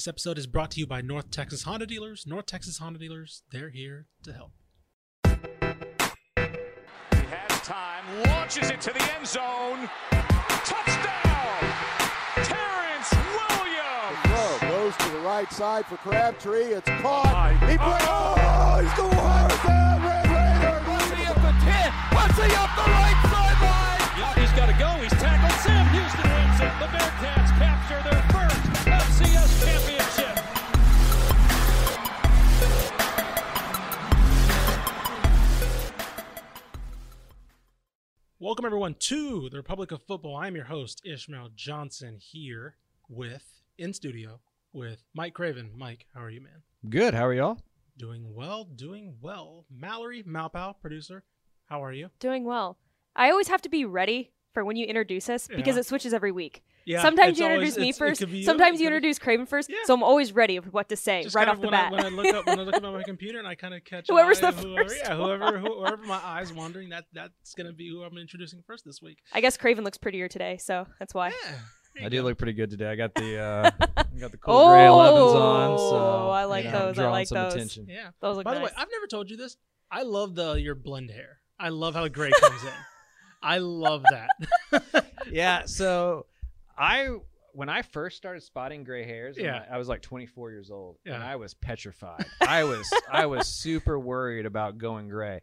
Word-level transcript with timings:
This 0.00 0.08
episode 0.08 0.38
is 0.38 0.46
brought 0.46 0.70
to 0.70 0.80
you 0.80 0.86
by 0.86 1.02
North 1.02 1.30
Texas 1.30 1.64
Honda 1.64 1.84
Dealers. 1.84 2.24
North 2.26 2.46
Texas 2.46 2.78
Honda 2.78 2.98
Dealers, 2.98 3.42
they're 3.52 3.68
here 3.68 4.06
to 4.22 4.32
help. 4.32 4.52
He 5.26 5.30
has 7.28 7.60
time, 7.60 8.02
launches 8.24 8.70
it 8.70 8.80
to 8.80 8.94
the 8.94 9.12
end 9.12 9.26
zone. 9.26 9.90
Touchdown! 10.64 11.60
Terrence 12.48 13.12
Williams! 13.12 14.16
Throw 14.24 14.70
goes 14.70 14.96
to 14.96 15.08
the 15.10 15.20
right 15.20 15.52
side 15.52 15.84
for 15.84 15.98
Crabtree. 15.98 16.72
It's 16.72 16.88
caught. 17.04 17.52
He 17.68 17.76
breaks. 17.76 18.08
Oh, 18.08 18.80
he's 18.80 18.96
going 18.96 19.12
hard 19.20 19.52
down. 19.68 20.00
Red 20.00 20.24
Raiders. 20.32 20.80
Bussy 20.88 21.28
up 21.28 21.36
the 21.44 21.52
10. 21.60 21.92
Bussy 22.08 22.48
up 22.56 22.72
the 22.72 22.88
right 22.88 23.20
sideline. 23.28 24.00
Yep, 24.16 24.32
he's 24.40 24.54
got 24.56 24.72
to 24.72 24.76
go. 24.80 24.88
He's 25.04 25.12
tackled. 25.20 25.60
Sam 25.60 25.84
Houston 25.92 26.24
wins 26.24 26.56
it. 26.56 26.72
The 26.80 26.88
Bearcats 26.88 27.52
capture 27.60 28.00
their 28.08 28.24
first 28.32 28.64
FCS 28.88 29.60
championship. 29.60 29.89
Welcome, 38.42 38.64
everyone, 38.64 38.94
to 39.00 39.48
the 39.50 39.58
Republic 39.58 39.92
of 39.92 40.02
Football. 40.02 40.36
I'm 40.36 40.56
your 40.56 40.64
host, 40.64 41.02
Ishmael 41.04 41.50
Johnson, 41.54 42.16
here 42.18 42.76
with, 43.08 43.44
in 43.76 43.92
studio, 43.92 44.40
with 44.72 45.02
Mike 45.14 45.34
Craven. 45.34 45.70
Mike, 45.76 46.06
how 46.14 46.22
are 46.22 46.30
you, 46.30 46.40
man? 46.40 46.62
Good. 46.88 47.12
How 47.12 47.26
are 47.26 47.34
y'all? 47.34 47.58
Doing 47.98 48.34
well, 48.34 48.64
doing 48.64 49.16
well. 49.20 49.66
Mallory 49.70 50.22
Malpow, 50.22 50.74
producer, 50.80 51.22
how 51.66 51.84
are 51.84 51.92
you? 51.92 52.08
Doing 52.18 52.44
well. 52.44 52.78
I 53.14 53.30
always 53.30 53.48
have 53.48 53.60
to 53.62 53.68
be 53.68 53.84
ready 53.84 54.30
for 54.54 54.64
when 54.64 54.76
you 54.76 54.86
introduce 54.86 55.28
us 55.28 55.46
because 55.46 55.76
Yeah. 55.76 55.80
it 55.80 55.86
switches 55.86 56.14
every 56.14 56.32
week. 56.32 56.62
Yeah, 56.86 57.02
sometimes 57.02 57.30
it's 57.32 57.40
you 57.40 57.46
always- 57.46 57.68
introduce 57.76 57.78
me 57.86 57.92
first. 57.92 58.20
could 58.20 58.30
you, 58.30 58.42
Sometimes 58.44 58.80
you 58.80 58.86
could 58.86 58.90
be- 58.92 58.96
introduce 58.96 59.18
Craven 59.18 59.46
first. 59.46 59.68
Yeah. 59.70 59.76
So 59.84 59.94
I'm 59.94 60.02
always 60.02 60.32
ready 60.32 60.58
with 60.58 60.72
what 60.72 60.88
to 60.88 60.96
say 60.96 61.22
Just 61.22 61.34
right 61.36 61.46
off 61.48 61.56
the 61.60 61.68
when 61.68 61.70
bat. 61.72 61.92
I, 61.92 61.96
when 61.96 62.04
I 62.04 62.08
look 62.08 62.34
up 62.34 62.46
when 62.46 62.58
I 62.58 62.62
look 62.62 62.74
up 62.76 62.84
at 62.84 62.92
my 62.92 63.02
computer 63.06 63.38
and 63.38 63.46
I 63.46 63.54
kind 63.54 63.74
of 63.74 63.84
catch 63.84 64.06
Whoever's 64.08 64.40
the 64.40 64.52
whoever, 64.52 64.88
first 64.88 64.96
yeah, 64.98 65.16
whoever, 65.16 65.58
whoever 65.60 65.96
my 66.04 66.20
eyes 66.24 66.52
wandering, 66.52 66.88
that 66.90 67.04
that's 67.12 67.54
gonna 67.54 67.72
be 67.72 67.88
who 67.88 68.02
I'm 68.02 68.16
introducing 68.18 68.62
first 68.66 68.84
this 68.84 69.00
week. 69.02 69.18
I 69.32 69.40
guess 69.40 69.56
Craven 69.56 69.84
looks 69.84 69.98
prettier 69.98 70.28
today, 70.28 70.56
so 70.58 70.86
that's 70.98 71.14
why. 71.14 71.28
Yeah, 71.28 72.02
I 72.02 72.04
you 72.04 72.10
do 72.10 72.16
go. 72.18 72.22
look 72.28 72.38
pretty 72.38 72.52
good 72.52 72.70
today. 72.70 72.86
I 72.90 72.96
got 72.96 73.14
the 73.14 73.38
uh, 73.38 73.70
I 73.96 74.04
got 74.18 74.30
the 74.32 74.38
cool 74.38 74.68
gray 74.70 74.80
11s 74.86 75.34
on, 75.34 75.78
so 75.78 75.96
Oh, 75.96 76.30
I 76.30 76.44
like 76.44 76.64
you 76.64 76.70
know, 76.70 76.76
I'm 76.78 76.82
those. 76.86 76.98
I 76.98 77.02
drawing 77.02 77.12
like 77.12 77.26
some 77.28 77.38
those. 77.38 77.54
attention. 77.54 77.86
Yeah. 77.88 78.10
Those 78.20 78.36
look 78.36 78.44
By 78.44 78.54
the 78.54 78.60
way, 78.60 78.70
I've 78.76 78.88
never 78.92 79.06
told 79.06 79.28
you 79.30 79.36
this. 79.36 79.56
I 79.90 80.02
love 80.02 80.34
the 80.36 80.54
your 80.54 80.74
blend 80.76 81.10
hair. 81.10 81.38
I 81.58 81.68
love 81.70 81.94
how 81.94 82.02
the 82.04 82.10
gray 82.10 82.30
comes 82.40 82.62
in. 82.62 82.70
I 83.42 83.58
love 83.58 84.04
that. 84.10 84.28
Yeah. 85.30 85.64
So 85.66 86.26
I 86.80 87.08
when 87.52 87.68
I 87.68 87.82
first 87.82 88.16
started 88.16 88.42
spotting 88.42 88.84
gray 88.84 89.04
hairs, 89.04 89.36
Yeah. 89.38 89.64
I, 89.70 89.74
I 89.74 89.78
was 89.78 89.88
like 89.88 90.02
24 90.02 90.50
years 90.52 90.70
old, 90.70 90.96
and 91.04 91.16
I 91.22 91.36
was 91.36 91.52
petrified. 91.54 92.24
I 92.40 92.64
was 92.64 92.88
I 93.10 93.26
was 93.26 93.46
super 93.62 93.98
worried 93.98 94.46
about 94.46 94.78
going 94.78 95.08
gray. 95.08 95.40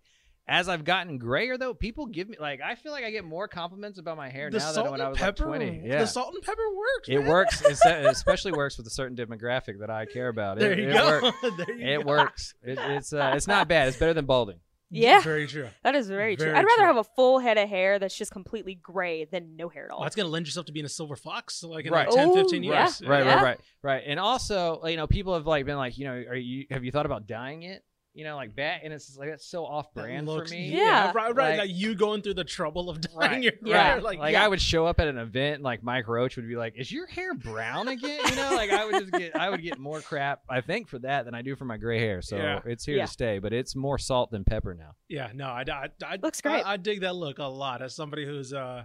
As 0.49 0.69
I've 0.69 0.85
gotten 0.85 1.17
grayer 1.17 1.57
though, 1.57 1.73
people 1.73 2.05
give 2.05 2.29
me 2.29 2.37
like 2.39 2.61
I 2.61 2.75
feel 2.75 2.93
like 2.93 3.03
I 3.03 3.11
get 3.11 3.25
more 3.25 3.49
compliments 3.49 3.99
about 3.99 4.15
my 4.15 4.29
hair 4.29 4.49
the 4.49 4.59
now 4.59 4.71
than 4.71 4.91
when 4.91 5.01
I 5.01 5.09
was 5.09 5.17
pepper. 5.17 5.49
like 5.49 5.59
20. 5.59 5.81
Yeah. 5.85 5.99
The 5.99 6.07
salt 6.07 6.33
and 6.33 6.41
pepper 6.41 6.61
works. 6.73 7.09
It 7.09 7.17
man. 7.19 7.27
works. 7.27 7.61
It 7.61 7.77
especially 7.85 8.53
works 8.53 8.77
with 8.77 8.87
a 8.87 8.89
certain 8.89 9.17
demographic 9.17 9.79
that 9.81 9.89
I 9.89 10.05
care 10.05 10.29
about. 10.29 10.57
There 10.57 10.71
it, 10.71 10.79
you 10.79 10.89
it 10.89 10.93
go. 10.93 11.21
works. 11.21 11.37
there 11.67 11.75
you 11.75 11.87
It 11.87 12.03
go. 12.03 12.07
works. 12.07 12.53
It, 12.63 12.79
it's 12.79 13.11
uh, 13.11 13.33
it's 13.35 13.47
not 13.47 13.67
bad. 13.67 13.89
It's 13.89 13.97
better 13.97 14.13
than 14.13 14.25
balding. 14.25 14.59
Yeah. 14.89 15.19
Very 15.21 15.47
true. 15.47 15.67
that 15.83 15.95
is 15.95 16.07
very, 16.07 16.35
true. 16.37 16.49
I'd 16.49 16.55
rather 16.63 16.75
true. 16.77 16.85
have 16.85 16.97
a 16.97 17.03
full 17.03 17.39
head 17.39 17.57
of 17.57 17.67
hair 17.67 17.99
that's 17.99 18.17
just 18.17 18.31
completely 18.31 18.75
gray 18.75 19.25
than 19.25 19.55
no 19.57 19.67
hair 19.69 19.85
at 19.85 19.91
all. 19.91 19.99
Well, 19.99 20.05
that's 20.05 20.15
gonna 20.15 20.29
lend 20.29 20.45
yourself 20.47 20.65
to 20.67 20.71
being 20.71 20.85
a 20.85 20.89
silver 20.89 21.15
fox, 21.15 21.61
like 21.63 21.85
in 21.85 21.91
Right. 21.93 22.07
like 22.07 22.15
10, 22.15 22.29
Oh, 22.29 22.35
15 22.35 22.63
yeah. 22.63 22.83
years. 22.83 23.01
Right, 23.01 23.25
Yeah. 23.25 23.35
right, 23.35 23.43
right, 23.43 23.59
right. 23.83 24.03
And 24.05 24.19
also, 24.19 24.81
you 24.85 24.95
know, 24.97 25.07
people 25.07 25.33
have 25.33 25.45
like 25.45 25.65
been 25.65 25.77
like, 25.77 25.97
you 25.97 26.05
know, 26.05 26.13
are 26.13 26.35
you 26.35 26.65
have 26.71 26.83
you 26.85 26.91
thought 26.91 27.05
about 27.05 27.27
dyeing 27.27 27.63
it? 27.63 27.83
You 28.17 28.23
know, 28.23 28.35
like 28.35 28.55
bat, 28.55 28.81
and 28.83 28.91
it's 28.91 29.05
just 29.05 29.19
like 29.19 29.29
that's 29.29 29.45
so 29.45 29.63
off 29.63 29.93
brand 29.93 30.25
looks- 30.27 30.49
for 30.49 30.57
me. 30.57 30.69
Yeah. 30.75 31.11
right, 31.13 31.35
right. 31.35 31.51
Like- 31.51 31.67
Like, 31.69 31.69
you 31.77 31.93
going 31.93 32.23
through 32.23 32.33
the 32.33 32.43
trouble 32.43 32.89
of 32.89 32.99
dyeing 33.01 33.15
Right, 33.15 33.43
your 33.43 33.53
Yeah. 33.63 33.83
hair, 33.83 33.95
Like, 33.97 34.17
like, 34.17 34.19
like 34.19 34.35
I 34.35 34.47
would 34.47 34.59
show 34.59 34.87
up 34.87 34.99
at 34.99 35.07
an 35.07 35.19
event, 35.19 35.55
and 35.55 35.63
like 35.63 35.83
Mike 35.83 36.07
Roach 36.07 36.35
would 36.35 36.47
be 36.47 36.55
like, 36.55 36.73
"Is 36.75 36.91
your 36.91 37.05
hair 37.05 37.35
brown 37.35 37.87
again?" 37.87 38.19
You 38.27 38.35
know, 38.35 38.55
like 38.55 38.71
I 38.71 38.85
would 38.85 38.95
just 38.95 39.11
get, 39.11 39.35
I 39.35 39.49
would 39.51 39.61
get 39.61 39.77
more 39.77 40.01
crap, 40.01 40.41
I 40.49 40.61
think, 40.61 40.87
for 40.87 40.97
that 40.99 41.25
than 41.25 41.35
I 41.35 41.43
do 41.43 41.55
for 41.55 41.65
my 41.65 41.77
gray 41.77 41.99
hair. 41.99 42.23
So 42.23 42.37
Yeah. 42.37 42.59
it's 42.65 42.85
here 42.85 42.97
Yeah. 42.97 43.05
to 43.05 43.11
stay, 43.11 43.37
but 43.37 43.53
it's 43.53 43.75
more 43.75 43.99
salt 43.99 44.31
than 44.31 44.43
pepper 44.43 44.73
now. 44.73 44.95
Yeah, 45.07 45.29
no, 45.35 45.45
I, 45.45 45.63
I, 45.71 45.89
I 46.03 46.15
Looks 46.19 46.41
great. 46.41 46.65
I, 46.65 46.73
I 46.73 46.77
dig 46.77 47.01
that 47.01 47.15
look 47.15 47.37
a 47.37 47.43
lot 47.45 47.83
as 47.83 47.93
somebody 47.95 48.25
who's 48.25 48.51
uh, 48.51 48.83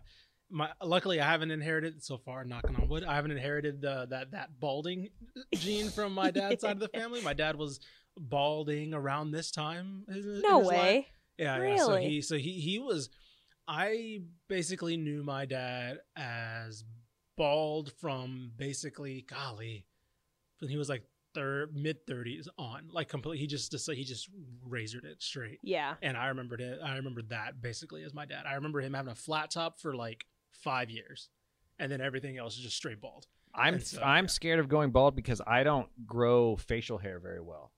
my 0.51 0.69
luckily 0.83 1.19
I 1.23 1.25
haven't 1.31 1.51
inherited 1.53 2.05
so 2.05 2.19
far. 2.19 2.45
Knocking 2.45 2.77
on 2.77 2.87
wood, 2.87 3.03
I 3.05 3.15
haven't 3.15 3.31
inherited 3.31 3.81
the 3.81 4.07
that 4.11 4.33
that 4.33 4.61
balding 4.61 5.09
gene 5.55 5.89
from 5.89 6.13
my 6.13 6.31
dad's 6.31 6.61
side 6.61 6.73
of 6.73 6.81
the 6.81 6.89
family. 6.99 7.23
My 7.23 7.33
dad 7.33 7.57
was 7.57 7.81
balding 8.19 8.95
around 8.95 9.31
this 9.31 9.51
time. 9.51 10.05
in- 10.09 10.17
in 10.17 10.41
no 10.41 10.59
his 10.61 10.69
life. 10.69 10.77
way. 10.79 11.07
Yeah, 11.39 11.63
yeah. 11.63 11.77
So 11.77 11.97
he 11.97 12.21
so 12.23 12.37
he 12.37 12.61
he 12.61 12.79
was. 12.79 13.09
I 13.67 14.23
basically 14.49 14.97
knew 14.97 15.23
my 15.23 15.47
dad 15.47 15.99
as 16.17 16.85
bald 17.37 17.93
from 17.93 18.53
basically 18.57 19.25
golly, 19.29 19.87
when 20.59 20.69
he 20.71 20.77
was 20.77 20.89
like 20.89 21.05
third 21.35 21.75
mid 21.75 22.07
thirties 22.07 22.49
on, 22.59 22.89
like 22.93 23.09
completely. 23.09 23.39
He 23.39 23.47
just 23.47 23.71
just 23.71 23.91
he 23.91 24.05
just 24.05 24.29
razored 24.69 25.05
it 25.05 25.23
straight. 25.23 25.59
Yeah. 25.63 25.95
And 26.03 26.17
I 26.17 26.27
remembered 26.27 26.61
it. 26.61 26.81
I 26.85 26.97
remember 26.97 27.23
that 27.31 27.63
basically 27.63 28.03
as 28.03 28.13
my 28.13 28.27
dad. 28.27 28.45
I 28.47 28.55
remember 28.55 28.81
him 28.81 28.95
having 28.95 29.13
a 29.13 29.17
flat 29.17 29.51
top 29.51 29.81
for 29.81 29.95
like 29.95 30.27
five 30.51 30.91
years, 30.91 31.31
and 31.79 31.91
then 31.91 32.01
everything 32.01 32.39
else 32.39 32.57
is 32.57 32.63
just 32.63 32.77
straight 32.77 33.01
bald. 33.01 33.27
I'm 33.55 33.81
so, 33.81 34.03
I'm 34.03 34.25
yeah. 34.25 34.29
scared 34.29 34.61
of 34.61 34.69
going 34.69 34.91
bald 34.91 35.15
because 35.15 35.41
I 35.47 35.63
don't 35.63 35.89
grow 36.07 36.57
facial 36.57 36.99
hair 36.99 37.19
very 37.19 37.41
well. 37.41 37.73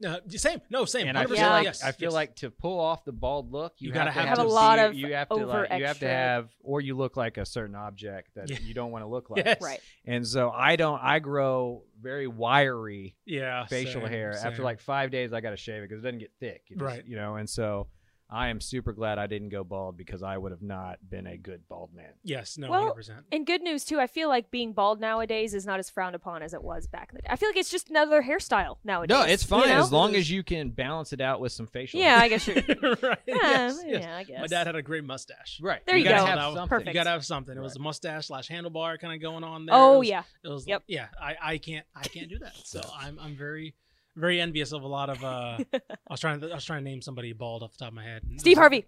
No, 0.00 0.18
same. 0.28 0.60
No, 0.70 0.84
same. 0.86 1.08
and 1.08 1.18
I 1.18 1.26
feel 1.26 1.36
Yeah. 1.36 1.50
like 1.50 1.64
yes, 1.64 1.84
I 1.84 1.92
feel 1.92 2.06
yes. 2.06 2.14
like 2.14 2.36
to 2.36 2.50
pull 2.50 2.80
off 2.80 3.04
the 3.04 3.12
bald 3.12 3.52
look, 3.52 3.74
you, 3.78 3.88
You 3.88 3.94
gotta 3.94 4.10
have, 4.10 4.22
to 4.24 4.28
have 4.30 4.38
a 4.38 4.42
to 4.42 4.48
lot 4.48 4.78
of 4.78 4.94
you 4.94 5.12
have 5.12 5.28
to 5.28 5.34
like, 5.46 5.70
you 5.78 5.84
have 5.84 5.98
to 6.00 6.08
have 6.08 6.48
or 6.62 6.80
you 6.80 6.96
look 6.96 7.16
like 7.18 7.36
a 7.36 7.44
certain 7.44 7.74
object 7.74 8.34
that 8.34 8.48
Yeah. 8.48 8.58
you 8.62 8.72
don't 8.72 8.90
want 8.92 9.04
to 9.04 9.08
look 9.08 9.28
like. 9.30 9.44
Yes. 9.44 9.60
Right. 9.60 9.80
And 10.06 10.26
so 10.26 10.50
I 10.50 10.76
don't. 10.76 11.00
I 11.02 11.18
grow 11.18 11.84
very 12.00 12.26
wiry 12.26 13.14
yeah 13.26 13.66
facial 13.66 14.00
same, 14.00 14.10
hair. 14.10 14.32
After 14.42 14.62
like 14.62 14.80
five 14.80 15.10
days, 15.10 15.32
I 15.34 15.40
got 15.40 15.50
to 15.50 15.56
shave 15.58 15.82
it 15.82 15.88
because 15.88 16.02
it 16.02 16.06
doesn't 16.06 16.18
get 16.20 16.32
thick. 16.40 16.62
It 16.70 16.74
just- 16.78 16.82
Right. 16.84 17.04
You 17.06 17.16
know, 17.16 17.36
and 17.36 17.48
so 17.48 17.88
I 18.32 18.48
am 18.48 18.60
super 18.60 18.92
glad 18.92 19.18
I 19.18 19.26
didn't 19.26 19.48
go 19.48 19.64
bald 19.64 19.96
because 19.96 20.22
I 20.22 20.38
would 20.38 20.52
have 20.52 20.62
not 20.62 20.98
been 21.08 21.26
a 21.26 21.36
good 21.36 21.62
bald 21.68 21.92
man. 21.94 22.12
yes, 22.22 22.56
no, 22.56 22.70
Well, 22.70 22.80
hundred 22.80 22.94
percent. 22.94 23.18
And 23.32 23.46
good 23.46 23.60
news 23.62 23.84
too. 23.84 23.98
I 23.98 24.06
feel 24.06 24.28
like 24.28 24.50
being 24.50 24.72
bald 24.72 25.00
nowadays 25.00 25.52
is 25.54 25.66
not 25.66 25.78
as 25.80 25.90
frowned 25.90 26.14
upon 26.14 26.42
as 26.42 26.54
it 26.54 26.62
was 26.62 26.86
back 26.86 27.08
in 27.10 27.16
the 27.16 27.22
day. 27.22 27.28
I 27.30 27.36
feel 27.36 27.48
like 27.48 27.56
it's 27.56 27.70
just 27.70 27.90
another 27.90 28.22
hairstyle 28.22 28.76
nowadays. 28.84 29.14
No, 29.16 29.22
it's 29.24 29.42
you 29.42 29.48
fine 29.48 29.68
know? 29.68 29.80
as 29.80 29.90
long 29.92 30.14
as 30.14 30.30
you 30.30 30.42
can 30.42 30.70
balance 30.70 31.12
it 31.12 31.20
out 31.20 31.40
with 31.40 31.50
some 31.52 31.66
facial. 31.66 31.98
Yeah, 32.00 32.16
hair. 32.16 32.22
I 32.24 32.28
guess 32.28 32.46
you're. 32.46 32.56
right. 33.02 33.18
Yeah, 33.26 33.34
yes, 33.40 33.80
yeah, 33.84 33.92
yes. 33.98 34.04
I 34.06 34.24
guess. 34.24 34.40
My 34.40 34.46
dad 34.46 34.66
had 34.66 34.76
a 34.76 34.82
great 34.82 35.04
mustache. 35.04 35.58
Right. 35.60 35.84
There 35.86 35.96
you 35.96 36.04
gotta 36.04 36.18
go. 36.18 36.26
Have 36.26 36.36
Perfect. 36.38 36.54
something. 36.54 36.68
Perfect. 36.68 36.88
You 36.88 36.94
gotta 36.94 37.10
have 37.10 37.24
something. 37.24 37.56
It 37.56 37.60
was 37.60 37.76
a 37.76 37.80
mustache 37.80 38.26
slash 38.28 38.48
handlebar 38.48 38.98
kind 39.00 39.12
of 39.14 39.20
going 39.20 39.42
on 39.44 39.66
there. 39.66 39.74
Oh 39.74 39.96
It 39.96 39.98
was- 39.98 40.08
yeah. 40.08 40.22
It 40.44 40.48
was. 40.48 40.66
Yep. 40.66 40.84
Yeah. 40.86 41.06
I, 41.20 41.36
I 41.42 41.58
can't. 41.58 41.84
I 41.96 42.02
can't 42.06 42.28
do 42.28 42.38
that. 42.38 42.52
So 42.64 42.80
I'm. 43.00 43.18
I'm 43.20 43.34
very, 43.36 43.74
very 44.16 44.40
envious 44.40 44.72
of 44.72 44.82
a 44.82 44.88
lot 44.88 45.10
of. 45.10 45.22
uh 45.24 45.58
I 45.74 45.80
was 46.10 46.20
trying. 46.20 46.40
To, 46.40 46.50
I 46.50 46.54
was 46.54 46.64
trying 46.64 46.84
to 46.84 46.90
name 46.90 47.02
somebody 47.02 47.32
bald 47.32 47.62
off 47.62 47.72
the 47.72 47.78
top 47.78 47.88
of 47.88 47.94
my 47.94 48.04
head. 48.04 48.22
Steve 48.38 48.56
Harvey. 48.58 48.86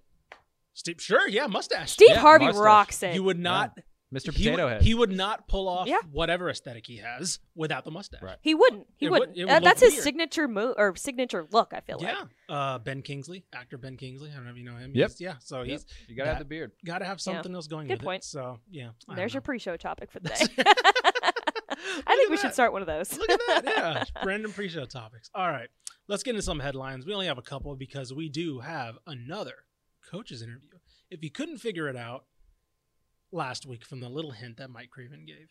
Steve. 0.75 0.97
Sure. 1.01 1.29
Yeah. 1.29 1.47
Mustache. 1.47 1.91
Steve 1.93 2.09
Yeah, 2.11 2.19
Harvey 2.21 2.47
mustache. 2.47 2.63
rocks 2.65 3.03
it. 3.03 3.15
You 3.15 3.23
would 3.25 3.39
not. 3.39 3.77
Mr. 4.15 4.31
He, 4.35 4.45
Potato 4.45 4.65
would- 4.65 4.73
Head. 4.75 4.83
he 4.83 4.93
would 4.93 5.11
not 5.11 5.49
pull 5.49 5.67
off 5.69 5.87
Yeah. 5.89 5.97
whatever 6.11 6.51
aesthetic 6.51 6.87
he 6.87 6.99
has 6.99 7.39
without 7.55 7.87
the 7.87 7.91
mustache. 7.91 8.21
Right. 8.21 8.37
He 8.43 8.55
wouldn't. 8.55 8.87
He 8.99 9.07
It 9.07 9.11
would- 9.11 9.21
wouldn't. 9.21 9.39
it 9.39 9.45
would 9.45 9.51
Uh, 9.51 9.55
look 9.55 9.65
that's 9.65 9.81
his 9.81 9.93
weird. 9.95 10.05
signature 10.05 10.47
move 10.49 10.75
or 10.77 10.95
signature 10.97 11.47
look. 11.51 11.73
I 11.73 11.81
feel 11.81 11.99
like. 11.99 12.15
Yeah. 12.15 12.55
Uh, 12.55 12.79
Ben 12.79 13.01
Kingsley, 13.01 13.47
actor 13.55 13.79
Ben 13.79 13.97
Kingsley. 13.97 14.31
I 14.31 14.35
don't 14.35 14.45
know 14.45 14.51
if 14.51 14.59
you 14.59 14.65
know 14.65 14.77
him. 14.77 14.93
Yep. 14.95 15.09
He's- 15.13 15.21
Yeah. 15.23 15.35
So 15.41 15.63
Yep. 15.63 15.67
he's 15.67 15.87
you 16.09 16.15
gotta 16.17 16.29
have 16.29 16.39
the 16.41 16.45
beard. 16.45 16.73
got 16.85 16.99
to 16.99 17.07
have 17.07 17.23
something 17.23 17.55
else 17.55 17.69
going 17.69 17.87
Good 17.89 18.01
with 18.01 18.05
point. 18.05 18.23
it. 18.23 18.27
So 18.27 18.59
yeah. 18.71 18.91
I 19.09 19.15
There's 19.15 19.33
your 19.33 19.41
pre-show 19.41 19.79
topic 19.79 20.13
for 20.13 20.21
the 20.21 20.29
day. 20.29 20.63
I 22.07 22.17
think 22.17 22.31
we 22.31 22.37
should 22.37 22.53
start 22.53 22.73
one 22.73 22.83
of 22.83 22.87
those. 22.89 23.17
Look 23.17 23.31
at 23.31 23.41
that. 23.49 23.63
Yeah. 23.65 24.05
Random 24.25 24.53
pre 24.53 24.69
show 24.69 24.85
topics. 24.85 25.31
All 25.35 25.49
right. 25.49 25.69
Let's 26.09 26.23
get 26.23 26.31
into 26.31 26.43
some 26.43 26.59
headlines. 26.61 27.07
We 27.07 27.13
only 27.15 27.27
have 27.27 27.39
a 27.39 27.43
couple 27.43 27.75
because 27.77 28.13
we 28.13 28.29
do 28.29 28.61
have 28.61 28.97
another 29.07 29.55
coach's 30.11 30.43
interview. 30.43 30.71
If 31.11 31.23
you 31.23 31.31
couldn't 31.31 31.59
figure 31.59 31.89
it 31.89 31.97
out 31.97 32.25
last 33.31 33.67
week 33.67 33.85
from 33.85 34.01
the 34.01 34.09
little 34.09 34.33
hint 34.33 34.57
that 34.59 34.71
Mike 34.71 34.91
Craven 34.91 35.25
gave, 35.27 35.49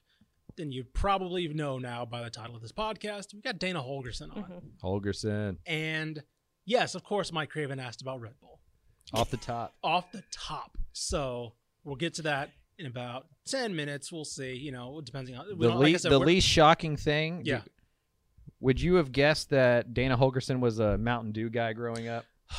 then 0.58 0.72
you 0.72 0.84
probably 0.84 1.48
know 1.48 1.78
now 1.80 2.06
by 2.06 2.22
the 2.24 2.30
title 2.30 2.56
of 2.56 2.62
this 2.62 2.72
podcast. 2.72 3.34
We 3.34 3.42
got 3.42 3.58
Dana 3.60 3.82
Holgorsen 3.82 4.36
on. 4.36 4.44
Mhm. 4.44 4.62
Holgorsen 4.84 5.58
And 5.66 6.22
yes, 6.66 6.96
of 6.96 7.04
course, 7.04 7.32
Mike 7.32 7.50
Craven 7.50 7.80
asked 7.80 8.02
about 8.02 8.20
Red 8.22 8.34
Bull 8.42 8.60
off 9.14 9.30
the 9.30 9.38
top. 9.38 9.76
off 9.84 10.12
the 10.12 10.24
top. 10.32 10.78
So 10.92 11.54
we'll 11.84 11.96
get 11.96 12.14
to 12.16 12.22
that 12.24 12.52
in 12.82 12.88
about 12.88 13.28
10 13.48 13.76
minutes. 13.76 14.12
We'll 14.12 14.26
see. 14.26 14.54
You 14.56 14.72
know, 14.74 15.02
depending 15.04 15.36
on 15.38 15.46
The, 15.48 15.56
don't- 15.68 15.78
like 15.78 15.86
least, 15.86 16.04
said, 16.04 16.12
the 16.12 16.20
least 16.20 16.48
shocking 16.48 16.98
thing. 16.98 17.42
Yeah. 17.46 17.62
Would 18.60 18.80
you 18.82 18.96
have 18.96 19.12
guessed 19.12 19.50
that 19.52 19.94
Dana 19.94 20.18
Holgorsen 20.18 20.60
was 20.60 20.80
a 20.80 20.98
Mountain 20.98 21.32
Dew 21.32 21.50
guy 21.50 21.74
growing 21.74 22.08
up? 22.08 22.26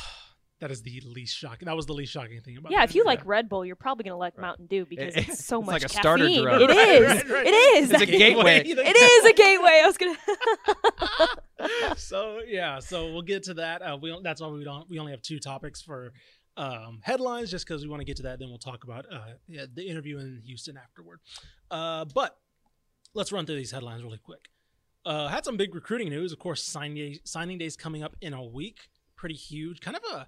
That 0.59 0.71
is 0.71 0.81
the 0.81 1.01
least 1.05 1.35
shocking. 1.35 1.65
That 1.65 1.75
was 1.75 1.87
the 1.87 1.93
least 1.93 2.13
shocking 2.13 2.39
thing 2.39 2.55
about. 2.55 2.71
Yeah, 2.71 2.77
that 2.79 2.89
if 2.89 2.95
you 2.95 3.01
interview. 3.01 3.17
like 3.19 3.25
Red 3.27 3.49
Bull, 3.49 3.65
you're 3.65 3.75
probably 3.75 4.05
gonna 4.05 4.15
like 4.15 4.37
Mountain 4.39 4.67
Dew 4.67 4.85
because 4.85 5.13
It- 5.13 5.27
it's 5.27 5.43
so 5.45 5.59
it's 5.59 5.65
much 5.65 5.73
like 5.81 5.83
a 5.83 5.89
starter 5.89 6.23
caffeine. 6.25 6.41
drug. 6.41 6.61
It 6.61 6.69
Right, 6.69 6.87
is. 7.01 7.03
right, 7.23 7.29
right. 7.29 7.47
It 7.47 7.49
is. 7.51 7.91
It's 7.91 8.01
a 8.01 8.05
gateway. 8.05 8.59
it 8.65 8.95
is 8.95 9.25
a 9.25 9.33
gateway. 9.33 9.81
I 9.83 9.85
was 9.85 9.97
gonna. 9.97 10.17
so 11.97 12.39
yeah, 12.47 12.79
so 12.79 13.11
we'll 13.11 13.21
get 13.23 13.43
to 13.43 13.55
that. 13.55 13.81
Uh, 13.81 13.97
we 14.01 14.09
don't, 14.09 14.23
that's 14.23 14.39
why 14.41 14.47
we 14.47 14.63
don't. 14.63 14.89
We 14.89 14.99
only 14.99 15.11
have 15.11 15.21
two 15.21 15.39
topics 15.39 15.81
for 15.81 16.13
um, 16.57 16.99
headlines, 17.03 17.51
just 17.51 17.67
because 17.67 17.83
we 17.83 17.89
want 17.89 18.01
to 18.01 18.05
get 18.05 18.17
to 18.17 18.23
that. 18.23 18.39
Then 18.39 18.49
we'll 18.49 18.57
talk 18.57 18.83
about 18.83 19.05
uh, 19.11 19.33
yeah, 19.47 19.65
the 19.73 19.87
interview 19.87 20.19
in 20.19 20.41
Houston 20.45 20.77
afterward. 20.77 21.19
Uh, 21.71 22.05
but 22.13 22.37
let's 23.13 23.31
run 23.31 23.45
through 23.45 23.57
these 23.57 23.71
headlines 23.71 24.03
really 24.03 24.19
quick. 24.23 24.49
Uh, 25.05 25.27
had 25.27 25.43
some 25.45 25.57
big 25.57 25.75
recruiting 25.75 26.09
news. 26.09 26.31
Of 26.31 26.39
course, 26.39 26.63
signing 26.63 26.95
day, 26.95 27.19
signing 27.25 27.57
days 27.57 27.75
coming 27.75 28.03
up 28.03 28.15
in 28.21 28.33
a 28.33 28.43
week. 28.43 28.89
Pretty 29.15 29.35
huge. 29.35 29.81
Kind 29.81 29.97
of 29.97 30.03
a. 30.13 30.27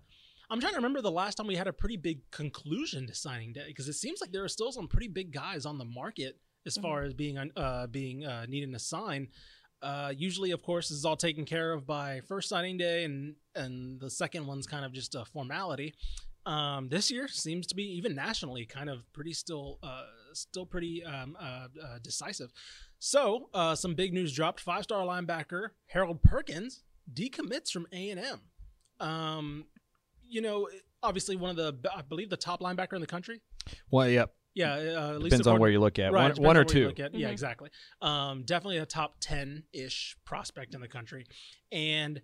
I'm 0.49 0.59
trying 0.59 0.73
to 0.73 0.77
remember 0.77 1.01
the 1.01 1.11
last 1.11 1.35
time 1.35 1.47
we 1.47 1.55
had 1.55 1.67
a 1.67 1.73
pretty 1.73 1.97
big 1.97 2.29
conclusion 2.29 3.07
to 3.07 3.15
signing 3.15 3.51
day 3.53 3.63
because 3.67 3.87
it 3.87 3.93
seems 3.93 4.21
like 4.21 4.31
there 4.31 4.43
are 4.43 4.49
still 4.49 4.71
some 4.71 4.87
pretty 4.87 5.07
big 5.07 5.31
guys 5.31 5.65
on 5.65 5.79
the 5.79 5.85
market 5.85 6.37
as 6.67 6.77
far 6.77 7.03
as 7.03 7.13
being 7.13 7.37
on- 7.37 7.51
uh, 7.55 7.87
being 7.87 8.25
uh, 8.25 8.45
needing 8.47 8.71
to 8.73 8.79
sign. 8.79 9.29
Uh, 9.85 10.11
usually, 10.17 10.49
of 10.49 10.63
course, 10.63 10.89
this 10.89 10.97
is 10.97 11.05
all 11.05 11.15
taken 11.15 11.45
care 11.45 11.71
of 11.71 11.85
by 11.85 12.19
first 12.27 12.49
signing 12.49 12.75
day, 12.75 13.03
and 13.03 13.35
and 13.53 13.99
the 13.99 14.09
second 14.09 14.47
one's 14.47 14.65
kind 14.65 14.83
of 14.83 14.91
just 14.91 15.13
a 15.13 15.23
formality. 15.25 15.93
Um, 16.47 16.89
this 16.89 17.11
year 17.11 17.27
seems 17.27 17.67
to 17.67 17.75
be 17.75 17.83
even 17.83 18.15
nationally 18.15 18.65
kind 18.65 18.89
of 18.89 19.01
pretty 19.13 19.33
still 19.33 19.77
uh, 19.83 20.05
still 20.33 20.65
pretty 20.65 21.03
um, 21.05 21.37
uh, 21.39 21.67
uh, 21.83 21.99
decisive. 22.01 22.51
So 22.97 23.49
uh, 23.53 23.75
some 23.75 23.93
big 23.93 24.11
news 24.11 24.33
dropped: 24.33 24.59
five 24.59 24.85
star 24.85 25.05
linebacker 25.05 25.69
Harold 25.85 26.23
Perkins 26.23 26.81
decommits 27.13 27.69
from 27.69 27.85
A 27.91 28.09
and 28.09 28.19
M. 28.19 29.07
Um, 29.07 29.65
you 30.27 30.41
know, 30.41 30.67
obviously 31.03 31.35
one 31.35 31.51
of 31.51 31.57
the 31.57 31.75
I 31.95 32.01
believe 32.01 32.31
the 32.31 32.37
top 32.37 32.59
linebacker 32.59 32.93
in 32.93 33.01
the 33.01 33.07
country. 33.07 33.41
Well, 33.91 34.09
yep. 34.09 34.33
Yeah, 34.55 34.73
uh, 34.73 34.77
at 35.15 35.19
least 35.19 35.25
Depends 35.31 35.47
on 35.47 35.51
according- 35.51 35.61
where 35.61 35.69
you 35.71 35.79
look 35.79 35.99
at. 35.99 36.11
Right, 36.13 36.33
one 36.37 36.43
one 36.47 36.57
or 36.57 36.63
two. 36.63 36.87
at. 36.97 37.13
Yeah, 37.13 37.27
Mhm. 37.27 37.31
exactly. 37.31 37.69
Um, 38.01 38.43
definitely 38.43 38.77
a 38.77 38.85
top 38.85 39.17
ten 39.19 39.65
ish 39.73 40.15
prospect 40.25 40.73
in 40.73 40.81
the 40.81 40.87
country, 40.87 41.25
and 41.71 42.21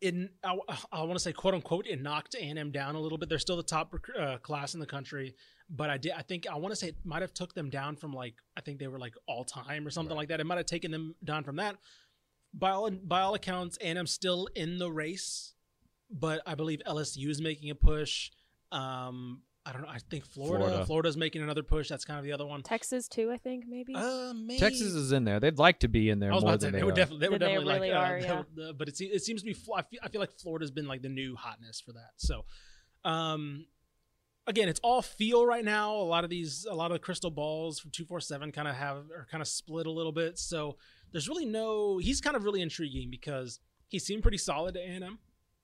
in 0.00 0.30
I, 0.42 0.54
want 1.02 1.12
to 1.12 1.18
say 1.18 1.32
quote 1.32 1.52
unquote 1.54 1.86
it 1.86 2.00
knocked 2.00 2.34
A 2.34 2.40
and 2.40 2.58
M 2.58 2.70
down 2.70 2.94
a 2.94 3.00
little 3.00 3.18
bit. 3.18 3.28
They're 3.28 3.38
still 3.38 3.56
the 3.58 3.62
top 3.62 3.92
rec- 3.92 4.16
uh, 4.18 4.38
class 4.38 4.72
in 4.74 4.80
the 4.80 4.86
country, 4.86 5.34
but 5.68 5.90
I 5.90 5.98
did 5.98 6.12
I 6.12 6.22
think 6.22 6.46
I 6.48 6.54
want 6.56 6.72
to 6.72 6.76
say 6.76 6.88
it 6.88 6.96
might 7.04 7.20
have 7.22 7.34
took 7.34 7.54
them 7.54 7.68
down 7.68 7.96
from 7.96 8.12
like 8.14 8.36
I 8.56 8.60
think 8.62 8.78
they 8.78 8.86
were 8.88 8.98
like 8.98 9.14
all 9.26 9.44
time 9.44 9.86
or 9.86 9.90
something 9.90 10.16
like 10.16 10.28
that. 10.28 10.40
It 10.40 10.44
might 10.44 10.56
have 10.58 10.66
taken 10.66 10.90
them 10.90 11.16
down 11.24 11.44
from 11.44 11.56
that. 11.56 11.76
By 12.54 12.70
all 12.70 12.90
by 12.90 13.20
all 13.20 13.34
accounts, 13.34 13.76
A 13.78 13.84
and 13.86 13.98
M 13.98 14.06
still 14.06 14.46
in 14.54 14.78
the 14.78 14.90
race, 14.90 15.54
but 16.10 16.40
I 16.46 16.54
believe 16.54 16.80
LSU 16.86 17.28
is 17.28 17.42
making 17.42 17.68
a 17.70 17.74
push. 17.74 18.30
Um, 18.72 19.42
I 19.66 19.72
don't 19.72 19.82
know. 19.82 19.88
I 19.88 19.98
think 19.98 20.24
Florida, 20.24 20.64
Florida. 20.64 20.86
Florida's 20.86 21.16
making 21.18 21.42
another 21.42 21.62
push. 21.62 21.88
That's 21.88 22.04
kind 22.06 22.18
of 22.18 22.24
the 22.24 22.32
other 22.32 22.46
one. 22.46 22.62
Texas 22.62 23.06
too, 23.08 23.30
I 23.30 23.36
think 23.36 23.64
maybe. 23.68 23.94
Uh, 23.94 24.32
maybe. 24.34 24.58
Texas 24.58 24.92
is 24.94 25.12
in 25.12 25.24
there. 25.24 25.38
They'd 25.38 25.58
like 25.58 25.80
to 25.80 25.88
be 25.88 26.08
in 26.08 26.18
there 26.18 26.32
I 26.32 26.34
was 26.34 26.42
more 26.44 26.52
about 26.52 26.60
to 26.60 26.66
say 26.66 26.70
than 26.70 26.72
they 26.72 26.78
they 26.80 26.84
were 26.84 26.92
are. 26.92 26.94
definitely 26.94 27.20
they 27.20 27.28
were 27.28 27.38
Than 27.38 27.48
they 27.48 27.54
definitely 27.54 27.74
really 27.80 27.90
like 27.92 28.10
are, 28.10 28.16
uh, 28.16 28.20
yeah. 28.20 28.42
the- 28.68 28.72
but 28.74 28.88
it 28.88 28.96
seems 28.96 29.14
it 29.14 29.22
seems 29.22 29.42
to 29.42 29.46
be 29.46 29.52
Fl- 29.52 29.74
I 29.74 29.82
feel, 29.82 30.00
I 30.02 30.08
feel 30.08 30.20
like 30.20 30.32
Florida's 30.32 30.70
been 30.70 30.86
like 30.88 31.02
the 31.02 31.08
new 31.10 31.36
hotness 31.36 31.80
for 31.80 31.92
that. 31.92 32.12
So, 32.16 32.44
um, 33.04 33.66
again, 34.46 34.68
it's 34.70 34.80
all 34.82 35.02
feel 35.02 35.44
right 35.46 35.64
now. 35.64 35.94
A 35.94 36.08
lot 36.08 36.24
of 36.24 36.30
these, 36.30 36.66
a 36.68 36.74
lot 36.74 36.90
of 36.90 36.94
the 36.94 36.98
crystal 36.98 37.30
balls 37.30 37.78
from 37.78 37.90
two 37.90 38.06
four 38.06 38.20
seven 38.20 38.52
kind 38.52 38.66
of 38.66 38.74
have 38.76 39.10
are 39.14 39.26
kind 39.30 39.42
of 39.42 39.48
split 39.48 39.86
a 39.86 39.90
little 39.92 40.12
bit. 40.12 40.38
So 40.38 40.76
there's 41.12 41.28
really 41.28 41.44
no. 41.46 41.98
He's 41.98 42.20
kind 42.22 42.34
of 42.36 42.44
really 42.44 42.62
intriguing 42.62 43.10
because 43.10 43.60
he 43.88 43.98
seemed 43.98 44.22
pretty 44.22 44.38
solid 44.38 44.72
to 44.74 44.80
A 44.80 44.84
and 44.84 45.04
M, 45.04 45.18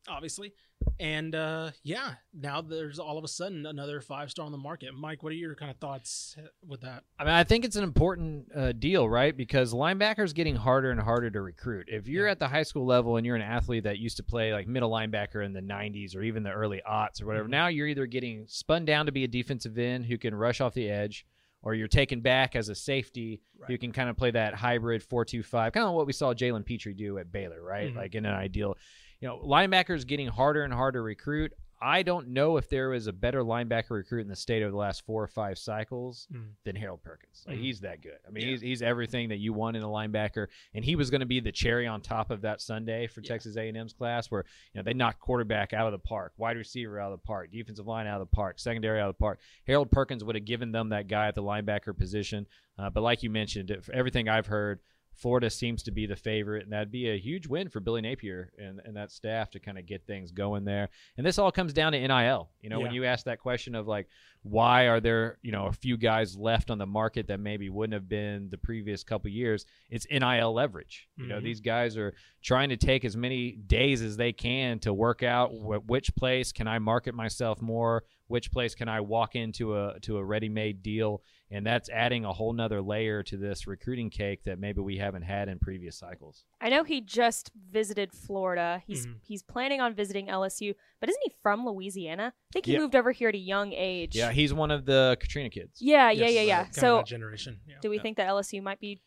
obviously. 0.08 0.52
And 1.00 1.34
uh, 1.34 1.70
yeah, 1.82 2.14
now 2.32 2.60
there's 2.60 2.98
all 2.98 3.18
of 3.18 3.24
a 3.24 3.28
sudden 3.28 3.66
another 3.66 4.00
five 4.00 4.30
star 4.30 4.46
on 4.46 4.52
the 4.52 4.58
market. 4.58 4.94
Mike, 4.94 5.22
what 5.22 5.32
are 5.32 5.36
your 5.36 5.54
kind 5.54 5.70
of 5.70 5.76
thoughts 5.78 6.36
with 6.66 6.82
that? 6.82 7.04
I 7.18 7.24
mean, 7.24 7.32
I 7.34 7.44
think 7.44 7.64
it's 7.64 7.76
an 7.76 7.84
important 7.84 8.46
uh, 8.54 8.72
deal, 8.72 9.08
right? 9.08 9.36
Because 9.36 9.72
linebackers 9.74 10.34
getting 10.34 10.54
harder 10.56 10.90
and 10.90 11.00
harder 11.00 11.30
to 11.30 11.40
recruit. 11.40 11.88
If 11.90 12.08
you're 12.08 12.26
Yeah. 12.26 12.32
at 12.32 12.38
the 12.38 12.48
high 12.48 12.62
school 12.62 12.86
level 12.86 13.16
and 13.16 13.26
you're 13.26 13.36
an 13.36 13.42
athlete 13.42 13.84
that 13.84 13.98
used 13.98 14.16
to 14.18 14.22
play 14.22 14.52
like 14.52 14.66
middle 14.68 14.90
linebacker 14.90 15.44
in 15.44 15.52
the 15.52 15.60
90s 15.62 16.14
or 16.14 16.22
even 16.22 16.42
the 16.42 16.50
early 16.52 16.82
aughts 16.88 17.22
or 17.22 17.26
whatever, 17.26 17.46
Mhm. 17.48 17.50
now 17.50 17.66
you're 17.68 17.88
either 17.88 18.06
getting 18.06 18.46
spun 18.46 18.84
down 18.84 19.06
to 19.06 19.12
be 19.12 19.24
a 19.24 19.28
defensive 19.28 19.76
end 19.78 20.06
who 20.06 20.18
can 20.18 20.34
rush 20.34 20.60
off 20.60 20.74
the 20.74 20.88
edge, 20.88 21.26
or 21.62 21.74
you're 21.74 21.88
taken 21.88 22.20
back 22.20 22.54
as 22.54 22.68
a 22.68 22.74
safety 22.74 23.40
who 23.56 23.64
Right. 23.72 23.80
can 23.80 23.92
kind 23.92 24.08
of 24.08 24.16
play 24.16 24.30
that 24.30 24.54
hybrid 24.54 25.02
four-two-five, 25.02 25.72
kind 25.72 25.86
of 25.86 25.94
what 25.94 26.06
we 26.06 26.12
saw 26.12 26.32
Jalen 26.32 26.64
Pitre 26.64 26.92
do 26.94 27.18
at 27.18 27.32
Baylor, 27.32 27.60
right? 27.62 27.92
Mhm. 27.92 27.96
Like 27.96 28.14
in 28.14 28.24
an 28.24 28.34
ideal, 28.34 28.76
you 29.20 29.28
know, 29.28 29.38
linebackers 29.38 30.06
getting 30.06 30.28
harder 30.28 30.62
and 30.64 30.72
harder 30.72 30.98
to 30.98 31.02
recruit. 31.02 31.52
I 31.78 32.02
don't 32.02 32.28
know 32.28 32.56
if 32.56 32.70
there 32.70 32.88
was 32.88 33.06
a 33.06 33.12
better 33.12 33.42
linebacker 33.42 33.90
recruit 33.90 34.22
in 34.22 34.28
the 34.28 34.34
state 34.34 34.62
over 34.62 34.70
the 34.70 34.78
last 34.78 35.04
four 35.04 35.22
or 35.22 35.26
five 35.26 35.58
cycles 35.58 36.26
Mm. 36.32 36.52
than 36.64 36.74
Harold 36.74 37.02
Perkins. 37.02 37.44
Like 37.46 37.58
Mhm. 37.58 37.60
he's 37.60 37.80
that 37.80 38.00
good. 38.00 38.16
I 38.26 38.30
mean, 38.30 38.44
Yeah. 38.44 38.50
he's 38.52 38.60
he's 38.62 38.82
everything 38.82 39.28
that 39.28 39.36
you 39.36 39.52
want 39.52 39.76
in 39.76 39.82
a 39.82 39.86
linebacker, 39.86 40.46
and 40.72 40.82
he 40.86 40.96
was 40.96 41.10
going 41.10 41.20
to 41.20 41.26
be 41.26 41.38
the 41.38 41.52
cherry 41.52 41.86
on 41.86 42.00
top 42.00 42.30
of 42.30 42.40
that 42.40 42.62
Sunday 42.62 43.06
for 43.06 43.20
Yeah. 43.20 43.28
Texas 43.28 43.58
A&M's 43.58 43.92
class, 43.92 44.30
where 44.30 44.46
you 44.72 44.78
know 44.78 44.84
they 44.84 44.94
knocked 44.94 45.20
quarterback 45.20 45.74
out 45.74 45.84
of 45.86 45.92
the 45.92 45.98
park, 45.98 46.32
wide 46.38 46.56
receiver 46.56 46.98
out 46.98 47.12
of 47.12 47.20
the 47.20 47.26
park, 47.26 47.50
defensive 47.50 47.86
line 47.86 48.06
out 48.06 48.22
of 48.22 48.30
the 48.30 48.34
park, 48.34 48.58
secondary 48.58 48.98
out 48.98 49.10
of 49.10 49.14
the 49.14 49.20
park. 49.20 49.38
Harold 49.66 49.90
Perkins 49.90 50.24
would 50.24 50.34
have 50.34 50.46
given 50.46 50.72
them 50.72 50.88
that 50.88 51.08
guy 51.08 51.28
at 51.28 51.34
the 51.34 51.42
linebacker 51.42 51.94
position, 51.96 52.46
uh, 52.78 52.88
but 52.88 53.02
like 53.02 53.22
you 53.22 53.28
mentioned, 53.28 53.70
everything 53.92 54.30
I've 54.30 54.46
heard. 54.46 54.80
Florida 55.16 55.48
seems 55.50 55.82
to 55.84 55.90
be 55.90 56.06
the 56.06 56.14
favorite, 56.16 56.64
and 56.64 56.72
that'd 56.72 56.90
be 56.92 57.08
a 57.10 57.18
huge 57.18 57.46
win 57.46 57.68
for 57.68 57.80
Billy 57.80 58.02
Napier 58.02 58.52
and, 58.58 58.80
and 58.84 58.96
that 58.96 59.10
staff 59.10 59.50
to 59.50 59.58
kind 59.60 59.78
of 59.78 59.86
get 59.86 60.06
things 60.06 60.30
going 60.30 60.64
there. 60.64 60.88
And 61.16 61.26
this 61.26 61.38
all 61.38 61.50
comes 61.50 61.72
down 61.72 61.92
to 61.92 61.98
NIL. 62.06 62.50
You 62.60 62.70
know, 62.70 62.78
when 62.80 62.92
you 62.92 63.04
ask 63.04 63.24
that 63.24 63.40
question 63.40 63.74
of 63.74 63.86
like, 63.88 64.08
why 64.42 64.86
are 64.86 65.00
there 65.00 65.38
you 65.42 65.50
know 65.50 65.66
a 65.66 65.72
few 65.72 65.96
guys 65.96 66.36
left 66.36 66.70
on 66.70 66.78
the 66.78 66.86
market 66.86 67.26
that 67.26 67.40
maybe 67.40 67.68
wouldn't 67.68 67.94
have 67.94 68.08
been 68.08 68.48
the 68.48 68.56
previous 68.58 69.02
couple 69.02 69.28
years 69.28 69.66
it's 69.90 70.06
nil 70.08 70.54
leverage 70.54 71.08
you 71.16 71.26
know 71.26 71.40
Mhm. 71.40 71.42
these 71.42 71.60
guys 71.60 71.96
are 71.96 72.14
trying 72.44 72.68
to 72.68 72.76
take 72.76 73.04
as 73.04 73.16
many 73.16 73.52
days 73.56 74.02
as 74.02 74.16
they 74.16 74.32
can 74.32 74.78
to 74.80 74.94
work 74.94 75.24
out 75.24 75.48
wh- 75.48 75.84
which 75.88 76.14
place 76.14 76.52
can 76.52 76.68
i 76.68 76.78
market 76.78 77.12
myself 77.12 77.60
more 77.60 78.04
which 78.28 78.50
place 78.50 78.74
can 78.74 78.88
i 78.88 79.00
walk 79.00 79.34
into 79.34 79.76
a 79.76 79.98
to 80.00 80.16
a 80.18 80.24
ready-made 80.24 80.82
deal 80.82 81.22
and 81.50 81.64
that's 81.64 81.88
adding 81.90 82.24
a 82.24 82.32
whole 82.32 82.52
nother 82.52 82.82
layer 82.82 83.22
to 83.22 83.36
this 83.36 83.66
recruiting 83.66 84.10
cake 84.10 84.42
that 84.44 84.58
maybe 84.58 84.80
we 84.80 84.96
haven't 84.98 85.22
had 85.22 85.48
in 85.48 85.58
previous 85.58 85.96
cycles 85.96 86.44
I 86.60 86.68
know 86.70 86.82
he 86.84 87.00
just 87.00 87.52
visited 87.70 88.12
Florida. 88.12 88.82
He's 88.86 89.06
Mhm. 89.06 89.16
he's 89.22 89.42
planning 89.42 89.80
on 89.80 89.94
visiting 89.94 90.26
LSU, 90.28 90.74
but 91.00 91.08
isn't 91.08 91.22
he 91.24 91.30
from 91.42 91.64
Louisiana? 91.66 92.32
I 92.34 92.52
think 92.52 92.66
he 92.66 92.72
Yeah. 92.72 92.78
moved 92.80 92.96
over 92.96 93.12
here 93.12 93.28
at 93.28 93.34
a 93.34 93.38
young 93.38 93.72
age. 93.72 94.16
yeah 94.16 94.32
he's 94.32 94.52
one 94.52 94.70
of 94.70 94.84
the 94.86 95.16
katrina 95.20 95.50
kids 95.50 95.80
yeah, 95.80 96.10
yeah, 96.10 96.24
Yes, 96.24 96.32
yeah, 96.34 96.40
yeah. 96.42 96.62
kind 96.64 96.74
So, 96.74 97.02
generation. 97.02 97.60
Yeah. 97.68 97.76
do 97.80 97.90
we 97.90 97.98
think 97.98 98.16
that 98.16 98.28
LSU 98.28 98.60
might 98.62 98.80
be 98.80 99.00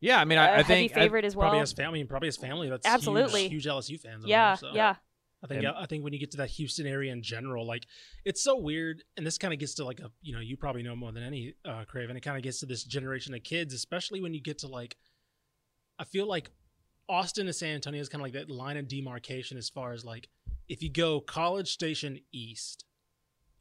yeah 0.00 0.18
i 0.20 0.24
mean 0.24 0.38
a 0.38 0.40
i, 0.42 0.44
I 0.44 0.56
heavy 0.56 0.64
think 0.88 0.92
I- 0.92 0.94
favorite 0.94 1.24
as 1.24 1.36
well? 1.36 1.44
Probably 1.44 1.60
his 1.60 1.72
family, 1.72 2.02
probably 2.04 2.26
his 2.28 2.36
family. 2.36 2.68
That's 2.68 2.86
Absolutely. 2.86 3.42
huge, 3.48 3.64
huge 3.64 3.66
LSU 3.66 3.98
fans. 4.00 4.24
over 4.24 4.28
yeah, 4.28 4.56
there, 4.56 4.70
so. 4.70 4.74
yeah. 4.74 4.96
I 5.44 5.46
think 5.46 5.58
And- 5.64 5.76
I 5.76 5.86
think 5.86 6.02
when 6.02 6.12
you 6.14 6.18
get 6.18 6.30
to 6.32 6.38
that 6.38 6.50
Houston 6.50 6.86
area 6.86 7.12
in 7.12 7.22
general, 7.22 7.66
like 7.66 7.86
it's 8.24 8.42
so 8.42 8.56
weird, 8.58 9.04
and 9.16 9.26
this 9.26 9.36
kind 9.38 9.52
of 9.52 9.60
gets 9.60 9.74
to 9.74 9.84
like 9.84 10.00
a 10.00 10.10
you 10.22 10.32
know 10.34 10.40
you 10.40 10.56
probably 10.56 10.82
know 10.82 10.96
more 10.96 11.12
than 11.12 11.22
any 11.22 11.54
uh, 11.64 11.84
Craven. 11.84 12.16
It 12.16 12.20
kind 12.22 12.36
of 12.36 12.42
gets 12.42 12.60
to 12.60 12.66
this 12.66 12.82
generation 12.82 13.34
of 13.34 13.42
kids, 13.44 13.74
especially 13.74 14.20
when 14.22 14.32
you 14.34 14.40
get 14.40 14.58
to 14.60 14.66
like, 14.68 14.96
I 15.98 16.04
feel 16.04 16.26
like 16.26 16.50
Austin 17.08 17.46
and 17.46 17.54
San 17.54 17.74
Antonio 17.74 18.00
is 18.00 18.08
kind 18.08 18.20
of 18.20 18.24
like 18.24 18.32
that 18.32 18.50
line 18.50 18.78
of 18.78 18.88
demarcation 18.88 19.58
as 19.58 19.68
far 19.68 19.92
as 19.92 20.04
like 20.04 20.28
if 20.68 20.82
you 20.82 20.88
go 20.90 21.20
College 21.20 21.68
Station 21.68 22.18
East, 22.32 22.86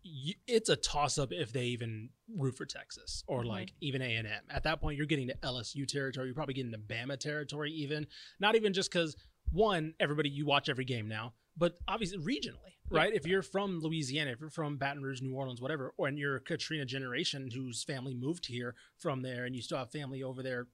you, 0.04 0.34
it's 0.48 0.70
a 0.70 0.78
toss 0.78 1.18
up 1.18 1.34
if 1.34 1.52
they 1.52 1.66
even 1.66 2.10
root 2.34 2.56
for 2.56 2.66
Texas 2.66 3.24
or 3.28 3.44
Mhm. 3.44 3.48
like 3.48 3.74
even 3.82 4.02
A 4.02 4.16
and 4.16 4.28
M. 4.28 4.44
At 4.50 4.64
that 4.64 4.80
point, 4.80 4.96
you're 4.98 5.06
getting 5.06 5.28
to 5.28 5.36
LSU 5.44 5.86
territory. 5.86 6.28
You're 6.28 6.36
probably 6.36 6.54
getting 6.54 6.72
to 6.72 6.78
Bama 6.78 7.20
territory. 7.20 7.72
Even 7.74 8.08
not 8.40 8.56
even 8.56 8.72
just 8.74 8.90
because 8.90 9.18
one, 9.52 9.94
everybody 10.00 10.30
you 10.30 10.46
watch 10.46 10.70
every 10.70 10.86
game 10.86 11.08
now, 11.10 11.34
but 11.58 11.78
obviously 11.88 12.18
regionally, 12.20 12.74
right? 12.90 13.14
If 13.14 13.26
you're 13.26 13.42
from 13.42 13.80
Louisiana, 13.80 14.32
if 14.32 14.40
you're 14.40 14.50
from 14.50 14.78
Baton 14.78 15.04
Rouge, 15.04 15.22
New 15.22 15.36
Orleans, 15.36 15.62
whatever, 15.62 15.94
or 15.98 16.08
and 16.08 16.18
you're 16.18 16.38
a 16.38 16.42
Katrina 16.42 16.86
generation 16.86 17.50
whose 17.54 17.84
family 17.84 18.14
moved 18.14 18.46
here 18.48 18.76
from 18.98 19.22
there, 19.22 19.46
and 19.46 19.56
you 19.56 19.62
still 19.62 19.78
have 19.78 19.92
family 19.92 20.24
over 20.24 20.42
there. 20.44 20.68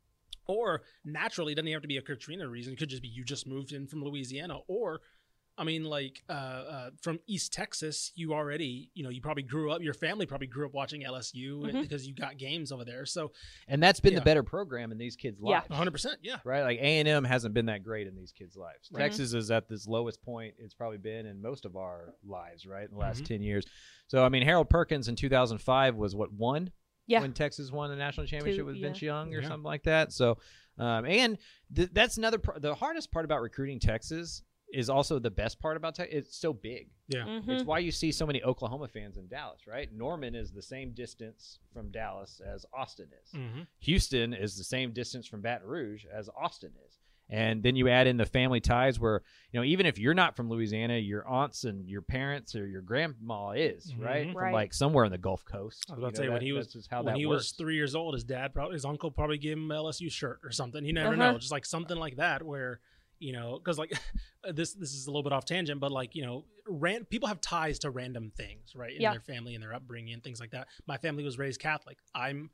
Or 0.48 0.82
naturally, 1.06 1.54
it 1.54 1.56
doesn't 1.58 1.72
have 1.72 1.84
to 1.84 1.88
be 1.88 1.98
a 1.98 2.02
Katrina 2.02 2.48
reason. 2.48 2.74
It 2.74 2.80
could 2.80 2.90
just 2.90 3.04
be 3.04 3.08
you 3.08 3.24
just 3.24 3.48
moved 3.48 3.72
in 3.72 3.88
from 3.88 4.04
Louisiana, 4.04 4.58
or 4.68 5.02
I 5.60 5.66
mean, 5.66 5.84
like 5.84 6.24
uh, 6.30 6.32
uh, 6.32 6.90
from 7.02 7.20
East 7.28 7.52
Texas, 7.54 8.12
you 8.16 8.34
already, 8.34 8.90
you 8.94 9.04
know, 9.04 9.10
you 9.10 9.20
probably 9.22 9.44
grew 9.44 9.72
up. 9.72 9.82
Your 9.82 9.94
family 9.94 10.26
probably 10.26 10.48
grew 10.48 10.66
up 10.66 10.74
watching 10.74 11.02
LSU 11.04 11.60
Mhm. 11.64 11.82
because 11.82 12.08
you 12.08 12.16
got 12.16 12.38
games 12.38 12.72
over 12.72 12.86
there. 12.86 13.06
So, 13.06 13.34
and 13.68 13.84
that's 13.84 14.00
been 14.00 14.14
Yeah. 14.14 14.20
the 14.20 14.26
better 14.26 14.42
program 14.44 14.92
in 14.92 14.98
these 14.98 15.16
kids 15.16 15.40
lives. 15.42 15.52
Yeah. 15.52 15.58
lives 15.58 15.70
100, 15.70 15.92
percent 15.92 16.20
yeah, 16.24 16.38
right? 16.46 16.64
Like 16.64 16.80
A 16.80 17.00
and 17.00 17.08
M 17.08 17.24
hasn't 17.26 17.54
been 17.54 17.66
that 17.68 17.84
great 17.84 18.08
in 18.08 18.16
these 18.16 18.32
kids' 18.32 18.56
lives. 18.56 18.90
Right. 18.92 19.02
Texas 19.04 19.34
is 19.34 19.52
at 19.52 19.68
this 19.68 19.86
lowest 19.88 20.22
point 20.24 20.56
it's 20.58 20.74
probably 20.74 20.98
been 20.98 21.26
in 21.26 21.42
most 21.42 21.66
of 21.66 21.76
our 21.76 22.16
lives, 22.26 22.66
right? 22.66 22.86
In 22.88 22.92
the 22.92 23.00
last 23.00 23.24
Mhm. 23.24 23.28
ten 23.28 23.42
years. 23.44 23.66
So 24.08 24.24
I 24.24 24.30
mean, 24.30 24.44
Harold 24.44 24.70
Perkins 24.70 25.08
in 25.10 25.16
2005 25.18 25.96
was 25.96 26.16
what 26.16 26.32
one 26.32 26.72
Yeah. 27.08 27.22
when 27.22 27.34
Texas 27.34 27.72
won 27.72 27.90
the 27.90 27.96
national 27.96 28.28
championship 28.28 28.62
Two, 28.62 28.66
with 28.66 28.76
yeah. 28.78 28.88
Vince 28.88 29.02
Young 29.02 29.34
or 29.36 29.42
Yeah. 29.42 29.48
something 29.50 29.64
like 29.66 29.84
that. 29.84 30.12
So, 30.14 30.38
um, 30.78 31.06
and 31.06 31.38
th- 31.76 31.90
that's 31.92 32.18
another 32.18 32.38
pr- 32.38 32.60
the 32.60 32.76
hardest 32.76 33.12
part 33.12 33.26
about 33.26 33.42
recruiting 33.42 33.80
Texas 33.80 34.44
is 34.74 34.90
also 34.90 35.20
the 35.20 35.32
best 35.32 35.60
part 35.60 35.78
about 35.78 35.96
Texas. 35.96 36.16
It's 36.28 36.38
so 36.38 36.54
big. 36.54 36.90
Yeah. 37.08 37.26
Mhm. 37.26 37.50
It's 37.50 37.64
why 37.64 37.80
you 37.80 37.92
see 37.92 38.12
so 38.12 38.26
many 38.26 38.44
Oklahoma 38.44 38.88
fans 38.88 39.18
in 39.18 39.28
Dallas, 39.28 39.66
right? 39.68 39.92
Norman 39.92 40.36
is 40.36 40.52
the 40.52 40.62
same 40.62 40.92
distance 40.94 41.60
from 41.74 41.90
Dallas 41.92 42.40
as 42.46 42.66
Austin 42.74 43.10
is. 43.24 43.32
Mhm. 43.34 43.68
Houston 43.80 44.34
is 44.34 44.58
the 44.58 44.64
same 44.64 44.92
distance 44.94 45.28
from 45.28 45.42
Baton 45.42 45.68
Rouge 45.68 46.06
as 46.06 46.30
Austin 46.40 46.74
is. 46.88 47.00
And 47.32 47.62
then 47.62 47.76
you 47.76 47.88
add 47.90 48.08
in 48.08 48.18
the 48.18 48.26
family 48.26 48.60
ties 48.60 49.00
where, 49.00 49.22
you 49.52 49.60
know, 49.60 49.64
even 49.64 49.86
if 49.86 50.00
you're 50.00 50.16
not 50.16 50.36
from 50.36 50.50
Louisiana, 50.50 50.98
your 50.98 51.28
aunts 51.28 51.64
and 51.64 51.88
your 51.88 52.02
parents 52.02 52.56
or 52.56 52.66
your 52.68 52.82
grandma 52.82 53.52
is, 53.52 53.94
right? 53.96 54.26
Mhm. 54.28 54.34
From 54.34 54.42
Right. 54.46 54.54
like 54.54 54.74
somewhere 54.74 55.06
in 55.06 55.12
the 55.12 55.20
Gulf 55.20 55.46
Coast. 55.46 55.86
I 55.90 55.94
was 55.94 56.00
about 56.00 56.08
You 56.08 56.12
to 56.16 56.22
know, 56.22 56.26
say 56.26 56.34
when 56.34 56.42
he 56.42 56.52
was 56.54 56.88
how 56.90 57.04
when 57.04 57.16
he 57.16 57.28
works. 57.28 57.38
was 57.38 57.52
three 57.52 57.76
years 57.76 57.94
old, 57.94 58.16
his 58.16 58.24
dad 58.24 58.54
probably 58.56 58.74
his 58.74 58.86
uncle 58.86 59.12
probably 59.12 59.38
gave 59.38 59.58
him 59.58 59.70
a 59.70 59.76
LSU 59.76 60.10
shirt 60.10 60.40
or 60.44 60.52
something. 60.52 60.84
You 60.84 60.94
never 60.94 61.14
Uh-huh. 61.14 61.34
know, 61.34 61.38
just 61.38 61.52
like 61.52 61.66
something 61.66 61.98
like 61.98 62.16
that 62.16 62.42
where 62.42 62.80
you 63.20 63.34
know 63.34 63.58
because 63.58 63.78
like 63.78 63.94
uh, 64.48 64.52
this 64.52 64.74
this 64.74 64.94
is 64.94 65.08
a 65.08 65.10
little 65.12 65.24
bit 65.24 65.34
off 65.34 65.46
tangent, 65.46 65.80
but 65.80 65.92
like 65.92 66.16
you 66.16 66.24
know, 66.26 66.46
ran, 66.68 67.06
people 67.06 67.28
have 67.28 67.42
ties 67.42 67.80
to 67.80 67.90
random 67.92 68.32
things, 68.36 68.76
right? 68.76 68.96
In 68.96 69.02
Yeah. 69.02 69.12
their 69.12 69.22
family 69.22 69.56
and 69.56 69.64
their 69.64 69.74
upbringing 69.74 70.14
and 70.14 70.24
things 70.24 70.40
like 70.40 70.52
that. 70.52 70.68
My 70.88 70.98
family 70.98 71.24
was 71.24 71.38
raised 71.38 71.60
Catholic. 71.60 71.98
I'm 72.16 72.50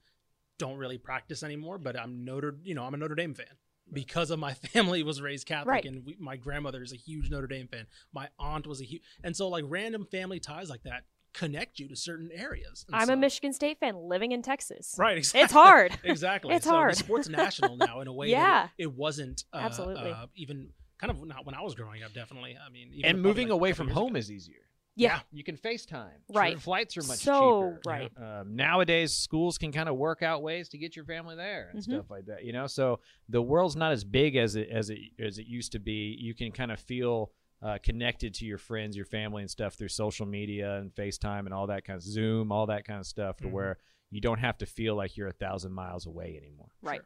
don't 0.57 0.77
really 0.77 0.97
practice 0.97 1.43
anymore, 1.43 1.77
but 1.77 1.99
I'm 1.99 2.23
Notre 2.25 2.55
you 2.63 2.75
know 2.75 2.83
I'm 2.83 2.93
a 2.93 2.97
Notre 2.97 3.15
Dame 3.15 3.33
fan. 3.33 3.47
Because 3.93 4.31
of 4.31 4.39
my 4.39 4.53
family 4.73 5.03
was 5.03 5.21
raised 5.21 5.45
Catholic, 5.45 5.67
Right. 5.71 5.85
and 5.85 6.03
we, 6.05 6.15
my 6.19 6.37
grandmother 6.37 6.81
is 6.81 6.91
a 6.91 6.95
huge 6.97 7.29
Notre 7.29 7.45
Dame 7.47 7.67
fan. 7.67 7.85
My 8.13 8.29
aunt 8.39 8.65
was 8.65 8.81
a 8.81 8.83
huge, 8.85 9.03
and 9.23 9.35
so 9.35 9.47
like 9.47 9.63
random 9.67 10.05
family 10.05 10.39
ties 10.39 10.69
like 10.69 10.83
that 10.83 11.03
connect 11.35 11.79
you 11.79 11.87
to 11.89 11.95
certain 11.95 12.29
areas. 12.33 12.85
And 12.87 12.95
I'm 12.95 13.07
so- 13.07 13.13
a 13.13 13.17
Michigan 13.17 13.53
State 13.53 13.79
fan 13.79 13.95
living 13.95 14.31
in 14.31 14.41
Texas. 14.41 14.95
Right, 14.97 15.17
exactly. 15.17 15.41
It's 15.43 15.53
hard. 15.53 15.99
exactly. 16.03 16.55
It's 16.55 16.65
so 16.65 16.71
the 16.71 16.75
hard. 16.77 16.95
sport's 16.95 17.29
national 17.29 17.77
now 17.77 18.01
in 18.01 18.07
a 18.07 18.13
way. 18.13 18.29
Yeah. 18.29 18.63
that 18.63 18.71
it, 18.77 18.83
it 18.83 18.93
wasn't. 18.93 19.43
Uh, 19.53 19.57
Absolutely. 19.57 20.11
Uh, 20.11 20.27
even 20.35 20.69
kind 20.99 21.11
of 21.11 21.25
not 21.27 21.45
when 21.45 21.55
I 21.55 21.61
was 21.61 21.75
growing 21.75 22.03
up. 22.03 22.13
Definitely. 22.13 22.57
I 22.57 22.69
mean, 22.71 22.91
even 22.93 23.09
and 23.11 23.21
moving 23.21 23.47
like, 23.49 23.53
away 23.55 23.73
from 23.73 23.89
home 23.89 24.11
ago. 24.11 24.19
is 24.19 24.31
easier. 24.31 24.55
Yeah. 24.97 25.19
You 25.33 25.43
can 25.43 25.57
FaceTime. 25.57 26.07
Right. 26.33 26.53
Sure, 26.53 26.59
Flights 26.61 26.95
are 26.95 27.01
much 27.01 27.17
So 27.17 27.75
cheaper. 27.75 27.81
right. 27.85 28.11
Um, 28.17 28.55
nowadays, 28.55 29.13
schools 29.13 29.57
can 29.57 29.73
kind 29.73 29.89
of 29.89 29.97
work 29.97 30.23
out 30.23 30.41
ways 30.41 30.69
to 30.69 30.77
get 30.77 30.95
your 30.95 31.03
family 31.03 31.35
there 31.35 31.67
and 31.73 31.79
Mhm. 31.81 31.83
stuff 31.83 32.09
like 32.09 32.27
that. 32.27 32.45
You 32.45 32.53
know, 32.53 32.65
so 32.67 33.01
the 33.27 33.41
world's 33.41 33.75
not 33.75 33.91
as 33.91 34.05
big 34.05 34.37
as 34.37 34.55
it 34.55 34.69
as 34.69 34.89
it 34.89 34.99
as 35.19 35.37
it 35.37 35.47
used 35.47 35.73
to 35.73 35.79
be. 35.79 36.15
You 36.17 36.33
can 36.33 36.53
kind 36.53 36.71
of 36.71 36.79
feel 36.79 37.31
uh, 37.65 37.77
connected 37.81 38.33
to 38.35 38.45
your 38.45 38.57
friends, 38.59 38.95
your 38.95 39.05
family, 39.07 39.41
and 39.41 39.49
stuff 39.49 39.73
through 39.73 39.87
social 39.87 40.25
media 40.25 40.75
and 40.77 40.93
FaceTime 40.93 41.45
and 41.45 41.53
all 41.53 41.67
that 41.67 41.83
kind 41.83 41.97
of 41.97 42.03
Zoom, 42.03 42.51
all 42.51 42.67
that 42.67 42.85
kind 42.85 42.99
of 42.99 43.07
stuff, 43.07 43.37
to 43.37 43.45
Mhm. 43.47 43.51
where 43.51 43.77
you 44.11 44.21
don't 44.21 44.37
have 44.39 44.57
to 44.59 44.65
feel 44.67 44.95
like 44.95 45.17
you're 45.17 45.27
a 45.29 45.33
thousand 45.33 45.73
miles 45.73 46.05
away 46.05 46.37
anymore. 46.37 46.69
Right. 46.81 47.01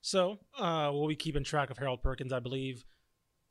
So, 0.00 0.40
uh, 0.58 0.90
we'll 0.92 1.06
be 1.08 1.14
keeping 1.16 1.44
track 1.44 1.70
of 1.70 1.78
Harold 1.78 2.02
Perkins. 2.02 2.32
I 2.32 2.40
believe 2.40 2.84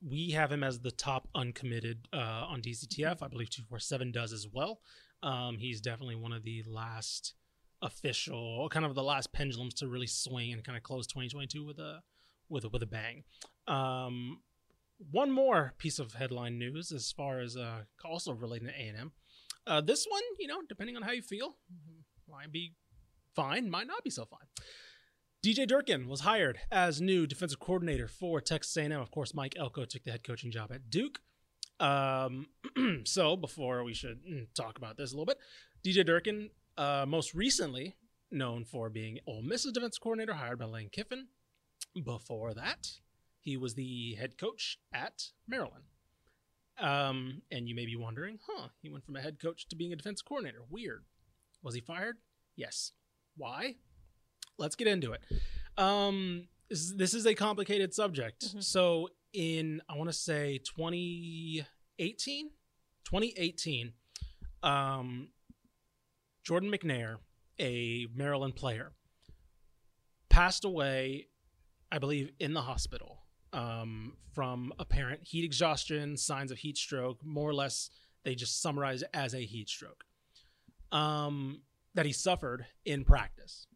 we 0.02 0.32
have 0.32 0.52
him 0.52 0.64
as 0.64 0.80
the 0.82 0.92
top 0.92 1.28
uncommitted 1.34 2.08
uh, 2.14 2.18
on 2.48 2.62
DCTF. 2.62 3.22
I 3.24 3.28
believe 3.30 3.50
247 3.50 4.12
does 4.12 4.34
as 4.34 4.48
well. 4.48 4.82
Um, 5.24 5.58
he's 5.60 5.82
definitely 5.82 6.16
one 6.16 6.34
of 6.34 6.44
the 6.44 6.64
last 6.68 7.36
official, 7.82 8.68
kind 8.70 8.86
of 8.86 8.96
the 8.96 9.04
last 9.04 9.32
pendulums 9.34 9.74
to 9.76 9.88
really 9.88 10.08
swing 10.08 10.54
and 10.54 10.64
kind 10.64 10.78
of 10.78 10.84
close 10.84 11.08
2022 11.08 11.66
with 11.66 11.80
a 11.80 12.02
with 12.50 12.66
a, 12.66 12.70
with 12.70 12.82
a 12.82 12.88
bang. 12.88 13.24
Um, 13.68 14.42
one 15.12 15.32
more 15.32 15.74
piece 15.78 16.00
of 16.00 16.14
headline 16.14 16.60
news 16.60 16.92
as 16.92 17.12
far 17.12 17.40
as 17.40 17.56
uh, 17.56 17.84
also 18.04 18.34
relating 18.34 18.68
to 18.68 18.74
A&M. 18.74 19.12
Uh, 19.66 19.82
this 19.82 20.06
one, 20.10 20.22
you 20.40 20.48
know, 20.48 20.62
depending 20.68 20.96
on 20.96 21.04
how 21.04 21.12
you 21.12 21.22
feel, 21.22 21.58
might 22.30 22.52
be 22.52 22.74
fine, 23.36 23.70
might 23.70 23.88
not 23.88 24.04
be 24.04 24.10
so 24.10 24.26
fine. 24.26 24.48
DJ 25.46 25.66
Durkin 25.68 26.10
was 26.10 26.22
hired 26.22 26.60
as 26.70 27.00
new 27.00 27.26
defensive 27.26 27.60
coordinator 27.60 28.08
for 28.08 28.42
Texas 28.42 28.76
A&M. 28.76 28.92
Of 28.92 29.12
course, 29.12 29.34
Mike 29.34 29.56
Elko 29.58 29.86
took 29.86 30.04
the 30.04 30.12
head 30.12 30.24
coaching 30.24 30.52
job 30.52 30.72
at 30.74 30.90
Duke. 30.90 31.22
Um, 31.80 32.48
so 33.06 33.38
before 33.38 33.84
we 33.86 33.94
should 33.94 34.20
mm, 34.26 34.48
talk 34.54 34.78
about 34.78 34.98
this 34.98 35.12
a 35.12 35.16
little 35.16 35.26
bit, 35.26 35.38
DJ 35.84 36.06
Durkin, 36.06 36.50
uh, 36.78 37.06
most 37.08 37.34
recently 37.34 37.96
known 38.32 38.66
for 38.66 38.90
being 38.90 39.20
Ole 39.26 39.42
Miss's 39.42 39.72
defensive 39.72 40.02
coordinator, 40.02 40.34
hired 40.34 40.60
by 40.60 40.66
Lane 40.66 40.90
Kiffin. 40.92 41.28
Before 42.04 42.54
that, 42.54 42.88
he 43.50 43.58
was 43.58 43.74
the 43.74 44.14
head 44.20 44.38
coach 44.38 44.78
at 44.94 45.24
Maryland. 45.48 45.86
Um, 46.80 47.42
and 47.52 47.68
you 47.68 47.74
may 47.74 47.86
be 47.88 47.96
wondering, 47.96 48.38
huh? 48.48 48.68
He 48.82 48.90
went 48.90 49.04
from 49.04 49.16
a 49.16 49.22
head 49.22 49.40
coach 49.42 49.68
to 49.70 49.76
being 49.76 49.92
a 49.92 49.96
defensive 49.96 50.26
coordinator. 50.26 50.62
Weird. 50.70 51.04
Was 51.64 51.74
he 51.74 51.82
fired? 51.82 52.18
Yes. 52.56 52.92
Why? 53.36 53.76
Let's 54.60 54.76
get 54.76 54.88
into 54.88 55.14
it. 55.14 55.22
Um, 55.78 56.48
this, 56.70 56.94
this 56.96 57.14
is 57.16 57.26
a 57.26 57.34
complicated 57.34 57.94
subject. 57.94 58.54
Mhm. 58.56 58.64
So, 58.64 59.10
in 59.34 59.82
I 59.90 59.98
want 59.98 60.10
to 60.10 60.16
say 60.16 60.60
2018, 60.60 62.50
2018, 63.04 63.94
um, 64.62 65.30
Jordan 66.44 66.72
McNair, 66.72 67.18
a 67.60 68.08
Maryland 68.14 68.56
player, 68.56 68.92
passed 70.30 70.66
away, 70.66 71.30
I 71.92 71.98
believe, 71.98 72.32
in 72.40 72.54
the 72.54 72.62
hospital 72.62 73.19
um, 73.54 74.14
from 74.34 74.74
apparent 74.80 75.22
heat 75.24 75.44
exhaustion, 75.44 76.18
signs 76.18 76.52
of 76.52 76.60
heat 76.60 76.78
stroke. 76.78 77.24
More 77.24 77.50
or 77.50 77.54
less, 77.54 77.90
they 78.24 78.36
just 78.36 78.62
summarize 78.62 79.02
it 79.02 79.10
as 79.14 79.34
a 79.34 79.40
heat 79.40 79.70
stroke 79.70 80.06
um, 80.92 81.62
that 81.96 82.06
he 82.06 82.12
suffered 82.12 82.66
in 82.86 83.04
practice. 83.04 83.68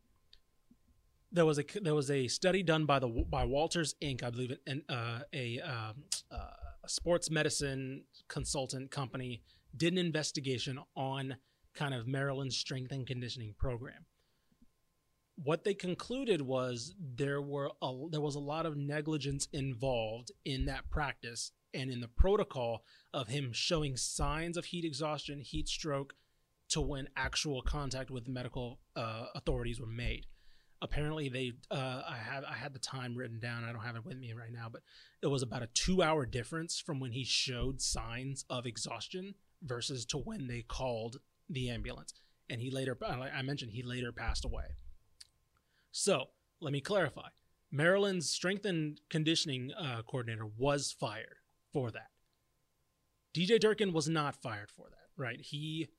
There 1.32 1.46
was 1.46 1.58
a 1.58 1.66
there 1.82 1.96
was 1.96 2.12
a 2.12 2.28
study 2.28 2.62
done 2.62 2.86
by 2.86 3.00
the 3.00 3.08
by 3.08 3.44
Walters 3.44 3.96
Inc. 4.02 4.24
I 4.24 4.30
believe, 4.30 4.56
and 4.68 4.84
uh, 4.88 5.20
a, 5.34 5.60
um, 5.62 6.04
uh, 6.32 6.38
a 6.84 6.90
sports 6.90 7.32
medicine 7.32 8.04
consultant 8.28 8.92
company 8.92 9.42
did 9.76 9.94
an 9.94 10.00
investigation 10.00 10.80
on 10.96 11.38
kind 11.74 11.96
of 11.96 12.08
Maryland's 12.08 12.56
strength 12.56 12.92
and 12.92 13.08
conditioning 13.08 13.56
program. 13.58 14.06
What 15.36 15.64
they 15.64 15.74
concluded 15.74 16.42
was 16.42 16.94
there 17.00 17.42
were 17.42 17.72
a, 17.82 17.92
there 18.12 18.22
was 18.22 18.36
a 18.36 18.40
lot 18.40 18.66
of 18.66 18.78
negligence 18.78 19.48
involved 19.52 20.32
in 20.46 20.66
that 20.66 20.90
practice 20.90 21.52
and 21.74 21.90
in 21.90 22.02
the 22.02 22.08
protocol 22.08 22.84
of 23.14 23.30
him 23.30 23.52
showing 23.52 23.98
signs 23.98 24.58
of 24.58 24.66
heat 24.66 24.86
exhaustion, 24.86 25.40
heat 25.40 25.68
stroke, 25.68 26.14
to 26.70 26.82
when 26.82 27.10
actual 27.16 27.62
contact 27.62 28.10
with 28.10 28.28
medical 28.28 28.80
uh, 28.96 29.26
authorities 29.36 29.80
were 29.80 29.88
made. 29.88 30.26
Apparently, 30.82 31.30
they 31.30 31.54
uh, 31.72 32.02
I 32.08 32.18
have 32.18 32.44
I 32.44 32.56
had 32.56 32.74
the 32.74 32.80
time 32.80 33.16
written 33.16 33.40
down. 33.40 33.64
I 33.64 33.72
don't 33.72 33.84
have 33.84 33.96
it 33.96 34.06
with 34.06 34.18
me 34.18 34.34
right 34.34 34.52
now, 34.52 34.68
but 34.72 34.82
it 35.22 35.28
was 35.28 35.42
about 35.42 35.64
a 35.64 35.70
two-hour 35.74 36.26
difference 36.26 36.80
from 36.80 37.00
when 37.00 37.12
he 37.12 37.24
showed 37.24 37.82
signs 37.82 38.44
of 38.50 38.66
exhaustion 38.66 39.36
versus 39.62 40.06
to 40.08 40.18
when 40.18 40.48
they 40.48 40.62
called 40.62 41.18
the 41.50 41.70
ambulance. 41.70 42.14
And 42.50 42.60
he 42.60 42.70
later, 42.70 42.98
I 43.02 43.42
mentioned, 43.44 43.72
he 43.72 43.84
later 43.84 44.12
passed 44.12 44.44
away. 44.44 44.66
So 45.94 46.26
let 46.60 46.74
me 46.74 46.82
clarify: 46.82 47.30
Maryland's 47.72 48.28
strength 48.28 48.66
and 48.66 49.00
conditioning 49.10 49.72
uh, 49.80 50.02
coordinator 50.02 50.46
was 50.46 50.92
fired 50.92 51.38
for 51.72 51.92
that. 51.92 52.10
DJ 53.34 53.60
Durkin 53.60 53.94
was 53.94 54.10
not 54.10 54.36
fired 54.36 54.72
for 54.72 54.88
that, 54.90 55.08
right? 55.16 55.40
He 55.40 55.90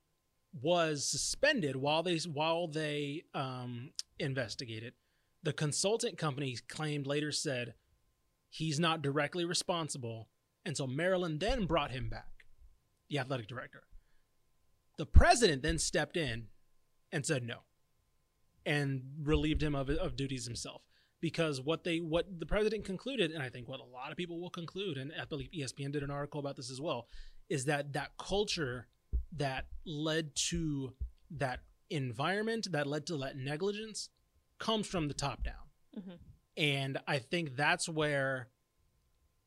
was 0.52 1.08
suspended 1.08 1.76
while 1.76 2.02
they 2.02 2.18
while 2.18 2.66
they 2.66 3.22
um, 3.34 3.92
investigated. 4.18 4.94
The 5.44 5.52
consultant 5.52 6.18
company 6.18 6.56
claimed 6.68 7.06
later 7.06 7.30
said 7.30 7.74
he's 8.50 8.80
not 8.80 9.00
directly 9.00 9.44
responsible, 9.44 10.28
and 10.64 10.76
so 10.76 10.88
Maryland 10.88 11.38
then 11.38 11.66
brought 11.66 11.92
him 11.92 12.08
back, 12.08 12.46
the 13.08 13.18
athletic 13.18 13.46
director. 13.46 13.84
The 14.98 15.06
president 15.06 15.62
then 15.62 15.78
stepped 15.78 16.16
in 16.16 16.48
and 17.12 17.24
said 17.24 17.44
no, 17.44 17.58
and 18.66 19.02
relieved 19.22 19.62
him 19.62 19.74
of 19.74 19.90
of 19.90 20.16
duties 20.16 20.44
himself 20.46 20.82
because 21.20 21.60
what 21.60 21.84
they 21.84 21.98
what 22.00 22.26
the 22.38 22.46
president 22.46 22.84
concluded, 22.84 23.30
and 23.30 23.42
I 23.42 23.48
think 23.48 23.68
what 23.68 23.80
a 23.80 23.84
lot 23.84 24.10
of 24.10 24.16
people 24.16 24.40
will 24.40 24.50
conclude, 24.50 24.98
and 24.98 25.12
I 25.20 25.24
believe 25.24 25.48
ESPN 25.52 25.92
did 25.92 26.02
an 26.02 26.10
article 26.10 26.40
about 26.40 26.56
this 26.56 26.70
as 26.70 26.80
well, 26.80 27.08
is 27.48 27.64
that 27.64 27.92
that 27.94 28.10
culture 28.18 28.86
that 29.36 29.66
led 29.86 30.34
to 30.50 30.92
that 31.30 31.60
environment 31.90 32.68
that 32.72 32.86
led 32.86 33.06
to 33.06 33.16
that 33.18 33.36
negligence 33.36 34.08
comes 34.58 34.86
from 34.86 35.08
the 35.08 35.14
top 35.14 35.42
down. 35.44 35.54
Mhm. 35.96 36.18
And 36.56 36.98
I 37.06 37.18
think 37.18 37.56
that's 37.56 37.88
where 37.88 38.48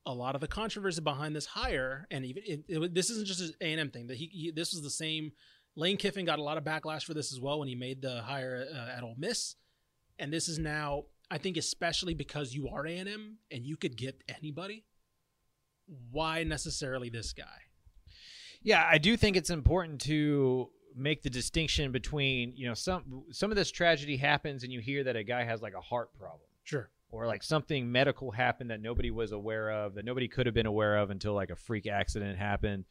a 0.05 0.13
lot 0.13 0.35
of 0.35 0.41
the 0.41 0.47
controversy 0.47 1.01
behind 1.01 1.35
this 1.35 1.45
hire, 1.45 2.07
and 2.09 2.25
even 2.25 2.43
it, 2.45 2.63
it, 2.67 2.93
this 2.93 3.09
isn't 3.09 3.27
just 3.27 3.41
an 3.41 3.53
A 3.61 3.71
and 3.71 3.81
M 3.81 3.91
thing. 3.91 4.07
That 4.07 4.17
he, 4.17 4.27
he 4.27 4.51
this 4.51 4.73
was 4.73 4.81
the 4.81 4.89
same. 4.89 5.31
Lane 5.77 5.95
Kiffin 5.95 6.25
got 6.25 6.39
a 6.39 6.43
lot 6.43 6.57
of 6.57 6.63
backlash 6.65 7.03
for 7.03 7.13
this 7.13 7.31
as 7.31 7.39
well 7.39 7.59
when 7.59 7.69
he 7.69 7.75
made 7.75 8.01
the 8.01 8.21
hire 8.23 8.65
uh, 8.73 8.97
at 8.97 9.03
Ole 9.03 9.15
Miss, 9.17 9.55
and 10.19 10.33
this 10.33 10.49
is 10.49 10.59
now 10.59 11.03
I 11.29 11.37
think 11.37 11.57
especially 11.57 12.13
because 12.13 12.53
you 12.53 12.67
are 12.69 12.85
A 12.87 12.97
and 12.97 13.07
M 13.07 13.37
and 13.51 13.65
you 13.65 13.77
could 13.77 13.95
get 13.95 14.23
anybody. 14.27 14.85
Why 16.11 16.43
necessarily 16.43 17.09
this 17.09 17.31
guy? 17.31 17.45
Yeah, 18.61 18.85
I 18.89 18.97
do 18.97 19.15
think 19.15 19.37
it's 19.37 19.49
important 19.49 20.01
to 20.01 20.69
make 20.95 21.21
the 21.21 21.29
distinction 21.29 21.91
between, 21.91 22.53
you 22.55 22.67
know, 22.67 22.73
some 22.73 23.25
some 23.31 23.51
of 23.51 23.57
this 23.57 23.69
tragedy 23.71 24.17
happens 24.17 24.63
and 24.63 24.73
you 24.73 24.79
hear 24.79 25.03
that 25.03 25.15
a 25.15 25.23
guy 25.23 25.43
has 25.43 25.61
like 25.61 25.75
a 25.75 25.81
heart 25.81 26.09
problem. 26.17 26.41
Sure. 26.63 26.89
or 27.09 27.25
like 27.25 27.43
something 27.43 27.89
medical 27.89 28.31
happened 28.31 28.69
that 28.71 28.81
nobody 28.81 29.11
was 29.11 29.31
aware 29.31 29.71
of, 29.71 29.95
that 29.95 30.03
nobody 30.03 30.27
could 30.27 30.45
have 30.45 30.55
been 30.55 30.65
aware 30.65 30.97
of 30.97 31.09
until 31.09 31.33
like 31.33 31.49
a 31.49 31.55
freak 31.55 31.87
accident 31.87 32.37
happened. 32.37 32.85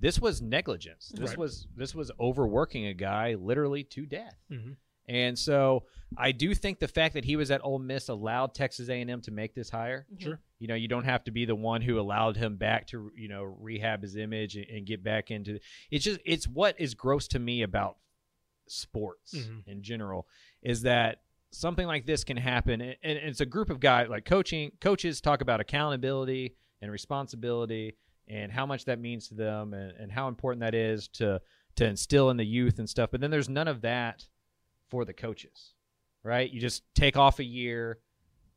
This 0.00 0.18
was 0.18 0.40
negligence. 0.42 1.08
This 1.14 1.30
Right. 1.30 1.38
was 1.38 1.66
this 1.76 1.94
was 1.94 2.10
overworking 2.18 2.86
a 2.86 2.94
guy 2.94 3.34
literally 3.34 3.84
to 3.84 4.06
death. 4.06 4.36
Mhm. 4.50 4.76
And 5.06 5.38
so 5.38 5.86
I 6.16 6.30
do 6.32 6.54
think 6.54 6.78
the 6.78 6.86
fact 6.88 7.14
that 7.14 7.24
he 7.24 7.34
was 7.36 7.50
at 7.50 7.64
Ole 7.64 7.80
Miss 7.80 8.08
allowed 8.08 8.54
Texas 8.54 8.88
A&M 8.88 9.20
to 9.22 9.30
make 9.32 9.54
this 9.54 9.68
hire. 9.70 10.06
Sure. 10.18 10.40
You 10.60 10.68
know, 10.68 10.74
you 10.76 10.86
don't 10.88 11.04
have 11.04 11.24
to 11.24 11.30
be 11.32 11.44
the 11.44 11.54
one 11.56 11.82
who 11.82 11.98
allowed 11.98 12.36
him 12.36 12.56
back 12.56 12.86
to 12.88 13.10
you 13.16 13.28
know 13.28 13.42
rehab 13.42 14.02
his 14.02 14.16
image 14.16 14.56
and, 14.56 14.66
and 14.66 14.86
get 14.86 15.02
back 15.02 15.30
into. 15.30 15.58
It's 15.90 16.04
just 16.04 16.20
it's 16.24 16.46
what 16.48 16.80
is 16.80 16.94
gross 16.94 17.26
to 17.28 17.38
me 17.38 17.62
about 17.62 17.98
sports 18.68 19.34
Mhm. 19.34 19.66
in 19.66 19.82
general 19.82 20.28
is 20.62 20.82
that 20.82 21.22
something 21.50 21.86
like 21.88 22.06
this 22.06 22.22
can 22.22 22.36
happen, 22.36 22.80
and, 22.80 22.96
and 23.02 23.18
it's 23.18 23.40
a 23.40 23.46
group 23.46 23.70
of 23.70 23.80
guys 23.80 24.08
like 24.08 24.24
coaching 24.24 24.70
coaches 24.80 25.20
talk 25.20 25.40
about 25.40 25.58
accountability 25.60 26.54
and 26.80 26.92
responsibility 26.92 27.96
and 28.30 28.52
how 28.52 28.64
much 28.64 28.84
that 28.84 29.00
means 29.00 29.28
to 29.28 29.34
them 29.34 29.74
and, 29.74 29.92
and 29.98 30.12
how 30.12 30.28
important 30.28 30.60
that 30.60 30.74
is 30.74 31.08
to 31.08 31.40
to 31.76 31.84
instill 31.84 32.30
in 32.30 32.36
the 32.36 32.44
youth 32.44 32.78
and 32.78 32.88
stuff. 32.88 33.10
But 33.10 33.20
then 33.20 33.30
there's 33.30 33.48
none 33.48 33.68
of 33.68 33.82
that 33.82 34.26
for 34.88 35.04
the 35.04 35.12
coaches, 35.12 35.74
right? 36.22 36.50
You 36.50 36.60
just 36.60 36.82
take 36.94 37.16
off 37.16 37.38
a 37.38 37.44
year, 37.44 37.98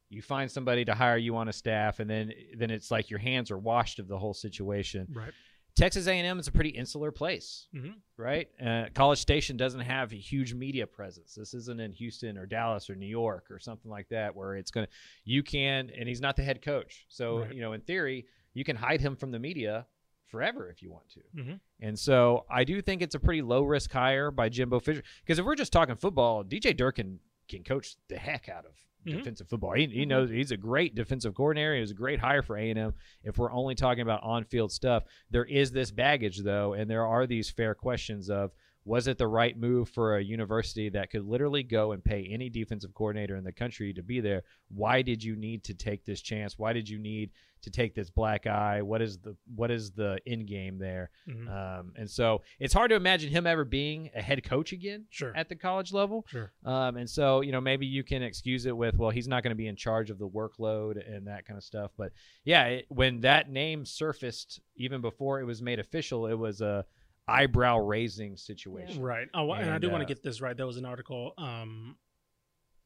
you 0.09 0.21
find 0.21 0.49
somebody 0.49 0.85
to 0.85 0.93
hire 0.93 1.17
you 1.17 1.35
on 1.35 1.47
a 1.47 1.53
staff, 1.53 1.99
and 1.99 2.09
then 2.09 2.31
then 2.55 2.69
it's 2.69 2.91
like 2.91 3.09
your 3.09 3.19
hands 3.19 3.51
are 3.51 3.57
washed 3.57 3.99
of 3.99 4.07
the 4.07 4.17
whole 4.17 4.33
situation. 4.33 5.07
Right. 5.11 5.33
Texas 5.75 6.07
A&M 6.07 6.37
is 6.39 6.47
a 6.47 6.51
pretty 6.51 6.69
insular 6.69 7.11
place, 7.11 7.67
Mhm. 7.73 7.95
right? 8.17 8.47
Uh, 8.61 8.85
College 8.93 9.17
Station 9.19 9.57
doesn't 9.57 9.81
have 9.81 10.13
a 10.13 10.15
huge 10.17 10.53
media 10.53 10.85
presence. 10.85 11.33
This 11.33 11.53
isn't 11.55 11.79
in 11.79 11.91
Houston 11.93 12.37
or 12.37 12.45
Dallas 12.45 12.89
or 12.91 12.95
New 12.95 13.07
York 13.07 13.49
or 13.49 13.57
something 13.59 13.89
like 13.89 14.07
that 14.09 14.35
where 14.35 14.55
it's 14.55 14.69
gonna 14.69 14.87
you 15.23 15.41
can 15.41 15.89
and 15.89 16.07
he's 16.07 16.21
not 16.21 16.35
the 16.35 16.43
head 16.43 16.61
coach, 16.61 17.05
so 17.09 17.39
Right. 17.39 17.55
you 17.55 17.61
know 17.61 17.73
in 17.73 17.81
theory 17.81 18.27
you 18.53 18.63
can 18.63 18.75
hide 18.75 19.01
him 19.01 19.15
from 19.15 19.31
the 19.31 19.39
media 19.39 19.87
forever 20.27 20.69
if 20.69 20.81
you 20.83 20.91
want 20.91 21.09
to. 21.09 21.21
Mhm. 21.35 21.59
And 21.79 21.97
so 21.97 22.45
I 22.49 22.63
do 22.63 22.79
think 22.81 23.01
it's 23.01 23.15
a 23.15 23.19
pretty 23.19 23.41
low 23.41 23.63
risk 23.63 23.91
hire 23.91 24.29
by 24.29 24.49
Jimbo 24.49 24.79
Fisher 24.79 25.03
because 25.21 25.39
if 25.39 25.45
we're 25.45 25.55
just 25.55 25.73
talking 25.73 25.95
football, 25.95 26.43
DJ 26.43 26.73
Durkin 26.73 27.19
can 27.47 27.63
coach 27.63 27.95
the 28.09 28.17
heck 28.17 28.47
out 28.47 28.65
of 28.65 28.75
Mhm. 29.05 29.17
defensive 29.17 29.47
football. 29.49 29.73
He, 29.73 29.87
he 29.87 30.05
knows 30.05 30.29
he's 30.29 30.51
a 30.51 30.57
great 30.57 30.95
defensive 30.95 31.33
coordinator. 31.35 31.75
He 31.75 31.81
was 31.81 31.91
a 31.91 31.95
great 31.95 32.19
hire 32.19 32.41
for 32.41 32.57
A 32.57 32.69
and 32.69 32.79
M. 32.79 32.93
If 33.23 33.37
we're 33.37 33.51
only 33.51 33.75
talking 33.75 34.01
about 34.01 34.23
on 34.23 34.43
field 34.45 34.71
stuff, 34.71 35.03
there 35.29 35.45
is 35.45 35.71
this 35.71 35.91
baggage 35.91 36.39
though, 36.39 36.73
and 36.73 36.89
there 36.89 37.05
are 37.05 37.27
these 37.27 37.49
fair 37.49 37.75
questions 37.75 38.29
of 38.29 38.51
was 38.85 39.07
it 39.07 39.17
the 39.17 39.27
right 39.27 39.57
move 39.57 39.89
for 39.89 40.17
a 40.17 40.23
university 40.23 40.89
that 40.89 41.09
could 41.09 41.25
literally 41.25 41.63
go 41.63 41.91
and 41.93 42.03
pay 42.03 42.27
any 42.29 42.49
defensive 42.49 42.93
coordinator 42.93 43.35
in 43.37 43.43
the 43.43 43.51
country 43.51 43.93
to 43.93 44.03
be 44.03 44.19
there? 44.19 44.43
Why 44.69 45.01
did 45.01 45.23
you 45.23 45.35
need 45.35 45.63
to 45.65 45.73
take 45.73 46.03
this 46.05 46.21
chance? 46.21 46.59
Why 46.59 46.73
did 46.73 46.89
you 46.89 46.99
need 46.99 47.31
to 47.61 47.69
take 47.69 47.95
this 47.95 48.09
black 48.09 48.45
eye? 48.45 48.81
What 48.81 49.01
is 49.01 49.19
the 49.19 49.37
what 49.55 49.71
is 49.71 49.91
the 49.91 50.17
end 50.27 50.47
game 50.47 50.77
there? 50.79 51.11
Mhm. 51.29 51.47
Um, 51.79 51.93
and 51.95 52.09
so 52.09 52.41
it's 52.59 52.73
hard 52.73 52.89
to 52.89 52.95
imagine 52.97 53.29
him 53.31 53.47
ever 53.47 53.63
being 53.63 54.09
a 54.13 54.21
head 54.21 54.43
coach 54.43 54.73
again 54.73 55.05
Sure. 55.09 55.33
at 55.33 55.47
the 55.47 55.55
college 55.55 55.93
level. 55.93 56.25
Sure. 56.27 56.51
Um, 56.65 56.97
and 56.97 57.09
so, 57.09 57.39
you 57.39 57.53
know, 57.53 57.61
maybe 57.61 57.85
you 57.85 58.03
can 58.03 58.21
excuse 58.21 58.65
it 58.65 58.75
with, 58.75 58.97
well, 58.97 59.11
he's 59.11 59.29
not 59.29 59.43
going 59.43 59.51
to 59.51 59.55
be 59.55 59.67
in 59.67 59.77
charge 59.77 60.09
of 60.09 60.19
the 60.19 60.27
workload 60.27 60.97
and 61.09 61.27
that 61.27 61.45
kind 61.45 61.57
of 61.57 61.63
stuff. 61.63 61.91
But 61.97 62.11
yeah, 62.43 62.65
it, 62.65 62.85
when 62.89 63.21
that 63.21 63.49
name 63.49 63.85
surfaced, 63.85 64.59
even 64.75 64.99
before 64.99 65.39
it 65.39 65.45
was 65.45 65.61
made 65.61 65.79
official, 65.79 66.27
it 66.27 66.33
was 66.37 66.59
a 66.59 66.85
eyebrow 67.27 67.77
raising 67.79 68.35
situation. 68.37 69.01
Right. 69.01 69.27
Oh, 69.33 69.51
and, 69.53 69.69
I 69.69 69.73
And, 69.73 69.81
do 69.81 69.89
want 69.89 70.03
uh, 70.03 70.07
to 70.07 70.13
get 70.13 70.23
this 70.23 70.41
right. 70.41 70.55
There 70.55 70.67
was 70.67 70.77
an 70.77 70.85
article. 70.85 71.33
Um, 71.37 71.95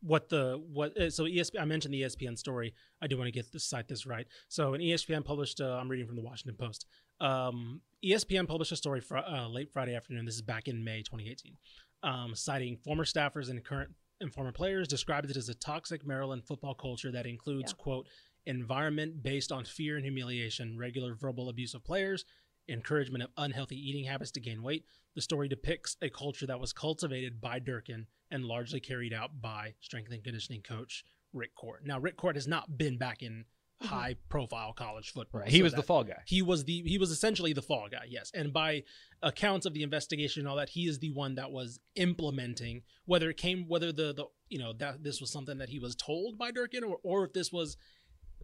what 0.02 0.30
the 0.30 0.62
what? 0.72 0.96
uh, 1.00 1.10
So 1.10 1.24
ESPN. 1.24 1.62
I 1.62 1.66
mentioned 1.66 1.94
the 1.94 2.02
ESPN 2.04 2.38
story. 2.38 2.74
I 3.02 3.08
do 3.08 3.18
want 3.18 3.28
to 3.28 3.32
get 3.32 3.52
this 3.52 3.66
cite 3.66 3.88
this 3.88 4.06
right. 4.06 4.28
So 4.48 4.74
an 4.74 4.82
ESPN 4.82 5.26
published. 5.26 5.60
Uh, 5.60 5.78
I'm 5.80 5.90
reading 5.90 6.06
from 6.06 6.16
the 6.16 6.22
Washington 6.22 6.56
Post. 6.56 6.86
Um, 7.20 7.82
ESPN 8.06 8.48
published 8.48 8.72
a 8.72 8.76
story 8.76 9.02
fr- 9.02 9.18
uh, 9.18 9.48
late 9.48 9.72
Friday 9.72 9.96
afternoon. 9.96 10.26
This 10.26 10.36
is 10.36 10.44
back 10.44 10.68
in 10.68 10.84
May 10.84 11.00
2018, 11.02 11.58
um, 12.04 12.36
citing 12.36 12.78
former 12.78 13.06
staffers 13.06 13.50
and 13.50 13.64
current 13.66 13.90
and 14.22 14.32
former 14.34 14.52
players 14.52 14.88
described 14.88 15.30
it 15.32 15.38
as 15.38 15.50
a 15.50 15.54
toxic 15.56 16.06
Maryland 16.06 16.44
football 16.46 16.74
culture 16.76 17.12
that 17.12 17.26
includes 17.26 17.72
Yeah. 17.76 17.84
quote 17.84 18.08
environment 18.46 19.22
based 19.24 19.52
on 19.52 19.66
fear 19.66 19.96
and 19.96 20.06
humiliation, 20.06 20.78
regular 20.78 21.16
verbal 21.16 21.50
abuse 21.50 21.74
of 21.74 21.84
players, 21.84 22.24
encouragement 22.70 23.24
of 23.24 23.30
unhealthy 23.38 23.76
eating 23.76 24.06
habits 24.06 24.32
to 24.32 24.40
gain 24.40 24.64
weight. 24.64 24.86
The 25.16 25.22
story 25.22 25.48
depicts 25.48 25.98
a 26.02 26.10
culture 26.10 26.46
that 26.48 26.60
was 26.60 26.74
cultivated 26.74 27.42
by 27.42 27.60
Durkin 27.60 28.08
and 28.30 28.46
largely 28.46 28.80
carried 28.80 29.14
out 29.14 29.42
by 29.42 29.74
strength 29.80 30.12
and 30.12 30.24
conditioning 30.24 30.62
coach 30.62 31.04
Rick 31.34 31.56
Court. 31.56 31.86
Now, 31.86 32.00
Rick 32.00 32.18
Court 32.18 32.36
has 32.36 32.48
not 32.48 32.78
been 32.78 32.98
back 32.98 33.24
in 33.24 33.46
mm-hmm. 33.82 33.94
high 33.94 34.16
profile 34.30 34.74
college 34.74 35.12
football. 35.12 35.42
Right. 35.42 35.50
He 35.50 35.60
so 35.60 35.64
was 35.64 35.74
the 35.74 35.84
fall 35.84 36.04
guy. 36.04 36.22
he 36.26 36.42
was 36.42 36.66
the 36.66 36.84
he 36.86 36.98
was 36.98 37.12
essentially 37.12 37.54
the 37.54 37.62
fall 37.62 37.88
guy 37.92 38.06
yes 38.08 38.32
and 38.34 38.52
by 38.52 38.84
accounts 39.22 39.66
of 39.66 39.74
the 39.74 39.84
investigation 39.84 40.42
and 40.42 40.50
all 40.50 40.58
that 40.58 40.70
he 40.70 40.88
is 40.88 41.00
the 41.00 41.12
one 41.12 41.36
that 41.36 41.52
was 41.52 41.80
implementing 41.96 42.84
whether 43.06 43.30
it 43.30 43.38
came 43.38 43.68
whether 43.68 43.92
the 43.92 44.14
the 44.14 44.26
you 44.50 44.60
know 44.60 44.74
that 44.74 45.04
this 45.04 45.20
was 45.20 45.32
something 45.32 45.58
that 45.58 45.70
he 45.70 45.80
was 45.80 45.96
told 45.96 46.38
by 46.38 46.52
Durkin 46.52 46.84
or 46.84 46.98
or 47.04 47.26
if 47.26 47.34
this 47.34 47.52
was 47.52 47.78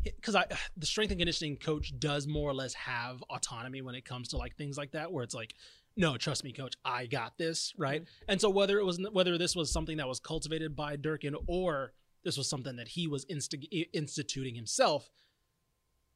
because 0.04 0.36
I 0.36 0.46
the 0.78 0.86
strength 0.86 1.12
and 1.12 1.20
conditioning 1.20 1.58
coach 1.58 1.94
does 2.00 2.28
more 2.28 2.50
or 2.50 2.54
less 2.54 2.74
have 2.74 3.22
autonomy 3.30 3.82
when 3.82 3.96
it 3.96 4.06
comes 4.06 4.30
to 4.30 4.38
like 4.38 4.56
things 4.56 4.78
like 4.78 4.92
that 4.92 5.12
where 5.12 5.24
it's 5.24 5.36
like 5.36 5.56
no 5.96 6.18
trust 6.18 6.44
me 6.44 6.52
coach 6.52 6.76
I 6.84 7.06
got 7.06 7.38
this 7.38 7.74
right? 7.78 8.02
Mm-hmm. 8.02 8.32
And 8.32 8.42
so 8.42 8.50
whether 8.50 8.80
it 8.80 8.86
was 8.86 9.00
whether 9.12 9.38
this 9.38 9.56
was 9.56 9.72
something 9.72 9.98
that 9.98 10.08
was 10.08 10.20
cultivated 10.20 10.76
by 10.76 10.96
Durkin 10.96 11.36
or 11.48 11.94
this 12.24 12.38
was 12.38 12.50
something 12.50 12.78
that 12.78 12.88
he 12.88 13.08
was 13.08 13.26
instig- 13.26 13.90
instituting 13.94 14.56
himself 14.56 15.10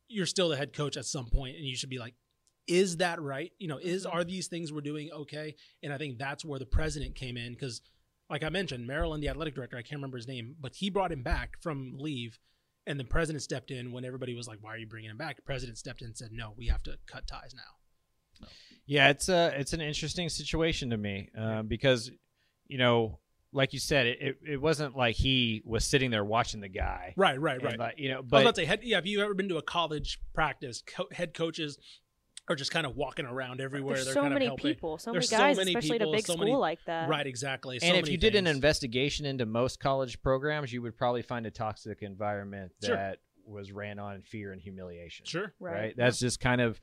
you're 0.09 0.25
still 0.25 0.49
the 0.49 0.57
head 0.57 0.73
coach 0.73 0.95
at 0.95 1.05
some 1.05 1.25
point 1.25 1.57
and 1.57 1.65
you 1.65 1.75
should 1.75 1.89
be 1.89 1.99
like 1.99 2.15
is 2.65 2.97
that 2.97 3.21
right? 3.21 3.53
You 3.59 3.67
know 3.67 3.77
is 3.77 4.05
mm-hmm. 4.05 4.17
are 4.17 4.23
these 4.23 4.47
things 4.47 4.71
we're 4.71 4.81
doing 4.81 5.09
okay? 5.11 5.55
And 5.83 5.93
i 5.93 5.97
think 5.97 6.17
that's 6.17 6.43
where 6.43 6.59
the 6.59 6.65
president 6.65 7.15
came 7.15 7.37
in 7.37 7.53
because 7.53 7.81
like 8.29 8.43
i 8.43 8.49
mentioned 8.49 8.85
maryland 8.85 9.23
the 9.23 9.29
athletic 9.29 9.55
director 9.55 9.77
i 9.77 9.81
can't 9.81 9.99
remember 9.99 10.17
his 10.17 10.27
name 10.27 10.55
but 10.59 10.75
he 10.75 10.89
brought 10.89 11.11
him 11.11 11.23
back 11.23 11.57
from 11.61 11.95
leave 11.97 12.39
and 12.87 12.99
the 12.99 13.05
president 13.05 13.43
stepped 13.43 13.69
in 13.69 13.91
when 13.91 14.05
everybody 14.05 14.33
was 14.33 14.47
like 14.47 14.59
why 14.61 14.73
are 14.73 14.77
you 14.77 14.87
bringing 14.87 15.11
him 15.11 15.17
back? 15.17 15.35
The 15.35 15.41
president 15.43 15.77
stepped 15.77 16.01
in 16.01 16.07
and 16.07 16.17
said 16.17 16.31
no 16.31 16.53
we 16.57 16.67
have 16.67 16.83
to 16.83 16.97
cut 17.05 17.27
ties 17.27 17.53
now. 17.55 18.47
Yeah, 18.85 19.09
it's 19.09 19.29
a 19.29 19.53
it's 19.59 19.73
an 19.73 19.81
interesting 19.81 20.29
situation 20.29 20.89
to 20.91 20.97
me 20.97 21.29
um, 21.37 21.67
because 21.67 22.09
you 22.67 22.77
know, 22.77 23.19
like 23.51 23.73
you 23.73 23.79
said, 23.79 24.07
it, 24.07 24.17
it, 24.21 24.37
it 24.53 24.61
wasn't 24.61 24.95
like 24.95 25.15
he 25.15 25.61
was 25.65 25.85
sitting 25.85 26.11
there 26.11 26.23
watching 26.23 26.61
the 26.61 26.69
guy, 26.69 27.13
right 27.17 27.39
right 27.39 27.61
right. 27.61 27.77
like, 27.77 27.95
you 27.97 28.09
know, 28.09 28.17
I 28.17 28.19
was 28.21 28.29
but 28.29 28.41
about 28.41 28.55
to 28.55 28.61
say, 28.61 28.65
head, 28.65 28.79
yeah, 28.83 28.97
have 28.97 29.05
you 29.05 29.21
ever 29.21 29.33
been 29.33 29.49
to 29.49 29.57
a 29.57 29.61
college 29.61 30.19
practice? 30.33 30.83
Co- 30.85 31.09
head 31.11 31.33
coaches 31.33 31.77
are 32.49 32.55
just 32.55 32.71
kind 32.71 32.85
of 32.85 32.95
walking 32.95 33.25
around 33.25 33.59
everywhere. 33.59 33.95
There's 33.95 34.05
They're 34.05 34.13
so 34.13 34.21
kind 34.21 34.33
many 34.33 34.45
of 34.45 34.51
helping. 34.51 34.73
people, 34.73 34.97
so 34.97 35.11
There's 35.11 35.29
many 35.31 35.37
so 35.41 35.43
guys, 35.47 35.57
many 35.57 35.71
especially 35.71 35.95
at 35.99 36.07
a 36.07 36.11
big 36.11 36.25
so 36.25 36.33
school 36.33 36.45
many- 36.45 36.55
like 36.57 36.79
that. 36.85 37.09
Right, 37.09 37.27
exactly. 37.27 37.79
So 37.79 37.85
and 37.87 37.97
if 37.97 38.03
many 38.03 38.11
you 38.13 38.17
did 38.17 38.35
an 38.35 38.45
things. 38.45 38.55
investigation 38.55 39.25
into 39.25 39.45
most 39.45 39.79
college 39.79 40.21
programs, 40.21 40.71
you 40.71 40.81
would 40.81 40.97
probably 40.97 41.21
find 41.21 41.45
a 41.45 41.51
toxic 41.51 42.01
environment 42.01 42.71
Sure. 42.83 42.95
that 42.95 43.19
was 43.45 43.71
ran 43.71 43.99
on 43.99 44.21
fear 44.23 44.51
and 44.53 44.61
humiliation. 44.61 45.25
sure, 45.25 45.53
right? 45.59 45.73
Right. 45.73 45.93
That's 45.97 46.19
just 46.19 46.39
kind 46.39 46.61
of 46.61 46.79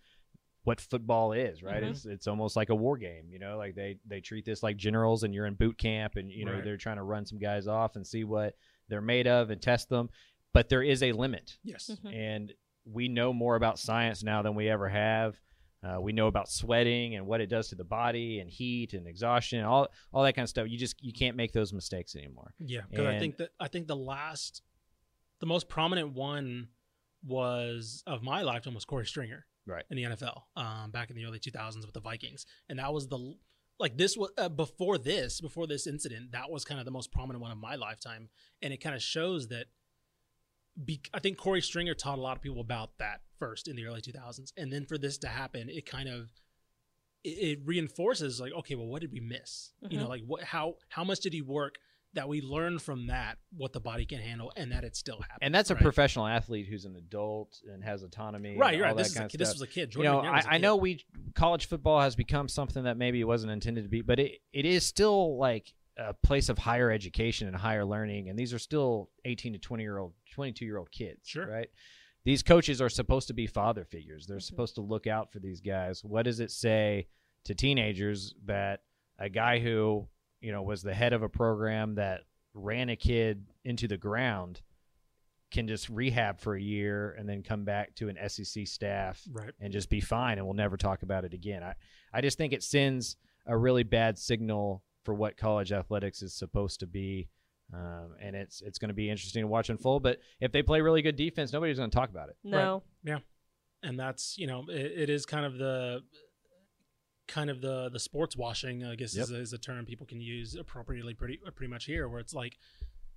what 0.65 0.81
football 0.81 1.33
is, 1.33 1.63
right? 1.63 1.83
Mhm. 1.83 1.91
It's 1.91 2.07
it's 2.07 2.27
almost 2.27 2.57
like 2.57 2.71
a 2.71 2.75
war 2.75 2.97
game, 2.97 3.29
you 3.31 3.39
know. 3.39 3.59
Like 3.59 3.75
they 3.75 3.99
they 4.07 4.21
treat 4.23 4.45
this 4.47 4.63
like 4.63 4.77
generals, 4.79 5.23
and 5.23 5.35
you're 5.35 5.45
in 5.47 5.55
boot 5.55 5.77
camp, 5.77 6.17
and 6.17 6.31
you 6.31 6.47
know 6.47 6.55
Right. 6.55 6.65
they're 6.65 6.79
trying 6.79 6.97
to 6.97 7.03
run 7.03 7.27
some 7.27 7.39
guys 7.39 7.67
off 7.69 7.97
and 7.97 8.07
see 8.07 8.25
what 8.25 8.57
they're 8.89 9.03
made 9.03 9.27
of 9.27 9.51
and 9.51 9.61
test 9.61 9.91
them. 9.91 10.09
But 10.55 10.69
there 10.71 10.83
is 10.83 11.03
a 11.03 11.13
limit, 11.13 11.59
yes, 11.63 11.91
Mhm. 12.03 12.15
and 12.15 12.53
we 12.87 13.09
know 13.09 13.33
more 13.35 13.57
about 13.57 13.79
science 13.79 14.23
now 14.23 14.41
than 14.41 14.55
we 14.55 14.69
ever 14.71 14.89
have. 14.89 15.39
Uh, 15.85 16.01
we 16.01 16.13
know 16.13 16.29
about 16.29 16.49
sweating 16.49 17.15
and 17.17 17.27
what 17.27 17.41
it 17.41 17.47
does 17.49 17.69
to 17.69 17.75
the 17.75 17.85
body 17.85 18.39
and 18.41 18.49
heat 18.49 18.95
and 18.95 19.07
exhaustion, 19.07 19.59
and 19.59 19.67
all 19.69 19.89
all 20.13 20.23
that 20.23 20.35
kind 20.35 20.45
of 20.45 20.49
stuff. 20.49 20.67
You 20.69 20.79
just 20.79 20.97
you 21.03 21.13
can't 21.13 21.37
make 21.37 21.53
those 21.53 21.73
mistakes 21.73 22.17
anymore. 22.17 22.55
yeah. 22.59 22.81
Because 22.89 23.07
I 23.07 23.19
think 23.19 23.37
that 23.37 23.51
I 23.61 23.69
think 23.69 23.87
the 23.87 23.97
last, 23.97 24.63
the 25.41 25.47
most 25.47 25.69
prominent 25.69 26.15
one 26.15 26.69
was 27.27 28.03
of 28.07 28.23
my 28.23 28.43
lifetime 28.43 28.75
was 28.75 28.85
Korey 28.85 29.07
Stringer, 29.07 29.47
Right. 29.67 29.85
in 29.91 29.97
the 29.97 30.03
NFL, 30.05 30.43
um, 30.57 30.91
back 30.91 31.11
in 31.11 31.17
the 31.17 31.25
early 31.25 31.39
2000s 31.39 31.85
with 31.85 31.95
the 31.95 32.01
Vikings, 32.01 32.45
and 32.69 32.79
that 32.79 32.93
was 32.93 33.09
the 33.09 33.35
like 33.81 33.97
this 33.97 34.17
was 34.17 34.31
uh, 34.39 34.49
before 34.49 34.99
this 34.99 35.41
before 35.41 35.67
this 35.67 35.87
incident 35.87 36.33
that 36.33 36.51
was 36.51 36.65
kind 36.65 36.79
of 36.79 36.85
the 36.85 36.93
most 36.93 37.11
prominent 37.13 37.43
one 37.43 37.51
of 37.51 37.59
my 37.59 37.75
lifetime, 37.75 38.29
and 38.63 38.73
it 38.73 38.79
kind 38.79 38.95
of 38.95 39.03
shows 39.03 39.49
that. 39.49 39.67
Be, 40.83 41.01
I 41.13 41.21
think 41.21 41.39
Korey 41.39 41.63
Stringer 41.63 41.95
taught 41.95 42.19
a 42.19 42.21
lot 42.23 42.37
of 42.37 42.43
people 42.43 42.61
about 42.61 42.99
that 42.99 43.21
first 43.39 43.69
in 43.69 43.77
the 43.77 43.85
early 43.87 44.01
2000s, 44.01 44.53
and 44.57 44.73
then 44.73 44.87
for 44.87 44.99
this 44.99 45.19
to 45.19 45.29
happen, 45.29 45.69
it 45.69 45.87
kind 45.87 46.09
of 46.09 46.31
it, 47.23 47.29
it 47.29 47.59
reinforces 47.65 48.41
like, 48.41 48.53
okay, 48.53 48.75
well, 48.75 48.87
what 48.87 49.01
did 49.01 49.13
we 49.13 49.21
miss? 49.21 49.73
You 49.89 49.99
know, 49.99 50.07
Mhm. 50.07 50.09
like 50.09 50.23
what, 50.27 50.43
how 50.43 50.75
how 50.89 51.05
much 51.05 51.21
did 51.21 51.33
he 51.33 51.43
work 51.43 51.77
that 52.15 52.29
we 52.29 52.41
learned 52.41 52.81
from 52.81 53.09
that 53.09 53.39
what 53.57 53.73
the 53.73 53.81
body 53.81 54.05
can 54.07 54.19
handle, 54.21 54.53
and 54.57 54.71
that 54.73 54.85
it 54.85 54.95
still 54.95 55.17
happens. 55.21 55.39
And 55.43 55.53
that's 55.55 55.71
a 55.71 55.75
right? 55.75 55.83
professional 55.83 56.27
athlete 56.29 56.67
who's 56.69 56.85
an 56.85 56.95
adult 56.97 57.61
and 57.73 57.83
has 57.83 58.03
autonomy. 58.05 58.57
right. 58.57 58.69
and 58.69 58.77
You're 58.79 58.87
all 58.87 58.95
right. 58.95 58.99
This 58.99 59.11
is 59.13 59.17
a 59.17 59.27
kid. 59.29 59.41
This 59.41 59.53
was 59.53 59.63
a 59.63 59.67
kid. 59.67 59.95
you 59.97 60.03
know, 60.05 60.21
I, 60.21 60.39
a 60.39 60.43
I 60.47 60.53
kid. 60.53 60.63
know 60.63 60.77
we 60.77 61.05
college 61.35 61.67
football 61.67 62.01
has 62.01 62.15
become 62.15 62.47
something 62.49 62.85
that 62.85 62.97
maybe 62.97 63.21
it 63.21 63.25
wasn't 63.25 63.51
intended 63.53 63.83
to 63.85 63.89
be, 63.91 64.01
but 64.03 64.19
it, 64.21 64.39
it 64.53 64.65
is 64.65 64.85
still 64.85 65.37
like 65.39 65.75
a 65.97 66.13
place 66.13 66.49
of 66.49 66.59
higher 66.59 66.91
education 66.91 67.47
and 67.47 67.57
higher 67.57 67.85
learning, 67.85 68.29
and 68.29 68.39
these 68.39 68.53
are 68.53 68.59
still 68.59 69.11
18 69.25 69.53
to 69.53 69.59
20 69.59 69.83
year 69.83 69.99
old, 69.99 70.13
22 70.33 70.65
year 70.65 70.79
old 70.79 70.91
kids, 70.91 71.29
Sure. 71.29 71.47
right? 71.47 71.69
These 72.25 72.43
coaches 72.43 72.81
are 72.81 72.89
supposed 72.89 73.29
to 73.29 73.35
be 73.35 73.47
father 73.47 73.85
figures. 73.85 74.27
They're 74.27 74.39
Mhm. 74.39 74.43
supposed 74.43 74.75
to 74.77 74.81
look 74.81 75.07
out 75.07 75.31
for 75.31 75.39
these 75.41 75.61
guys. 75.61 76.03
What 76.03 76.23
does 76.25 76.41
it 76.41 76.51
say 76.51 77.09
to 77.45 77.55
teenagers 77.55 78.35
that 78.47 78.83
a 79.19 79.29
guy 79.29 79.59
who 79.61 80.09
you 80.41 80.51
know 80.53 80.63
was 80.63 80.83
the 80.83 80.95
head 80.95 81.13
of 81.13 81.23
a 81.23 81.29
program 81.29 81.95
that 81.95 82.23
ran 82.55 82.89
a 82.89 82.97
kid 82.97 83.47
into 83.65 83.87
the 83.89 83.97
ground 83.97 84.61
can 85.51 85.69
just 85.69 85.89
rehab 85.89 86.41
for 86.41 86.55
a 86.57 86.61
year 86.61 87.13
and 87.13 87.29
then 87.29 87.43
come 87.43 87.65
back 87.65 87.95
to 87.95 88.09
an 88.09 88.17
SEC 88.19 88.67
staff 88.67 89.23
Right. 89.31 89.53
and 89.61 89.73
just 89.73 89.89
be 89.89 90.01
fine 90.01 90.39
and 90.39 90.47
we'll 90.47 90.55
never 90.55 90.77
talk 90.77 91.03
about 91.03 91.25
it 91.25 91.33
again. 91.33 91.63
I, 91.63 91.75
I 92.13 92.21
just 92.21 92.37
think 92.39 92.53
it 92.53 92.63
sends 92.63 93.17
a 93.47 93.57
really 93.57 93.85
bad 93.85 94.19
signal 94.19 94.83
for 95.05 95.15
what 95.15 95.37
college 95.37 95.71
athletics 95.73 96.23
is 96.23 96.35
supposed 96.35 96.81
to 96.81 96.87
be. 96.87 97.29
Um, 97.73 98.15
and 98.21 98.37
it's 98.37 98.61
it's 98.61 98.79
going 98.79 98.89
to 98.89 98.95
be 98.95 99.09
interesting 99.11 99.43
to 99.43 99.47
watch 99.49 99.71
unfold. 99.71 100.03
But 100.03 100.19
if 100.41 100.53
they 100.53 100.63
play 100.63 100.81
really 100.81 101.03
good 101.03 101.17
defense, 101.17 101.53
nobody's 101.53 101.79
going 101.79 101.91
to 101.91 101.97
talk 101.97 102.11
about 102.11 102.29
it. 102.29 102.37
No. 102.45 102.83
Yeah. 103.03 103.19
And 103.83 103.99
that's 103.99 104.37
you 104.39 104.47
know 104.47 104.65
it, 104.69 104.93
it 105.03 105.11
is 105.11 105.25
kind 105.27 105.47
of 105.47 105.59
the 105.59 106.01
kind 107.27 107.49
of 107.49 107.61
the 107.63 107.89
the 107.91 107.99
sports 107.99 108.37
washing 108.37 108.85
i 108.85 108.95
guess 108.95 109.15
is, 109.17 109.31
Yep. 109.31 109.41
is 109.41 109.53
a 109.55 109.59
term 109.59 109.87
people 109.87 110.07
can 110.07 110.21
use 110.21 110.55
appropriately 110.57 111.15
pretty 111.15 111.41
pretty 111.55 111.71
much 111.71 111.87
here 111.87 112.07
where 112.07 112.21
it's 112.21 112.35
like 112.35 112.59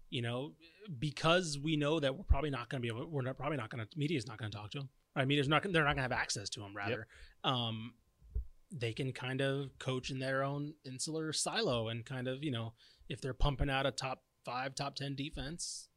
you 0.10 0.22
know 0.22 0.54
because 0.98 1.60
we 1.62 1.76
know 1.76 2.00
that 2.00 2.16
we're 2.16 2.24
probably 2.24 2.50
not 2.50 2.70
going 2.70 2.82
to 2.82 2.86
be 2.86 2.88
able 2.88 3.06
we're 3.10 3.22
not, 3.22 3.38
probably 3.38 3.58
not 3.58 3.70
going 3.70 3.86
to 3.86 4.00
media's 4.00 4.26
not 4.26 4.38
going 4.38 4.50
to 4.50 4.58
talk 4.58 4.72
to 4.72 4.78
them 4.80 4.90
right 5.14 5.28
media's 5.28 5.50
not 5.50 5.62
gonna- 5.62 5.74
they're 5.74 5.84
not 5.84 5.98
going 5.98 6.08
to 6.08 6.14
have 6.16 6.22
access 6.22 6.48
to 6.50 6.62
them 6.62 6.74
rather 6.74 7.06
um 7.44 7.94
they 8.72 8.94
can 8.94 9.12
kind 9.14 9.42
of 9.42 9.70
coach 9.80 10.10
in 10.10 10.20
their 10.20 10.44
own 10.44 10.74
insular 10.86 11.32
silo 11.32 11.88
and 11.88 12.06
kind 12.06 12.28
of 12.28 12.44
you 12.44 12.52
know 12.52 12.74
if 13.10 13.22
they're 13.22 13.34
pumping 13.34 13.70
out 13.70 13.86
a 13.86 13.92
top 13.92 14.24
five 14.46 14.76
top 14.76 14.96
10 14.96 15.16
defense 15.16 15.90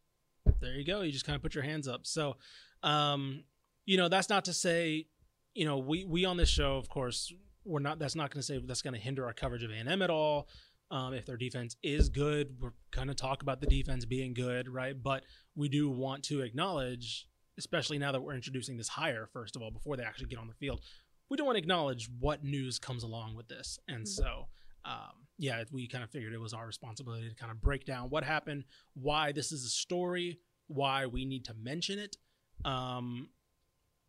there 0.61 0.74
you 0.74 0.85
go. 0.85 1.02
You 1.02 1.12
just 1.12 1.26
kind 1.26 1.37
of 1.37 1.42
put 1.42 1.54
your 1.54 1.64
hands 1.64 1.88
up. 1.88 2.06
So 2.06 2.37
um 2.83 3.44
you 3.85 3.96
know 3.96 4.09
that's 4.09 4.28
not 4.28 4.46
to 4.46 4.54
say 4.54 5.06
you 5.54 5.64
know 5.64 5.78
we 5.78 6.04
we 6.04 6.24
on 6.24 6.37
this 6.37 6.48
show 6.48 6.76
of 6.76 6.88
course 6.88 7.33
we're 7.64 7.80
not 7.80 7.98
that's 7.98 8.14
not 8.14 8.30
going 8.30 8.40
to 8.40 8.46
say 8.46 8.59
that's 8.64 8.80
going 8.80 8.94
to 8.94 9.00
hinder 9.00 9.26
our 9.26 9.35
coverage 9.35 9.62
of 9.62 9.70
A&M 9.70 10.02
at 10.02 10.11
all. 10.11 10.48
Um, 10.90 11.14
if 11.14 11.24
their 11.24 11.37
defense 11.37 11.76
is 11.83 12.09
good 12.09 12.56
we're 12.61 12.72
going 12.90 13.09
to 13.09 13.14
talk 13.14 13.42
about 13.42 13.61
the 13.61 13.66
defense 13.66 14.04
being 14.04 14.35
good 14.35 14.68
right? 14.68 15.00
But 15.00 15.24
we 15.54 15.68
do 15.68 15.90
want 15.90 16.24
to 16.24 16.40
acknowledge 16.40 17.26
especially 17.59 17.98
now 17.98 18.12
that 18.12 18.22
we're 18.22 18.35
introducing 18.35 18.76
this 18.76 18.88
hire 18.88 19.28
first 19.33 19.56
of 19.56 19.62
all 19.62 19.70
before 19.70 19.96
they 19.96 20.02
actually 20.02 20.28
get 20.28 20.38
on 20.38 20.48
the 20.48 20.54
field 20.54 20.80
we 21.31 21.37
don't 21.37 21.47
want 21.47 21.57
to 21.57 21.61
acknowledge 21.61 22.11
what 22.19 22.45
news 22.45 22.79
comes 22.79 23.03
along 23.03 23.37
with 23.37 23.49
this. 23.49 23.79
And 23.88 24.07
so 24.07 24.49
um, 24.85 25.27
yeah 25.38 25.64
we 25.73 25.88
kind 25.88 26.05
of 26.05 26.11
figured 26.11 26.33
it 26.33 26.40
was 26.40 26.53
our 26.53 26.66
responsibility 26.66 27.29
to 27.29 27.35
kind 27.35 27.51
of 27.51 27.61
break 27.61 27.85
down 27.85 28.09
what 28.11 28.25
happened 28.25 28.64
why 28.95 29.33
this 29.33 29.53
is 29.53 29.64
a 29.64 29.69
story 29.69 30.38
why 30.69 31.07
we 31.07 31.25
need 31.25 31.45
to 31.45 31.55
mention 31.55 31.99
it 31.99 32.16
um 32.64 33.29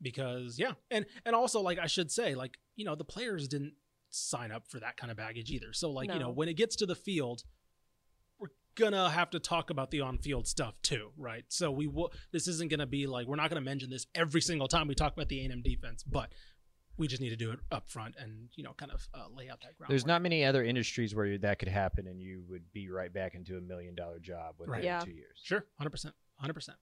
because 0.01 0.57
yeah. 0.57 0.73
And 0.89 1.05
and 1.25 1.35
also 1.35 1.61
like 1.61 1.79
i 1.79 1.87
should 1.87 2.11
say 2.11 2.35
like 2.35 2.57
you 2.75 2.85
know 2.85 2.95
the 2.95 3.03
players 3.03 3.47
didn't 3.47 3.73
sign 4.09 4.51
up 4.51 4.67
for 4.67 4.79
that 4.79 4.97
kind 4.97 5.09
of 5.09 5.15
baggage 5.17 5.51
either. 5.51 5.73
So 5.73 5.89
like 5.91 6.11
you 6.11 6.19
know 6.19 6.31
when 6.31 6.49
it 6.49 6.55
gets 6.55 6.75
to 6.77 6.85
the 6.85 6.95
field 6.95 7.43
we're 8.39 8.49
gonna 8.75 9.09
have 9.09 9.29
to 9.29 9.39
talk 9.39 9.69
about 9.69 9.91
the 9.91 10.01
on-field 10.01 10.47
stuff 10.47 10.81
too 10.81 11.11
right? 11.17 11.45
So 11.49 11.71
we 11.71 11.87
will 11.87 12.11
this 12.31 12.47
isn't 12.47 12.69
gonna 12.69 12.87
be 12.87 13.07
like 13.07 13.27
we're 13.27 13.35
not 13.35 13.49
gonna 13.49 13.61
mention 13.61 13.89
this 13.89 14.07
every 14.15 14.41
single 14.41 14.67
time 14.67 14.87
we 14.87 14.95
talk 14.95 15.13
about 15.13 15.29
the 15.29 15.45
A&M 15.45 15.61
defense 15.61 16.03
but 16.03 16.33
we 17.01 17.07
just 17.07 17.21
need 17.21 17.31
to 17.31 17.35
do 17.35 17.51
it 17.51 17.59
up 17.71 17.89
front 17.89 18.15
and 18.19 18.47
you 18.55 18.63
know 18.63 18.73
kind 18.77 18.91
of 18.91 19.07
uh, 19.13 19.25
lay 19.35 19.49
out 19.49 19.59
that 19.61 19.75
ground 19.77 19.89
There's 19.91 20.05
not 20.05 20.21
many 20.21 20.45
other 20.45 20.63
industries 20.63 21.13
where 21.15 21.37
that 21.39 21.57
could 21.59 21.67
happen 21.67 22.05
and 22.07 22.21
you 22.21 22.43
would 22.47 22.71
be 22.71 22.89
right 22.89 23.11
back 23.11 23.33
into 23.35 23.57
a 23.57 23.61
million 23.61 23.95
dollar 23.95 24.19
job 24.19 24.55
within 24.59 24.71
Right. 24.73 24.83
Yeah. 24.83 24.99
two 24.99 25.11
years. 25.11 25.39
Sure, 25.43 25.65
hundred 25.77 25.89
percent, 25.89 26.13
hundred 26.37 26.53
percent. 26.53 26.77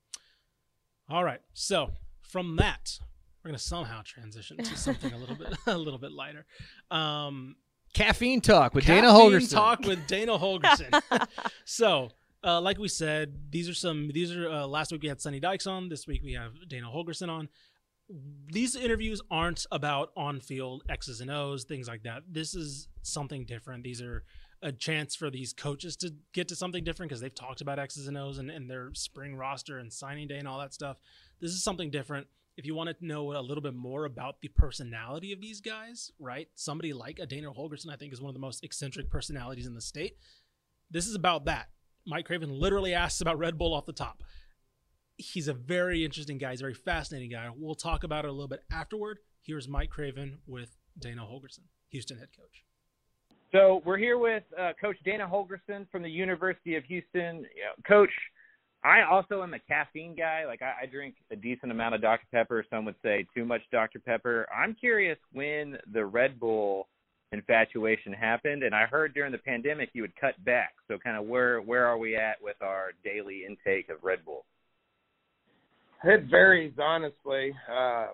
All 1.10 1.23
right, 1.23 1.39
so 1.53 1.91
from 2.21 2.58
that, 2.58 2.99
we're 3.43 3.49
gonna 3.49 3.58
somehow 3.58 4.01
transition 4.03 4.58
to 4.58 4.77
something 4.88 5.12
a 5.13 5.17
little 5.17 5.36
bit, 5.36 5.53
a 5.67 5.77
little 5.77 5.97
bit 5.99 6.12
lighter. 6.12 6.45
Um, 6.91 7.55
Caffeine 7.93 8.41
talk 8.41 8.75
with 8.75 8.86
Dana 8.86 9.08
caffeine 9.08 9.32
Holgorsen. 9.32 9.51
Talk 9.51 9.79
with 9.82 10.05
Dana 10.05 10.38
Holgorsen. 10.38 11.01
so, 11.65 12.10
uh, 12.43 12.62
like 12.62 12.77
we 12.77 12.88
said, 12.88 13.34
these 13.49 13.67
are 13.67 13.73
some. 13.73 14.12
These 14.13 14.36
are 14.36 14.47
uh, 14.47 14.67
last 14.67 14.91
week 14.91 15.01
we 15.01 15.08
had 15.08 15.19
Sonny 15.19 15.39
Dykes 15.39 15.65
on. 15.65 15.89
This 15.89 16.05
week 16.05 16.21
we 16.23 16.34
have 16.34 16.51
Dana 16.67 16.86
Holgorsen 16.88 17.29
on. 17.29 17.49
These 18.52 18.76
interviews 18.76 19.22
aren't 19.30 19.65
about 19.72 20.12
on-field 20.17 20.84
X's 20.89 21.22
and 21.22 21.30
O's, 21.30 21.63
things 21.63 21.88
like 21.88 22.04
that. 22.04 22.24
This 22.28 22.56
is 22.56 22.88
something 23.04 23.45
different. 23.45 23.84
These 23.84 24.02
are 24.02 24.24
a 24.62 24.72
chance 24.72 25.15
for 25.15 25.30
these 25.30 25.54
coaches 25.54 25.95
to 25.98 26.13
get 26.34 26.48
to 26.50 26.56
something 26.56 26.84
different 26.84 27.10
because 27.10 27.22
they've 27.22 27.34
talked 27.34 27.62
about 27.62 27.80
X's 27.80 28.08
and 28.08 28.17
O's 28.17 28.39
and, 28.39 28.50
and 28.50 28.69
their 28.69 28.89
spring 28.93 29.36
roster 29.36 29.78
and 29.78 29.93
signing 29.93 30.28
day 30.28 30.38
and 30.38 30.48
all 30.48 30.60
that 30.60 30.74
stuff. 30.74 30.98
This 31.39 31.52
is 31.52 31.63
something 31.63 31.91
different. 31.91 32.28
If 32.58 32.65
you 32.65 32.76
want 32.76 32.89
to 32.89 33.06
know 33.06 33.38
a 33.38 33.39
little 33.39 33.62
bit 33.62 33.74
more 33.76 34.04
about 34.04 34.41
the 34.41 34.50
personality 34.50 35.32
of 35.32 35.39
these 35.39 35.62
guys, 35.62 36.12
right? 36.19 36.50
Somebody 36.56 36.91
like 36.91 37.19
a 37.19 37.26
Dana 37.26 37.54
Holgorsen, 37.54 37.89
I 37.89 37.95
think, 37.95 38.12
is 38.12 38.22
one 38.22 38.30
of 38.30 38.34
the 38.34 38.41
most 38.41 38.65
eccentric 38.65 39.10
personalities 39.10 39.65
in 39.65 39.76
the 39.76 39.82
state. 39.82 40.17
This 40.91 41.08
is 41.08 41.15
about 41.15 41.45
that. 41.45 41.69
Mike 42.06 42.26
Craven 42.26 42.50
literally 42.50 42.93
asks 42.93 43.22
about 43.22 43.38
Red 43.38 43.58
Bull 43.58 43.74
off 43.74 43.86
the 43.86 43.93
top. 43.93 44.24
He's 45.19 45.49
a 45.49 45.53
very 45.53 46.05
interesting 46.05 46.38
guy. 46.38 46.51
He's 46.51 46.62
a 46.62 46.63
very 46.63 46.73
fascinating 46.73 47.29
guy. 47.29 47.49
We'll 47.53 47.75
talk 47.75 48.05
about 48.05 48.23
it 48.23 48.29
a 48.29 48.32
little 48.32 48.47
bit 48.47 48.63
afterward. 48.71 49.19
Here's 49.41 49.67
Mike 49.67 49.89
Craven 49.89 50.39
with 50.47 50.77
Dana 50.97 51.23
Holgorsen, 51.23 51.65
Houston 51.89 52.17
head 52.17 52.29
coach. 52.36 52.63
So 53.51 53.82
we're 53.84 53.97
here 53.97 54.17
with 54.17 54.43
uh, 54.58 54.71
Coach 54.79 54.95
Dana 55.03 55.27
Holgorsen 55.27 55.89
from 55.91 56.03
the 56.03 56.10
University 56.10 56.75
of 56.75 56.86
Houston. 56.86 57.45
Yeah, 57.55 57.73
Coach, 57.86 58.12
I 58.84 59.01
also 59.01 59.43
am 59.43 59.53
a 59.53 59.60
caffeine 59.60 60.15
guy. 60.15 60.45
Like 60.45 60.62
I, 60.62 60.84
I 60.84 60.86
drink 60.86 61.15
a 61.32 61.36
decent 61.36 61.71
amount 61.71 61.95
of 61.95 62.01
Dr 62.01 62.25
Pepper. 62.32 62.63
Some 62.69 62.86
would 62.86 62.95
say 63.03 63.25
too 63.36 63.43
much 63.43 63.62
Dr 63.73 63.99
Pepper. 63.99 64.47
I'm 64.55 64.73
curious 64.73 65.17
when 65.34 65.77
the 65.91 66.05
Red 66.05 66.39
Bull 66.39 66.88
infatuation 67.34 68.13
happened, 68.13 68.63
and 68.63 68.73
I 68.73 68.86
heard 68.86 69.13
during 69.13 69.34
the 69.34 69.38
pandemic 69.38 69.89
you 69.93 70.03
would 70.03 70.15
cut 70.15 70.41
back. 70.45 70.75
So 70.88 70.97
kind 70.97 71.17
of 71.17 71.25
where 71.25 71.60
where 71.60 71.86
are 71.86 71.97
we 71.97 72.15
at 72.15 72.41
with 72.41 72.62
our 72.62 72.91
daily 73.03 73.43
intake 73.45 73.89
of 73.89 73.97
Red 74.01 74.23
Bull? 74.23 74.45
It 76.03 76.25
varies 76.29 76.73
honestly. 76.81 77.53
Uh, 77.71 78.07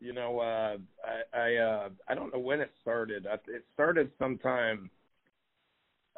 you 0.00 0.12
know, 0.12 0.40
uh, 0.40 0.76
I 1.04 1.38
I, 1.38 1.56
uh, 1.56 1.88
I 2.08 2.14
don't 2.14 2.32
know 2.32 2.40
when 2.40 2.60
it 2.60 2.70
started. 2.80 3.26
It 3.48 3.64
started 3.74 4.10
sometime. 4.18 4.90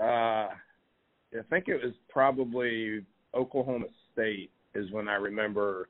Uh, 0.00 0.48
I 0.52 1.42
think 1.50 1.68
it 1.68 1.82
was 1.82 1.94
probably 2.08 3.04
Oklahoma 3.34 3.86
State 4.12 4.50
is 4.74 4.90
when 4.92 5.08
I 5.08 5.14
remember. 5.14 5.88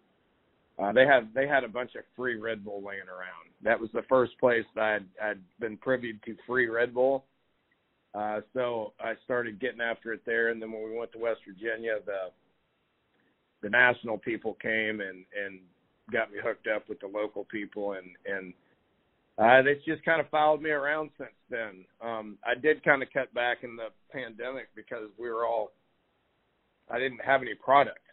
Uh, 0.79 0.93
they 0.93 1.07
had 1.07 1.31
they 1.35 1.47
had 1.47 1.65
a 1.65 1.69
bunch 1.69 1.95
of 1.95 2.05
free 2.15 2.37
Red 2.37 2.65
Bull 2.65 2.83
laying 2.83 3.09
around. 3.09 3.51
That 3.63 3.81
was 3.81 3.91
the 3.93 4.03
first 4.09 4.39
place 4.39 4.65
that 4.75 4.83
I'd, 5.21 5.31
I'd 5.31 5.41
been 5.59 5.77
privy 5.77 6.19
to 6.25 6.37
free 6.47 6.69
Red 6.69 6.95
Bull. 6.95 7.25
Uh, 8.15 8.41
so 8.55 8.93
I 9.01 9.15
started 9.25 9.61
getting 9.61 9.81
after 9.81 10.13
it 10.13 10.21
there, 10.25 10.49
and 10.49 10.61
then 10.61 10.73
when 10.73 10.85
we 10.85 10.97
went 10.97 11.13
to 11.13 11.19
West 11.19 11.41
Virginia, 11.47 11.97
the 12.05 12.31
the 13.63 13.71
national 13.71 14.19
people 14.19 14.57
came 14.61 15.01
and 15.01 15.25
and 15.35 15.61
got 16.13 16.31
me 16.31 16.39
hooked 16.43 16.69
up 16.69 16.89
with 16.89 17.01
the 17.01 17.07
local 17.07 17.45
people 17.45 17.95
and 17.95 18.07
and 18.27 18.53
uh 19.39 19.63
just 19.85 20.05
kind 20.05 20.21
of 20.21 20.29
followed 20.31 20.63
me 20.63 20.71
around 20.71 21.11
since 21.19 21.31
then. 21.51 21.85
Um 22.03 22.39
i 22.45 22.55
did 22.55 22.85
kind 22.85 23.03
of 23.03 23.09
cut 23.13 23.33
back 23.35 23.59
in 23.63 23.77
the 23.77 23.89
pandemic 24.13 24.69
because 24.75 25.09
we 25.19 25.29
were 25.29 25.47
all 25.47 25.73
i 26.91 26.99
didn't 26.99 27.21
have 27.25 27.43
any 27.43 27.55
product. 27.55 27.99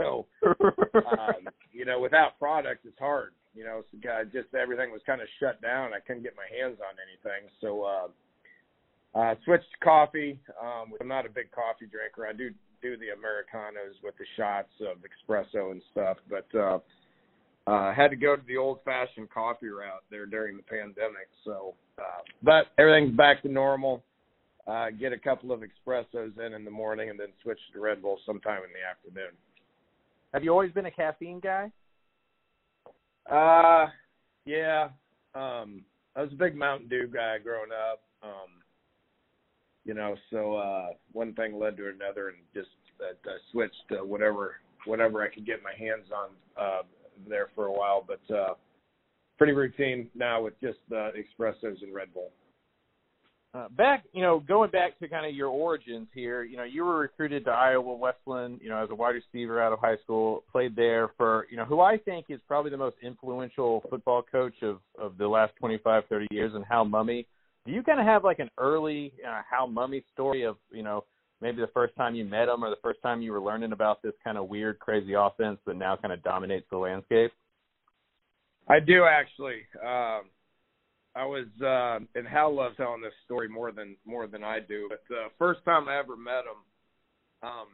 So 0.00 0.26
um 0.42 1.44
you 1.72 1.84
know 1.84 2.00
without 2.00 2.38
product 2.38 2.86
it's 2.86 2.98
hard 2.98 3.32
you 3.54 3.64
know 3.64 3.82
so 3.92 4.08
uh, 4.08 4.24
just 4.24 4.54
everything 4.54 4.90
was 4.90 5.02
kind 5.04 5.20
of 5.20 5.28
shut 5.38 5.60
down. 5.60 5.92
I 5.92 6.00
couldn't 6.00 6.22
get 6.22 6.32
my 6.36 6.48
hands 6.48 6.78
on 6.80 6.96
anything. 6.96 7.50
So 7.60 7.82
uh 7.82 9.18
uh 9.18 9.34
switched 9.44 9.70
to 9.72 9.84
coffee 9.84 10.40
um 10.62 10.94
i'm 11.02 11.08
not 11.08 11.26
a 11.26 11.28
big 11.28 11.50
coffee 11.52 11.84
drinker. 11.84 12.26
I 12.26 12.32
do 12.32 12.48
do 12.82 12.96
the 12.96 13.10
Americanos 13.16 13.94
with 14.02 14.14
the 14.18 14.24
shots 14.36 14.72
of 14.80 14.98
espresso 14.98 15.72
and 15.72 15.82
stuff, 15.92 16.16
but 16.28 16.46
uh 16.58 16.78
uh 17.66 17.94
had 17.94 18.08
to 18.08 18.16
go 18.16 18.36
to 18.36 18.42
the 18.46 18.56
old 18.56 18.78
fashioned 18.84 19.30
coffee 19.30 19.68
route 19.68 20.02
there 20.10 20.26
during 20.26 20.56
the 20.56 20.62
pandemic. 20.62 21.28
So 21.44 21.74
uh 21.98 22.22
but 22.42 22.66
everything's 22.78 23.16
back 23.16 23.42
to 23.42 23.48
normal. 23.48 24.02
Uh 24.66 24.90
get 24.90 25.12
a 25.12 25.18
couple 25.18 25.52
of 25.52 25.60
espressos 25.60 26.38
in 26.44 26.54
in 26.54 26.64
the 26.64 26.70
morning 26.70 27.10
and 27.10 27.18
then 27.18 27.28
switch 27.42 27.60
to 27.72 27.80
Red 27.80 28.02
Bull 28.02 28.18
sometime 28.26 28.62
in 28.64 28.70
the 28.72 28.88
afternoon. 28.88 29.32
Have 30.32 30.44
you 30.44 30.50
always 30.50 30.72
been 30.72 30.86
a 30.86 30.90
caffeine 30.90 31.40
guy? 31.40 31.70
Uh 33.30 33.86
yeah. 34.44 34.88
Um 35.34 35.82
I 36.16 36.22
was 36.22 36.32
a 36.32 36.36
big 36.36 36.56
Mountain 36.56 36.88
Dew 36.88 37.08
guy 37.12 37.38
growing 37.38 37.70
up. 37.70 38.02
Um 38.22 38.59
you 39.84 39.94
know, 39.94 40.14
so 40.30 40.54
uh 40.56 40.88
one 41.12 41.34
thing 41.34 41.58
led 41.58 41.76
to 41.76 41.88
another 41.88 42.28
and 42.28 42.38
just 42.54 42.68
uh, 43.00 43.12
uh, 43.28 43.34
switched 43.50 43.82
to 43.90 43.96
whatever 44.04 44.56
whatever 44.84 45.22
I 45.22 45.28
could 45.28 45.46
get 45.46 45.62
my 45.62 45.72
hands 45.78 46.06
on 46.14 46.30
uh 46.56 46.82
there 47.28 47.48
for 47.54 47.66
a 47.66 47.72
while, 47.72 48.04
but 48.06 48.34
uh 48.34 48.54
pretty 49.38 49.52
routine 49.52 50.08
now 50.14 50.42
with 50.42 50.58
just 50.60 50.78
uh 50.92 51.10
espressos 51.16 51.82
and 51.82 51.94
Red 51.94 52.12
Bull. 52.14 52.30
Uh, 53.52 53.66
back, 53.70 54.04
you 54.12 54.22
know, 54.22 54.38
going 54.46 54.70
back 54.70 54.96
to 55.00 55.08
kind 55.08 55.26
of 55.26 55.34
your 55.34 55.48
origins 55.48 56.06
here, 56.14 56.44
you 56.44 56.56
know, 56.56 56.62
you 56.62 56.84
were 56.84 56.98
recruited 56.98 57.44
to 57.44 57.50
Iowa 57.50 57.96
Wesleyan, 57.96 58.60
you 58.62 58.68
know, 58.68 58.80
as 58.80 58.90
a 58.90 58.94
wide 58.94 59.16
receiver 59.16 59.60
out 59.60 59.72
of 59.72 59.80
high 59.80 59.96
school, 60.04 60.44
played 60.52 60.76
there 60.76 61.10
for, 61.16 61.48
you 61.50 61.56
know, 61.56 61.64
who 61.64 61.80
I 61.80 61.96
think 61.96 62.26
is 62.28 62.38
probably 62.46 62.70
the 62.70 62.76
most 62.76 62.94
influential 63.02 63.82
football 63.90 64.22
coach 64.22 64.54
of 64.62 64.78
of 64.96 65.18
the 65.18 65.26
last 65.26 65.52
25, 65.58 66.04
30 66.08 66.28
years, 66.30 66.52
and 66.54 66.64
Hal 66.64 66.86
Mumme. 66.86 67.26
Do 67.66 67.72
you 67.72 67.82
kind 67.82 68.00
of 68.00 68.06
have 68.06 68.24
like 68.24 68.38
an 68.38 68.50
early 68.58 69.12
uh, 69.26 69.42
Hal 69.48 69.68
Mumme 69.68 70.02
story 70.12 70.44
of, 70.44 70.56
you 70.72 70.82
know, 70.82 71.04
maybe 71.40 71.60
the 71.60 71.68
first 71.68 71.94
time 71.96 72.14
you 72.14 72.24
met 72.24 72.48
him 72.48 72.64
or 72.64 72.70
the 72.70 72.76
first 72.82 73.00
time 73.02 73.20
you 73.20 73.32
were 73.32 73.40
learning 73.40 73.72
about 73.72 74.02
this 74.02 74.14
kind 74.24 74.38
of 74.38 74.48
weird, 74.48 74.78
crazy 74.78 75.14
offense 75.14 75.58
that 75.66 75.76
now 75.76 75.96
kind 75.96 76.12
of 76.12 76.22
dominates 76.22 76.66
the 76.70 76.78
landscape? 76.78 77.32
I 78.68 78.80
do 78.80 79.04
actually. 79.04 79.66
Um, 79.84 80.22
I 81.16 81.26
was, 81.26 81.46
uh, 81.60 81.98
and 82.16 82.26
Hal 82.26 82.54
loves 82.54 82.76
telling 82.76 83.02
this 83.02 83.12
story 83.24 83.48
more 83.48 83.72
than 83.72 83.96
more 84.04 84.26
than 84.26 84.44
I 84.44 84.60
do. 84.60 84.86
But 84.88 85.02
the 85.08 85.16
uh, 85.16 85.28
first 85.38 85.64
time 85.64 85.88
I 85.88 85.98
ever 85.98 86.16
met 86.16 86.44
him 86.44 87.48
um, 87.48 87.66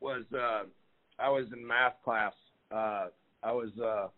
was 0.00 0.22
uh, 0.34 0.62
I 1.18 1.28
was 1.28 1.44
in 1.52 1.66
math 1.66 2.02
class. 2.02 2.32
Uh, 2.72 3.08
I 3.42 3.52
was 3.52 3.70
uh, 3.84 4.08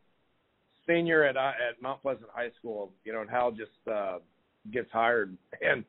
senior 0.86 1.24
at 1.24 1.36
at 1.36 1.82
Mount 1.82 2.02
Pleasant 2.02 2.28
High 2.32 2.50
School. 2.58 2.92
You 3.04 3.12
know, 3.12 3.22
and 3.22 3.30
Hal 3.30 3.50
just 3.50 3.70
uh, 3.90 4.18
gets 4.70 4.90
hired, 4.92 5.36
and 5.62 5.84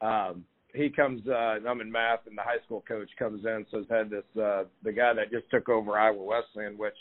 um, 0.00 0.44
he 0.74 0.88
comes. 0.88 1.26
Uh, 1.26 1.58
I'm 1.68 1.80
in 1.80 1.90
math, 1.90 2.26
and 2.26 2.36
the 2.38 2.42
high 2.42 2.62
school 2.64 2.84
coach 2.86 3.10
comes 3.18 3.44
in. 3.44 3.50
and 3.50 3.66
Says, 3.70 3.84
"Had 3.90 4.10
this 4.10 4.24
uh, 4.40 4.64
the 4.82 4.92
guy 4.92 5.12
that 5.14 5.30
just 5.30 5.50
took 5.50 5.68
over 5.68 5.98
Iowa 5.98 6.22
Wesleyan, 6.22 6.78
which." 6.78 6.94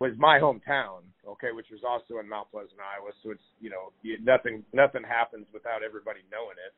was 0.00 0.12
my 0.16 0.40
hometown, 0.40 1.04
okay, 1.28 1.52
which 1.52 1.66
was 1.70 1.82
also 1.86 2.18
in 2.20 2.28
Mount 2.28 2.50
Pleasant, 2.50 2.80
Iowa. 2.80 3.12
So 3.22 3.30
it's 3.30 3.42
you 3.60 3.70
know 3.70 3.92
you, 4.02 4.16
nothing 4.24 4.64
nothing 4.72 5.02
happens 5.06 5.46
without 5.52 5.82
everybody 5.84 6.20
knowing 6.32 6.56
it, 6.56 6.74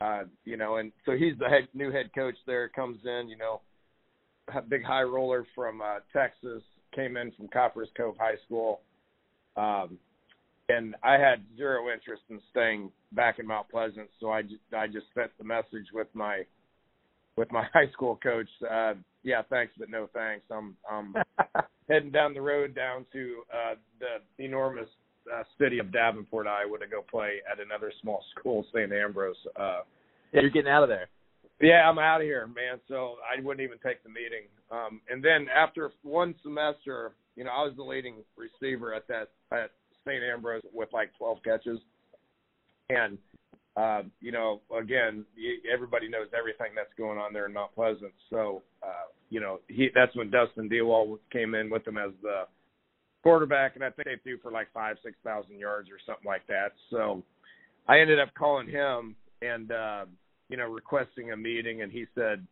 uh, 0.00 0.28
you 0.44 0.56
know. 0.56 0.76
And 0.76 0.90
so 1.04 1.12
he's 1.12 1.38
the 1.38 1.48
head, 1.48 1.68
new 1.74 1.92
head 1.92 2.10
coach 2.14 2.36
there. 2.46 2.68
Comes 2.70 2.98
in, 3.04 3.28
you 3.28 3.36
know, 3.36 3.60
a 4.54 4.62
big 4.62 4.82
high 4.82 5.02
roller 5.02 5.46
from 5.54 5.82
uh, 5.82 5.98
Texas. 6.12 6.62
Came 6.94 7.16
in 7.16 7.32
from 7.32 7.48
Copperas 7.48 7.90
Cove 7.96 8.16
High 8.18 8.38
School, 8.46 8.80
um, 9.56 9.98
and 10.68 10.94
I 11.02 11.14
had 11.14 11.42
zero 11.56 11.92
interest 11.92 12.22
in 12.30 12.40
staying 12.50 12.90
back 13.12 13.38
in 13.38 13.46
Mount 13.46 13.68
Pleasant. 13.68 14.08
So 14.20 14.30
I 14.30 14.42
just 14.42 14.62
I 14.76 14.86
just 14.86 15.06
sent 15.14 15.30
the 15.38 15.44
message 15.44 15.88
with 15.92 16.08
my 16.14 16.42
with 17.36 17.50
my 17.52 17.64
high 17.72 17.90
school 17.92 18.18
coach. 18.22 18.48
Uh, 18.68 18.94
yeah, 19.22 19.42
thanks, 19.48 19.72
but 19.78 19.90
no 19.90 20.08
thanks. 20.12 20.44
I'm 20.50 20.76
I'm 20.90 21.14
heading 21.88 22.10
down 22.10 22.34
the 22.34 22.40
road 22.40 22.74
down 22.74 23.04
to 23.12 23.42
uh, 23.52 23.74
the 24.00 24.44
enormous 24.44 24.88
uh, 25.32 25.42
city 25.58 25.78
of 25.78 25.92
Davenport, 25.92 26.46
Iowa, 26.46 26.78
to 26.78 26.86
go 26.86 27.02
play 27.10 27.40
at 27.50 27.64
another 27.64 27.92
small 28.02 28.22
school, 28.38 28.64
St. 28.74 28.92
Ambrose. 28.92 29.36
Uh, 29.56 29.80
yeah, 30.32 30.40
you're 30.40 30.50
getting 30.50 30.70
out 30.70 30.82
of 30.82 30.88
there. 30.88 31.08
Yeah, 31.60 31.88
I'm 31.88 31.98
out 31.98 32.20
of 32.20 32.26
here, 32.26 32.46
man. 32.48 32.80
So 32.88 33.16
I 33.24 33.40
wouldn't 33.40 33.64
even 33.64 33.78
take 33.78 34.02
the 34.02 34.08
meeting. 34.08 34.48
Um, 34.72 35.00
and 35.08 35.24
then 35.24 35.46
after 35.54 35.92
one 36.02 36.34
semester, 36.42 37.12
you 37.36 37.44
know, 37.44 37.50
I 37.50 37.62
was 37.62 37.74
the 37.76 37.82
leading 37.82 38.16
receiver 38.36 38.92
at 38.92 39.06
that 39.08 39.30
at 39.52 39.70
St. 40.06 40.22
Ambrose 40.22 40.62
with 40.72 40.92
like 40.92 41.10
12 41.18 41.38
catches, 41.44 41.78
and 42.90 43.18
uh, 43.76 44.02
you 44.20 44.30
know, 44.30 44.60
again, 44.76 45.24
everybody 45.72 46.08
knows 46.08 46.28
everything 46.36 46.74
that's 46.76 46.92
going 46.96 47.18
on 47.18 47.32
there 47.32 47.46
in 47.46 47.52
Mount 47.52 47.74
Pleasant. 47.74 48.12
So, 48.30 48.62
uh, 48.82 49.10
you 49.30 49.40
know, 49.40 49.58
he 49.68 49.88
that's 49.94 50.14
when 50.14 50.30
Dustin 50.30 50.68
Dewald 50.68 51.18
came 51.32 51.54
in 51.54 51.70
with 51.70 51.86
him 51.86 51.98
as 51.98 52.12
the 52.22 52.44
quarterback, 53.24 53.74
and 53.74 53.82
I 53.84 53.90
think 53.90 54.06
they 54.06 54.16
threw 54.22 54.38
for 54.38 54.52
like 54.52 54.68
five, 54.72 54.96
six 55.02 55.16
thousand 55.24 55.58
yards 55.58 55.88
or 55.90 55.98
something 56.06 56.26
like 56.26 56.46
that. 56.46 56.72
So, 56.90 57.24
I 57.88 57.98
ended 57.98 58.20
up 58.20 58.28
calling 58.38 58.68
him 58.68 59.16
and 59.42 59.72
uh, 59.72 60.04
you 60.48 60.56
know 60.56 60.68
requesting 60.68 61.32
a 61.32 61.36
meeting, 61.36 61.82
and 61.82 61.90
he 61.90 62.06
said, 62.14 62.46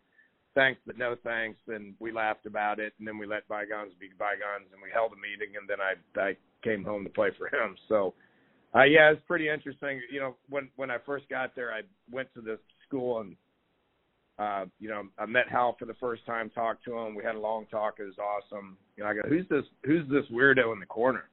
"Thanks, 0.57 0.81
but 0.85 0.99
no 0.99 1.15
thanks." 1.23 1.61
And 1.69 1.95
we 2.01 2.11
laughed 2.11 2.47
about 2.47 2.81
it, 2.81 2.95
and 2.99 3.07
then 3.07 3.17
we 3.17 3.27
let 3.27 3.47
bygones 3.47 3.93
be 4.01 4.09
bygones, 4.19 4.73
and 4.73 4.83
we 4.83 4.91
held 4.93 5.13
a 5.13 5.17
meeting, 5.17 5.55
and 5.57 5.69
then 5.69 5.79
I 5.81 6.21
I 6.21 6.37
came 6.63 6.85
home 6.85 7.05
to 7.05 7.11
play 7.11 7.31
for 7.39 7.47
him. 7.47 7.77
So 7.89 8.15
uh, 8.75 8.85
yeah, 8.85 9.11
it's 9.11 9.21
pretty 9.27 9.49
interesting. 9.49 10.01
You 10.11 10.21
know, 10.21 10.37
when 10.49 10.69
when 10.77 10.91
I 10.91 10.97
first 11.05 11.29
got 11.29 11.55
there, 11.55 11.73
I 11.73 11.83
went 12.11 12.33
to 12.35 12.41
this 12.41 12.59
school 12.87 13.21
and 13.21 13.37
uh, 14.39 14.65
you 14.81 14.89
know, 14.89 15.03
I 15.19 15.27
met 15.27 15.49
Hal 15.51 15.77
for 15.79 15.85
the 15.85 15.95
first 15.95 16.25
time, 16.27 16.51
talked 16.51 16.85
to 16.87 16.97
him. 16.97 17.15
We 17.15 17.23
had 17.23 17.35
a 17.35 17.41
long 17.41 17.67
talk. 17.71 17.97
It 17.99 18.05
was 18.05 18.19
awesome. 18.19 18.77
You 18.97 19.05
know, 19.05 19.11
I 19.11 19.15
go, 19.15 19.21
who's 19.29 19.47
this? 19.49 19.65
Who's 19.85 20.09
this 20.09 20.25
weirdo 20.33 20.73
in 20.73 20.81
the 20.81 20.87
corner? 20.87 21.25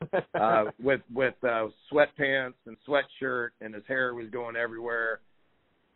uh, 0.34 0.64
with 0.82 1.00
with 1.14 1.34
uh, 1.42 1.68
sweatpants 1.92 2.54
and 2.66 2.76
sweatshirt, 2.88 3.50
and 3.60 3.74
his 3.74 3.84
hair 3.86 4.14
was 4.14 4.28
going 4.30 4.56
everywhere. 4.56 5.20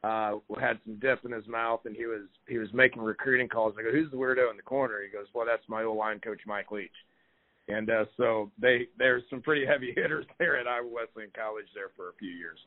Uh, 0.05 0.35
had 0.61 0.79
some 0.85 0.97
dip 1.01 1.25
in 1.25 1.33
his 1.33 1.47
mouth, 1.49 1.81
and 1.87 1.97
he 1.97 2.07
was 2.07 2.23
he 2.47 2.59
was 2.59 2.69
making 2.73 3.03
recruiting 3.03 3.49
calls. 3.49 3.75
I 3.79 3.83
go, 3.83 3.91
who's 3.91 4.11
the 4.11 4.17
weirdo 4.17 4.51
in 4.51 4.57
the 4.57 4.63
corner? 4.63 5.03
He 5.03 5.11
goes, 5.11 5.27
well, 5.35 5.47
that's 5.47 5.63
my 5.69 5.83
old 5.83 5.97
line 5.97 6.21
coach, 6.21 6.41
Mike 6.47 6.71
Leach. 6.71 6.91
And 7.69 7.89
uh, 7.91 8.05
so 8.17 8.51
they 8.61 8.89
there's 8.99 9.23
some 9.31 9.41
pretty 9.41 9.65
heavy 9.67 9.93
hitters 9.97 10.27
there 10.39 10.59
at 10.59 10.67
Iowa 10.67 10.89
Wesleyan 10.89 11.31
College 11.35 11.67
there 11.75 11.91
for 11.97 12.11
a 12.11 12.15
few 12.19 12.31
years. 12.31 12.59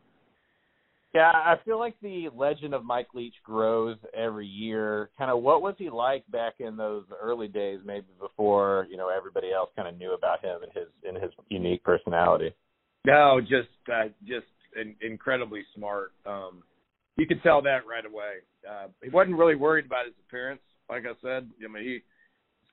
Yeah, 1.14 1.32
I 1.32 1.56
feel 1.64 1.80
like 1.80 1.96
the 2.02 2.30
legend 2.36 2.74
of 2.74 2.84
Mike 2.84 3.08
Leach 3.14 3.34
grows 3.44 3.98
every 4.16 4.46
year. 4.46 5.10
Kind 5.18 5.32
of 5.32 5.42
what 5.42 5.62
was 5.62 5.76
he 5.78 5.90
like 5.90 6.24
back 6.30 6.56
in 6.60 6.76
those 6.76 7.06
early 7.22 7.48
days, 7.48 7.80
maybe 7.86 8.08
before 8.20 8.88
you 8.90 8.98
know 8.98 9.10
everybody 9.10 9.52
else 9.54 9.70
kind 9.76 9.88
of 9.88 9.98
knew 9.98 10.14
about 10.14 10.44
him 10.44 10.62
and 10.64 10.72
his 10.74 10.88
and 11.08 11.22
his 11.22 11.32
unique 11.50 11.84
personality. 11.84 12.54
No, 13.06 13.40
just 13.40 13.70
uh, 13.92 14.10
just 14.28 14.48
in, 14.80 14.96
incredibly 15.02 15.64
smart. 15.76 16.12
Um, 16.26 16.62
you 17.16 17.26
could 17.26 17.42
tell 17.42 17.62
that 17.62 17.88
right 17.90 18.06
away. 18.06 18.44
Uh, 18.70 18.88
he 19.02 19.10
wasn't 19.10 19.38
really 19.38 19.56
worried 19.56 19.86
about 19.86 20.06
his 20.06 20.16
appearance. 20.28 20.62
Like 20.90 21.04
I 21.06 21.14
said, 21.22 21.50
I 21.64 21.72
mean 21.72 21.84
he 21.84 22.00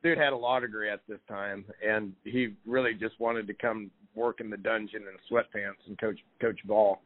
dude 0.04 0.18
had 0.18 0.32
a 0.32 0.36
law 0.36 0.60
degree 0.60 0.90
at 0.90 1.00
this 1.08 1.18
time, 1.26 1.64
and 1.84 2.12
he 2.22 2.54
really 2.66 2.92
just 2.94 3.18
wanted 3.18 3.46
to 3.46 3.54
come 3.54 3.90
work 4.14 4.40
in 4.40 4.50
the 4.50 4.56
dungeon 4.56 5.02
in 5.02 5.36
sweatpants 5.36 5.88
and 5.88 5.98
coach 5.98 6.18
coach 6.40 6.60
ball. 6.66 7.00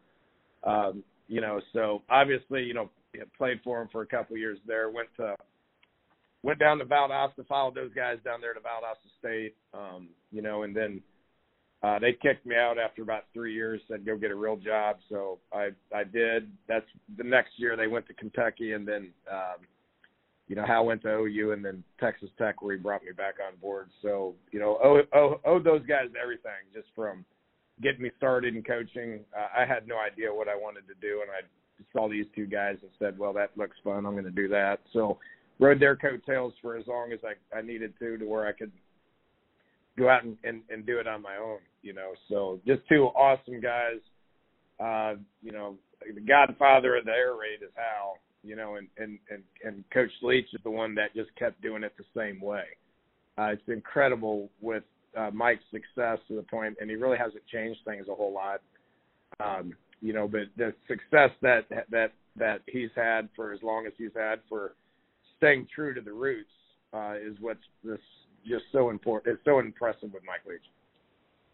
Um, 0.64 1.04
you 1.28 1.40
know, 1.40 1.60
so 1.72 2.02
obviously, 2.10 2.64
you 2.64 2.74
know, 2.74 2.90
played 3.38 3.60
for 3.62 3.80
him 3.80 3.88
for 3.90 4.02
a 4.02 4.06
couple 4.06 4.36
years 4.36 4.58
there. 4.66 4.90
Went 4.90 5.08
to 5.16 5.36
went 6.42 6.58
down 6.58 6.78
to 6.78 6.84
Valdosta, 6.84 7.46
followed 7.48 7.76
those 7.76 7.92
guys 7.94 8.18
down 8.24 8.40
there 8.40 8.52
to 8.52 8.60
Valdosta 8.60 9.08
State. 9.20 9.54
Um, 9.72 10.08
you 10.32 10.42
know, 10.42 10.64
and 10.64 10.74
then 10.74 11.00
uh, 11.84 12.00
they 12.00 12.12
kicked 12.12 12.44
me 12.46 12.56
out 12.56 12.78
after 12.78 13.02
about 13.02 13.24
three 13.32 13.54
years. 13.54 13.80
Said 13.88 14.04
go 14.04 14.16
get 14.16 14.32
a 14.32 14.36
real 14.36 14.56
job. 14.56 14.96
So 15.08 15.38
I 15.52 15.68
I 15.94 16.02
did. 16.02 16.50
That's 16.66 16.86
the 17.16 17.24
next 17.24 17.52
year 17.58 17.76
they 17.76 17.86
went 17.86 18.08
to 18.08 18.14
Kentucky, 18.14 18.72
and 18.72 18.86
then 18.86 19.12
um, 19.30 19.66
you 20.48 20.56
know, 20.56 20.64
Hal 20.66 20.86
went 20.86 21.02
to 21.02 21.08
OU 21.10 21.52
and 21.52 21.64
then 21.64 21.84
Texas 22.00 22.30
Tech 22.38 22.62
where 22.62 22.74
he 22.74 22.80
brought 22.80 23.04
me 23.04 23.12
back 23.12 23.34
on 23.46 23.56
board. 23.60 23.90
So, 24.00 24.34
you 24.50 24.58
know, 24.58 24.78
owe, 24.82 25.02
owe, 25.14 25.40
owe 25.44 25.58
those 25.60 25.84
guys 25.86 26.08
everything 26.20 26.64
just 26.74 26.88
from 26.96 27.24
getting 27.82 28.02
me 28.02 28.10
started 28.16 28.56
in 28.56 28.62
coaching. 28.62 29.20
Uh, 29.36 29.48
I 29.56 29.66
had 29.66 29.86
no 29.86 29.98
idea 29.98 30.34
what 30.34 30.48
I 30.48 30.56
wanted 30.56 30.88
to 30.88 30.94
do, 31.00 31.20
and 31.20 31.30
I 31.30 31.44
saw 31.92 32.08
these 32.08 32.24
two 32.34 32.46
guys 32.46 32.76
and 32.80 32.90
said, 32.98 33.18
well, 33.18 33.34
that 33.34 33.50
looks 33.56 33.76
fun. 33.84 34.06
I'm 34.06 34.12
going 34.12 34.24
to 34.24 34.30
do 34.30 34.48
that. 34.48 34.80
So, 34.92 35.18
rode 35.60 35.80
their 35.80 35.96
coattails 35.96 36.54
for 36.62 36.76
as 36.76 36.86
long 36.86 37.12
as 37.12 37.18
I, 37.24 37.56
I 37.56 37.62
needed 37.62 37.92
to, 37.98 38.16
to 38.16 38.24
where 38.24 38.46
I 38.46 38.52
could 38.52 38.72
go 39.98 40.08
out 40.08 40.24
and, 40.24 40.36
and, 40.44 40.62
and 40.70 40.86
do 40.86 40.98
it 40.98 41.06
on 41.06 41.20
my 41.20 41.36
own, 41.36 41.58
you 41.82 41.92
know. 41.92 42.12
So, 42.30 42.58
just 42.66 42.80
two 42.88 43.04
awesome 43.04 43.60
guys. 43.60 44.00
Uh, 44.80 45.20
you 45.42 45.52
know, 45.52 45.76
the 46.14 46.20
godfather 46.20 46.96
of 46.96 47.04
the 47.04 47.10
air 47.10 47.34
raid 47.34 47.62
is 47.62 47.72
Hal 47.74 48.18
you 48.48 48.56
know, 48.56 48.76
and 48.76 48.88
and 48.96 49.18
and, 49.30 49.42
and 49.62 49.84
Coach 49.92 50.10
Leach 50.22 50.46
is 50.54 50.60
the 50.64 50.70
one 50.70 50.94
that 50.94 51.14
just 51.14 51.28
kept 51.38 51.60
doing 51.60 51.84
it 51.84 51.92
the 51.98 52.04
same 52.16 52.40
way. 52.40 52.64
Uh, 53.36 53.52
it's 53.52 53.68
incredible 53.68 54.50
with 54.60 54.82
uh, 55.16 55.30
Mike's 55.32 55.62
success 55.70 56.18
to 56.28 56.34
the 56.34 56.42
point, 56.42 56.76
and 56.80 56.88
he 56.88 56.96
really 56.96 57.18
hasn't 57.18 57.46
changed 57.46 57.80
things 57.84 58.06
a 58.10 58.14
whole 58.14 58.32
lot. 58.32 58.60
Um, 59.38 59.74
you 60.00 60.12
know, 60.12 60.26
but 60.26 60.42
the 60.56 60.72
success 60.88 61.30
that 61.42 61.66
that 61.90 62.12
that 62.36 62.62
he's 62.66 62.90
had 62.96 63.28
for 63.36 63.52
as 63.52 63.62
long 63.62 63.86
as 63.86 63.92
he's 63.98 64.14
had 64.16 64.40
for 64.48 64.74
staying 65.36 65.66
true 65.74 65.92
to 65.92 66.00
the 66.00 66.12
roots 66.12 66.48
uh, 66.94 67.14
is 67.20 67.36
what's 67.40 67.60
this 67.84 68.00
just 68.46 68.64
so 68.72 68.88
important. 68.88 69.34
It's 69.34 69.44
so 69.44 69.58
impressive 69.58 70.12
with 70.14 70.22
Mike 70.24 70.46
Leach 70.48 70.62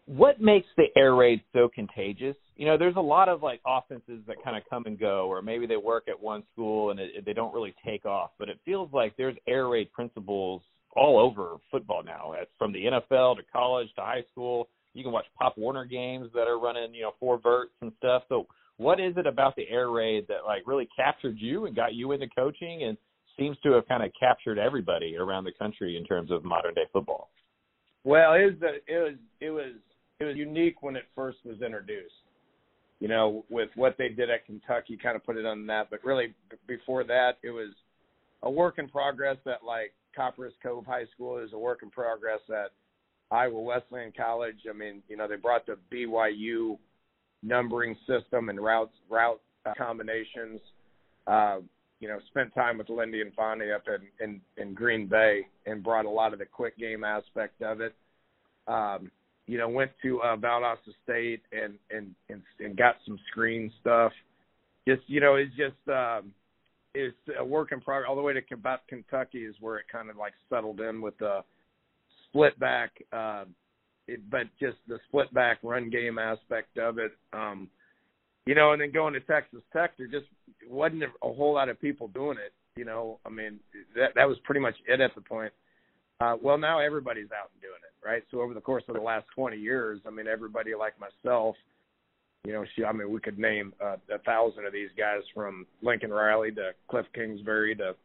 what 0.05 0.39
makes 0.39 0.67
the 0.77 0.85
air 0.95 1.15
raid 1.15 1.41
so 1.53 1.69
contagious? 1.73 2.35
You 2.55 2.65
know, 2.65 2.77
there's 2.77 2.95
a 2.95 3.01
lot 3.01 3.27
of 3.27 3.41
like 3.41 3.59
offenses 3.65 4.21
that 4.27 4.43
kind 4.43 4.55
of 4.55 4.63
come 4.69 4.83
and 4.85 4.99
go, 4.99 5.27
or 5.27 5.41
maybe 5.41 5.65
they 5.65 5.77
work 5.77 6.07
at 6.07 6.19
one 6.19 6.43
school 6.53 6.91
and 6.91 6.99
it, 6.99 7.25
they 7.25 7.33
don't 7.33 7.53
really 7.53 7.73
take 7.85 8.05
off. 8.05 8.31
But 8.37 8.49
it 8.49 8.59
feels 8.65 8.89
like 8.93 9.17
there's 9.17 9.35
air 9.47 9.67
raid 9.67 9.91
principles 9.91 10.61
all 10.95 11.19
over 11.19 11.57
football 11.69 12.03
now, 12.03 12.33
it's 12.39 12.51
from 12.57 12.71
the 12.71 12.85
NFL 12.85 13.37
to 13.37 13.43
college 13.51 13.89
to 13.95 14.01
high 14.01 14.23
school. 14.31 14.69
You 14.93 15.03
can 15.03 15.11
watch 15.11 15.25
Pop 15.37 15.57
Warner 15.57 15.83
games 15.83 16.29
that 16.33 16.47
are 16.47 16.57
running, 16.57 16.93
you 16.93 17.01
know, 17.01 17.11
four 17.19 17.37
verts 17.37 17.73
and 17.81 17.91
stuff. 17.97 18.23
So, 18.29 18.47
what 18.77 18.99
is 18.99 19.15
it 19.17 19.27
about 19.27 19.55
the 19.55 19.67
air 19.69 19.89
raid 19.89 20.25
that 20.27 20.45
like 20.45 20.63
really 20.65 20.87
captured 20.95 21.35
you 21.37 21.65
and 21.65 21.75
got 21.75 21.93
you 21.93 22.11
into 22.13 22.27
coaching 22.27 22.83
and 22.83 22.97
seems 23.37 23.57
to 23.63 23.73
have 23.73 23.87
kind 23.87 24.03
of 24.03 24.11
captured 24.17 24.57
everybody 24.57 25.17
around 25.17 25.43
the 25.43 25.51
country 25.51 25.97
in 25.97 26.05
terms 26.05 26.31
of 26.31 26.43
modern 26.45 26.73
day 26.73 26.85
football? 26.93 27.29
Well, 28.03 28.33
it 28.33 28.45
was 28.45 28.53
it 28.87 28.97
was 28.97 29.15
it 29.41 29.49
was 29.49 29.73
it 30.19 30.25
was 30.25 30.35
unique 30.37 30.81
when 30.81 30.95
it 30.95 31.03
first 31.15 31.39
was 31.45 31.61
introduced. 31.61 32.13
you 32.99 33.07
know, 33.09 33.43
with 33.49 33.69
what 33.75 33.97
they 33.97 34.09
did 34.09 34.29
at 34.29 34.45
Kentucky, 34.45 34.97
kind 35.01 35.15
of 35.15 35.25
put 35.25 35.37
it 35.37 35.45
on 35.45 35.67
that. 35.67 35.89
But 35.89 36.03
really, 36.03 36.33
before 36.67 37.03
that, 37.03 37.37
it 37.43 37.51
was 37.51 37.71
a 38.43 38.49
work 38.49 38.75
in 38.79 38.87
progress 38.87 39.37
at 39.45 39.63
like 39.65 39.93
Copperas 40.15 40.53
Cove 40.63 40.85
High 40.85 41.05
School. 41.13 41.35
Was 41.35 41.51
a 41.53 41.57
work 41.57 41.79
in 41.83 41.89
progress 41.89 42.39
at 42.49 42.71
Iowa 43.31 43.59
Wesleyan 43.59 44.13
College. 44.15 44.59
I 44.69 44.73
mean, 44.73 45.03
you 45.09 45.17
know, 45.17 45.27
they 45.27 45.35
brought 45.35 45.65
the 45.65 45.77
BYU 45.91 46.77
numbering 47.43 47.95
system 48.07 48.49
and 48.49 48.59
routes 48.59 48.95
route 49.09 49.41
uh, 49.65 49.73
combinations. 49.77 50.61
Uh, 51.27 51.57
you 51.99 52.07
know, 52.07 52.19
spent 52.27 52.53
time 52.53 52.77
with 52.77 52.89
Lindy 52.89 53.21
Infante 53.21 53.71
up 53.71 53.83
in, 53.87 54.23
in 54.25 54.41
in 54.55 54.73
Green 54.73 55.07
Bay 55.07 55.47
and 55.65 55.83
brought 55.83 56.05
a 56.05 56.09
lot 56.09 56.31
of 56.33 56.39
the 56.39 56.45
quick 56.45 56.77
game 56.77 57.03
aspect 57.03 57.61
of 57.61 57.81
it. 57.81 57.93
Um, 58.67 59.11
you 59.47 59.57
know, 59.57 59.69
went 59.69 59.91
to 60.01 60.21
uh, 60.21 60.35
Valdosta 60.37 60.93
State 61.03 61.41
and, 61.51 61.75
and 61.91 62.15
and 62.29 62.41
and 62.59 62.75
got 62.75 62.95
some 63.05 63.19
screen 63.31 63.71
stuff. 63.81 64.11
Just 64.87 65.01
you 65.07 65.19
know, 65.19 65.35
it's 65.35 65.55
just 65.55 65.75
um, 65.87 66.31
it's 66.93 67.15
a 67.39 67.45
work 67.45 67.71
in 67.71 67.81
progress. 67.81 68.07
All 68.09 68.15
the 68.15 68.21
way 68.21 68.33
to 68.33 68.41
about 68.53 68.87
Kentucky 68.87 69.45
is 69.45 69.55
where 69.59 69.77
it 69.77 69.85
kind 69.91 70.09
of 70.09 70.17
like 70.17 70.33
settled 70.49 70.79
in 70.79 71.01
with 71.01 71.17
the 71.19 71.43
split 72.27 72.59
back, 72.59 72.91
uh, 73.13 73.45
it, 74.07 74.19
but 74.29 74.47
just 74.59 74.77
the 74.87 74.99
split 75.07 75.33
back 75.33 75.59
run 75.63 75.89
game 75.89 76.17
aspect 76.17 76.77
of 76.77 76.97
it. 76.97 77.11
Um, 77.33 77.69
you 78.45 78.55
know, 78.55 78.73
and 78.73 78.81
then 78.81 78.91
going 78.91 79.13
to 79.13 79.19
Texas 79.21 79.61
Tech, 79.73 79.97
there 79.97 80.07
just 80.07 80.27
wasn't 80.69 81.03
a 81.03 81.33
whole 81.33 81.53
lot 81.53 81.69
of 81.69 81.81
people 81.81 82.07
doing 82.09 82.37
it. 82.37 82.53
You 82.75 82.85
know, 82.85 83.19
I 83.25 83.29
mean, 83.29 83.59
that 83.95 84.15
that 84.15 84.27
was 84.27 84.37
pretty 84.43 84.61
much 84.61 84.75
it 84.87 85.01
at 85.01 85.15
the 85.15 85.21
point. 85.21 85.53
Uh, 86.21 86.35
well, 86.41 86.57
now 86.57 86.79
everybody's 86.79 87.31
out 87.31 87.51
and 87.53 87.61
doing 87.61 87.73
it, 87.83 88.07
right? 88.07 88.23
So 88.31 88.41
over 88.41 88.53
the 88.53 88.61
course 88.61 88.83
of 88.87 88.95
the 88.95 89.01
last 89.01 89.25
20 89.35 89.57
years, 89.57 89.99
I 90.07 90.11
mean, 90.11 90.27
everybody 90.27 90.71
like 90.73 90.93
myself, 90.99 91.55
you 92.45 92.53
know, 92.53 92.63
she, 92.75 92.85
I 92.85 92.93
mean, 92.93 93.11
we 93.11 93.19
could 93.19 93.37
name 93.37 93.73
uh, 93.83 93.97
a 94.13 94.19
thousand 94.19 94.65
of 94.65 94.71
these 94.71 94.91
guys 94.97 95.21
from 95.33 95.65
Lincoln 95.81 96.11
Riley 96.11 96.51
to 96.51 96.71
Cliff 96.89 97.05
Kingsbury 97.13 97.75
to, 97.75 97.95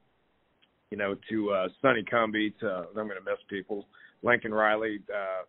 you 0.91 0.97
know, 0.99 1.15
to 1.29 1.51
uh, 1.51 1.69
Sonny 1.81 2.03
Cumbie 2.03 2.59
to 2.61 2.87
I'm 2.89 2.95
going 2.95 3.11
to 3.11 3.25
miss 3.25 3.39
people, 3.49 3.87
Lincoln 4.23 4.53
Riley, 4.53 5.01
uh, 5.09 5.45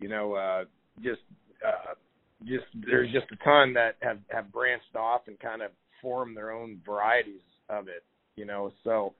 you 0.00 0.08
know, 0.08 0.34
uh, 0.34 0.64
just, 1.02 1.20
uh, 1.66 1.94
just 2.44 2.64
there's 2.86 3.12
just 3.12 3.26
a 3.32 3.44
ton 3.44 3.72
that 3.74 3.96
have 4.00 4.18
have 4.30 4.52
branched 4.52 4.96
off 4.96 5.22
and 5.26 5.38
kind 5.40 5.62
of 5.62 5.70
formed 6.00 6.36
their 6.36 6.50
own 6.50 6.80
varieties 6.84 7.42
of 7.68 7.88
it, 7.88 8.02
you 8.36 8.44
know. 8.44 8.72
So 8.82 9.14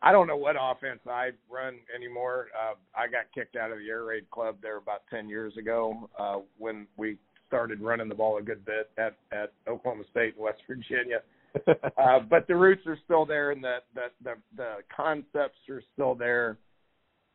I 0.00 0.12
don't 0.12 0.26
know 0.26 0.36
what 0.36 0.56
offense 0.58 1.00
I 1.08 1.30
run 1.50 1.78
anymore. 1.94 2.46
Uh, 2.54 2.74
I 2.94 3.06
got 3.06 3.32
kicked 3.34 3.56
out 3.56 3.72
of 3.72 3.78
the 3.78 3.88
air 3.88 4.04
raid 4.04 4.30
club 4.30 4.56
there 4.62 4.76
about 4.76 5.02
ten 5.10 5.28
years 5.28 5.56
ago 5.56 6.08
uh, 6.18 6.38
when 6.58 6.86
we 6.96 7.18
started 7.48 7.80
running 7.80 8.08
the 8.08 8.14
ball 8.14 8.38
a 8.38 8.42
good 8.42 8.64
bit 8.64 8.90
at 8.96 9.16
at 9.32 9.52
Oklahoma 9.66 10.04
State 10.10 10.34
and 10.34 10.44
West 10.44 10.60
Virginia. 10.66 11.22
uh, 11.66 12.20
but 12.28 12.46
the 12.46 12.54
roots 12.54 12.86
are 12.86 12.98
still 13.04 13.26
there, 13.26 13.50
and 13.50 13.62
the 13.62 13.78
the 13.94 14.06
the, 14.22 14.34
the 14.56 14.74
concepts 14.94 15.58
are 15.68 15.82
still 15.94 16.14
there. 16.14 16.58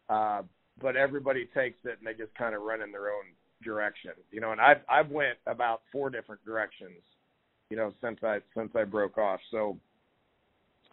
Uh, 0.10 0.43
but 0.82 0.95
everybody 0.95 1.47
takes 1.54 1.80
it 1.86 1.97
and 1.99 2.08
they 2.08 2.13
just 2.13 2.34
kind 2.36 2.56
of 2.56 2.62
run 2.62 2.82
in 2.82 2.91
their 2.91 3.08
own 3.08 3.26
direction, 3.63 4.12
you 4.32 4.41
know. 4.41 4.52
And 4.52 4.62
I've 4.62 4.82
I've 4.89 5.10
went 5.10 5.38
about 5.47 5.82
four 5.91 6.10
different 6.10 6.43
directions, 6.45 7.02
you 7.69 7.78
know, 7.78 7.93
since 8.02 8.19
I 8.23 8.39
since 8.56 8.71
I 8.76 8.84
broke 8.84 9.17
off. 9.17 9.39
So 9.52 9.78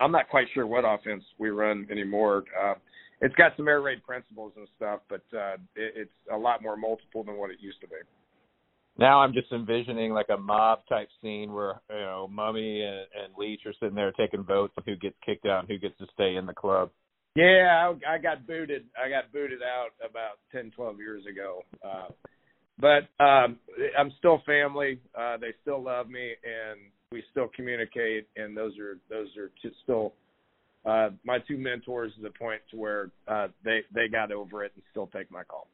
I'm 0.00 0.12
not 0.12 0.28
quite 0.28 0.46
sure 0.54 0.66
what 0.66 0.84
offense 0.84 1.22
we 1.38 1.50
run 1.50 1.86
anymore. 1.90 2.44
Uh, 2.60 2.74
it's 3.20 3.34
got 3.34 3.52
some 3.56 3.68
air 3.68 3.82
raid 3.82 4.02
principles 4.02 4.52
and 4.56 4.66
stuff, 4.76 5.00
but 5.08 5.22
uh, 5.36 5.54
it, 5.76 5.94
it's 5.96 6.10
a 6.32 6.36
lot 6.36 6.62
more 6.62 6.76
multiple 6.76 7.22
than 7.22 7.36
what 7.36 7.50
it 7.50 7.58
used 7.60 7.80
to 7.82 7.86
be. 7.86 7.96
Now 8.98 9.20
I'm 9.20 9.32
just 9.32 9.52
envisioning 9.52 10.12
like 10.12 10.28
a 10.30 10.36
mob 10.36 10.80
type 10.88 11.08
scene 11.22 11.52
where 11.52 11.80
you 11.90 11.96
know 11.96 12.28
Mumme 12.32 12.82
and, 12.82 13.06
and 13.24 13.34
Leach 13.38 13.60
are 13.66 13.74
sitting 13.80 13.94
there 13.94 14.12
taking 14.12 14.42
votes 14.42 14.74
on 14.76 14.84
who 14.86 14.96
gets 14.96 15.16
kicked 15.24 15.46
out 15.46 15.60
and 15.60 15.68
who 15.68 15.78
gets 15.78 15.96
to 15.98 16.06
stay 16.14 16.36
in 16.36 16.46
the 16.46 16.52
club. 16.52 16.90
Yeah, 17.36 17.92
I, 18.08 18.14
I 18.14 18.18
got 18.18 18.46
booted. 18.46 18.86
I 19.02 19.08
got 19.08 19.32
booted 19.32 19.60
out 19.62 19.90
about 20.08 20.38
ten, 20.50 20.72
twelve 20.74 20.98
years 20.98 21.24
ago. 21.26 21.62
Uh, 21.84 22.08
but 22.78 23.22
um, 23.22 23.58
I'm 23.98 24.12
still 24.18 24.42
family. 24.44 24.98
Uh, 25.14 25.36
they 25.36 25.54
still 25.62 25.82
love 25.82 26.08
me, 26.08 26.32
and 26.44 26.80
we 27.12 27.22
still 27.30 27.48
communicate. 27.54 28.28
And 28.36 28.56
those 28.56 28.78
are 28.78 28.98
those 29.08 29.28
are 29.36 29.50
just 29.62 29.76
still 29.82 30.12
uh, 30.86 31.10
my 31.24 31.38
two 31.46 31.58
mentors 31.58 32.12
to 32.16 32.22
the 32.22 32.30
point 32.30 32.60
to 32.70 32.76
where 32.76 33.10
uh, 33.28 33.48
they 33.64 33.80
they 33.94 34.08
got 34.08 34.32
over 34.32 34.64
it 34.64 34.72
and 34.74 34.82
still 34.90 35.08
take 35.08 35.30
my 35.30 35.42
call. 35.42 35.66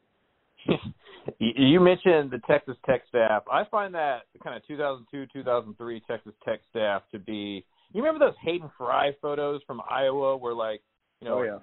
you 1.39 1.79
mentioned 1.79 2.31
the 2.31 2.41
Texas 2.47 2.75
Tech 2.85 3.03
staff. 3.07 3.43
I 3.51 3.63
find 3.69 3.93
that 3.93 4.23
kind 4.43 4.55
of 4.55 4.65
2002, 4.67 5.27
2003 5.33 6.01
Texas 6.07 6.33
Tech 6.43 6.59
staff 6.69 7.03
to 7.11 7.19
be. 7.19 7.63
You 7.93 8.03
remember 8.03 8.25
those 8.25 8.35
Hayden 8.43 8.69
Fry 8.77 9.11
photos 9.21 9.61
from 9.65 9.81
Iowa, 9.89 10.35
where 10.35 10.53
like 10.53 10.81
you 11.21 11.27
know, 11.27 11.39
oh, 11.39 11.43
yeah. 11.43 11.59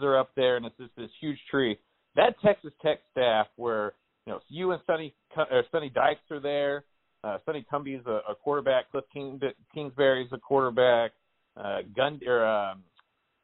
Are 0.00 0.18
up 0.18 0.30
there, 0.36 0.56
and 0.56 0.66
it's 0.66 0.76
just 0.76 0.94
this 0.96 1.10
huge 1.20 1.38
tree. 1.50 1.78
That 2.14 2.34
Texas 2.44 2.72
Tech 2.82 2.98
staff, 3.10 3.46
where 3.56 3.94
you 4.26 4.32
know 4.32 4.40
you 4.48 4.70
and 4.72 4.80
Sonny 4.86 5.14
or 5.36 5.64
Sonny 5.72 5.88
Dykes 5.88 6.20
are 6.30 6.40
there. 6.40 6.84
Uh, 7.24 7.38
Sonny 7.44 7.66
Cumbie's 7.70 8.04
a, 8.06 8.20
a 8.30 8.34
quarterback. 8.34 8.90
Cliff 8.90 9.04
King, 9.12 9.40
Kingsbury's 9.74 10.28
a 10.32 10.38
quarterback. 10.38 11.12
Uh, 11.56 11.78
Gun 11.96 12.20
or 12.26 12.46
um, 12.46 12.82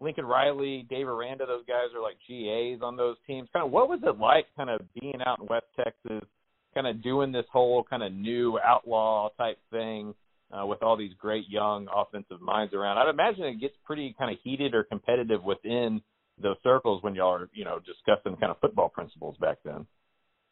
Lincoln 0.00 0.26
Riley, 0.26 0.86
Dave 0.88 1.08
Aranda, 1.08 1.46
those 1.46 1.64
guys 1.66 1.88
are 1.94 2.02
like 2.02 2.16
GAs 2.28 2.80
on 2.82 2.96
those 2.96 3.16
teams. 3.26 3.48
Kind 3.52 3.66
of 3.66 3.72
what 3.72 3.88
was 3.88 4.00
it 4.04 4.18
like, 4.18 4.46
kind 4.56 4.70
of 4.70 4.80
being 5.00 5.18
out 5.26 5.40
in 5.40 5.46
West 5.46 5.66
Texas, 5.76 6.28
kind 6.74 6.86
of 6.86 7.02
doing 7.02 7.32
this 7.32 7.46
whole 7.52 7.82
kind 7.82 8.02
of 8.02 8.12
new 8.12 8.58
outlaw 8.64 9.30
type 9.36 9.58
thing 9.70 10.14
uh, 10.52 10.66
with 10.66 10.82
all 10.82 10.96
these 10.96 11.12
great 11.18 11.48
young 11.48 11.88
offensive 11.94 12.40
minds 12.40 12.74
around. 12.74 12.98
I'd 12.98 13.08
imagine 13.08 13.44
it 13.44 13.60
gets 13.60 13.74
pretty 13.84 14.14
kind 14.18 14.30
of 14.30 14.38
heated 14.42 14.74
or 14.74 14.84
competitive 14.84 15.42
within 15.42 16.00
those 16.40 16.56
circles 16.62 17.02
when 17.02 17.14
y'all 17.14 17.34
are, 17.34 17.48
you 17.52 17.64
know, 17.64 17.78
discussing 17.78 18.36
kind 18.36 18.50
of 18.50 18.60
football 18.60 18.88
principles 18.88 19.36
back 19.40 19.58
then. 19.64 19.86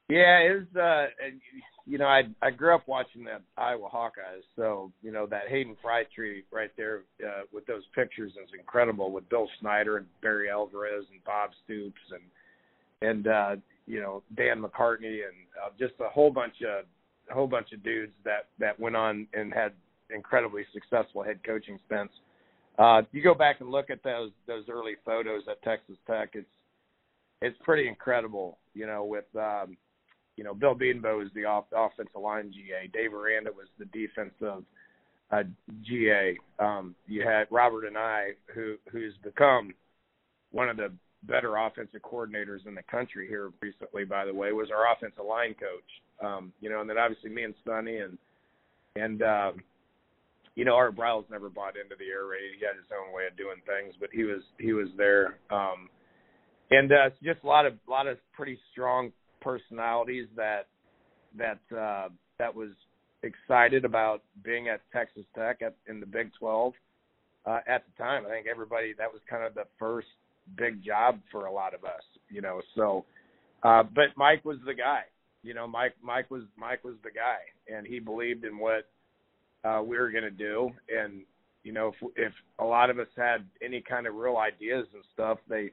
Yeah, 0.08 0.38
it 0.38 0.66
was. 0.74 0.76
Uh, 0.76 1.06
you 1.86 1.98
know, 1.98 2.06
I 2.06 2.22
I 2.40 2.50
grew 2.50 2.74
up 2.74 2.86
watching 2.86 3.24
the 3.24 3.38
Iowa 3.56 3.88
Hawkeyes, 3.88 4.42
so 4.56 4.92
you 5.02 5.10
know 5.10 5.26
that 5.26 5.48
Hayden 5.48 5.76
Fry 5.82 6.04
tree 6.14 6.44
right 6.52 6.70
there 6.76 7.02
uh, 7.26 7.42
with 7.52 7.66
those 7.66 7.82
pictures 7.94 8.32
is 8.32 8.50
incredible 8.58 9.10
with 9.10 9.28
Bill 9.28 9.48
Snyder 9.60 9.96
and 9.96 10.06
Barry 10.20 10.50
Alvarez 10.50 11.04
and 11.10 11.22
Bob 11.24 11.50
Stoops 11.64 12.00
and 12.10 13.08
and 13.10 13.26
uh, 13.26 13.56
you 13.86 14.00
know 14.00 14.22
Dan 14.36 14.62
McCarney 14.62 15.22
and 15.26 15.36
uh, 15.62 15.70
just 15.78 15.94
a 16.00 16.08
whole 16.08 16.30
bunch 16.30 16.54
of 16.62 16.84
a 17.30 17.34
whole 17.34 17.46
bunch 17.46 17.72
of 17.72 17.82
dudes 17.82 18.12
that 18.24 18.46
that 18.58 18.78
went 18.78 18.96
on 18.96 19.26
and 19.34 19.52
had 19.52 19.72
incredibly 20.14 20.64
successful 20.72 21.22
head 21.22 21.40
coaching 21.44 21.78
stints. 21.86 22.14
Uh, 22.78 23.02
you 23.12 23.22
go 23.22 23.34
back 23.34 23.60
and 23.60 23.70
look 23.70 23.90
at 23.90 24.02
those 24.02 24.30
those 24.46 24.64
early 24.70 24.94
photos 25.04 25.42
at 25.50 25.62
Texas 25.62 25.96
Tech. 26.06 26.30
It's 26.34 26.46
it's 27.40 27.56
pretty 27.64 27.88
incredible, 27.88 28.58
you 28.74 28.86
know. 28.86 29.04
With 29.04 29.24
um, 29.36 29.76
you 30.36 30.44
know, 30.44 30.54
Bill 30.54 30.74
Bedenbaugh 30.74 31.24
is 31.24 31.30
the 31.34 31.44
off, 31.44 31.64
offensive 31.74 32.20
line 32.20 32.52
GA. 32.52 32.88
Dave 32.92 33.12
Aranda 33.14 33.50
was 33.52 33.68
the 33.78 33.84
defensive 33.86 34.64
uh, 35.30 35.42
GA. 35.82 36.38
Um, 36.58 36.94
you 37.06 37.26
had 37.26 37.46
Robert 37.50 37.84
Anae, 37.90 38.32
who 38.54 38.76
who's 38.90 39.14
become 39.22 39.72
one 40.50 40.68
of 40.68 40.76
the 40.76 40.92
better 41.24 41.56
offensive 41.56 42.00
coordinators 42.02 42.66
in 42.66 42.74
the 42.74 42.82
country 42.90 43.28
here 43.28 43.50
recently. 43.60 44.04
By 44.04 44.24
the 44.24 44.34
way, 44.34 44.52
was 44.52 44.68
our 44.70 44.92
offensive 44.92 45.24
line 45.24 45.54
coach. 45.54 46.26
Um, 46.26 46.52
you 46.60 46.70
know, 46.70 46.80
and 46.80 46.88
then 46.88 46.98
obviously 46.98 47.30
me 47.30 47.42
and 47.42 47.54
Sonny 47.66 47.98
and 47.98 48.18
and 48.96 49.22
um, 49.22 49.62
you 50.54 50.64
know 50.64 50.74
Art 50.74 50.96
Briles 50.96 51.28
never 51.30 51.48
bought 51.48 51.76
into 51.76 51.96
the 51.98 52.06
air 52.06 52.26
raid. 52.26 52.56
He 52.58 52.64
had 52.64 52.76
his 52.76 52.90
own 52.92 53.14
way 53.14 53.26
of 53.26 53.36
doing 53.36 53.60
things, 53.66 53.94
but 54.00 54.10
he 54.12 54.24
was 54.24 54.42
he 54.58 54.72
was 54.72 54.88
there. 54.96 55.38
Um, 55.50 55.88
and 56.70 56.90
uh, 56.90 57.10
just 57.22 57.42
a 57.44 57.46
lot 57.46 57.66
of 57.66 57.74
lot 57.88 58.06
of 58.06 58.18
pretty 58.34 58.58
strong 58.72 59.12
personalities 59.42 60.28
that 60.36 60.66
that 61.36 61.60
uh, 61.76 62.08
that 62.38 62.54
was 62.54 62.70
excited 63.22 63.84
about 63.84 64.22
being 64.44 64.68
at 64.68 64.80
Texas 64.92 65.24
Tech 65.36 65.62
at, 65.62 65.74
in 65.88 66.00
the 66.00 66.06
Big 66.06 66.30
12 66.38 66.72
uh, 67.46 67.58
at 67.66 67.84
the 67.86 68.02
time. 68.02 68.24
I 68.26 68.30
think 68.30 68.46
everybody 68.50 68.94
that 68.98 69.12
was 69.12 69.20
kind 69.28 69.44
of 69.44 69.54
the 69.54 69.64
first 69.78 70.08
big 70.56 70.84
job 70.84 71.18
for 71.30 71.46
a 71.46 71.52
lot 71.52 71.74
of 71.74 71.84
us, 71.84 72.02
you 72.28 72.40
know. 72.40 72.60
So, 72.74 73.04
uh, 73.62 73.82
but 73.82 74.16
Mike 74.16 74.44
was 74.44 74.58
the 74.66 74.74
guy. 74.74 75.02
You 75.42 75.54
know, 75.54 75.66
Mike 75.66 75.94
Mike 76.02 76.30
was 76.30 76.42
Mike 76.56 76.84
was 76.84 76.94
the 77.02 77.10
guy, 77.10 77.74
and 77.74 77.86
he 77.86 77.98
believed 77.98 78.44
in 78.44 78.58
what 78.58 78.88
uh, 79.64 79.82
we 79.84 79.98
were 79.98 80.10
going 80.10 80.24
to 80.24 80.30
do. 80.30 80.70
And 80.88 81.22
you 81.64 81.72
know, 81.72 81.88
if 81.88 82.10
if 82.16 82.32
a 82.58 82.64
lot 82.64 82.90
of 82.90 82.98
us 82.98 83.08
had 83.16 83.44
any 83.64 83.80
kind 83.80 84.06
of 84.06 84.14
real 84.14 84.36
ideas 84.36 84.86
and 84.94 85.02
stuff, 85.14 85.38
they 85.48 85.70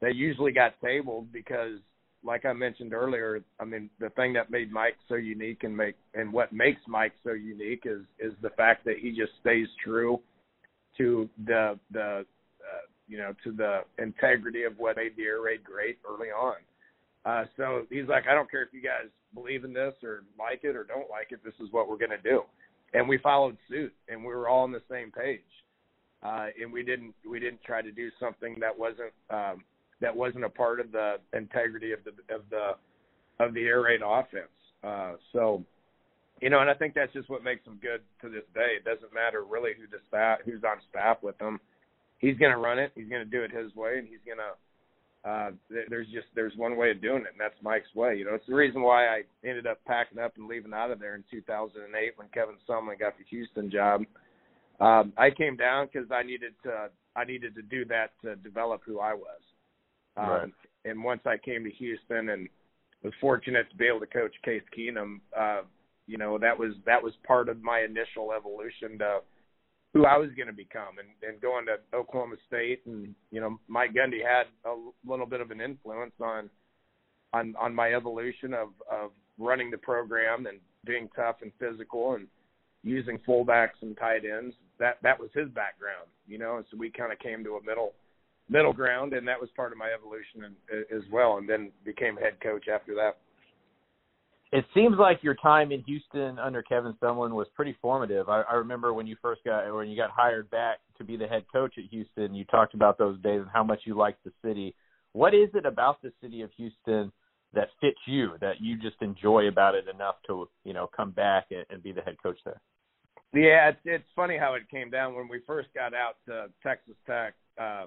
they 0.00 0.10
usually 0.10 0.52
got 0.52 0.80
tabled 0.80 1.32
because 1.32 1.78
like 2.24 2.44
I 2.44 2.52
mentioned 2.52 2.92
earlier, 2.92 3.42
I 3.60 3.64
mean, 3.64 3.90
the 3.98 4.10
thing 4.10 4.32
that 4.34 4.50
made 4.50 4.72
Mike 4.72 4.96
so 5.08 5.16
unique 5.16 5.64
and 5.64 5.76
make 5.76 5.96
and 6.14 6.32
what 6.32 6.52
makes 6.52 6.80
Mike 6.86 7.12
so 7.24 7.32
unique 7.32 7.82
is 7.84 8.02
is 8.18 8.32
the 8.42 8.50
fact 8.50 8.84
that 8.84 8.98
he 9.00 9.10
just 9.10 9.32
stays 9.40 9.66
true 9.84 10.20
to 10.98 11.28
the 11.46 11.78
the 11.90 12.00
uh, 12.00 12.84
you 13.08 13.18
know 13.18 13.34
to 13.44 13.52
the 13.52 13.80
integrity 13.98 14.62
of 14.62 14.78
what 14.78 14.96
made 14.96 15.16
the 15.16 15.24
air 15.24 15.40
raid 15.40 15.64
great 15.64 15.98
early 16.08 16.28
on. 16.28 16.56
Uh, 17.24 17.44
so 17.56 17.82
he's 17.90 18.08
like, 18.08 18.24
I 18.28 18.34
don't 18.34 18.50
care 18.50 18.62
if 18.62 18.72
you 18.72 18.82
guys 18.82 19.08
believe 19.34 19.64
in 19.64 19.72
this 19.72 19.94
or 20.02 20.24
like 20.38 20.60
it 20.64 20.76
or 20.76 20.84
don't 20.84 21.10
like 21.10 21.28
it. 21.30 21.40
This 21.44 21.54
is 21.60 21.72
what 21.72 21.88
we're 21.88 21.98
going 21.98 22.10
to 22.10 22.18
do, 22.18 22.42
and 22.94 23.08
we 23.08 23.18
followed 23.18 23.56
suit, 23.68 23.92
and 24.08 24.20
we 24.20 24.34
were 24.34 24.48
all 24.48 24.62
on 24.62 24.72
the 24.72 24.82
same 24.90 25.10
page. 25.10 25.40
Uh, 26.22 26.46
and 26.60 26.72
we 26.72 26.84
didn't 26.84 27.14
we 27.28 27.40
didn't 27.40 27.62
try 27.64 27.82
to 27.82 27.90
do 27.90 28.10
something 28.20 28.56
that 28.60 28.76
wasn't 28.76 29.12
um, 29.30 29.64
that 30.02 30.14
wasn't 30.14 30.44
a 30.44 30.50
part 30.50 30.80
of 30.80 30.92
the 30.92 31.16
integrity 31.32 31.92
of 31.92 32.00
the 32.04 32.34
of 32.34 32.42
the 32.50 32.72
of 33.42 33.54
the 33.54 33.62
air 33.62 33.82
raid 33.82 34.00
offense. 34.04 34.52
Uh, 34.84 35.14
so, 35.32 35.64
you 36.40 36.50
know, 36.50 36.60
and 36.60 36.68
I 36.68 36.74
think 36.74 36.92
that's 36.94 37.12
just 37.12 37.30
what 37.30 37.42
makes 37.42 37.64
them 37.64 37.78
good 37.80 38.02
to 38.20 38.28
this 38.28 38.44
day. 38.52 38.76
It 38.76 38.84
doesn't 38.84 39.14
matter 39.14 39.44
really 39.44 39.70
who 39.78 39.86
the 39.86 40.02
staff 40.08 40.40
who's 40.44 40.62
on 40.64 40.76
staff 40.90 41.18
with 41.22 41.38
them. 41.38 41.58
He's 42.18 42.36
going 42.36 42.52
to 42.52 42.58
run 42.58 42.78
it. 42.78 42.92
He's 42.94 43.08
going 43.08 43.24
to 43.24 43.30
do 43.30 43.42
it 43.42 43.50
his 43.50 43.74
way, 43.74 43.98
and 43.98 44.06
he's 44.06 44.22
going 44.26 44.38
to 44.38 44.52
uh, 45.24 45.50
there's 45.88 46.08
just 46.08 46.26
there's 46.34 46.56
one 46.56 46.76
way 46.76 46.90
of 46.90 47.00
doing 47.00 47.22
it, 47.22 47.30
and 47.30 47.40
that's 47.40 47.54
Mike's 47.62 47.94
way. 47.94 48.16
You 48.16 48.24
know, 48.24 48.34
it's 48.34 48.46
the 48.46 48.54
reason 48.54 48.82
why 48.82 49.06
I 49.06 49.22
ended 49.44 49.68
up 49.68 49.78
packing 49.86 50.18
up 50.18 50.36
and 50.36 50.48
leaving 50.48 50.74
out 50.74 50.90
of 50.90 50.98
there 50.98 51.14
in 51.14 51.22
2008 51.30 52.12
when 52.16 52.28
Kevin 52.34 52.56
Sumlin 52.68 52.98
got 52.98 53.16
the 53.16 53.24
Houston 53.30 53.70
job. 53.70 54.02
Um, 54.80 55.12
I 55.16 55.30
came 55.30 55.56
down 55.56 55.88
because 55.92 56.10
I 56.10 56.24
needed 56.24 56.54
to 56.64 56.90
I 57.14 57.24
needed 57.24 57.54
to 57.54 57.62
do 57.62 57.84
that 57.84 58.10
to 58.22 58.34
develop 58.36 58.82
who 58.84 58.98
I 58.98 59.14
was. 59.14 59.40
Um, 60.16 60.28
Right. 60.28 60.52
And 60.84 61.04
once 61.04 61.20
I 61.26 61.36
came 61.38 61.62
to 61.64 61.70
Houston 61.70 62.30
and 62.30 62.48
was 63.02 63.12
fortunate 63.20 63.70
to 63.70 63.76
be 63.76 63.86
able 63.86 64.00
to 64.00 64.06
coach 64.06 64.34
Case 64.44 64.62
Keenum, 64.76 65.20
uh, 65.38 65.62
you 66.06 66.18
know 66.18 66.38
that 66.38 66.58
was 66.58 66.72
that 66.86 67.02
was 67.02 67.12
part 67.26 67.48
of 67.48 67.62
my 67.62 67.80
initial 67.80 68.32
evolution 68.32 68.98
to 68.98 69.20
who 69.94 70.06
I 70.06 70.16
was 70.16 70.30
going 70.36 70.46
to 70.46 70.54
become, 70.54 70.98
and, 70.98 71.08
and 71.22 71.40
going 71.40 71.66
to 71.66 71.76
Oklahoma 71.96 72.36
State, 72.48 72.80
and 72.86 73.14
you 73.30 73.40
know 73.40 73.58
Mike 73.68 73.92
Gundy 73.94 74.20
had 74.22 74.46
a 74.68 74.74
little 75.08 75.26
bit 75.26 75.40
of 75.40 75.50
an 75.50 75.60
influence 75.60 76.14
on 76.20 76.50
on 77.32 77.54
on 77.60 77.74
my 77.74 77.94
evolution 77.94 78.54
of 78.54 78.68
of 78.90 79.10
running 79.38 79.70
the 79.70 79.78
program 79.78 80.46
and 80.46 80.58
being 80.84 81.08
tough 81.14 81.36
and 81.42 81.52
physical 81.58 82.14
and 82.14 82.26
using 82.82 83.18
fullbacks 83.26 83.80
and 83.82 83.96
tight 83.96 84.22
ends. 84.24 84.54
That 84.78 84.96
that 85.02 85.18
was 85.18 85.30
his 85.34 85.48
background, 85.50 86.08
you 86.26 86.38
know, 86.38 86.56
and 86.56 86.64
so 86.70 86.76
we 86.76 86.90
kind 86.90 87.12
of 87.12 87.18
came 87.18 87.44
to 87.44 87.56
a 87.56 87.64
middle 87.64 87.92
middle 88.48 88.72
ground, 88.72 89.12
and 89.12 89.26
that 89.26 89.40
was 89.40 89.50
part 89.56 89.72
of 89.72 89.78
my 89.78 89.90
evolution 89.90 90.44
and, 90.44 90.84
as 90.94 91.02
well. 91.10 91.38
And 91.38 91.48
then 91.48 91.70
became 91.84 92.16
head 92.16 92.40
coach 92.42 92.66
after 92.68 92.94
that. 92.94 93.18
It 94.52 94.66
seems 94.74 94.98
like 94.98 95.22
your 95.22 95.34
time 95.34 95.72
in 95.72 95.82
Houston 95.84 96.38
under 96.38 96.62
Kevin 96.62 96.94
Sumlin 97.02 97.30
was 97.30 97.46
pretty 97.54 97.74
formative. 97.80 98.28
I, 98.28 98.42
I 98.42 98.54
remember 98.54 98.92
when 98.92 99.06
you 99.06 99.16
first 99.22 99.42
got 99.44 99.74
when 99.74 99.88
you 99.88 99.96
got 99.96 100.10
hired 100.10 100.50
back 100.50 100.78
to 100.98 101.04
be 101.04 101.16
the 101.16 101.26
head 101.26 101.44
coach 101.50 101.74
at 101.78 101.84
Houston. 101.90 102.34
You 102.34 102.44
talked 102.44 102.74
about 102.74 102.98
those 102.98 103.18
days 103.22 103.40
and 103.40 103.50
how 103.50 103.64
much 103.64 103.80
you 103.84 103.96
liked 103.96 104.22
the 104.24 104.32
city. 104.44 104.74
What 105.12 105.34
is 105.34 105.48
it 105.54 105.64
about 105.64 106.02
the 106.02 106.12
city 106.20 106.42
of 106.42 106.50
Houston 106.58 107.10
that 107.54 107.68
fits 107.80 107.98
you 108.06 108.32
that 108.40 108.60
you 108.60 108.76
just 108.76 108.96
enjoy 109.00 109.48
about 109.48 109.74
it 109.74 109.86
enough 109.88 110.16
to 110.26 110.46
you 110.64 110.74
know 110.74 110.86
come 110.94 111.12
back 111.12 111.46
and, 111.50 111.64
and 111.70 111.82
be 111.82 111.92
the 111.92 112.02
head 112.02 112.16
coach 112.22 112.38
there? 112.44 112.60
Yeah, 113.32 113.70
it's 113.70 113.80
it's 113.86 114.08
funny 114.14 114.36
how 114.36 114.52
it 114.52 114.68
came 114.70 114.90
down 114.90 115.14
when 115.14 115.28
we 115.28 115.40
first 115.46 115.68
got 115.74 115.94
out 115.94 116.16
to 116.26 116.48
Texas 116.62 116.96
Tech. 117.06 117.32
Uh, 117.58 117.86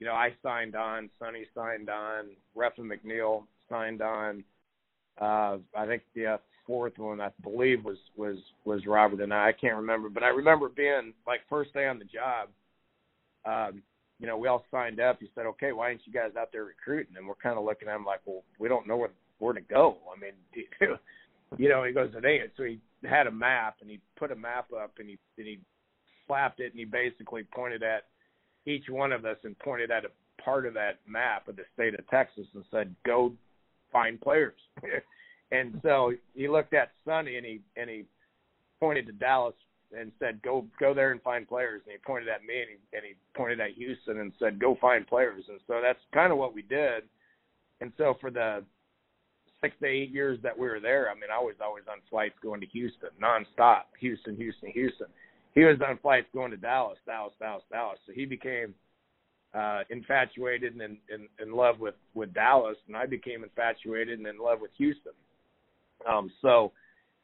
you 0.00 0.06
know, 0.06 0.14
I 0.14 0.30
signed 0.42 0.74
on, 0.74 1.10
Sonny 1.18 1.44
signed 1.54 1.90
on, 1.90 2.30
Ruffin 2.54 2.90
McNeill 2.90 3.44
signed 3.68 4.00
on. 4.00 4.42
Uh, 5.20 5.58
I 5.76 5.86
think 5.86 6.02
the 6.14 6.26
uh, 6.26 6.36
fourth 6.66 6.98
one, 6.98 7.20
I 7.20 7.30
believe, 7.42 7.84
was 7.84 7.98
was 8.16 8.36
was 8.64 8.86
Robert 8.86 9.20
and 9.20 9.32
I. 9.32 9.48
I 9.48 9.52
can't 9.52 9.76
remember, 9.76 10.08
but 10.08 10.22
I 10.22 10.28
remember 10.28 10.70
being 10.70 11.12
like 11.26 11.40
first 11.50 11.74
day 11.74 11.86
on 11.86 11.98
the 11.98 12.06
job. 12.06 12.48
Um, 13.44 13.82
you 14.18 14.26
know, 14.26 14.38
we 14.38 14.48
all 14.48 14.64
signed 14.70 15.00
up. 15.00 15.18
He 15.20 15.30
said, 15.34 15.44
"Okay, 15.46 15.72
why 15.72 15.88
aren't 15.88 16.06
you 16.06 16.12
guys 16.12 16.30
out 16.38 16.48
there 16.50 16.64
recruiting?" 16.64 17.16
And 17.18 17.28
we're 17.28 17.34
kind 17.34 17.58
of 17.58 17.64
looking 17.64 17.88
at 17.88 17.96
him 17.96 18.06
like, 18.06 18.20
"Well, 18.24 18.42
we 18.58 18.68
don't 18.68 18.86
know 18.86 18.96
where 18.96 19.10
where 19.38 19.52
to 19.52 19.60
go." 19.60 19.98
I 20.10 20.18
mean, 20.18 20.32
you 21.58 21.68
know, 21.68 21.84
he 21.84 21.92
goes, 21.92 22.10
"It 22.14 22.24
ain't." 22.24 22.52
So 22.56 22.62
he 22.62 22.80
had 23.04 23.26
a 23.26 23.30
map 23.30 23.76
and 23.82 23.90
he 23.90 24.00
put 24.18 24.32
a 24.32 24.36
map 24.36 24.68
up 24.72 24.92
and 24.98 25.08
he 25.10 25.18
and 25.36 25.46
he 25.46 25.58
slapped 26.26 26.60
it 26.60 26.72
and 26.72 26.78
he 26.78 26.86
basically 26.86 27.42
pointed 27.54 27.82
at 27.82 28.04
each 28.66 28.88
one 28.88 29.12
of 29.12 29.24
us 29.24 29.36
and 29.44 29.58
pointed 29.58 29.90
at 29.90 30.04
a 30.04 30.10
part 30.42 30.66
of 30.66 30.74
that 30.74 30.98
map 31.06 31.48
of 31.48 31.56
the 31.56 31.64
state 31.74 31.98
of 31.98 32.06
Texas 32.08 32.46
and 32.54 32.64
said, 32.70 32.94
"Go 33.04 33.32
find 33.92 34.20
players." 34.20 34.60
and 35.52 35.78
so 35.82 36.12
he 36.34 36.48
looked 36.48 36.74
at 36.74 36.92
Sonny 37.04 37.36
and 37.36 37.46
he 37.46 37.60
and 37.76 37.88
he 37.88 38.04
pointed 38.78 39.06
to 39.06 39.12
Dallas 39.12 39.54
and 39.96 40.12
said, 40.18 40.40
"Go 40.42 40.66
go 40.78 40.94
there 40.94 41.12
and 41.12 41.22
find 41.22 41.48
players." 41.48 41.82
And 41.84 41.92
he 41.92 41.98
pointed 41.98 42.28
at 42.28 42.44
me 42.44 42.60
and 42.60 42.70
he 42.70 42.96
and 42.96 43.04
he 43.04 43.14
pointed 43.36 43.60
at 43.60 43.72
Houston 43.72 44.20
and 44.20 44.32
said, 44.38 44.58
"Go 44.58 44.76
find 44.80 45.06
players." 45.06 45.44
And 45.48 45.60
so 45.66 45.80
that's 45.82 46.00
kind 46.12 46.32
of 46.32 46.38
what 46.38 46.54
we 46.54 46.62
did. 46.62 47.04
And 47.80 47.92
so 47.96 48.16
for 48.20 48.30
the 48.30 48.62
six 49.60 49.74
to 49.80 49.86
eight 49.86 50.10
years 50.10 50.38
that 50.42 50.56
we 50.58 50.68
were 50.68 50.80
there, 50.80 51.10
I 51.10 51.14
mean, 51.14 51.30
I 51.32 51.38
was 51.38 51.54
always 51.62 51.84
on 51.90 51.98
flights 52.08 52.34
going 52.42 52.60
to 52.60 52.66
Houston 52.68 53.10
nonstop. 53.22 53.82
Houston, 53.98 54.36
Houston, 54.36 54.70
Houston. 54.70 55.06
He 55.54 55.64
was 55.64 55.76
on 55.86 55.98
flights 55.98 56.28
going 56.32 56.50
to 56.52 56.56
Dallas, 56.56 56.98
Dallas, 57.06 57.32
Dallas, 57.38 57.64
Dallas. 57.70 57.98
So 58.06 58.12
he 58.12 58.24
became 58.24 58.74
uh 59.52 59.80
infatuated 59.90 60.74
and 60.74 60.96
in, 61.12 61.26
in, 61.42 61.52
love 61.52 61.80
with 61.80 61.96
with 62.14 62.32
Dallas, 62.32 62.76
and 62.86 62.96
I 62.96 63.06
became 63.06 63.42
infatuated 63.42 64.18
and 64.18 64.28
in 64.28 64.38
love 64.38 64.60
with 64.60 64.70
Houston. 64.78 65.12
Um, 66.08 66.30
so 66.40 66.72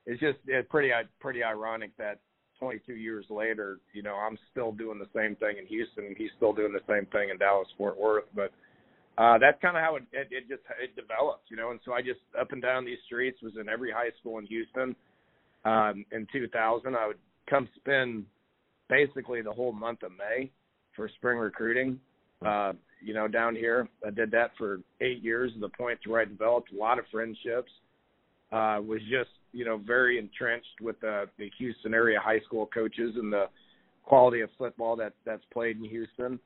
it's 0.07 0.21
just 0.21 0.39
it's 0.47 0.69
pretty 0.69 0.91
pretty 1.21 1.45
ironic 1.45 1.97
that 1.99 2.19
22 2.59 2.95
years 2.95 3.27
later, 3.29 3.79
you 3.93 4.03
know, 4.03 4.15
I'm 4.15 4.39
still 4.51 4.73
doing 4.73 4.99
the 4.99 5.09
same 5.15 5.37
thing 5.37 5.57
in 5.59 5.67
Houston, 5.67 6.07
and 6.07 6.17
he's 6.17 6.31
still 6.37 6.53
doing 6.53 6.73
the 6.73 6.85
same 6.89 7.07
thing 7.07 7.29
in 7.31 7.39
Dallas 7.39 7.69
Fort 7.77 7.99
Worth. 7.99 8.25
But 8.35 8.51
uh, 9.19 9.39
that's 9.39 9.61
kind 9.61 9.77
of 9.77 9.83
how 9.83 9.97
it, 9.97 10.05
it 10.13 10.29
it 10.31 10.49
just 10.49 10.63
it 10.83 10.95
developed, 10.97 11.51
you 11.51 11.57
know. 11.57 11.71
And 11.71 11.81
so 11.85 11.93
I 11.93 12.03
just 12.03 12.21
up 12.39 12.53
and 12.53 12.63
down 12.63 12.85
these 12.85 12.99
streets 13.07 13.43
was 13.43 13.53
in 13.61 13.69
every 13.69 13.91
high 13.91 14.11
school 14.21 14.39
in 14.39 14.47
Houston. 14.47 14.97
Um, 15.65 16.05
in 16.13 16.29
2000, 16.33 16.95
I 16.95 17.07
would 17.09 17.19
come 17.49 17.69
spend 17.77 18.25
basically 18.89 19.43
the 19.43 19.53
whole 19.53 19.73
month 19.73 20.03
of 20.03 20.13
May 20.13 20.51
for 20.95 21.09
spring 21.17 21.39
recruiting. 21.39 22.01
Uh, 22.45 22.73
you 23.03 23.15
know, 23.15 23.29
down 23.29 23.55
here, 23.55 23.89
I 24.07 24.11
did 24.11 24.31
that 24.33 24.53
for 24.59 24.81
eight 25.01 25.23
years 25.23 25.53
to 25.55 25.61
the 25.61 25.69
point 25.69 25.99
to 26.03 26.11
where 26.11 26.21
I 26.21 26.25
developed 26.25 26.73
a 26.73 26.77
lot 26.77 26.99
of 26.99 27.05
friendships. 27.11 27.71
Uh, 28.53 28.81
was 28.81 29.01
just 29.11 29.31
you 29.53 29.65
know 29.65 29.77
very 29.77 30.19
entrenched 30.19 30.81
with 30.81 31.01
the, 31.01 31.25
the 31.37 31.51
Houston 31.59 31.93
area 31.95 32.19
high 32.23 32.41
school 32.41 32.69
coaches 32.73 33.15
and 33.17 33.33
the 33.33 33.47
quality 34.05 34.41
of 34.41 34.51
football 34.57 34.95
that 34.97 35.15
that's 35.25 35.43
played 35.53 35.79
in 35.79 35.85
Houston. 35.85 36.39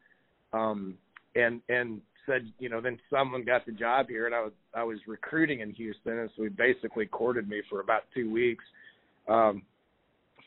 Um, 0.52 0.94
and 1.36 1.60
and 1.68 2.00
said 2.26 2.50
you 2.58 2.68
know 2.68 2.80
then 2.80 2.98
Sumlin 3.12 3.44
got 3.44 3.66
the 3.66 3.72
job 3.72 4.08
here 4.08 4.26
and 4.26 4.34
I 4.34 4.40
was 4.40 4.52
I 4.74 4.82
was 4.82 4.98
recruiting 5.06 5.60
in 5.60 5.72
Houston 5.72 6.20
and 6.20 6.30
so 6.36 6.44
he 6.44 6.48
basically 6.48 7.06
courted 7.06 7.48
me 7.48 7.62
for 7.68 7.80
about 7.80 8.02
two 8.14 8.30
weeks. 8.32 8.64
Um, 9.28 9.62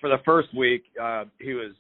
for 0.04 0.10
the 0.10 0.22
first 0.26 0.54
week, 0.54 0.84
uh, 1.02 1.24
he 1.40 1.54
was 1.54 1.72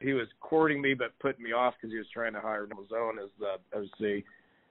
he 0.00 0.12
was 0.12 0.28
courting 0.40 0.80
me 0.80 0.94
but 0.94 1.18
putting 1.18 1.42
me 1.42 1.50
off 1.50 1.74
because 1.74 1.90
he 1.90 1.98
was 1.98 2.06
trying 2.14 2.32
to 2.32 2.40
hire 2.40 2.64
Noel 2.64 2.84
Mazzone 2.84 3.20
as 3.20 3.30
the 3.40 3.76
OC, 3.76 4.22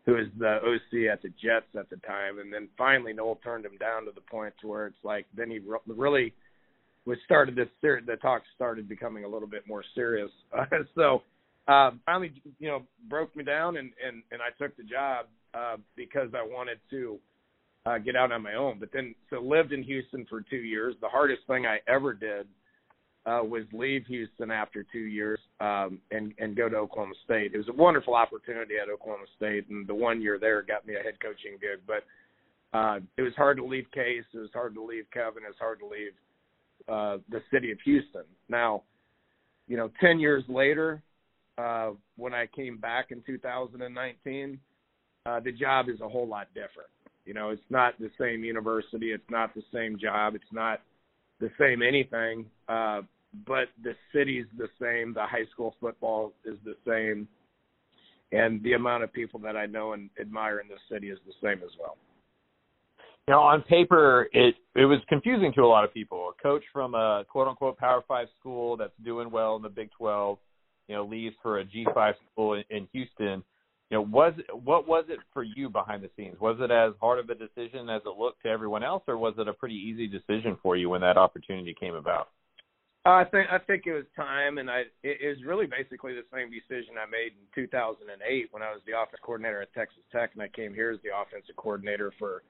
who 0.06 0.14
was 0.14 0.28
the 0.40 0.60
OC 0.64 1.12
at 1.12 1.22
the 1.22 1.28
Jets 1.28 1.68
at 1.78 1.90
the 1.90 1.98
time, 2.08 2.40
and 2.40 2.54
then 2.54 2.70
finally 2.78 3.12
Noel 3.12 3.38
turned 3.44 3.66
him 3.66 3.76
down 3.82 4.06
to 4.06 4.12
the 4.16 4.22
point 4.22 4.54
to 4.62 4.68
where 4.68 4.88
it's 4.88 5.04
like 5.04 5.26
then 5.36 5.52
he 5.52 5.60
re- 5.60 5.80
really 5.88 6.34
was 7.06 7.18
started 7.26 7.54
this 7.54 7.68
ser- 7.82 8.00
the 8.08 8.16
talk 8.16 8.44
started 8.56 8.88
becoming 8.88 9.26
a 9.26 9.28
little 9.28 9.48
bit 9.48 9.68
more 9.68 9.84
serious. 9.94 10.32
Uh, 10.58 10.64
so 10.96 11.22
uh, 11.68 11.92
finally, 12.06 12.32
you 12.60 12.70
know, 12.70 12.84
broke 13.10 13.36
me 13.36 13.44
down 13.44 13.76
and 13.76 13.92
and 14.08 14.24
and 14.32 14.40
I 14.42 14.58
took 14.58 14.78
the 14.78 14.84
job 14.84 15.26
uh, 15.54 15.76
because 15.98 16.30
I 16.34 16.44
wanted 16.44 16.80
to 16.92 17.20
uh, 17.86 17.98
get 17.98 18.16
out 18.16 18.32
on 18.32 18.42
my 18.42 18.54
own. 18.54 18.80
But 18.80 18.94
then 18.94 19.16
so 19.30 19.42
lived 19.42 19.74
in 19.74 19.84
Houston 19.84 20.26
for 20.30 20.40
two 20.50 20.56
years. 20.56 20.96
The 21.02 21.10
hardest 21.10 21.42
thing 21.48 21.66
I 21.66 21.80
ever 21.90 22.14
did 22.14 22.48
uh, 23.26 23.42
was 23.44 23.64
leave 23.72 24.06
Houston 24.08 24.50
after 24.50 24.84
two 24.92 25.00
years 25.00 25.40
um, 25.60 26.00
and 26.10 26.34
and 26.40 26.56
go 26.56 26.68
to 26.70 26.76
Oklahoma 26.76 27.14
State. 27.24 27.54
It 27.54 27.58
was 27.58 27.70
a 27.70 27.74
wonderful 27.74 28.16
opportunity 28.16 28.76
at 28.82 28.90
Oklahoma 28.90 29.26
State, 29.38 29.70
and 29.70 29.88
the 29.88 29.94
one 29.94 30.22
year 30.22 30.40
there 30.40 30.62
got 30.64 30.88
me 30.88 30.96
a 30.96 31.04
head 31.04 31.20
coaching 31.22 31.58
gig. 31.62 31.82
But 31.86 32.04
uh, 32.78 33.00
it 33.18 33.22
was 33.22 33.34
hard 33.36 33.58
to 33.58 33.66
leave 33.66 33.86
Case. 33.92 34.24
It 34.34 34.40
was 34.40 34.50
hard 34.54 34.74
to 34.76 34.84
leave 34.84 35.06
Kevin. 35.14 35.44
It 35.44 35.50
was 35.50 35.56
hard 35.60 35.80
to 35.80 35.88
leave 35.88 36.14
uh, 36.88 37.18
the 37.30 37.42
city 37.54 37.72
of 37.72 37.78
Houston. 37.86 38.24
Now, 38.50 38.84
you 39.68 39.78
know, 39.78 39.92
ten 40.00 40.20
years 40.20 40.44
later, 40.48 41.04
uh, 41.60 41.92
when 42.18 42.34
I 42.34 42.48
came 42.48 42.78
back 42.78 43.12
in 43.12 43.22
2019, 43.22 44.60
uh, 45.28 45.40
the 45.40 45.52
job 45.52 45.90
is 45.90 46.02
a 46.02 46.10
whole 46.10 46.28
lot 46.28 46.48
different. 46.56 46.90
You 47.26 47.36
know, 47.36 47.50
it's 47.50 47.62
not 47.70 48.00
the 48.00 48.10
same 48.20 48.44
university. 48.44 49.12
It's 49.12 49.30
not 49.30 49.54
the 49.54 49.62
same 49.72 50.00
job. 50.00 50.34
It's 50.34 50.44
not 50.52 50.82
the 51.42 51.50
same 51.60 51.82
anything. 51.82 52.46
Uh, 52.70 53.02
but 53.46 53.68
the 53.84 53.94
city's 54.14 54.46
the 54.58 54.68
same. 54.82 55.14
The 55.14 55.26
high 55.26 55.46
school 55.52 55.76
football 55.82 56.34
is 56.46 56.56
the 56.64 56.76
same, 56.88 57.28
and 58.32 58.62
the 58.64 58.74
amount 58.74 59.04
of 59.04 59.12
people 59.12 59.40
that 59.42 59.58
I 59.58 59.66
know 59.66 59.94
and 59.94 60.10
admire 60.20 60.60
in 60.60 60.68
this 60.68 60.80
city 60.90 61.10
is 61.10 61.20
the 61.26 61.34
same 61.42 61.64
as 61.64 61.72
well. 61.80 61.98
Now, 63.28 63.42
on 63.42 63.62
paper, 63.64 64.30
it 64.34 64.56
it 64.76 64.86
was 64.86 65.00
confusing 65.08 65.54
to 65.54 65.62
a 65.62 65.68
lot 65.68 65.84
of 65.84 65.94
people. 65.94 66.32
A 66.38 66.42
coach 66.42 66.64
from 66.74 66.96
a 66.96 67.24
quote 67.30 67.48
unquote 67.48 67.78
Power 67.78 68.02
Five 68.08 68.28
school 68.40 68.78
that's 68.78 68.94
doing 69.04 69.32
well 69.32 69.56
in 69.56 69.62
the 69.62 69.70
Big 69.70 69.90
Twelve, 69.98 70.38
you 70.88 70.96
know, 70.96 71.06
leaves 71.06 71.36
for 71.42 71.60
a 71.60 71.64
G 71.64 71.86
five 71.94 72.16
school 72.32 72.54
in, 72.56 72.64
in 72.70 72.88
Houston. 72.94 73.44
You 73.92 73.98
know, 73.98 74.04
was 74.04 74.34
what 74.64 74.88
was 74.88 75.04
it 75.10 75.20
for 75.34 75.44
you 75.44 75.70
behind 75.70 76.02
the 76.02 76.10
scenes? 76.16 76.40
Was 76.40 76.58
it 76.62 76.72
as 76.72 76.94
hard 77.02 77.20
of 77.20 77.30
a 77.30 77.36
decision 77.36 77.90
as 77.90 78.02
it 78.06 78.18
looked 78.18 78.42
to 78.44 78.50
everyone 78.50 78.84
else, 78.84 79.04
or 79.06 79.18
was 79.18 79.34
it 79.38 79.50
a 79.50 79.54
pretty 79.54 79.76
easy 79.76 80.08
decision 80.08 80.58
for 80.64 80.78
you 80.78 80.90
when 80.90 81.02
that 81.02 81.18
opportunity 81.18 81.76
came 81.78 81.96
about? 81.96 82.30
Uh, 83.06 83.10
I 83.10 83.26
think 83.26 83.48
I 83.52 83.58
think 83.58 83.84
it 83.88 83.94
was 83.94 84.06
time, 84.16 84.60
and 84.60 84.72
I 84.72 84.84
it, 85.04 85.18
it 85.22 85.28
was 85.28 85.44
really 85.46 85.66
basically 85.66 86.14
the 86.14 86.24
same 86.34 86.50
decision 86.50 86.96
I 86.96 87.10
made 87.10 87.34
in 87.36 87.46
2008 87.54 88.48
when 88.52 88.64
I 88.64 88.72
was 88.72 88.80
the 88.88 88.94
offense 88.94 89.20
coordinator 89.22 89.62
at 89.62 89.74
Texas 89.74 90.04
Tech, 90.10 90.32
and 90.34 90.42
I 90.42 90.48
came 90.48 90.74
here 90.74 90.92
as 90.92 91.00
the 91.04 91.10
offensive 91.12 91.58
coordinator 91.58 92.14
for 92.18 92.44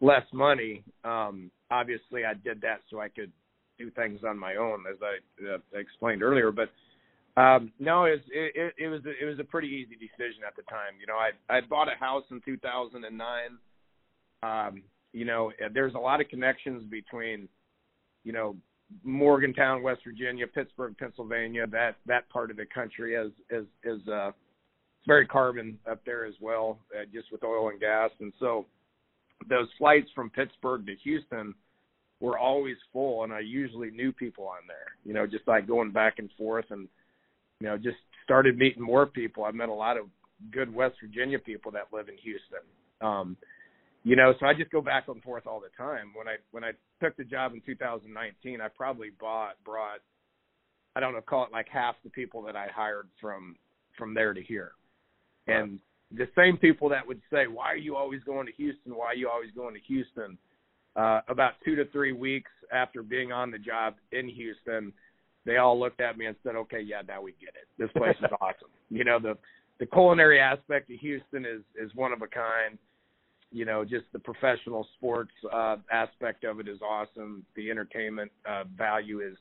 less 0.00 0.26
money. 0.32 0.82
Um, 1.04 1.52
obviously, 1.70 2.24
I 2.24 2.34
did 2.34 2.60
that 2.62 2.80
so 2.90 2.98
I 2.98 3.08
could 3.08 3.30
do 3.78 3.88
things 3.92 4.20
on 4.26 4.36
my 4.36 4.56
own, 4.56 4.82
as 4.90 4.98
I 5.00 5.54
uh, 5.54 5.58
explained 5.78 6.24
earlier. 6.24 6.50
But 6.50 6.70
um, 7.36 7.72
no, 7.78 8.04
it 8.04 8.10
was, 8.10 8.20
it, 8.30 8.74
it 8.76 8.88
was 8.88 9.00
it 9.04 9.24
was 9.24 9.38
a 9.38 9.44
pretty 9.44 9.68
easy 9.68 9.94
decision 9.94 10.42
at 10.46 10.54
the 10.54 10.62
time. 10.62 10.94
You 11.00 11.06
know, 11.06 11.16
I 11.16 11.30
I 11.54 11.60
bought 11.62 11.88
a 11.88 11.98
house 11.98 12.24
in 12.30 12.40
2009. 12.44 13.58
Um, 14.42 14.82
you 15.12 15.24
know, 15.24 15.52
there's 15.72 15.94
a 15.94 15.98
lot 15.98 16.20
of 16.20 16.28
connections 16.28 16.82
between, 16.90 17.48
you 18.24 18.32
know, 18.32 18.56
Morgantown, 19.02 19.82
West 19.82 20.00
Virginia, 20.04 20.46
Pittsburgh, 20.46 20.96
Pennsylvania, 20.98 21.66
that 21.68 21.96
that 22.06 22.28
part 22.28 22.50
of 22.50 22.56
the 22.56 22.66
country 22.66 23.14
is 23.14 23.32
is 23.50 23.66
is 23.84 24.06
uh, 24.08 24.32
very 25.06 25.26
carbon 25.26 25.78
up 25.90 26.04
there 26.04 26.26
as 26.26 26.34
well, 26.40 26.78
uh, 26.94 27.04
just 27.12 27.32
with 27.32 27.44
oil 27.44 27.70
and 27.70 27.80
gas, 27.80 28.10
and 28.20 28.32
so 28.38 28.66
those 29.48 29.68
flights 29.78 30.08
from 30.14 30.30
Pittsburgh 30.30 30.86
to 30.86 30.94
Houston 31.02 31.54
were 32.20 32.38
always 32.38 32.76
full, 32.92 33.24
and 33.24 33.32
I 33.32 33.40
usually 33.40 33.90
knew 33.90 34.12
people 34.12 34.46
on 34.46 34.66
there. 34.68 34.92
You 35.04 35.14
know, 35.14 35.26
just 35.26 35.48
like 35.48 35.66
going 35.66 35.90
back 35.90 36.18
and 36.18 36.30
forth, 36.38 36.66
and 36.70 36.88
you 37.62 37.68
know, 37.68 37.76
just 37.76 37.98
started 38.24 38.58
meeting 38.58 38.82
more 38.82 39.06
people. 39.06 39.44
I 39.44 39.52
met 39.52 39.68
a 39.68 39.72
lot 39.72 39.96
of 39.96 40.06
good 40.50 40.74
West 40.74 40.96
Virginia 41.00 41.38
people 41.38 41.70
that 41.70 41.86
live 41.92 42.08
in 42.08 42.16
Houston. 42.18 42.58
Um, 43.00 43.36
you 44.02 44.16
know, 44.16 44.34
so 44.40 44.46
I 44.46 44.52
just 44.52 44.72
go 44.72 44.80
back 44.80 45.04
and 45.06 45.22
forth 45.22 45.46
all 45.46 45.60
the 45.60 45.70
time. 45.80 46.10
When 46.16 46.26
I 46.26 46.36
when 46.50 46.64
I 46.64 46.72
took 47.00 47.16
the 47.16 47.22
job 47.22 47.52
in 47.54 47.60
2019, 47.64 48.60
I 48.60 48.66
probably 48.66 49.10
bought 49.20 49.52
brought 49.64 50.00
I 50.96 51.00
don't 51.00 51.14
know, 51.14 51.20
call 51.20 51.44
it 51.44 51.52
like 51.52 51.68
half 51.72 51.94
the 52.02 52.10
people 52.10 52.42
that 52.42 52.56
I 52.56 52.66
hired 52.74 53.06
from 53.20 53.54
from 53.96 54.12
there 54.12 54.34
to 54.34 54.42
here. 54.42 54.72
And 55.46 55.78
the 56.10 56.26
same 56.36 56.56
people 56.56 56.88
that 56.88 57.06
would 57.06 57.20
say, 57.30 57.46
"Why 57.46 57.66
are 57.66 57.76
you 57.76 57.94
always 57.94 58.24
going 58.24 58.46
to 58.46 58.52
Houston? 58.54 58.96
Why 58.96 59.06
are 59.06 59.14
you 59.14 59.28
always 59.28 59.52
going 59.54 59.74
to 59.74 59.80
Houston?" 59.86 60.36
uh, 60.96 61.20
about 61.28 61.52
two 61.64 61.74
to 61.76 61.84
three 61.86 62.12
weeks 62.12 62.50
after 62.72 63.02
being 63.02 63.32
on 63.32 63.50
the 63.50 63.58
job 63.58 63.94
in 64.12 64.28
Houston, 64.28 64.92
they 65.44 65.56
all 65.56 65.78
looked 65.78 66.00
at 66.00 66.16
me 66.16 66.26
and 66.26 66.36
said, 66.42 66.56
"Okay, 66.56 66.80
yeah, 66.80 67.02
now 67.06 67.20
we 67.22 67.32
get 67.40 67.50
it. 67.50 67.68
This 67.78 67.90
place 67.92 68.16
is 68.18 68.30
awesome." 68.40 68.68
You 68.90 69.04
know, 69.04 69.18
the 69.18 69.38
the 69.80 69.86
culinary 69.86 70.38
aspect 70.38 70.90
of 70.90 71.00
Houston 71.00 71.46
is 71.46 71.62
is 71.76 71.94
one 71.94 72.12
of 72.12 72.20
a 72.20 72.26
kind. 72.26 72.78
You 73.50 73.64
know, 73.64 73.84
just 73.84 74.04
the 74.12 74.18
professional 74.18 74.86
sports 74.96 75.32
uh, 75.52 75.76
aspect 75.90 76.44
of 76.44 76.60
it 76.60 76.68
is 76.68 76.80
awesome. 76.82 77.44
The 77.56 77.70
entertainment 77.70 78.30
uh, 78.46 78.64
value 78.76 79.20
is 79.20 79.36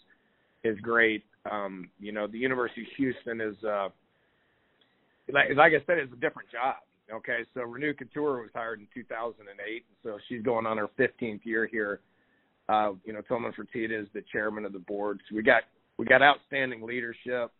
is 0.63 0.79
great. 0.79 1.25
Um, 1.49 1.89
you 1.99 2.11
know, 2.11 2.27
the 2.27 2.37
University 2.37 2.81
of 2.83 2.87
Houston 2.95 3.41
is 3.41 3.55
uh, 3.63 3.89
like 5.33 5.49
like 5.55 5.73
I 5.73 5.83
said, 5.85 5.97
it's 5.97 6.13
a 6.13 6.15
different 6.17 6.49
job. 6.49 6.75
Okay, 7.13 7.39
so 7.53 7.61
Renu 7.61 7.93
Khator 7.93 8.41
was 8.41 8.51
hired 8.53 8.79
in 8.79 8.87
2008, 8.93 9.85
so 10.01 10.17
she's 10.29 10.41
going 10.41 10.65
on 10.65 10.77
her 10.77 10.87
15th 10.97 11.41
year 11.43 11.67
here. 11.67 11.99
Uh, 12.69 12.93
you 13.03 13.11
know, 13.11 13.19
Tillman 13.27 13.51
Fertitta 13.51 14.01
is 14.01 14.07
the 14.13 14.23
chairman 14.31 14.63
of 14.63 14.71
the 14.71 14.79
board. 14.79 15.19
So 15.29 15.35
we 15.35 15.43
got 15.43 15.63
we 16.01 16.07
got 16.07 16.23
outstanding 16.23 16.81
leadership, 16.81 17.51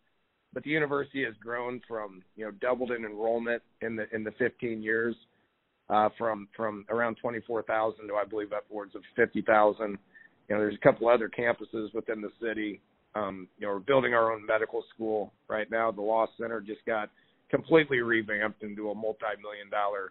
but 0.52 0.64
the 0.64 0.70
university 0.70 1.24
has 1.24 1.34
grown 1.40 1.80
from 1.86 2.24
you 2.34 2.44
know 2.44 2.50
doubled 2.60 2.90
in 2.90 3.04
enrollment 3.04 3.62
in 3.82 3.94
the 3.94 4.12
in 4.12 4.24
the 4.24 4.32
15 4.32 4.82
years, 4.82 5.14
uh, 5.88 6.08
from 6.18 6.48
from 6.56 6.84
around 6.90 7.18
24,000 7.22 8.08
to 8.08 8.14
I 8.14 8.24
believe 8.24 8.52
upwards 8.52 8.96
of 8.96 9.02
50,000. 9.14 9.90
You 9.90 9.96
know, 10.56 10.60
there's 10.60 10.74
a 10.74 10.78
couple 10.78 11.08
other 11.08 11.30
campuses 11.30 11.94
within 11.94 12.20
the 12.20 12.30
city. 12.42 12.80
Um, 13.14 13.46
you 13.58 13.66
know, 13.68 13.74
we're 13.74 13.78
building 13.78 14.12
our 14.12 14.32
own 14.32 14.44
medical 14.44 14.82
school 14.92 15.32
right 15.48 15.70
now. 15.70 15.92
The 15.92 16.02
law 16.02 16.26
center 16.36 16.60
just 16.60 16.84
got 16.84 17.10
completely 17.48 18.00
revamped 18.00 18.64
into 18.64 18.90
a 18.90 18.94
multi-million 18.94 19.70
dollar 19.70 20.10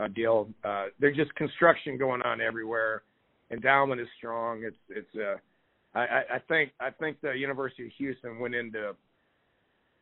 uh, 0.00 0.08
deal. 0.08 0.48
Uh, 0.64 0.86
there's 0.98 1.16
just 1.16 1.32
construction 1.36 1.96
going 1.96 2.20
on 2.22 2.40
everywhere. 2.40 3.02
Endowment 3.52 4.00
is 4.00 4.08
strong. 4.18 4.64
It's 4.64 4.76
it's 4.88 5.14
uh, 5.14 5.36
I, 5.94 6.22
I 6.34 6.38
think 6.48 6.72
I 6.80 6.90
think 6.90 7.20
the 7.20 7.32
University 7.32 7.86
of 7.86 7.92
Houston 7.98 8.38
went 8.38 8.54
into 8.54 8.94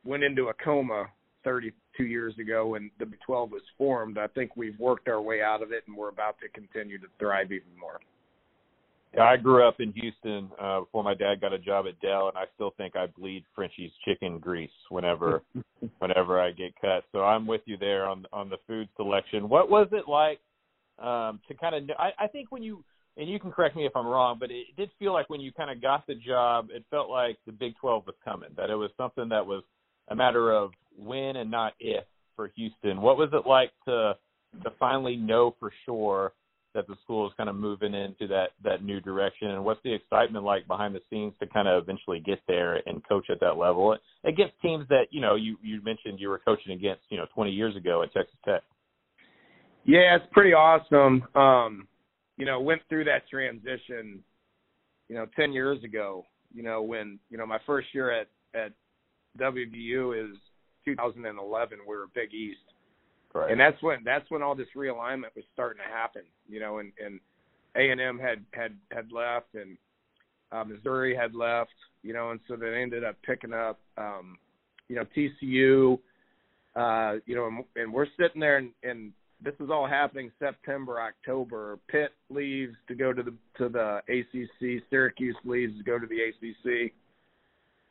went 0.05 0.23
into 0.23 0.49
a 0.49 0.55
coma 0.55 1.07
32 1.45 2.05
years 2.05 2.35
ago 2.39 2.69
when 2.69 2.91
the 2.99 3.07
Big 3.07 3.21
12 3.25 3.51
was 3.51 3.63
formed. 3.77 4.19
I 4.19 4.27
think 4.29 4.57
we've 4.57 4.79
worked 4.79 5.09
our 5.09 5.21
way 5.21 5.43
out 5.43 5.63
of 5.63 5.73
it, 5.73 5.85
and 5.87 5.97
we're 5.97 6.09
about 6.09 6.37
to 6.41 6.49
continue 6.49 6.99
to 6.99 7.07
thrive 7.19 7.53
even 7.53 7.79
more. 7.79 8.01
Yeah, 9.15 9.25
I 9.25 9.39
grew 9.39 9.67
up 9.67 9.81
in 9.81 9.93
Houston 9.93 10.51
uh, 10.61 10.81
before 10.81 11.03
my 11.03 11.15
dad 11.15 11.41
got 11.41 11.55
a 11.55 11.59
job 11.59 11.87
at 11.89 11.99
Dell, 12.01 12.29
and 12.29 12.37
I 12.37 12.45
still 12.55 12.75
think 12.77 12.95
I 12.95 13.07
bleed 13.07 13.45
Frenchie's 13.55 13.91
chicken 14.05 14.39
grease 14.39 14.71
whenever 14.91 15.43
whenever 15.99 16.39
I 16.39 16.51
get 16.51 16.75
cut. 16.81 17.05
So 17.13 17.21
I'm 17.25 17.47
with 17.47 17.63
you 17.65 17.79
there 17.79 18.07
on 18.07 18.27
on 18.33 18.51
the 18.51 18.59
food 18.67 18.89
selection. 18.97 19.49
What 19.49 19.71
was 19.71 19.89
it 19.93 20.07
like 20.07 20.41
um, 20.99 21.41
to 21.49 21.55
kind 21.55 21.75
of? 21.75 21.97
I, 21.99 22.11
I 22.19 22.27
think 22.27 22.53
when 22.53 22.63
you 22.63 22.85
and 23.19 23.29
you 23.29 23.39
can 23.41 23.51
correct 23.51 23.77
me 23.77 23.85
if 23.85 23.97
I'm 23.97 24.07
wrong, 24.07 24.37
but 24.39 24.51
it 24.51 24.67
did 24.77 24.91
feel 24.99 25.13
like 25.13 25.29
when 25.29 25.41
you 25.41 25.53
kind 25.53 25.71
of 25.71 25.83
got 25.83 26.07
the 26.07 26.15
job, 26.15 26.69
it 26.71 26.85
felt 26.91 27.11
like 27.11 27.37
the 27.47 27.53
Big 27.53 27.77
12 27.81 28.07
was 28.07 28.15
coming. 28.25 28.51
That 28.57 28.71
it 28.71 28.77
was 28.77 28.91
something 28.97 29.29
that 29.29 29.45
was 29.45 29.63
a 30.09 30.15
matter 30.15 30.53
of 30.53 30.71
when 30.97 31.37
and 31.37 31.51
not 31.51 31.75
if 31.81 32.05
for 32.37 32.51
Houston. 32.57 33.03
What 33.03 33.19
was 33.19 33.31
it 33.33 33.47
like 33.47 33.73
to 33.87 34.15
to 34.63 34.71
finally 34.79 35.17
know 35.17 35.55
for 35.61 35.73
sure? 35.85 36.33
that 36.75 36.87
the 36.87 36.97
school 37.03 37.27
is 37.27 37.33
kind 37.37 37.49
of 37.49 37.57
moving 37.57 37.95
into 37.95 38.27
that 38.29 38.51
that 38.63 38.85
new 38.85 39.01
direction 39.01 39.51
and 39.51 39.65
what's 39.65 39.81
the 39.83 39.93
excitement 39.93 40.45
like 40.45 40.67
behind 40.67 40.95
the 40.95 41.01
scenes 41.11 41.33
to 41.41 41.47
kind 41.47 41.67
of 41.67 41.83
eventually 41.83 42.21
get 42.21 42.39
there 42.47 42.81
and 42.87 43.03
coach 43.09 43.27
at 43.31 43.41
that 43.41 43.57
level 43.57 43.97
against 44.25 44.53
teams 44.61 44.87
that 44.89 45.07
you 45.11 45.21
know 45.21 45.35
you 45.35 45.57
you 45.63 45.83
mentioned 45.83 46.21
you 46.21 46.29
were 46.29 46.39
coaching 46.39 46.73
against 46.73 47.03
you 47.09 47.17
know 47.17 47.27
20 47.35 47.51
years 47.51 47.75
ago 47.75 48.03
at 48.03 48.13
Texas 48.13 48.37
Tech 48.45 48.63
yeah 49.85 50.15
it's 50.15 50.27
pretty 50.31 50.53
awesome 50.53 51.25
um 51.35 51.89
you 52.39 52.47
know 52.47 52.61
went 52.61 52.81
through 52.89 53.05
that 53.05 53.29
transition 53.29 54.23
you 55.09 55.15
know 55.15 55.27
10 55.37 55.53
years 55.53 55.83
ago 55.85 56.25
you 56.55 56.63
know 56.63 56.83
when 56.83 57.19
you 57.31 57.37
know 57.37 57.47
my 57.47 57.59
first 57.67 57.89
year 57.93 58.11
at 58.11 58.29
at 58.55 58.73
WVU 59.39 60.31
is 60.31 60.37
2011 60.87 61.79
we 61.87 61.97
were 61.97 62.07
Big 62.15 62.33
East 62.33 62.59
Right. 63.35 63.51
And 63.51 63.61
that's 63.61 63.81
when 63.83 63.99
that's 64.05 64.29
when 64.31 64.43
all 64.43 64.55
this 64.55 64.69
realignment 64.77 65.35
was 65.37 65.45
starting 65.53 65.83
to 65.87 65.95
happen, 65.95 66.23
you 66.49 66.61
know, 66.61 66.79
and 66.79 66.93
and 67.05 67.21
A 67.77 67.91
and 67.91 68.01
M 68.01 68.19
had 68.19 68.45
had 68.53 68.75
had 68.91 69.13
left 69.13 69.55
and 69.55 69.77
uh, 70.51 70.65
Missouri 70.65 71.15
had 71.15 71.35
left, 71.35 71.75
you 72.03 72.15
know, 72.15 72.31
and 72.31 72.41
so 72.49 72.57
they 72.57 72.81
ended 72.81 73.05
up 73.05 73.17
picking 73.23 73.53
up, 73.53 73.79
um, 73.99 74.39
you 74.89 74.97
know, 74.97 75.05
TCU, 75.15 75.99
uh, 76.75 77.19
you 77.27 77.35
know, 77.35 77.47
and, 77.47 77.65
and 77.77 77.93
we're 77.93 78.07
sitting 78.19 78.41
there 78.41 78.57
and, 78.57 78.71
and 78.83 79.13
this 79.43 79.55
is 79.61 79.71
all 79.71 79.87
happening 79.87 80.31
September, 80.39 81.01
October. 81.01 81.79
Pitt 81.89 82.11
leaves 82.29 82.75
to 82.89 82.95
go 82.95 83.13
to 83.13 83.23
the 83.23 83.35
to 83.57 83.69
the 83.69 84.01
ACC. 84.09 84.83
Syracuse 84.91 85.37
leaves 85.45 85.77
to 85.79 85.85
go 85.85 85.99
to 85.99 86.07
the 86.07 86.17
ACC, 86.17 86.93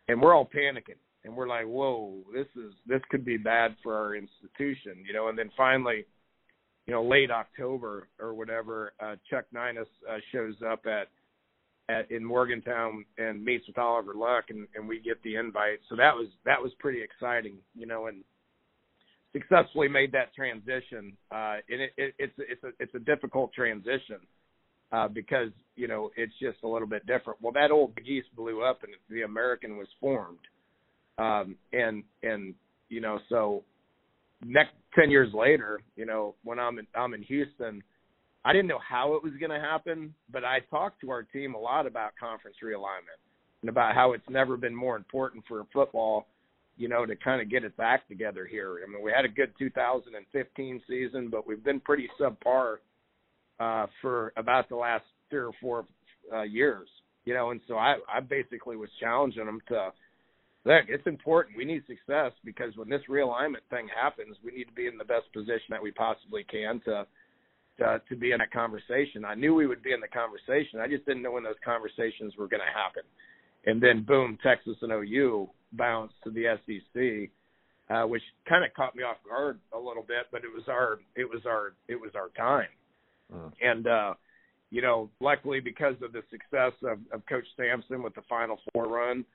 and 0.08 0.22
we're 0.22 0.36
all 0.36 0.46
panicking 0.46 0.98
and 1.28 1.36
we're 1.36 1.48
like, 1.48 1.66
whoa, 1.66 2.14
this 2.34 2.48
is 2.56 2.74
this 2.88 3.02
could 3.10 3.26
be 3.26 3.38
bad 3.38 3.76
for 3.84 3.96
our 3.96 4.16
institution, 4.16 5.04
you 5.06 5.14
know. 5.14 5.28
And 5.28 5.38
then 5.38 5.52
finally, 5.56 6.06
you 6.86 6.94
know, 6.94 7.04
late 7.04 7.30
October 7.30 8.08
or 8.20 8.34
whatever, 8.34 8.94
uh, 9.00 9.16
Chuck 9.30 9.46
Neinas 9.54 9.86
uh, 10.10 10.18
shows 10.32 10.56
up 10.68 10.86
at 10.86 11.10
at 11.90 12.10
in 12.12 12.24
Morgantown 12.24 13.06
and 13.18 13.44
meets 13.44 13.68
with 13.68 13.78
Oliver 13.78 14.14
Luck, 14.14 14.46
and, 14.50 14.68
and 14.76 14.88
we 14.88 15.00
get 15.00 15.22
the 15.24 15.36
invite. 15.36 15.80
So 15.90 15.96
that 15.98 16.16
was 16.16 16.28
that 16.46 16.62
was 16.62 16.72
pretty 16.80 17.02
exciting, 17.02 17.58
you 17.76 17.86
know, 17.86 18.08
and 18.08 18.24
successfully 19.34 19.88
made 19.88 20.12
that 20.12 20.34
transition. 20.34 21.16
Uh, 21.32 21.58
and 21.70 21.82
it, 21.82 21.92
it, 21.98 22.14
it's 22.20 22.34
it's 22.38 22.64
a 22.64 22.70
it's 22.80 22.96
a 22.96 23.00
difficult 23.00 23.54
transition 23.54 24.20
uh, 24.92 25.08
because 25.08 25.50
you 25.76 25.88
know 25.88 26.10
it's 26.16 26.34
just 26.42 26.58
a 26.64 26.68
little 26.68 26.88
bit 26.88 27.06
different. 27.06 27.42
Well, 27.42 27.54
that 27.54 27.72
old 27.72 27.94
geese 28.06 28.26
blew 28.36 28.64
up, 28.64 28.84
and 28.84 28.94
the 29.10 29.24
American 29.24 29.78
was 29.78 29.88
formed 30.00 30.40
um, 31.18 31.56
and 31.74 32.04
and 32.24 32.54
you 32.90 33.02
know, 33.02 33.20
so 33.30 33.64
next 34.46 34.74
ten 34.98 35.10
years 35.10 35.34
later, 35.34 35.82
you 35.96 36.06
know, 36.06 36.36
when 36.44 36.60
I'm 36.60 36.80
in 36.80 36.88
I'm 36.96 37.14
in 37.14 37.24
Houston, 37.24 37.82
I 38.46 38.54
didn't 38.54 38.68
know 38.68 38.80
how 38.88 39.16
it 39.16 39.24
was 39.24 39.34
going 39.40 39.52
to 39.52 39.60
happen, 39.60 40.14
but 40.32 40.44
I 40.44 40.60
talked 40.70 41.02
to 41.02 41.12
our 41.12 41.24
team 41.24 41.56
a 41.56 41.60
lot 41.60 41.88
about 41.88 42.12
conference 42.20 42.58
realignment 42.64 43.20
and 43.62 43.70
about 43.70 43.96
how 43.96 44.14
it's 44.14 44.30
never 44.30 44.58
been 44.58 44.76
more 44.76 44.96
important 44.96 45.44
for 45.48 45.66
football, 45.74 46.28
you 46.78 46.88
know, 46.88 47.06
to 47.06 47.16
kind 47.16 47.42
of 47.42 47.50
get 47.50 47.64
its 47.64 47.80
act 47.80 48.08
together 48.08 48.46
here. 48.46 48.80
I 48.86 48.92
mean, 48.92 49.04
we 49.04 49.12
had 49.12 49.26
a 49.26 49.30
good 49.30 49.52
2015 49.58 50.82
season, 50.88 51.30
but 51.30 51.48
we've 51.48 51.64
been 51.64 51.80
pretty 51.80 52.08
subpar 52.20 52.78
uh, 53.60 53.88
for 54.02 54.34
about 54.38 54.70
the 54.70 54.76
last 54.76 55.04
three 55.30 55.40
or 55.40 55.52
four 55.60 55.86
uh, 56.34 56.44
years, 56.44 56.88
you 57.26 57.34
know, 57.34 57.52
and 57.52 57.60
so 57.68 57.76
I 57.76 57.96
I 58.12 58.20
basically 58.20 58.76
was 58.76 58.90
challenging 59.00 59.46
them 59.46 59.62
to 59.70 59.92
look, 60.66 60.86
it's 60.88 61.08
important. 61.08 61.58
We 61.58 61.66
need 61.66 61.84
success 61.88 62.34
because 62.46 62.76
when 62.76 62.90
this 62.90 63.02
realignment 63.10 63.66
thing 63.70 63.88
happens, 63.88 64.38
we 64.44 64.52
need 64.52 64.66
to 64.66 64.74
be 64.74 64.88
in 64.88 64.98
the 64.98 65.06
best 65.06 65.32
position 65.34 65.72
that 65.72 65.82
we 65.82 65.92
possibly 65.92 66.44
can 66.44 66.82
to 66.86 67.08
to, 67.80 68.02
to 68.10 68.16
be 68.16 68.32
in 68.32 68.40
that 68.40 68.52
conversation. 68.52 69.24
I 69.24 69.36
knew 69.36 69.54
we 69.54 69.68
would 69.68 69.84
be 69.84 69.94
in 69.94 70.02
the 70.02 70.08
conversation. 70.08 70.80
I 70.80 70.88
just 70.88 71.06
didn't 71.06 71.22
know 71.22 71.32
when 71.32 71.44
those 71.44 71.62
conversations 71.64 72.34
were 72.38 72.48
going 72.48 72.62
to 72.62 72.74
happen. 72.74 73.04
And 73.66 73.82
then 73.82 74.04
boom, 74.04 74.38
Texas 74.42 74.78
and 74.82 74.92
OU 74.92 75.50
bounced 75.74 76.16
to 76.24 76.32
the 76.32 76.58
SEC, 76.66 77.30
uh, 77.90 78.08
which 78.08 78.24
kind 78.48 78.66
of 78.66 78.74
caught 78.74 78.96
me 78.96 79.04
off 79.04 79.18
guard 79.28 79.60
a 79.74 79.80
little 79.80 80.04
bit. 80.04 80.28
But 80.32 80.44
it 80.44 80.54
was 80.54 80.64
our 80.68 81.00
it 81.16 81.26
was 81.26 81.42
our 81.46 81.74
it 81.88 81.96
was 81.96 82.12
our 82.16 82.30
time. 82.38 82.70
Mm. 83.34 83.52
And 83.62 83.88
uh, 83.88 84.14
you 84.70 84.82
know, 84.82 85.10
luckily 85.20 85.60
because 85.60 85.96
of 86.02 86.12
the 86.12 86.24
success 86.30 86.74
of, 86.84 87.00
of 87.12 87.26
Coach 87.28 87.46
Sampson 87.56 88.04
with 88.04 88.16
the 88.16 88.22
Final 88.28 88.60
Four 88.74 88.88
run, 88.88 89.26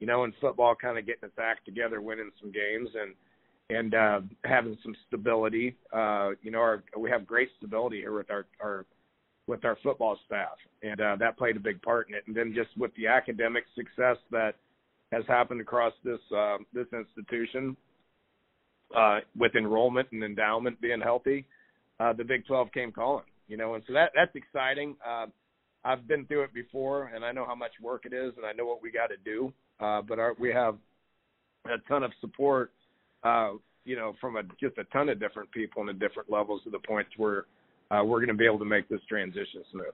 you 0.00 0.06
know, 0.06 0.24
in 0.24 0.32
football, 0.40 0.74
kind 0.74 0.98
of 0.98 1.06
getting 1.06 1.24
its 1.24 1.38
act 1.40 1.64
together, 1.64 2.00
winning 2.00 2.30
some 2.40 2.52
games, 2.52 2.90
and 2.94 3.14
and 3.70 3.94
uh, 3.94 4.20
having 4.44 4.76
some 4.82 4.94
stability. 5.08 5.76
Uh, 5.92 6.30
you 6.42 6.50
know, 6.50 6.58
our, 6.58 6.84
we 6.98 7.10
have 7.10 7.26
great 7.26 7.48
stability 7.58 8.00
here 8.00 8.12
with 8.12 8.30
our 8.30 8.46
our 8.62 8.84
with 9.46 9.64
our 9.64 9.76
football 9.82 10.18
staff, 10.26 10.56
and 10.82 11.00
uh, 11.00 11.16
that 11.16 11.38
played 11.38 11.56
a 11.56 11.60
big 11.60 11.80
part 11.82 12.08
in 12.08 12.14
it. 12.14 12.24
And 12.26 12.36
then 12.36 12.54
just 12.54 12.76
with 12.76 12.94
the 12.96 13.06
academic 13.06 13.64
success 13.74 14.16
that 14.30 14.54
has 15.14 15.24
happened 15.28 15.60
across 15.60 15.92
this 16.04 16.20
uh, 16.36 16.58
this 16.72 16.86
institution, 16.92 17.76
uh, 18.96 19.20
with 19.38 19.54
enrollment 19.54 20.08
and 20.12 20.22
endowment 20.22 20.80
being 20.80 21.00
healthy, 21.00 21.44
uh, 22.00 22.12
the 22.12 22.24
Big 22.24 22.46
12 22.46 22.72
came 22.72 22.92
calling. 22.92 23.24
You 23.48 23.56
know, 23.56 23.74
and 23.74 23.84
so 23.86 23.92
that 23.92 24.10
that's 24.14 24.34
exciting. 24.34 24.96
Uh, 25.06 25.26
I've 25.84 26.08
been 26.08 26.24
through 26.26 26.44
it 26.44 26.54
before, 26.54 27.10
and 27.14 27.24
I 27.24 27.32
know 27.32 27.44
how 27.44 27.54
much 27.54 27.72
work 27.82 28.06
it 28.06 28.14
is, 28.14 28.32
and 28.36 28.46
I 28.46 28.52
know 28.52 28.64
what 28.64 28.82
we 28.82 28.90
got 28.90 29.08
to 29.08 29.16
do. 29.22 29.52
Uh, 29.80 30.00
but 30.00 30.18
our, 30.18 30.34
we 30.38 30.50
have 30.50 30.76
a 31.66 31.76
ton 31.88 32.02
of 32.02 32.12
support 32.20 32.72
uh, 33.24 33.52
you 33.84 33.96
know, 33.96 34.14
from 34.20 34.36
a 34.36 34.42
just 34.60 34.78
a 34.78 34.84
ton 34.92 35.08
of 35.08 35.20
different 35.20 35.50
people 35.52 35.82
and 35.82 35.90
at 35.90 35.98
different 35.98 36.30
levels 36.30 36.62
to 36.64 36.70
the 36.70 36.78
point 36.78 37.06
where 37.16 37.44
uh, 37.90 38.02
we're 38.04 38.18
going 38.18 38.28
to 38.28 38.34
be 38.34 38.46
able 38.46 38.58
to 38.58 38.64
make 38.64 38.88
this 38.88 39.00
transition 39.08 39.62
smooth. 39.70 39.86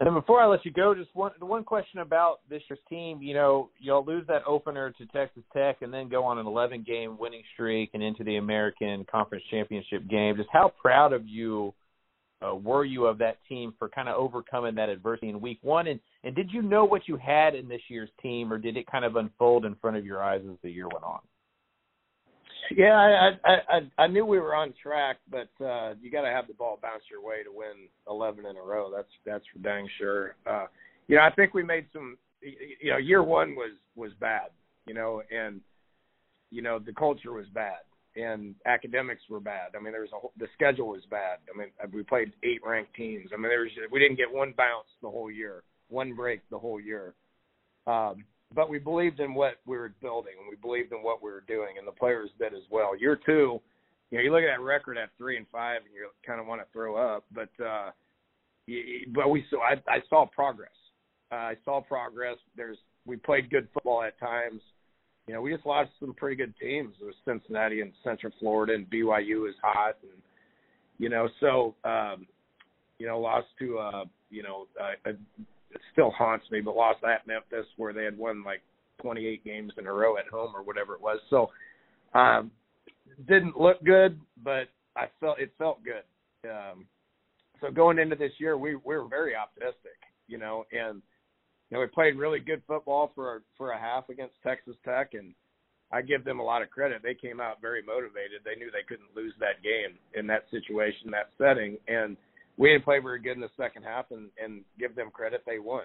And 0.00 0.14
before 0.14 0.40
I 0.40 0.46
let 0.46 0.64
you 0.64 0.70
go, 0.70 0.94
just 0.94 1.10
one 1.14 1.32
one 1.40 1.64
question 1.64 1.98
about 1.98 2.38
this 2.48 2.62
year's 2.68 2.78
team. 2.88 3.20
You 3.20 3.34
know, 3.34 3.70
y'all 3.80 4.04
lose 4.04 4.24
that 4.28 4.42
opener 4.46 4.92
to 4.92 5.06
Texas 5.06 5.42
Tech, 5.52 5.78
and 5.82 5.92
then 5.92 6.08
go 6.08 6.22
on 6.24 6.38
an 6.38 6.46
11 6.46 6.84
game 6.86 7.18
winning 7.18 7.42
streak 7.54 7.90
and 7.94 8.02
into 8.02 8.22
the 8.22 8.36
American 8.36 9.04
Conference 9.10 9.42
Championship 9.50 10.08
game. 10.08 10.36
Just 10.36 10.50
how 10.52 10.72
proud 10.80 11.12
of 11.12 11.26
you 11.26 11.74
uh, 12.40 12.54
were 12.54 12.84
you 12.84 13.06
of 13.06 13.18
that 13.18 13.38
team 13.48 13.74
for 13.76 13.88
kind 13.88 14.08
of 14.08 14.14
overcoming 14.14 14.76
that 14.76 14.88
adversity 14.88 15.30
in 15.30 15.40
Week 15.40 15.58
One? 15.62 15.88
And 15.88 15.98
and 16.22 16.32
did 16.36 16.52
you 16.52 16.62
know 16.62 16.84
what 16.84 17.08
you 17.08 17.16
had 17.16 17.56
in 17.56 17.66
this 17.68 17.82
year's 17.88 18.10
team, 18.22 18.52
or 18.52 18.58
did 18.58 18.76
it 18.76 18.86
kind 18.86 19.04
of 19.04 19.16
unfold 19.16 19.64
in 19.64 19.74
front 19.76 19.96
of 19.96 20.06
your 20.06 20.22
eyes 20.22 20.42
as 20.48 20.56
the 20.62 20.70
year 20.70 20.86
went 20.86 21.04
on? 21.04 21.20
Yeah, 22.76 22.94
I 22.94 23.30
I 23.44 23.54
I, 23.68 24.02
I 24.04 24.06
knew 24.06 24.24
we 24.24 24.38
were 24.38 24.54
on 24.54 24.74
track, 24.82 25.16
but 25.30 25.48
uh, 25.64 25.94
you 26.00 26.10
got 26.10 26.22
to 26.22 26.28
have 26.28 26.46
the 26.46 26.54
ball 26.54 26.78
bounce 26.80 27.02
your 27.10 27.22
way 27.22 27.42
to 27.42 27.50
win 27.52 27.88
11 28.08 28.46
in 28.46 28.56
a 28.56 28.62
row. 28.62 28.90
That's 28.94 29.08
that's 29.24 29.44
for 29.52 29.58
dang 29.60 29.88
sure. 29.98 30.34
Uh, 30.46 30.66
you 31.06 31.16
know, 31.16 31.22
I 31.22 31.30
think 31.30 31.54
we 31.54 31.62
made 31.62 31.86
some. 31.92 32.16
You 32.40 32.92
know, 32.92 32.98
year 32.98 33.22
one 33.22 33.54
was 33.56 33.72
was 33.96 34.12
bad. 34.20 34.50
You 34.86 34.94
know, 34.94 35.22
and 35.30 35.60
you 36.50 36.62
know 36.62 36.78
the 36.78 36.92
culture 36.92 37.32
was 37.32 37.46
bad, 37.52 37.80
and 38.16 38.54
academics 38.66 39.22
were 39.28 39.40
bad. 39.40 39.72
I 39.76 39.82
mean, 39.82 39.92
there 39.92 40.02
was 40.02 40.10
a 40.12 40.38
the 40.38 40.48
schedule 40.54 40.88
was 40.88 41.02
bad. 41.10 41.38
I 41.52 41.58
mean, 41.58 41.68
we 41.92 42.02
played 42.02 42.32
eight 42.42 42.60
ranked 42.64 42.94
teams. 42.94 43.30
I 43.32 43.36
mean, 43.36 43.48
there 43.50 43.60
was 43.60 43.70
we 43.90 43.98
didn't 43.98 44.16
get 44.16 44.32
one 44.32 44.54
bounce 44.56 44.88
the 45.02 45.10
whole 45.10 45.30
year, 45.30 45.62
one 45.88 46.14
break 46.14 46.40
the 46.50 46.58
whole 46.58 46.80
year. 46.80 47.14
Um, 47.86 48.24
but 48.54 48.68
we 48.68 48.78
believed 48.78 49.20
in 49.20 49.34
what 49.34 49.54
we 49.66 49.76
were 49.76 49.92
building 50.00 50.32
and 50.38 50.48
we 50.48 50.56
believed 50.56 50.92
in 50.92 50.98
what 50.98 51.22
we 51.22 51.30
were 51.30 51.44
doing 51.46 51.76
and 51.78 51.86
the 51.86 51.92
players 51.92 52.30
did 52.38 52.54
as 52.54 52.62
well. 52.70 52.96
Year 52.96 53.18
two, 53.24 53.60
you 54.10 54.18
know, 54.18 54.24
you 54.24 54.32
look 54.32 54.42
at 54.42 54.56
that 54.56 54.62
record 54.62 54.96
at 54.96 55.10
three 55.18 55.36
and 55.36 55.46
five 55.52 55.82
and 55.84 55.94
you 55.94 56.08
kind 56.26 56.40
of 56.40 56.46
want 56.46 56.60
to 56.60 56.66
throw 56.72 56.96
up, 56.96 57.24
but 57.32 57.50
uh 57.64 57.90
but 59.14 59.28
we 59.28 59.44
saw 59.50 59.62
I, 59.62 59.74
I 59.88 59.98
saw 60.08 60.26
progress. 60.26 60.70
Uh, 61.30 61.34
I 61.36 61.54
saw 61.64 61.80
progress. 61.80 62.36
There's 62.56 62.78
we 63.06 63.16
played 63.16 63.50
good 63.50 63.68
football 63.72 64.02
at 64.02 64.18
times. 64.18 64.60
You 65.26 65.34
know, 65.34 65.42
we 65.42 65.52
just 65.52 65.66
lost 65.66 65.90
some 66.00 66.14
pretty 66.14 66.36
good 66.36 66.54
teams. 66.58 66.94
It 67.00 67.04
was 67.04 67.14
Cincinnati 67.26 67.82
and 67.82 67.92
Central 68.02 68.32
Florida 68.40 68.74
and 68.74 68.88
BYU 68.88 69.48
is 69.48 69.54
hot 69.62 69.96
and 70.02 70.22
you 70.98 71.10
know, 71.10 71.28
so 71.40 71.74
um 71.84 72.26
you 72.98 73.06
know, 73.06 73.20
lost 73.20 73.46
to 73.58 73.78
uh, 73.78 74.04
you 74.30 74.42
know, 74.42 74.66
a 75.04 75.12
it 75.70 75.80
still 75.92 76.10
haunts 76.10 76.46
me, 76.50 76.60
but 76.60 76.76
lost 76.76 77.00
at 77.04 77.26
Memphis 77.26 77.66
where 77.76 77.92
they 77.92 78.04
had 78.04 78.16
won 78.16 78.42
like 78.44 78.62
28 79.02 79.44
games 79.44 79.72
in 79.78 79.86
a 79.86 79.92
row 79.92 80.16
at 80.16 80.26
home 80.26 80.54
or 80.54 80.62
whatever 80.62 80.94
it 80.94 81.00
was. 81.00 81.18
So 81.30 81.50
um, 82.18 82.50
didn't 83.28 83.58
look 83.58 83.82
good, 83.84 84.18
but 84.42 84.68
I 84.96 85.06
felt 85.20 85.38
it 85.38 85.52
felt 85.58 85.80
good. 85.84 86.48
Um, 86.48 86.86
so 87.60 87.70
going 87.70 87.98
into 87.98 88.16
this 88.16 88.32
year, 88.38 88.56
we, 88.56 88.76
we 88.76 88.96
were 88.96 89.08
very 89.08 89.34
optimistic, 89.34 89.98
you 90.26 90.38
know, 90.38 90.64
and 90.72 91.02
you 91.70 91.76
know 91.76 91.80
we 91.80 91.86
played 91.86 92.16
really 92.16 92.40
good 92.40 92.62
football 92.66 93.12
for 93.14 93.42
for 93.56 93.72
a 93.72 93.78
half 93.78 94.08
against 94.08 94.34
Texas 94.42 94.76
Tech, 94.84 95.14
and 95.14 95.34
I 95.92 96.02
give 96.02 96.24
them 96.24 96.38
a 96.38 96.44
lot 96.44 96.62
of 96.62 96.70
credit. 96.70 97.02
They 97.02 97.14
came 97.14 97.40
out 97.40 97.60
very 97.60 97.82
motivated. 97.82 98.42
They 98.44 98.58
knew 98.58 98.70
they 98.70 98.86
couldn't 98.86 99.16
lose 99.16 99.34
that 99.40 99.62
game 99.62 99.98
in 100.14 100.26
that 100.28 100.44
situation, 100.50 101.10
that 101.10 101.30
setting, 101.38 101.78
and 101.88 102.16
we 102.58 102.70
didn't 102.70 102.84
play 102.84 102.98
very 102.98 103.20
good 103.20 103.36
in 103.36 103.40
the 103.40 103.48
second 103.56 103.84
half, 103.84 104.10
and 104.10 104.28
and 104.42 104.62
give 104.78 104.94
them 104.94 105.10
credit, 105.10 105.42
they 105.46 105.58
won. 105.58 105.84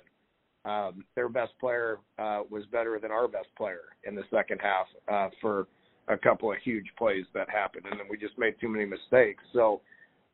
Um, 0.65 1.05
their 1.15 1.29
best 1.29 1.51
player 1.59 1.99
uh, 2.17 2.41
was 2.49 2.63
better 2.71 2.99
than 2.99 3.11
our 3.11 3.27
best 3.27 3.47
player 3.57 3.81
in 4.05 4.15
the 4.15 4.23
second 4.31 4.59
half 4.61 4.87
uh, 5.11 5.29
for 5.41 5.67
a 6.07 6.17
couple 6.17 6.51
of 6.51 6.57
huge 6.63 6.87
plays 6.97 7.25
that 7.33 7.49
happened, 7.49 7.85
and 7.89 7.99
then 7.99 8.07
we 8.09 8.17
just 8.17 8.37
made 8.37 8.55
too 8.59 8.69
many 8.69 8.85
mistakes. 8.85 9.43
So, 9.53 9.81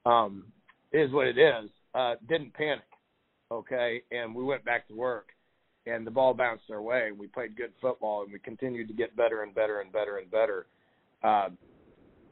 um, 0.06 0.46
it 0.92 1.00
is 1.00 1.12
what 1.12 1.28
it 1.28 1.38
is. 1.38 1.70
Uh, 1.94 2.16
didn't 2.28 2.54
panic, 2.54 2.86
okay, 3.52 4.02
and 4.12 4.34
we 4.34 4.44
went 4.44 4.64
back 4.64 4.88
to 4.88 4.96
work, 4.96 5.30
and 5.88 6.06
the 6.06 6.12
ball 6.12 6.34
bounced 6.34 6.66
our 6.72 6.82
way. 6.82 7.10
We 7.12 7.28
played 7.28 7.58
good 7.58 7.74
football, 7.82 8.24
and 8.24 8.32
we 8.32 8.40
continued 8.40 8.88
to 8.88 8.94
get 8.94 9.16
better 9.16 9.44
and 9.44 9.54
better 9.54 9.82
and 9.82 9.92
better 9.92 10.18
and 10.18 10.30
better. 10.30 10.68
Uh, 11.24 11.50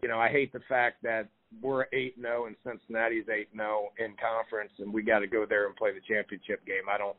you 0.02 0.10
know, 0.10 0.20
I 0.20 0.30
hate 0.30 0.54
the 0.54 0.62
fact 0.70 0.98
that 1.04 1.30
we're 1.62 1.86
eight 1.94 2.16
and 2.16 2.26
zero, 2.26 2.46
and 2.46 2.56
Cincinnati's 2.64 3.26
eight 3.30 3.50
and 3.52 3.60
zero 3.60 3.90
in 3.98 4.14
conference, 4.20 4.72
and 4.80 4.94
we 4.94 5.02
got 5.02 5.20
to 5.20 5.28
go 5.28 5.46
there 5.48 5.68
and 5.68 5.76
play 5.76 5.92
the 5.94 6.04
championship 6.08 6.66
game. 6.66 6.90
I 6.90 6.98
don't. 6.98 7.16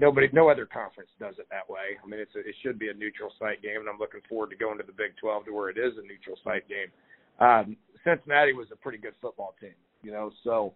Nobody, 0.00 0.28
no 0.32 0.48
other 0.48 0.66
conference 0.66 1.10
does 1.20 1.36
it 1.38 1.46
that 1.50 1.70
way. 1.70 1.94
I 2.02 2.06
mean, 2.06 2.18
it's 2.18 2.34
a, 2.34 2.40
it 2.40 2.56
should 2.62 2.80
be 2.80 2.88
a 2.88 2.94
neutral 2.94 3.30
site 3.38 3.62
game, 3.62 3.78
and 3.78 3.88
I'm 3.88 3.98
looking 3.98 4.22
forward 4.28 4.50
to 4.50 4.56
going 4.56 4.76
to 4.78 4.84
the 4.84 4.92
Big 4.92 5.14
12 5.20 5.44
to 5.44 5.52
where 5.52 5.70
it 5.70 5.78
is 5.78 5.92
a 5.96 6.02
neutral 6.02 6.36
site 6.42 6.66
game. 6.68 6.90
Um, 7.38 7.76
Cincinnati 8.02 8.54
was 8.54 8.66
a 8.72 8.76
pretty 8.76 8.98
good 8.98 9.14
football 9.22 9.54
team, 9.60 9.74
you 10.02 10.10
know, 10.10 10.32
so 10.42 10.74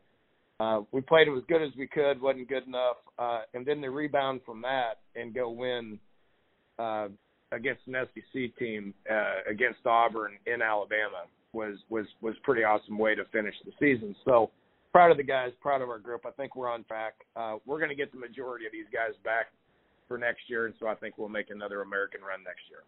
uh, 0.60 0.82
we 0.92 1.00
played 1.00 1.26
as 1.26 1.42
good 1.48 1.62
as 1.62 1.70
we 1.76 1.88
could, 1.88 2.22
wasn't 2.22 2.48
good 2.48 2.68
enough, 2.68 2.98
uh, 3.18 3.40
and 3.54 3.66
then 3.66 3.80
the 3.80 3.90
rebound 3.90 4.40
from 4.46 4.62
that 4.62 5.00
and 5.16 5.34
go 5.34 5.50
win 5.50 5.98
uh, 6.78 7.08
against 7.50 7.80
an 7.88 7.96
SEC 8.14 8.56
team 8.56 8.94
uh, 9.10 9.50
against 9.50 9.80
Auburn 9.84 10.38
in 10.46 10.62
Alabama 10.62 11.26
was 11.52 11.76
was 11.88 12.06
was 12.20 12.34
pretty 12.42 12.64
awesome 12.64 12.98
way 12.98 13.14
to 13.14 13.24
finish 13.26 13.54
the 13.64 13.72
season. 13.78 14.14
So 14.24 14.50
proud 14.92 15.10
of 15.10 15.16
the 15.16 15.22
guys, 15.22 15.52
proud 15.60 15.82
of 15.82 15.88
our 15.88 15.98
group. 15.98 16.26
I 16.26 16.30
think 16.32 16.56
we're 16.56 16.70
on 16.70 16.84
track. 16.84 17.14
Uh, 17.36 17.56
we're 17.66 17.78
going 17.78 17.90
to 17.90 17.96
get 17.96 18.12
the 18.12 18.18
majority 18.18 18.66
of 18.66 18.72
these 18.72 18.86
guys 18.92 19.14
back 19.24 19.46
for 20.06 20.18
next 20.18 20.42
year, 20.48 20.66
and 20.66 20.74
so 20.80 20.88
I 20.88 20.94
think 20.94 21.18
we'll 21.18 21.28
make 21.28 21.50
another 21.50 21.82
American 21.82 22.20
run 22.22 22.42
next 22.44 22.62
year. 22.70 22.80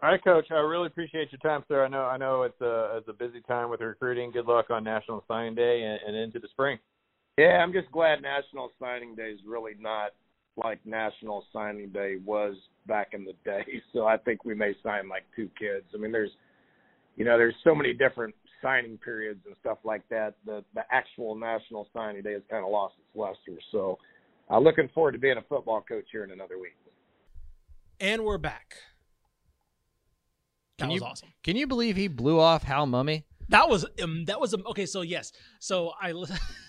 All 0.00 0.10
right, 0.10 0.22
Coach. 0.22 0.46
I 0.52 0.60
really 0.60 0.86
appreciate 0.86 1.32
your 1.32 1.40
time, 1.40 1.64
sir. 1.66 1.84
I 1.84 1.88
know 1.88 2.02
I 2.02 2.16
know 2.16 2.42
it's 2.42 2.60
a 2.60 2.98
it's 2.98 3.08
a 3.08 3.12
busy 3.12 3.40
time 3.42 3.68
with 3.68 3.80
recruiting. 3.80 4.30
Good 4.30 4.46
luck 4.46 4.70
on 4.70 4.84
National 4.84 5.24
Signing 5.26 5.56
Day 5.56 5.82
and, 5.82 5.98
and 6.06 6.16
into 6.16 6.38
the 6.38 6.48
spring. 6.48 6.78
Yeah, 7.36 7.62
I'm 7.62 7.72
just 7.72 7.90
glad 7.90 8.22
National 8.22 8.70
Signing 8.80 9.14
Day 9.14 9.30
is 9.30 9.40
really 9.46 9.72
not 9.78 10.10
like 10.56 10.78
National 10.84 11.44
Signing 11.52 11.88
Day 11.90 12.16
was 12.24 12.54
back 12.86 13.08
in 13.12 13.24
the 13.24 13.34
day. 13.44 13.64
So 13.92 14.06
I 14.06 14.16
think 14.16 14.44
we 14.44 14.54
may 14.54 14.74
sign 14.82 15.08
like 15.08 15.24
two 15.34 15.50
kids. 15.58 15.86
I 15.94 15.98
mean, 15.98 16.12
there's 16.12 16.30
you 17.18 17.24
know, 17.24 17.36
there's 17.36 17.54
so 17.64 17.74
many 17.74 17.92
different 17.92 18.34
signing 18.62 18.96
periods 18.98 19.40
and 19.44 19.54
stuff 19.60 19.78
like 19.84 20.08
that. 20.08 20.34
The 20.46 20.64
the 20.74 20.82
actual 20.90 21.34
national 21.34 21.88
signing 21.92 22.22
day 22.22 22.32
has 22.34 22.42
kind 22.48 22.64
of 22.64 22.70
lost 22.70 22.94
its 22.98 23.16
luster. 23.16 23.60
So, 23.72 23.98
uh, 24.50 24.58
looking 24.60 24.88
forward 24.94 25.12
to 25.12 25.18
being 25.18 25.36
a 25.36 25.42
football 25.42 25.80
coach 25.86 26.04
here 26.12 26.22
in 26.24 26.30
another 26.30 26.58
week. 26.58 26.76
And 28.00 28.24
we're 28.24 28.38
back. 28.38 28.76
That 30.78 30.84
Can 30.84 30.92
was 30.92 31.00
you- 31.00 31.06
awesome. 31.06 31.28
Can 31.42 31.56
you 31.56 31.66
believe 31.66 31.96
he 31.96 32.06
blew 32.06 32.38
off 32.38 32.62
Hal 32.62 32.86
Mumme? 32.86 33.24
That 33.48 33.68
was 33.68 33.84
um, 34.02 34.24
that 34.26 34.40
was 34.40 34.54
um, 34.54 34.62
okay. 34.68 34.86
So 34.86 35.00
yes, 35.02 35.32
so 35.58 35.92
I 36.00 36.12
li- 36.12 36.28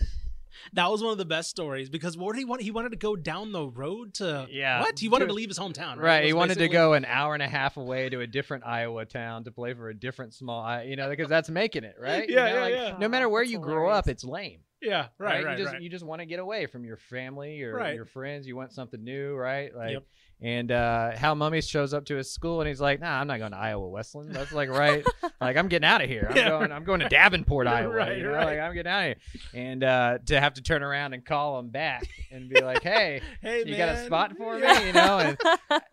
that 0.74 0.90
was 0.90 1.02
one 1.02 1.12
of 1.12 1.18
the 1.18 1.24
best 1.24 1.50
stories 1.50 1.88
because 1.90 2.16
what 2.16 2.32
did 2.34 2.38
he 2.40 2.44
want? 2.44 2.62
He 2.62 2.70
wanted 2.70 2.90
to 2.90 2.96
go 2.96 3.16
down 3.16 3.52
the 3.52 3.66
road 3.68 4.14
to 4.14 4.46
Yeah, 4.50 4.80
What 4.80 4.98
he 4.98 5.08
wanted 5.08 5.24
to- 5.24 5.28
to 5.28 5.34
leave 5.34 5.48
his 5.48 5.58
hometown, 5.58 5.96
right? 5.96 6.04
Right. 6.04 6.24
He 6.24 6.32
wanted 6.32 6.58
to 6.58 6.68
go 6.68 6.92
an 6.94 7.04
hour 7.04 7.34
and 7.34 7.42
a 7.42 7.48
half 7.48 7.76
away 7.76 8.08
to 8.08 8.20
a 8.20 8.26
different 8.26 8.64
Iowa 8.66 9.04
town 9.04 9.44
to 9.44 9.50
play 9.50 9.74
for 9.74 9.88
a 9.88 9.94
different 9.94 10.34
small, 10.34 10.82
you 10.82 10.96
know, 10.96 11.08
because 11.08 11.28
that's 11.28 11.50
making 11.50 11.84
it, 11.84 11.96
right? 12.00 12.28
You 12.28 12.36
Yeah, 12.36 12.44
know, 12.48 12.54
yeah, 12.54 12.60
like, 12.60 12.74
yeah. 12.74 12.96
No 12.98 13.08
matter 13.08 13.28
where 13.28 13.42
That's 13.42 13.52
you 13.52 13.58
grow 13.58 13.90
up, 13.90 14.08
it's 14.08 14.24
lame. 14.24 14.60
Yeah, 14.82 15.08
right, 15.18 15.34
right? 15.36 15.44
right, 15.44 15.58
you 15.58 15.64
just 15.64 15.72
right. 15.74 15.82
you 15.82 15.90
just 15.90 16.04
want 16.06 16.20
to 16.20 16.26
get 16.26 16.38
away 16.38 16.64
from 16.66 16.84
your 16.84 16.96
family 16.96 17.62
or 17.62 17.74
Right. 17.76 17.94
your 17.94 18.06
friends. 18.06 18.46
You 18.46 18.56
want 18.56 18.72
something 18.72 19.02
new, 19.04 19.34
right? 19.34 19.74
Like, 19.76 19.92
Yep. 19.92 20.04
And 20.42 20.72
uh, 20.72 21.10
Hal 21.16 21.36
Mumme 21.36 21.62
shows 21.68 21.92
up 21.92 22.06
to 22.06 22.16
his 22.16 22.30
school 22.32 22.60
and 22.60 22.68
he's 22.68 22.80
like, 22.80 22.98
"Nah, 23.00 23.20
I'm 23.20 23.26
not 23.26 23.38
going 23.38 23.52
to 23.52 23.58
Iowa 23.58 23.86
Wesleyan. 23.88 24.32
That's 24.32 24.52
like 24.52 24.70
right. 24.70 25.04
like 25.40 25.56
I'm 25.58 25.68
getting 25.68 25.86
out 25.86 26.02
of 26.02 26.08
here. 26.08 26.28
I'm 26.30 26.36
Yeah, 26.36 26.48
going. 26.48 26.72
I'm 26.72 26.84
going 26.84 27.00
to 27.00 27.08
Davenport, 27.10 27.66
Iowa. 27.66 27.92
Right, 27.92 28.16
you 28.16 28.22
know? 28.24 28.30
right. 28.30 28.46
Like 28.46 28.58
I'm 28.58 28.72
getting 28.74 28.90
out 28.90 29.00
of 29.00 29.04
here." 29.06 29.16
And 29.52 29.84
uh, 29.84 30.18
to 30.26 30.40
have 30.40 30.54
to 30.54 30.62
turn 30.62 30.82
around 30.82 31.12
and 31.12 31.24
call 31.24 31.58
him 31.58 31.68
back 31.68 32.08
and 32.30 32.48
be 32.48 32.60
like, 32.60 32.82
"Hey, 32.82 33.20
hey, 33.42 33.64
you 33.66 33.76
got 33.76 33.90
a 33.90 34.06
spot 34.06 34.34
for 34.38 34.58
Yeah. 34.58 34.78
me?" 34.78 34.86
You 34.86 34.92
know, 34.94 35.18
and 35.18 35.38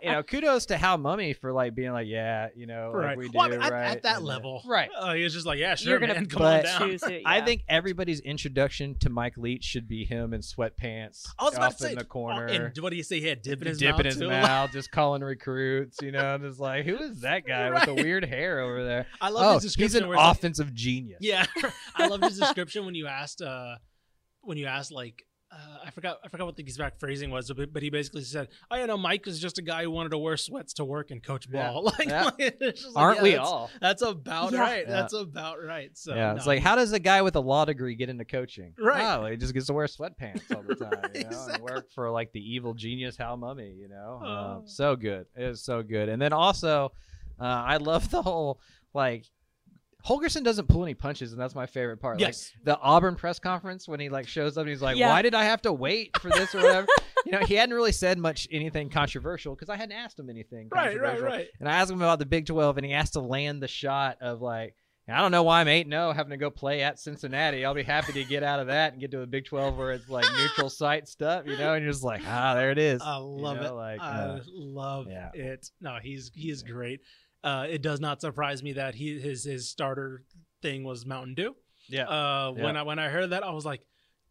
you 0.02 0.12
know, 0.12 0.24
kudos 0.24 0.68
to 0.68 0.78
Hal 0.78 0.98
Mumme 0.98 1.38
for 1.38 1.52
like 1.52 1.76
being 1.76 1.92
like, 1.92 2.08
"Yeah, 2.08 2.48
you 2.56 2.68
know, 2.68 2.92
like 2.94 3.04
right. 3.04 3.18
we 3.18 3.28
do 3.28 3.38
well, 3.38 3.52
at, 3.52 3.60
right." 3.72 3.88
at 3.88 4.04
that 4.04 4.18
and, 4.18 4.26
uh, 4.26 4.28
level, 4.30 4.62
right? 4.66 4.90
Uh, 4.98 5.14
he 5.14 5.24
was 5.24 5.34
just 5.34 5.46
like, 5.46 5.60
yeah, 5.60 5.76
sure, 5.76 5.92
You're 5.92 6.00
gonna 6.00 6.14
man, 6.14 6.26
come 6.28 6.44
on 6.44 6.64
down. 6.64 6.82
Choose 6.82 7.04
it, 7.04 7.24
I 7.26 7.42
think 7.42 7.64
everybody's 7.68 8.22
introduction 8.22 8.96
to 9.00 9.10
Mike 9.10 9.38
Leach 9.38 9.66
should 9.66 9.90
be 9.90 10.06
him 10.06 10.34
in 10.34 10.40
sweatpants 10.40 11.28
I 11.38 11.44
was 11.44 11.56
about 11.56 11.68
off 11.68 11.78
to 11.78 11.84
say, 11.84 11.92
in 11.92 11.98
the 11.98 12.04
oh, 12.06 12.08
corner. 12.08 12.46
and 12.46 12.78
what 12.78 12.92
do 12.92 12.96
you 12.96 13.04
say? 13.04 13.20
He 13.20 13.28
had 13.28 13.42
dip 13.42 13.62
in 13.62 13.68
his 13.68 13.78
dip 13.80 13.92
mouth 13.92 14.00
in 14.02 14.06
his 14.06 14.18
too? 14.18 14.28
Mouth, 14.42 14.72
just 14.72 14.92
calling 14.92 15.22
recruits, 15.22 15.98
you 16.02 16.12
know, 16.12 16.38
just 16.38 16.60
like, 16.60 16.86
who 16.86 16.98
is 16.98 17.22
that 17.22 17.46
guy 17.46 17.70
with 17.70 17.86
the 17.86 17.94
weird 17.94 18.26
hair 18.26 18.60
over 18.62 18.84
there? 18.84 19.08
I 19.22 19.30
love 19.30 19.44
oh, 19.46 19.54
his 19.56 19.64
he's 19.64 19.74
description. 19.74 20.04
an 20.04 20.10
where 20.10 20.18
it's 20.18 20.24
like- 20.24 20.38
offensive 20.38 20.74
genius. 20.74 21.20
Yeah, 21.22 21.46
I 21.96 22.08
love 22.08 22.22
his 22.22 22.40
description 22.40 22.86
when 22.86 22.96
you 22.96 23.08
asked, 23.08 23.42
uh, 23.42 23.76
when 24.42 24.58
you 24.58 24.66
asked 24.66 24.92
like, 24.92 25.24
uh, 25.58 25.78
I 25.86 25.90
forgot, 25.90 26.20
I 26.24 26.28
forgot 26.28 26.46
what 26.46 26.56
the 26.56 26.62
exact 26.62 27.00
phrasing 27.00 27.32
was, 27.32 27.52
but, 27.52 27.74
but 27.74 27.82
he 27.82 27.90
basically 27.90 28.22
said, 28.24 28.50
"Oh, 28.70 28.76
yeah, 28.76 28.86
no, 28.86 28.98
Mike 28.98 29.26
is 29.28 29.40
just 29.40 29.58
a 29.58 29.62
guy 29.64 29.84
who 29.84 29.90
wanted 29.92 30.10
to 30.10 30.18
wear 30.18 30.38
sweats 30.38 30.74
to 30.74 30.86
work 30.86 31.10
and 31.12 31.24
coach 31.24 31.50
ball." 31.52 31.92
Like, 31.98 32.08
Yeah. 32.10 32.24
like, 32.26 32.36
it's 32.40 32.82
just 32.84 32.96
like, 32.96 33.02
Aren't 33.04 33.18
yeah, 33.18 33.24
we 33.24 33.32
that's- 33.32 33.48
all? 33.48 33.70
That's 33.82 34.02
about 34.04 34.52
Yeah. 34.54 34.60
right. 34.60 34.84
Yeah. 34.88 34.92
That's 34.94 35.14
about 35.14 35.64
right. 35.64 35.90
So 35.98 36.14
yeah, 36.14 36.36
it's 36.36 36.46
like, 36.46 36.62
how 36.62 36.76
does 36.76 36.92
a 36.94 37.00
guy 37.00 37.22
with 37.24 37.36
a 37.36 37.40
law 37.40 37.66
degree 37.66 37.96
get 37.96 38.10
into 38.10 38.26
coaching? 38.26 38.74
Right. 38.78 39.02
Oh, 39.18 39.26
he 39.26 39.38
just 39.38 39.54
gets 39.54 39.66
to 39.68 39.74
wear 39.74 39.88
sweatpants 39.88 40.54
all 40.56 40.62
the 40.64 40.76
time, 40.86 41.12
you 41.16 41.22
know, 41.24 41.28
Exactly. 41.30 41.54
and 41.56 41.64
work 41.64 41.92
for 41.92 42.12
like 42.12 42.32
the 42.34 42.40
evil 42.42 42.74
genius 42.74 43.18
Hal 43.18 43.38
Mumme, 43.38 43.76
you 43.78 43.88
know. 43.88 44.22
Oh. 44.24 44.28
Um, 44.58 44.68
so 44.68 44.96
good. 44.96 45.26
It 45.36 45.48
was 45.48 45.62
so 45.64 45.82
good. 45.82 46.10
And 46.10 46.22
then 46.22 46.34
also, 46.34 46.92
uh, 47.40 47.44
I 47.44 47.78
love 47.78 48.10
the 48.12 48.22
whole 48.22 48.60
like 48.94 49.26
Holgorsen 50.08 50.44
doesn't 50.44 50.68
pull 50.68 50.84
any 50.84 50.94
punches, 50.94 51.34
and 51.34 51.42
that's 51.42 51.56
my 51.56 51.66
favorite 51.66 51.98
part. 51.98 52.20
Yes. 52.20 52.52
Like 52.56 52.66
the 52.66 52.80
Auburn 52.80 53.16
press 53.16 53.40
conference 53.40 53.88
when 53.88 54.00
he 54.00 54.10
like 54.10 54.28
shows 54.28 54.58
up 54.58 54.62
and 54.62 54.70
he's 54.70 54.82
like, 54.82 54.98
Yeah. 54.98 55.10
"Why 55.10 55.22
did 55.22 55.36
I 55.36 55.44
have 55.44 55.62
to 55.64 55.74
wait 55.74 56.18
for 56.20 56.30
this 56.30 56.56
or 56.56 56.60
whatever?" 56.60 56.88
you 57.26 57.34
know, 57.34 57.40
he 57.40 57.56
hadn't 57.56 57.76
really 57.76 57.92
said 57.92 58.18
much 58.18 58.48
anything 58.50 58.90
controversial 58.90 59.54
because 59.54 59.70
I 59.70 59.76
hadn't 59.76 59.98
asked 59.98 60.18
him 60.18 60.30
anything 60.30 60.70
right, 60.72 61.00
right, 61.00 61.22
right. 61.22 61.48
And 61.60 61.68
I 61.68 61.74
asked 61.74 61.92
him 61.92 62.02
about 62.02 62.20
the 62.20 62.26
Big 62.26 62.46
12, 62.46 62.78
and 62.78 62.86
he 62.86 62.94
has 62.94 63.12
to 63.12 63.20
land 63.20 63.62
the 63.62 63.68
shot 63.68 64.18
of 64.22 64.42
like, 64.42 64.76
I 65.10 65.22
don't 65.22 65.32
know 65.32 65.44
why 65.44 65.62
I'm 65.62 65.68
8 65.70 65.90
0 65.90 66.12
having 66.12 66.32
to 66.32 66.38
go 66.38 66.50
play 66.50 66.84
at 66.84 67.00
Cincinnati. 67.00 67.64
I'll 67.64 67.74
be 67.74 67.84
happy 67.84 68.12
to 68.14 68.24
get 68.26 68.44
out 68.44 68.60
of 68.60 68.68
that 68.68 68.92
and 68.92 69.02
get 69.02 69.12
to 69.12 69.20
the 69.20 69.28
Big 69.28 69.46
12 69.46 69.78
where 69.78 69.92
it's 69.94 70.10
like 70.10 70.26
neutral 70.38 70.70
site 70.70 71.08
stuff, 71.08 71.46
you 71.48 71.58
know? 71.58 71.74
And 71.74 71.84
you're 71.84 71.94
just 71.94 72.04
like, 72.04 72.22
ah, 72.28 72.56
there 72.56 72.72
it 72.72 72.78
is. 72.78 73.02
I 73.02 73.16
love 73.18 73.58
know, 73.58 73.68
it. 73.68 73.74
like, 73.74 74.02
I 74.02 74.20
uh, 74.20 74.40
love 74.48 75.08
yeah. 75.10 75.30
it. 75.34 75.70
No, 75.80 75.98
he's 76.02 76.32
he 76.34 76.50
is 76.50 76.62
great. 76.62 77.02
Uh, 77.48 77.64
it 77.70 77.82
does 77.82 78.00
not 78.00 78.20
surprise 78.22 78.62
me 78.62 78.74
that 78.74 78.96
he 78.96 79.20
his 79.20 79.44
his 79.44 79.70
starter 79.70 80.24
thing 80.62 80.84
was 80.84 81.06
Mountain 81.06 81.36
Dew. 81.36 81.56
Yeah. 81.88 82.08
Uh, 82.10 82.52
when 82.52 82.76
I 82.76 82.84
when 82.84 83.00
I 83.00 83.08
heard 83.10 83.30
that, 83.30 83.44
I 83.44 83.52
was 83.52 83.66
like, 83.66 83.82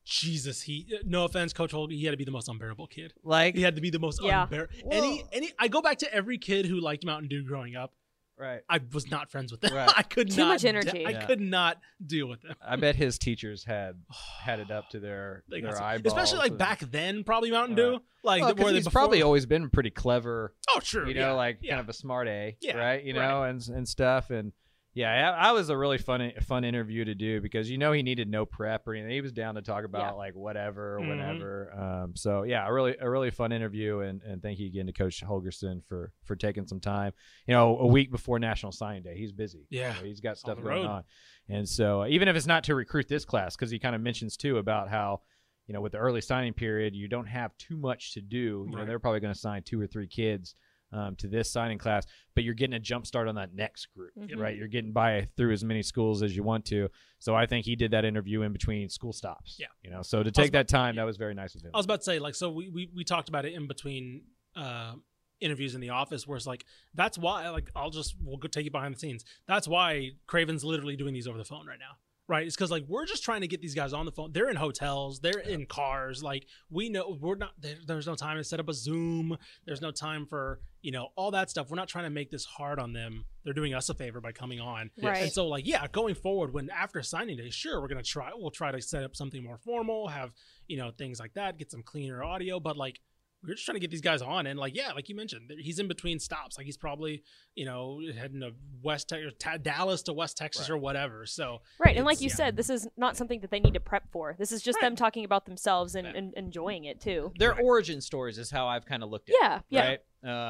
Jesus, 0.05 0.63
he. 0.63 0.87
No 1.05 1.25
offense, 1.25 1.53
Coach 1.53 1.73
Holger, 1.73 1.95
he 1.95 2.05
had 2.05 2.13
to 2.13 2.17
be 2.17 2.25
the 2.25 2.31
most 2.31 2.49
unbearable 2.49 2.87
kid. 2.87 3.13
Like, 3.25 3.55
He 3.57 3.63
had 3.63 3.75
to 3.77 3.81
be 3.83 3.91
the 3.91 3.99
most 3.99 4.21
Yeah. 4.23 4.45
unbearable. 4.45 4.75
Any 4.93 5.25
any. 5.33 5.53
I 5.59 5.69
go 5.69 5.81
back 5.83 5.99
to 5.99 6.15
every 6.15 6.39
kid 6.39 6.67
who 6.67 6.79
liked 6.81 7.05
Mountain 7.05 7.29
Dew 7.29 7.43
growing 7.45 7.75
up. 7.75 7.93
Right. 8.39 8.61
I 8.69 8.81
was 8.93 9.11
not 9.11 9.31
friends 9.31 9.51
with 9.53 9.61
them. 9.61 9.75
Right. 9.75 9.91
I 9.97 10.03
could 10.03 10.31
Too 10.31 10.43
not. 10.43 10.49
much 10.49 10.63
de- 10.63 10.69
energy. 10.69 11.07
I 11.07 11.11
Yeah. 11.11 11.27
could 11.27 11.41
not 11.41 11.79
deal 12.05 12.27
with 12.29 12.43
them. 12.43 12.55
I 12.61 12.77
bet 12.77 12.97
his 12.97 13.19
teachers 13.19 13.65
had 13.65 13.97
had 14.43 14.61
it 14.61 14.71
up 14.71 14.91
to 14.91 15.01
their, 15.01 15.43
They 15.51 15.61
got 15.61 15.69
their 15.69 15.77
some- 15.77 15.85
eyeballs. 15.87 16.13
especially 16.15 16.39
like 16.39 16.51
and- 16.51 16.59
back 16.59 16.81
then, 16.81 17.25
probably 17.25 17.51
Mountain 17.51 17.77
Right. 17.77 17.83
Dew. 17.99 18.03
Like 18.23 18.41
Well, 18.43 18.49
the- 18.51 18.55
'cause 18.57 18.65
where 18.65 18.73
they 18.73 18.79
he's 18.79 18.85
before- 18.85 19.01
probably 19.03 19.23
always 19.23 19.47
been 19.47 19.71
pretty 19.71 19.91
clever 19.91 20.55
Oh, 20.75 20.81
sure. 20.81 21.07
you 21.07 21.15
know, 21.15 21.21
yeah, 21.29 21.33
like 21.33 21.59
yeah. 21.63 21.71
kind 21.73 21.81
of 21.81 21.89
a 21.89 21.93
smart 21.93 22.27
A, 22.29 22.57
Yeah, 22.61 22.77
right? 22.77 23.03
You 23.05 23.17
right. 23.19 23.29
know, 23.29 23.43
and 23.45 23.67
and 23.69 23.89
stuff, 23.89 24.31
and 24.31 24.53
yeah, 24.97 25.37
I, 25.39 25.51
I 25.51 25.53
was 25.53 25.69
a 25.69 25.77
really 25.77 25.99
fun 25.99 26.33
fun 26.43 26.65
interview 26.65 27.05
to 27.05 27.15
do 27.15 27.41
because 27.41 27.71
you 27.71 27.77
know 27.79 27.93
he 27.93 28.03
needed 28.03 28.29
no 28.29 28.47
prep 28.47 28.89
or 28.89 28.95
anything. 28.95 29.13
He 29.13 29.21
was 29.21 29.31
down 29.31 29.55
to 29.57 29.63
talk 29.63 29.85
about 29.85 30.01
Yeah. 30.01 30.11
like 30.13 30.35
whatever 30.35 30.99
Mhm. 31.01 31.09
whatever. 31.09 31.73
Um, 31.79 32.17
so 32.17 32.43
yeah, 32.45 32.67
a 32.67 32.73
really 32.73 32.97
a 33.01 33.09
really 33.09 33.31
fun 33.31 33.53
interview, 33.53 34.01
and 34.01 34.23
and 34.23 34.41
thank 34.43 34.59
you 34.59 34.67
again 34.67 34.87
to 34.87 34.93
Coach 34.93 35.23
Holgorsen 35.23 35.85
for 35.87 36.13
for 36.25 36.35
taking 36.35 36.67
some 36.67 36.81
time. 36.81 37.13
You 37.47 37.55
know, 37.55 37.79
a 37.79 37.87
week 37.87 38.11
before 38.11 38.39
National 38.39 38.73
Signing 38.73 39.03
Day, 39.03 39.17
he's 39.17 39.33
busy. 39.33 39.67
Yeah. 39.71 39.95
You 39.95 40.01
know, 40.01 40.07
he's 40.09 40.21
got 40.21 40.39
stuff 40.39 40.57
the 40.57 40.63
going 40.63 40.83
road. 40.83 40.87
on, 40.87 41.05
and 41.49 41.69
so 41.69 42.03
uh, 42.03 42.07
even 42.09 42.27
if 42.29 42.35
it's 42.35 42.47
not 42.47 42.65
to 42.65 42.75
recruit 42.75 43.07
this 43.07 43.25
class, 43.27 43.55
because 43.55 43.71
he 43.71 43.79
kind 43.79 43.95
of 43.95 44.01
mentions 44.01 44.37
too 44.37 44.59
about 44.59 44.89
how. 44.89 45.21
You 45.69 45.73
know, 45.73 45.81
with 45.81 45.91
the 45.91 45.99
early 45.99 46.21
signing 46.21 46.53
period, 46.53 46.95
you 46.95 47.09
don't 47.09 47.27
have 47.27 47.51
too 47.59 47.77
much 47.77 48.15
to 48.15 48.21
do. 48.21 48.69
You 48.71 48.77
know, 48.77 48.85
they're 48.87 49.01
probably 49.01 49.19
going 49.19 49.35
to 49.35 49.41
sign 49.41 49.65
two 49.65 49.81
or 49.81 49.89
three 49.89 50.07
kids 50.07 50.55
um, 50.93 51.17
to 51.17 51.29
this 51.29 51.51
signing 51.51 51.79
class, 51.79 52.07
but 52.35 52.45
you're 52.45 52.55
getting 52.55 52.75
a 52.75 52.81
jump 52.81 53.07
start 53.07 53.29
on 53.29 53.35
that 53.35 53.55
next 53.55 53.87
group, 53.87 54.13
Mhm. 54.17 54.37
right? 54.39 54.57
You're 54.57 54.69
getting 54.69 54.93
by 54.93 55.29
through 55.37 55.53
as 55.53 55.65
many 55.65 55.83
schools 55.83 56.23
as 56.23 56.37
you 56.37 56.43
want 56.43 56.65
to. 56.67 56.89
So 57.19 57.35
I 57.35 57.47
think 57.47 57.67
he 57.67 57.77
did 57.77 57.91
that 57.91 58.05
interview 58.05 58.43
in 58.43 58.53
between 58.53 58.89
school 58.89 59.13
stops. 59.13 59.57
Yeah. 59.59 59.67
You 59.83 59.91
know, 59.91 60.03
so 60.03 60.23
to 60.23 60.31
take 60.31 60.53
that 60.53 60.69
time, 60.69 60.97
that 60.97 61.05
was 61.05 61.17
very 61.17 61.35
nice 61.35 61.55
of 61.55 61.63
him. 61.63 61.71
I 61.75 61.77
was 61.77 61.87
about 61.87 62.01
to 62.01 62.05
say, 62.05 62.19
like, 62.19 62.35
so 62.35 62.51
we, 62.51 62.69
we, 62.69 62.89
we 62.95 63.05
talked 63.05 63.29
about 63.29 63.45
it 63.45 63.53
in 63.55 63.67
between 63.67 64.23
uh, 64.55 64.95
interviews 65.41 65.75
in 65.75 65.81
the 65.81 65.91
office 65.91 66.27
where 66.27 66.37
it's 66.37 66.47
like, 66.47 66.65
that's 66.95 67.19
why, 67.19 67.49
like, 67.51 67.71
I'll 67.77 67.91
just, 67.91 68.15
we'll 68.23 68.39
go 68.39 68.49
take 68.49 68.65
you 68.65 68.71
behind 68.71 68.95
the 68.95 68.99
scenes. 68.99 69.25
That's 69.47 69.69
why 69.69 70.13
Craven's 70.27 70.65
literally 70.65 70.97
doing 70.97 71.13
these 71.15 71.27
over 71.27 71.37
the 71.37 71.45
phone 71.45 71.67
right 71.67 71.79
now. 71.79 71.97
Right. 72.29 72.47
It's 72.47 72.57
because, 72.57 72.73
like, 72.73 72.85
we're 72.89 73.07
just 73.07 73.23
trying 73.23 73.43
to 73.43 73.47
get 73.47 73.61
these 73.61 73.75
guys 73.75 73.93
on 73.93 74.05
the 74.05 74.11
phone. 74.11 74.33
They're 74.33 74.51
in 74.51 74.57
hotels, 74.57 75.21
they're 75.21 75.39
in 75.39 75.65
cars. 75.67 76.23
Like, 76.25 76.47
we 76.71 76.89
know 76.89 77.17
we're 77.21 77.37
not, 77.37 77.53
there, 77.61 77.77
there's 77.87 78.07
no 78.07 78.17
time 78.17 78.37
to 78.37 78.43
set 78.43 78.59
up 78.59 78.69
a 78.69 78.75
Zoom. 78.75 79.37
There's 79.65 79.81
no 79.81 79.93
time 79.93 80.27
for, 80.27 80.59
you 80.83 80.91
know, 80.91 81.09
all 81.15 81.31
that 81.31 81.51
stuff. 81.51 81.71
We're 81.71 81.77
not 81.77 81.87
trying 81.89 82.05
to 82.05 82.11
make 82.11 82.33
this 82.33 82.45
hard 82.45 82.81
on 82.81 82.93
them. 82.93 83.27
They're 83.45 83.55
doing 83.55 83.75
us 83.75 83.89
a 83.91 83.95
favor 83.95 84.21
by 84.21 84.33
coming 84.33 84.59
on. 84.59 84.91
Right. 85.01 85.23
And 85.23 85.33
so, 85.33 85.47
like, 85.47 85.69
yeah, 85.69 85.87
going 85.87 86.17
forward, 86.17 86.53
when 86.53 86.69
after 86.71 87.01
signing 87.03 87.37
day, 87.37 87.51
sure, 87.51 87.81
we're 87.81 87.87
gonna 87.87 88.03
try. 88.03 88.31
We'll 88.35 88.51
try 88.51 88.73
to 88.73 88.83
set 88.83 89.05
up 89.05 89.15
something 89.15 89.43
more 89.43 89.59
formal, 89.59 90.09
have 90.09 90.33
you 90.67 90.79
know 90.79 90.91
things 90.91 91.21
like 91.21 91.35
that, 91.35 91.59
get 91.59 91.71
some 91.71 91.85
cleaner 91.85 92.25
audio. 92.25 92.59
But 92.59 92.77
like, 92.77 92.99
we're 93.43 93.55
just 93.55 93.65
trying 93.65 93.77
to 93.77 93.81
get 93.81 93.91
these 93.91 94.01
guys 94.01 94.23
on, 94.23 94.47
and 94.47 94.59
like, 94.59 94.75
yeah, 94.77 94.93
like 94.93 95.09
you 95.09 95.15
mentioned, 95.15 95.53
he's 95.59 95.79
in 95.79 95.89
between 95.89 96.19
stops. 96.19 96.57
Like, 96.57 96.67
he's 96.67 96.77
probably 96.77 97.23
you 97.55 97.65
know 97.65 98.01
heading 98.19 98.41
to 98.41 98.53
West 98.83 99.09
Texas, 99.09 99.33
Ta- 99.39 99.57
Dallas 99.59 100.03
to 100.05 100.13
West 100.13 100.37
Texas 100.37 100.69
or 100.71 100.77
whatever. 100.77 101.27
So 101.27 101.63
Right, 101.79 101.97
and 101.97 102.05
like 102.07 102.21
you 102.21 102.29
yeah. 102.29 102.35
said, 102.35 102.57
this 102.57 102.71
is 102.71 102.89
not 102.97 103.17
something 103.17 103.41
that 103.41 103.51
they 103.51 103.61
need 103.61 103.75
to 103.75 103.81
prep 103.81 104.11
for. 104.11 104.35
This 104.39 104.53
is 104.53 104.63
just 104.63 104.77
Right. 104.77 104.89
them 104.89 104.97
talking 104.97 105.25
about 105.25 105.47
themselves 105.47 105.95
and, 105.95 106.07
Yeah. 106.07 106.15
and 106.17 106.35
enjoying 106.35 106.85
it 106.85 107.01
too. 107.01 107.33
Their 107.39 107.53
Right. 107.53 107.63
origin 107.65 108.01
stories 108.01 108.39
is 108.39 108.51
how 108.51 108.67
I've 108.67 108.85
kind 108.87 109.03
of 109.03 109.11
looked 109.11 109.29
at 109.31 109.37
Yeah, 109.41 109.57
it. 109.59 109.63
yeah. 109.69 109.87
Right. 109.89 110.01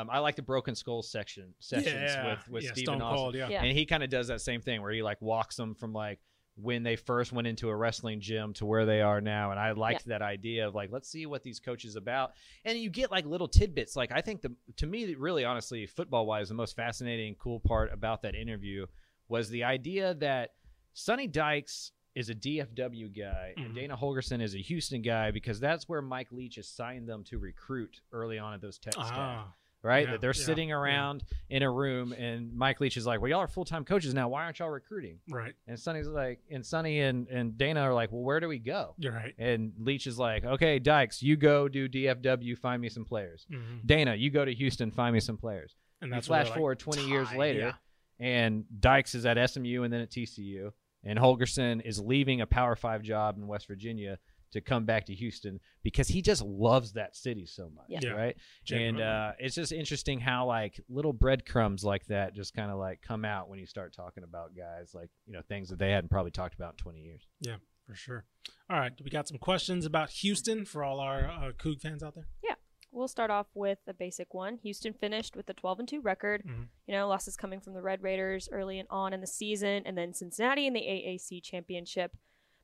Um, 0.00 0.08
I 0.10 0.20
like 0.20 0.36
the 0.36 0.42
Broken 0.42 0.74
Skull 0.74 1.02
section 1.02 1.54
sessions 1.58 1.86
yeah, 1.86 2.30
with 2.30 2.48
with 2.48 2.64
yeah, 2.64 2.70
Stephen 2.72 2.84
Stone 2.94 3.02
Austin. 3.02 3.16
Cold, 3.18 3.34
yeah. 3.34 3.48
Yeah. 3.48 3.62
And 3.62 3.76
he 3.76 3.84
kind 3.84 4.02
of 4.02 4.08
does 4.10 4.28
that 4.28 4.40
same 4.40 4.62
thing 4.62 4.80
where 4.80 4.92
he 4.92 5.02
like 5.02 5.20
walks 5.20 5.56
them 5.56 5.74
from 5.74 5.92
like 5.92 6.18
when 6.58 6.82
they 6.82 6.96
first 6.96 7.32
went 7.32 7.46
into 7.46 7.68
a 7.68 7.76
wrestling 7.76 8.18
gym 8.20 8.52
to 8.54 8.64
where 8.64 8.86
they 8.86 9.02
are 9.02 9.20
now. 9.20 9.50
And 9.50 9.60
I 9.60 9.72
liked 9.72 10.06
that 10.06 10.22
idea 10.22 10.66
of 10.66 10.74
like, 10.74 10.90
let's 10.90 11.08
see 11.08 11.26
what 11.26 11.42
these 11.42 11.60
coaches 11.60 11.96
about. 11.96 12.32
And 12.64 12.78
you 12.78 12.88
get 12.88 13.10
like 13.10 13.26
little 13.26 13.46
tidbits. 13.48 13.94
Like 13.94 14.10
I 14.10 14.22
think 14.22 14.40
the 14.40 14.52
to 14.76 14.86
me, 14.86 15.14
really 15.14 15.44
honestly, 15.44 15.84
football 15.86 16.24
wise, 16.26 16.48
the 16.48 16.54
most 16.54 16.74
fascinating, 16.74 17.34
cool 17.38 17.60
part 17.60 17.92
about 17.92 18.22
that 18.22 18.34
interview 18.34 18.86
was 19.28 19.50
the 19.50 19.64
idea 19.64 20.14
that 20.14 20.50
Sonny 20.94 21.26
Dykes 21.26 21.92
is 22.14 22.30
a 22.30 22.34
DFW 22.34 23.08
guy 23.14 23.52
Mhm. 23.58 23.66
and 23.66 23.74
Dana 23.74 23.94
Holgorsen 23.94 24.40
is 24.40 24.54
a 24.54 24.58
Houston 24.62 25.02
guy 25.02 25.30
because 25.30 25.60
that's 25.60 25.86
where 25.86 26.00
Mike 26.00 26.32
Leach 26.32 26.56
assigned 26.56 27.06
them 27.06 27.22
to 27.24 27.38
recruit 27.38 28.00
early 28.12 28.38
on 28.38 28.54
at 28.54 28.62
those 28.62 28.78
tech 28.78 28.94
staff 28.94 29.12
ah, 29.12 29.52
right? 29.86 30.04
Yeah, 30.04 30.12
that 30.12 30.20
they're 30.20 30.34
yeah, 30.36 30.44
sitting 30.44 30.68
yeah. 30.70 30.74
around 30.74 31.24
in 31.48 31.62
a 31.62 31.70
room, 31.70 32.12
and 32.12 32.52
Mike 32.52 32.80
Leach 32.80 32.96
is 32.96 33.06
like, 33.06 33.20
"Well, 33.20 33.30
y'all 33.30 33.40
are 33.40 33.48
full 33.48 33.64
time 33.64 33.84
coaches 33.84 34.12
now. 34.12 34.28
Why 34.28 34.44
aren't 34.44 34.58
y'all 34.58 34.68
recruiting?" 34.70 35.20
right, 35.30 35.54
And 35.66 35.78
Sonny's 35.78 36.08
like, 36.08 36.40
and 36.50 36.64
Sonny 36.66 37.00
and 37.00 37.28
and 37.28 37.56
Dana 37.56 37.80
are 37.80 37.94
like, 37.94 38.12
"Well, 38.12 38.22
where 38.22 38.40
do 38.40 38.48
we 38.48 38.58
go?" 38.58 38.94
you're 38.98 39.12
right. 39.12 39.34
And 39.38 39.72
Leach 39.78 40.06
is 40.06 40.18
like, 40.18 40.44
"Okay, 40.44 40.78
Dykes, 40.78 41.22
you 41.22 41.36
go 41.36 41.68
do 41.68 41.88
DFW, 41.88 42.58
find 42.58 42.82
me 42.82 42.88
some 42.88 43.04
players. 43.04 43.46
Mhm. 43.50 43.86
Dana, 43.86 44.14
you 44.14 44.30
go 44.30 44.44
to 44.44 44.52
Houston, 44.52 44.90
find 44.90 45.14
me 45.14 45.20
some 45.20 45.36
players." 45.36 45.74
And 46.02 46.12
that's 46.12 46.28
where 46.28 46.40
flash 46.40 46.50
like, 46.50 46.58
forward 46.58 46.78
20 46.78 47.08
years 47.08 47.32
later, 47.32 47.58
yeah. 47.58 47.72
and 48.18 48.64
Dykes 48.80 49.14
is 49.14 49.24
at 49.24 49.38
SMU 49.38 49.82
and 49.82 49.92
then 49.92 50.00
at 50.02 50.10
TCU, 50.10 50.72
and 51.04 51.18
Holgorsen 51.18 51.80
is 51.84 52.00
leaving 52.00 52.40
a 52.40 52.46
Power 52.46 52.76
Five 52.76 53.02
job 53.02 53.38
in 53.38 53.46
West 53.46 53.66
Virginia 53.66 54.18
to 54.52 54.60
come 54.60 54.84
back 54.84 55.06
to 55.06 55.14
Houston 55.14 55.60
because 55.82 56.08
he 56.08 56.22
just 56.22 56.42
loves 56.42 56.92
that 56.92 57.16
city 57.16 57.46
so 57.46 57.70
much, 57.74 57.86
Yeah. 57.88 58.00
Yeah. 58.02 58.10
right? 58.10 58.36
And 58.72 59.00
uh, 59.00 59.32
it's 59.38 59.54
just 59.54 59.72
interesting 59.72 60.20
how 60.20 60.46
like 60.46 60.80
little 60.88 61.12
breadcrumbs 61.12 61.84
like 61.84 62.06
that 62.06 62.34
just 62.34 62.54
kind 62.54 62.70
of 62.70 62.78
like 62.78 63.02
come 63.02 63.24
out 63.24 63.48
when 63.48 63.58
you 63.58 63.66
start 63.66 63.94
talking 63.94 64.24
about 64.24 64.56
guys 64.56 64.92
like 64.94 65.10
you 65.26 65.32
know 65.32 65.42
things 65.48 65.68
that 65.70 65.78
they 65.78 65.90
hadn't 65.90 66.10
probably 66.10 66.30
talked 66.30 66.54
about 66.54 66.72
in 66.74 66.76
20 66.78 67.00
years. 67.00 67.26
Yeah, 67.40 67.56
for 67.86 67.94
sure. 67.94 68.24
All 68.70 68.78
right, 68.78 68.92
we 69.02 69.10
got 69.10 69.28
some 69.28 69.38
questions 69.38 69.84
about 69.86 70.10
Houston 70.10 70.64
for 70.64 70.82
all 70.84 71.00
our 71.00 71.24
uh, 71.28 71.52
Coug 71.58 71.80
fans 71.80 72.02
out 72.02 72.14
there. 72.14 72.28
Yeah. 72.42 72.54
We'll 72.92 73.08
start 73.08 73.30
off 73.30 73.48
with 73.52 73.78
a 73.86 73.92
basic 73.92 74.32
one. 74.32 74.56
Houston 74.62 74.94
finished 74.94 75.36
with 75.36 75.50
a 75.50 75.52
12 75.52 75.80
and 75.80 75.88
2 75.88 76.00
record. 76.00 76.42
Mhm. 76.46 76.68
You 76.86 76.94
know, 76.94 77.06
losses 77.08 77.36
coming 77.36 77.60
from 77.60 77.74
the 77.74 77.82
Red 77.82 78.02
Raiders 78.02 78.48
early 78.50 78.78
and 78.78 78.88
on 78.90 79.12
in 79.12 79.20
the 79.20 79.26
season, 79.26 79.82
and 79.84 79.98
then 79.98 80.14
Cincinnati 80.14 80.66
in 80.66 80.72
the 80.72 80.80
AAC 80.80 81.42
championship. 81.42 82.16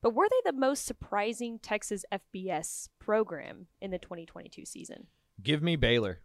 But 0.03 0.15
were 0.15 0.27
they 0.29 0.51
the 0.51 0.57
most 0.59 0.85
surprising 0.85 1.59
Texas 1.61 2.05
FBS 2.13 2.89
program 2.99 3.67
in 3.81 3.91
the 3.93 3.99
2022 3.99 4.65
season? 4.65 5.07
Give 5.43 5.63
me 5.63 5.77
Baylor. 5.77 6.21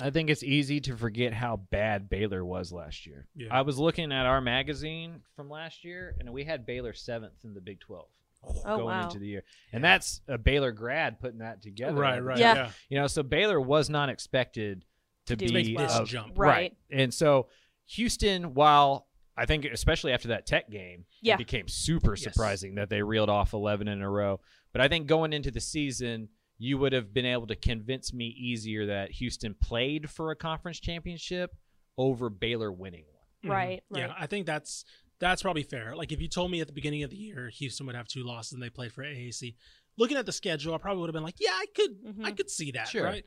I 0.00 0.10
think 0.10 0.30
it's 0.30 0.42
easy 0.44 0.80
to 0.82 0.96
forget 0.96 1.32
how 1.32 1.56
bad 1.56 2.08
Baylor 2.08 2.44
was 2.44 2.72
last 2.72 3.06
year. 3.06 3.26
Yeah. 3.34 3.48
I 3.50 3.62
was 3.62 3.78
looking 3.78 4.12
at 4.12 4.26
our 4.26 4.40
magazine 4.40 5.22
from 5.34 5.50
last 5.50 5.84
year, 5.84 6.14
and 6.20 6.32
we 6.32 6.44
had 6.44 6.64
Baylor 6.66 6.92
seventh 6.92 7.44
in 7.44 7.54
the 7.54 7.60
Big 7.60 7.80
12 7.80 8.06
Oh, 8.42 8.54
oh 8.64 8.76
going 8.76 8.86
wow. 8.86 9.04
into 9.04 9.18
the 9.18 9.26
year. 9.26 9.42
And 9.72 9.84
that's 9.84 10.22
a 10.26 10.38
Baylor 10.38 10.72
grad 10.72 11.20
putting 11.20 11.40
that 11.40 11.60
together. 11.62 12.00
Right, 12.00 12.20
right. 12.20 12.38
Yeah. 12.38 12.54
Yeah. 12.54 12.70
You 12.88 12.98
know, 13.00 13.06
so 13.06 13.22
Baylor 13.22 13.60
was 13.60 13.90
not 13.90 14.08
expected 14.08 14.84
to, 15.26 15.36
To 15.36 15.44
be 15.44 15.76
this 15.76 15.98
a- 15.98 16.04
jump. 16.04 16.38
Right. 16.38 16.74
And 16.90 17.12
so 17.12 17.48
Houston, 17.86 18.54
while 18.54 19.06
I 19.40 19.46
think 19.46 19.64
especially 19.64 20.12
after 20.12 20.28
that 20.28 20.46
Tech 20.46 20.68
game, 20.70 21.06
Yeah. 21.22 21.34
it 21.34 21.38
became 21.38 21.66
super 21.66 22.12
Yes. 22.12 22.22
surprising 22.22 22.74
that 22.74 22.90
they 22.90 23.02
reeled 23.02 23.30
off 23.30 23.52
11 23.54 23.88
in 23.88 24.02
a 24.02 24.10
row. 24.10 24.40
But 24.72 24.82
I 24.82 24.88
think 24.88 25.06
going 25.06 25.32
into 25.32 25.50
the 25.50 25.60
season, 25.60 26.28
you 26.58 26.76
would 26.76 26.92
have 26.92 27.14
been 27.14 27.24
able 27.24 27.46
to 27.46 27.56
convince 27.56 28.12
me 28.12 28.26
easier 28.26 28.86
that 28.86 29.12
Houston 29.12 29.54
played 29.54 30.10
for 30.10 30.30
a 30.30 30.36
conference 30.36 30.78
championship 30.78 31.56
over 31.96 32.28
Baylor 32.28 32.70
winning 32.70 33.04
one. 33.42 33.50
Right, 33.52 33.82
Mhm. 33.90 33.96
Yeah. 33.96 34.14
I 34.16 34.26
think 34.26 34.44
that's 34.46 34.84
that's 35.20 35.42
probably 35.42 35.62
fair. 35.62 35.94
Like 35.96 36.12
if 36.12 36.20
you 36.20 36.28
told 36.28 36.50
me 36.50 36.60
at 36.62 36.66
the 36.66 36.72
beginning 36.72 37.02
of 37.02 37.10
the 37.10 37.16
year 37.16 37.50
Houston 37.50 37.84
would 37.86 37.94
have 37.94 38.08
two 38.08 38.22
losses 38.24 38.52
and 38.54 38.62
they 38.62 38.70
played 38.70 38.90
for 38.92 39.02
AAC, 39.04 39.54
looking 39.98 40.16
at 40.16 40.24
the 40.26 40.32
schedule, 40.32 40.74
I 40.74 40.78
probably 40.78 41.00
would 41.02 41.08
have 41.08 41.14
been 41.14 41.22
like, 41.22 41.38
yeah, 41.40 41.50
I 41.52 41.66
could, 41.74 42.02
Mhm. 42.02 42.24
I 42.24 42.32
could 42.32 42.48
see 42.50 42.70
that, 42.72 42.88
Sure. 42.88 43.04
right? 43.04 43.24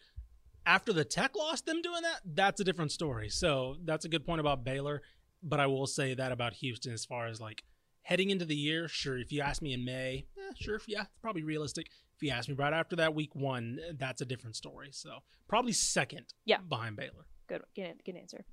After 0.66 0.91
the 0.93 1.05
Tech 1.05 1.36
loss, 1.36 1.61
them 1.61 1.82
doing 1.84 2.01
that, 2.03 2.22
that's 2.26 2.59
a 2.59 2.64
different 2.64 2.91
story. 2.91 3.30
So 3.30 3.78
that's 3.84 4.05
a 4.05 4.09
good 4.09 4.26
point 4.26 4.39
about 4.39 4.64
Baylor, 4.64 5.01
but 5.44 5.60
I 5.60 5.68
will 5.68 5.88
say 5.88 6.14
that 6.14 6.32
about 6.32 6.54
Houston 6.54 6.94
as 6.94 7.06
far 7.06 7.28
as 7.28 7.39
like 7.41 7.64
heading 8.04 8.30
into 8.30 8.46
the 8.46 8.56
year. 8.56 8.88
Sure, 8.88 9.18
if 9.18 9.32
you 9.32 9.41
ask 9.41 9.62
me 9.62 9.74
in 9.74 9.84
May, 9.86 10.26
eh, 10.38 10.52
sure, 10.60 10.82
yeah, 10.88 11.02
it's 11.04 11.10
probably 11.22 11.44
realistic. 11.44 11.88
If 12.16 12.22
you 12.24 12.32
ask 12.32 12.48
me 12.50 12.56
right 12.56 12.74
after 12.74 12.96
that 12.98 13.14
week 13.14 13.36
one, 13.36 13.80
eh, 13.88 13.94
that's 13.98 14.22
a 14.22 14.26
different 14.26 14.56
story. 14.56 14.89
So 14.91 15.20
probably 15.48 15.72
second, 15.74 16.34
Yeah. 16.46 16.60
behind 16.62 16.96
Baylor. 16.96 17.26
Good, 17.48 17.62
good, 17.76 18.04
good 18.06 18.16
answer. 18.16 18.46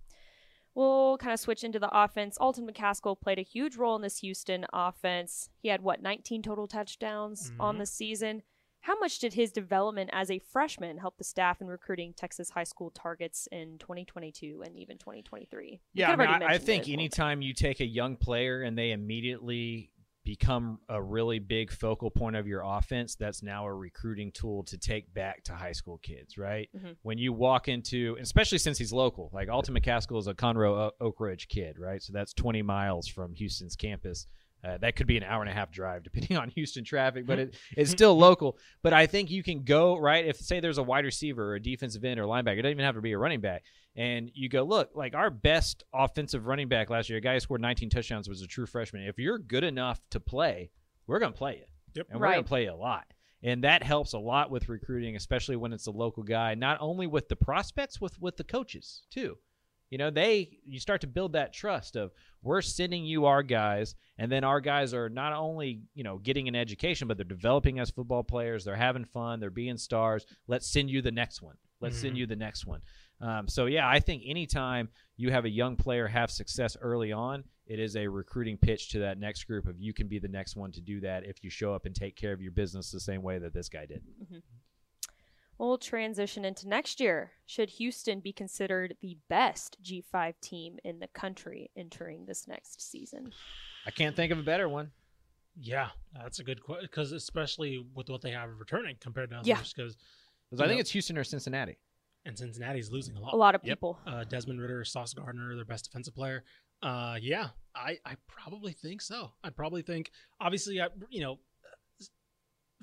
We'll 0.74 1.18
kind 1.18 1.32
of 1.32 1.40
switch 1.40 1.64
into 1.64 1.80
the 1.80 1.90
offense. 1.92 2.36
Alton 2.38 2.66
McCaskill 2.66 3.20
played 3.20 3.38
a 3.40 3.42
huge 3.42 3.76
role 3.76 3.96
in 3.96 4.02
this 4.02 4.18
Houston 4.18 4.66
offense. 4.72 5.50
He 5.58 5.68
had 5.68 5.82
what 5.82 6.00
19 6.00 6.42
total 6.42 6.68
touchdowns 6.68 7.50
on 7.58 7.74
Mhm. 7.74 7.78
the 7.78 7.86
season. 7.86 8.42
How 8.82 8.98
much 8.98 9.18
did 9.18 9.34
his 9.34 9.52
development 9.52 10.10
as 10.12 10.30
a 10.30 10.38
freshman 10.38 10.98
help 10.98 11.18
the 11.18 11.24
staff 11.24 11.60
in 11.60 11.66
recruiting 11.66 12.14
Texas 12.14 12.50
high 12.50 12.64
school 12.64 12.90
targets 12.90 13.46
in 13.52 13.76
2022 13.78 14.62
and 14.64 14.76
even 14.76 14.96
2023? 14.96 15.80
Yeah, 15.92 16.10
I, 16.10 16.16
mean, 16.16 16.28
I, 16.28 16.54
I 16.54 16.58
think 16.58 16.84
a 16.84 16.86
little 16.86 16.86
bit. 16.86 16.92
anytime 16.92 17.42
you 17.42 17.52
take 17.52 17.80
a 17.80 17.86
young 17.86 18.16
player 18.16 18.62
and 18.62 18.76
they 18.76 18.92
immediately 18.92 19.90
become 20.24 20.78
a 20.88 21.00
really 21.02 21.38
big 21.38 21.70
focal 21.70 22.10
point 22.10 22.36
of 22.36 22.46
your 22.46 22.62
offense, 22.64 23.16
that's 23.16 23.42
now 23.42 23.66
a 23.66 23.74
recruiting 23.74 24.30
tool 24.32 24.62
to 24.64 24.78
take 24.78 25.12
back 25.12 25.42
to 25.44 25.52
high 25.52 25.72
school 25.72 25.98
kids, 25.98 26.38
right? 26.38 26.68
Mhm. 26.76 26.96
When 27.02 27.18
you 27.18 27.32
walk 27.32 27.68
into, 27.68 28.16
especially 28.20 28.58
since 28.58 28.78
he's 28.78 28.92
local, 28.92 29.30
like 29.32 29.48
Alton 29.48 29.74
McCaskill 29.74 30.18
is 30.18 30.26
a 30.26 30.34
Conroe 30.34 30.90
O- 30.90 30.92
Oak 31.06 31.20
Ridge 31.20 31.48
kid, 31.48 31.78
right? 31.78 32.02
So 32.02 32.12
that's 32.12 32.32
20 32.34 32.62
miles 32.62 33.08
from 33.08 33.34
Houston's 33.34 33.76
campus. 33.76 34.26
Uh, 34.62 34.76
that 34.78 34.94
could 34.94 35.06
be 35.06 35.16
an 35.16 35.22
hour 35.22 35.40
and 35.40 35.50
a 35.50 35.54
half 35.54 35.70
drive 35.70 36.02
depending 36.02 36.36
on 36.36 36.50
Houston 36.50 36.84
traffic, 36.84 37.26
but 37.26 37.38
it, 37.38 37.54
it's 37.76 37.90
still 37.90 38.16
local. 38.16 38.58
But 38.82 38.92
I 38.92 39.06
think 39.06 39.30
you 39.30 39.42
can 39.42 39.64
go 39.64 39.96
right 39.96 40.26
if 40.26 40.36
say 40.36 40.60
there's 40.60 40.78
a 40.78 40.82
wide 40.82 41.04
receiver 41.04 41.52
or 41.52 41.54
a 41.54 41.60
defensive 41.62 42.04
end 42.04 42.20
or 42.20 42.24
linebacker. 42.24 42.58
It 42.58 42.62
doesn't 42.62 42.72
even 42.72 42.84
have 42.84 42.94
to 42.96 43.00
be 43.00 43.12
a 43.12 43.18
running 43.18 43.40
back. 43.40 43.64
And 43.96 44.30
you 44.34 44.48
go 44.48 44.62
look 44.62 44.90
like 44.94 45.14
our 45.14 45.30
best 45.30 45.82
offensive 45.92 46.46
running 46.46 46.68
back 46.68 46.90
last 46.90 47.08
year, 47.08 47.18
a 47.18 47.20
guy 47.22 47.34
who 47.34 47.40
scored 47.40 47.60
19 47.60 47.90
touchdowns, 47.90 48.28
was 48.28 48.42
a 48.42 48.46
true 48.46 48.66
freshman. 48.66 49.02
If 49.02 49.18
you're 49.18 49.38
good 49.38 49.64
enough 49.64 50.00
to 50.10 50.20
play, 50.20 50.70
we're 51.06 51.18
gonna 51.18 51.32
play 51.32 51.56
you, 51.56 51.64
Yep. 51.94 52.06
and 52.10 52.20
we're 52.20 52.28
gonna 52.30 52.42
play 52.44 52.64
you 52.64 52.72
a 52.72 52.74
lot. 52.74 53.06
And 53.42 53.64
that 53.64 53.82
helps 53.82 54.12
a 54.12 54.18
lot 54.18 54.50
with 54.50 54.68
recruiting, 54.68 55.16
especially 55.16 55.56
when 55.56 55.72
it's 55.72 55.86
a 55.86 55.90
local 55.90 56.22
guy. 56.22 56.54
Not 56.54 56.76
only 56.80 57.06
with 57.06 57.28
the 57.30 57.36
prospects, 57.36 57.98
with 58.00 58.20
with 58.20 58.36
the 58.36 58.44
coaches 58.44 59.02
too. 59.10 59.38
You 59.90 59.98
know, 59.98 60.10
they 60.10 60.58
you 60.64 60.78
start 60.80 61.00
to 61.02 61.06
build 61.06 61.32
that 61.32 61.52
trust 61.52 61.96
of 61.96 62.12
we're 62.42 62.62
sending 62.62 63.04
you 63.04 63.26
our 63.26 63.42
guys, 63.42 63.96
and 64.18 64.30
then 64.30 64.44
our 64.44 64.60
guys 64.60 64.94
are 64.94 65.08
not 65.08 65.32
only 65.32 65.82
you 65.94 66.04
know 66.04 66.18
getting 66.18 66.46
an 66.48 66.54
education, 66.54 67.08
but 67.08 67.16
they're 67.16 67.24
developing 67.24 67.78
as 67.80 67.90
football 67.90 68.22
players. 68.22 68.64
They're 68.64 68.76
having 68.76 69.04
fun. 69.04 69.40
They're 69.40 69.50
being 69.50 69.76
stars. 69.76 70.24
Let's 70.46 70.66
send 70.70 70.90
you 70.90 71.02
the 71.02 71.10
next 71.10 71.42
one. 71.42 71.56
Let's 71.80 71.96
send 71.98 72.14
Mhm. 72.14 72.18
you 72.18 72.26
the 72.26 72.36
next 72.36 72.66
one. 72.66 72.82
Um, 73.20 73.48
so 73.48 73.66
yeah, 73.66 73.88
I 73.88 74.00
think 74.00 74.22
anytime 74.26 74.88
you 75.16 75.30
have 75.30 75.44
a 75.44 75.50
young 75.50 75.76
player 75.76 76.06
have 76.06 76.30
success 76.30 76.76
early 76.80 77.10
on, 77.12 77.44
it 77.66 77.78
is 77.78 77.96
a 77.96 78.06
recruiting 78.06 78.56
pitch 78.58 78.90
to 78.90 79.00
that 79.00 79.18
next 79.18 79.44
group 79.44 79.66
of 79.66 79.78
you 79.78 79.92
can 79.92 80.06
be 80.08 80.18
the 80.18 80.28
next 80.28 80.56
one 80.56 80.72
to 80.72 80.80
do 80.80 81.00
that 81.00 81.24
if 81.26 81.42
you 81.42 81.50
show 81.50 81.74
up 81.74 81.84
and 81.86 81.94
take 81.94 82.16
care 82.16 82.32
of 82.32 82.40
your 82.40 82.52
business 82.52 82.90
the 82.90 83.00
same 83.00 83.22
way 83.22 83.38
that 83.38 83.52
this 83.52 83.68
guy 83.68 83.86
did. 83.86 84.02
We'll 85.60 85.76
transition 85.76 86.46
into 86.46 86.66
next 86.66 87.00
year. 87.00 87.32
Should 87.44 87.68
Houston 87.70 88.20
be 88.20 88.32
considered 88.32 88.96
the 89.02 89.18
best 89.28 89.76
G5 89.82 90.32
team 90.40 90.78
in 90.84 91.00
the 91.00 91.06
country 91.08 91.70
entering 91.76 92.24
this 92.24 92.48
next 92.48 92.80
season? 92.90 93.32
I 93.84 93.90
can't 93.90 94.16
think 94.16 94.32
of 94.32 94.38
a 94.38 94.42
better 94.42 94.70
one. 94.70 94.90
Yeah, 95.60 95.90
that's 96.18 96.38
a 96.38 96.44
good 96.44 96.62
question 96.62 96.86
because 96.90 97.12
especially 97.12 97.84
with 97.94 98.08
what 98.08 98.22
they 98.22 98.30
have 98.30 98.48
returning 98.58 98.96
compared 99.00 99.28
to 99.30 99.36
others, 99.36 99.48
Yeah. 99.48 99.58
because 99.58 99.98
Because 100.50 100.62
I 100.62 100.66
think 100.66 100.80
it's 100.80 100.90
Houston 100.92 101.18
or 101.18 101.24
Cincinnati. 101.24 101.76
and 102.24 102.38
Cincinnati's 102.38 102.90
losing 102.90 103.16
a 103.16 103.20
lot. 103.20 103.34
A 103.34 103.36
lot 103.36 103.54
of 103.54 103.62
Yep. 103.62 103.76
people. 103.76 103.98
Uh, 104.06 104.24
Desmond 104.24 104.60
Ridder, 104.62 104.82
Sauce 104.84 105.12
Gardner, 105.12 105.54
their 105.56 105.64
best 105.66 105.84
defensive 105.84 106.14
player. 106.14 106.42
Uh, 106.82 107.18
yeah, 107.20 107.50
I, 107.74 107.98
I 108.06 108.16
probably 108.28 108.72
think 108.72 109.02
so. 109.02 109.32
I 109.44 109.50
probably 109.50 109.82
think, 109.82 110.10
obviously, 110.40 110.80
I 110.80 110.88
you 111.10 111.20
know, 111.20 111.38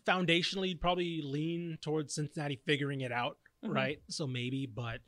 foundationally 0.08 0.70
you'd 0.70 0.82
probably 0.82 1.22
lean 1.22 1.78
towards 1.82 2.14
Cincinnati 2.16 2.56
figuring 2.66 3.02
it 3.02 3.12
out, 3.12 3.38
Mhm. 3.64 3.74
right? 3.76 4.02
So 4.10 4.26
maybe, 4.28 4.66
but 4.66 5.02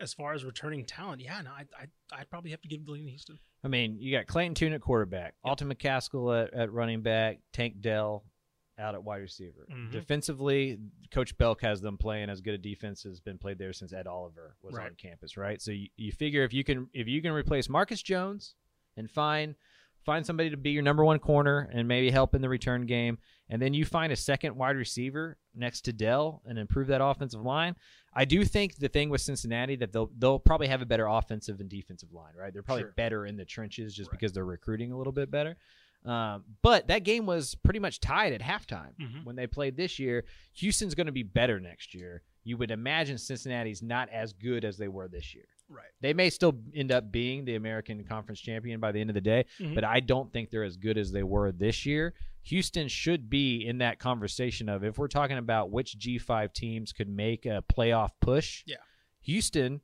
as 0.00 0.12
far 0.14 0.32
as 0.34 0.44
returning 0.44 0.84
talent, 0.84 1.20
yeah, 1.22 1.40
no, 1.42 1.50
I 1.50 1.64
I 1.78 1.86
I'd 2.12 2.30
probably 2.30 2.50
have 2.52 2.60
to 2.62 2.68
give 2.68 2.86
to 2.86 2.94
Houston. 2.94 3.38
I 3.64 3.68
mean, 3.68 3.98
you 4.00 4.12
got 4.16 4.26
Clayton 4.26 4.54
Tune 4.54 4.72
at 4.72 4.80
quarterback, 4.80 5.34
Alton 5.42 5.68
McCaskill 5.72 6.44
at, 6.46 6.52
at 6.54 6.72
running 6.72 7.02
back, 7.02 7.40
Tank 7.52 7.80
Dell 7.80 8.24
out 8.78 8.94
at 8.94 9.02
wide 9.02 9.22
receiver. 9.22 9.66
Mhm. 9.70 9.90
Defensively, 9.90 10.78
Coach 11.10 11.36
Belk 11.38 11.62
has 11.62 11.80
them 11.80 11.96
playing 11.96 12.28
as 12.28 12.42
good 12.42 12.52
a 12.54 12.58
defense 12.58 13.02
has 13.04 13.20
been 13.20 13.38
played 13.38 13.56
there 13.58 13.72
since 13.72 13.92
Ed 13.94 14.06
Oliver 14.06 14.54
was 14.62 14.74
Right. 14.74 14.88
on 14.88 14.94
campus, 14.96 15.36
right? 15.38 15.60
So 15.62 15.70
you, 15.70 15.88
you 15.96 16.12
figure 16.12 16.44
if 16.44 16.52
you 16.52 16.62
can 16.62 16.90
if 16.92 17.08
you 17.08 17.22
can 17.22 17.32
replace 17.32 17.68
Marcus 17.70 18.02
Jones 18.02 18.54
and 18.96 19.10
find 19.10 19.54
find 20.06 20.24
somebody 20.24 20.48
to 20.50 20.56
be 20.56 20.70
your 20.70 20.82
number 20.84 21.04
one 21.04 21.18
corner 21.18 21.68
and 21.72 21.86
maybe 21.86 22.10
help 22.10 22.34
in 22.34 22.40
the 22.40 22.48
return 22.48 22.86
game, 22.86 23.18
and 23.50 23.60
then 23.60 23.74
you 23.74 23.84
find 23.84 24.12
a 24.12 24.16
second 24.16 24.56
wide 24.56 24.76
receiver 24.76 25.36
next 25.54 25.82
to 25.82 25.92
Dell 25.92 26.40
and 26.46 26.58
improve 26.58 26.86
that 26.86 27.02
offensive 27.04 27.42
line. 27.42 27.74
I 28.14 28.24
do 28.24 28.44
think 28.44 28.76
the 28.76 28.88
thing 28.88 29.10
with 29.10 29.20
Cincinnati 29.20 29.76
that 29.76 29.92
they'll 29.92 30.10
they'll 30.16 30.38
probably 30.38 30.68
have 30.68 30.80
a 30.80 30.86
better 30.86 31.06
offensive 31.06 31.60
and 31.60 31.68
defensive 31.68 32.12
line, 32.12 32.32
right? 32.38 32.52
They're 32.52 32.62
probably 32.62 32.84
Sure. 32.84 32.94
better 32.96 33.26
in 33.26 33.36
the 33.36 33.44
trenches 33.44 33.94
just 33.94 34.10
Right. 34.10 34.18
because 34.18 34.32
they're 34.32 34.44
recruiting 34.46 34.92
a 34.92 34.96
little 34.96 35.12
bit 35.12 35.30
better. 35.30 35.56
Um, 36.04 36.44
but 36.62 36.86
that 36.86 37.02
game 37.02 37.26
was 37.26 37.56
pretty 37.56 37.80
much 37.80 37.98
tied 38.00 38.32
at 38.32 38.40
halftime 38.40 38.94
Mhm. 39.00 39.24
when 39.24 39.34
they 39.34 39.48
played 39.48 39.76
this 39.76 39.98
year. 39.98 40.24
Houston's 40.54 40.94
going 40.94 41.06
to 41.08 41.12
be 41.12 41.24
better 41.24 41.58
next 41.58 41.94
year. 41.94 42.22
You 42.44 42.56
would 42.58 42.70
imagine 42.70 43.18
Cincinnati's 43.18 43.82
not 43.82 44.08
as 44.10 44.32
good 44.32 44.64
as 44.64 44.78
they 44.78 44.86
were 44.86 45.08
this 45.08 45.34
year. 45.34 45.46
Right. 45.68 45.86
They 46.00 46.12
may 46.14 46.30
still 46.30 46.54
end 46.74 46.92
up 46.92 47.10
being 47.10 47.44
the 47.44 47.56
American 47.56 48.04
Conference 48.04 48.40
champion 48.40 48.78
by 48.80 48.92
the 48.92 49.00
end 49.00 49.10
of 49.10 49.14
the 49.14 49.20
day, 49.20 49.46
Mhm. 49.58 49.74
but 49.74 49.82
I 49.84 50.00
don't 50.00 50.32
think 50.32 50.50
they're 50.50 50.62
as 50.64 50.76
good 50.76 50.96
as 50.96 51.10
they 51.12 51.22
were 51.24 51.50
this 51.52 51.84
year. 51.84 52.14
Houston 52.42 52.86
should 52.86 53.28
be 53.28 53.66
in 53.66 53.78
that 53.78 53.98
conversation 53.98 54.68
of 54.68 54.84
if 54.84 54.98
we're 54.98 55.08
talking 55.08 55.38
about 55.38 55.70
which 55.70 55.98
G5 55.98 56.52
teams 56.52 56.92
could 56.92 57.08
make 57.08 57.44
a 57.46 57.64
playoff 57.68 58.10
push. 58.20 58.62
Yeah. 58.66 58.76
Houston, 59.22 59.80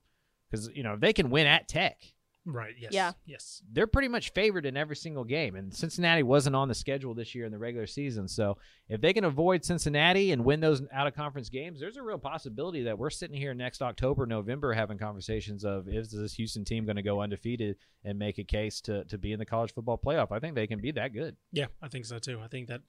because 0.49 0.71
you 0.75 0.85
know 0.85 0.97
they 0.97 1.13
can 1.13 1.31
win 1.31 1.47
at 1.49 1.67
Tech. 1.67 2.01
Right. 2.45 2.75
Yes. 2.77 2.93
Yeah. 2.93 3.13
Yes. 3.25 3.63
They're 3.73 3.87
pretty 3.87 4.09
much 4.09 4.33
favored 4.33 4.67
in 4.67 4.77
every 4.77 4.97
single 4.97 5.23
game, 5.23 5.55
and 5.55 5.73
Cincinnati 5.73 6.25
wasn't 6.25 6.57
on 6.57 6.67
the 6.67 6.75
schedule 6.75 7.15
this 7.15 7.37
year 7.37 7.47
in 7.47 7.53
the 7.53 7.59
regular 7.59 7.87
season. 7.87 8.27
So 8.27 8.59
if 8.89 9.01
they 9.01 9.13
can 9.13 9.25
avoid 9.25 9.65
Cincinnati 9.65 10.33
and 10.33 10.45
win 10.45 10.59
those 10.59 10.83
out 10.93 11.07
of 11.07 11.15
conference 11.15 11.49
games, 11.49 11.79
there's 11.79 11.97
a 11.97 12.03
real 12.03 12.19
possibility 12.19 12.83
that 12.83 12.99
we're 12.99 13.11
sitting 13.11 13.37
here 13.37 13.55
next 13.55 13.81
October, 13.81 14.27
November, 14.27 14.73
having 14.73 14.99
conversations 14.99 15.65
of 15.65 15.89
is 15.89 16.11
this 16.11 16.35
Houston 16.35 16.65
team 16.65 16.85
going 16.85 16.97
to 16.97 17.03
go 17.03 17.21
undefeated 17.21 17.77
and 18.05 18.19
make 18.19 18.39
a 18.39 18.45
case 18.45 18.81
to 18.83 19.05
to 19.05 19.19
be 19.19 19.33
in 19.33 19.39
the 19.39 19.47
college 19.47 19.73
football 19.73 20.01
playoff? 20.05 20.33
I 20.33 20.41
think 20.41 20.57
they 20.57 20.67
can 20.67 20.81
be 20.81 20.91
that 20.93 21.13
good. 21.13 21.37
Yeah, 21.53 21.67
I 21.81 21.87
think 21.87 22.07
so 22.07 22.19
too. 22.19 22.41
I 22.43 22.49
think 22.49 22.67
that 22.69 22.81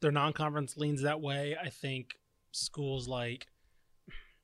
their 0.00 0.12
non-conference 0.12 0.76
leans 0.76 1.02
that 1.02 1.20
way. 1.20 1.56
I 1.56 1.68
think 1.70 2.16
schools 2.50 3.06
like, 3.06 3.46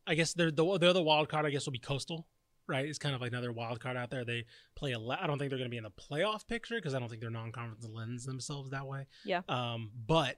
I 0.06 0.14
guess 0.14 0.32
they're 0.32 0.52
the 0.52 0.78
they're 0.78 0.92
the 0.92 1.02
wild 1.02 1.28
card. 1.28 1.44
I 1.44 1.50
guess 1.50 1.66
will 1.66 1.72
be 1.72 1.78
Coastal, 1.80 2.28
right? 2.66 2.86
It's 2.86 2.98
kind 2.98 3.14
of 3.14 3.20
like 3.20 3.32
another 3.32 3.52
wild 3.52 3.80
card 3.80 3.96
out 3.96 4.10
there. 4.10 4.24
They 4.24 4.44
play 4.74 4.92
a. 4.92 4.98
le- 4.98 5.18
I 5.20 5.26
don't 5.26 5.38
think 5.38 5.50
they're 5.50 5.58
going 5.58 5.70
to 5.70 5.74
be 5.74 5.76
in 5.76 5.84
the 5.84 5.90
playoff 5.90 6.46
picture 6.46 6.76
because 6.76 6.94
I 6.94 6.98
don't 6.98 7.08
think 7.08 7.20
their 7.20 7.30
non-conference 7.30 7.86
lends 7.88 8.24
themselves 8.24 8.70
that 8.70 8.86
way. 8.86 9.06
Yeah. 9.24 9.42
Um, 9.48 9.90
but 10.06 10.36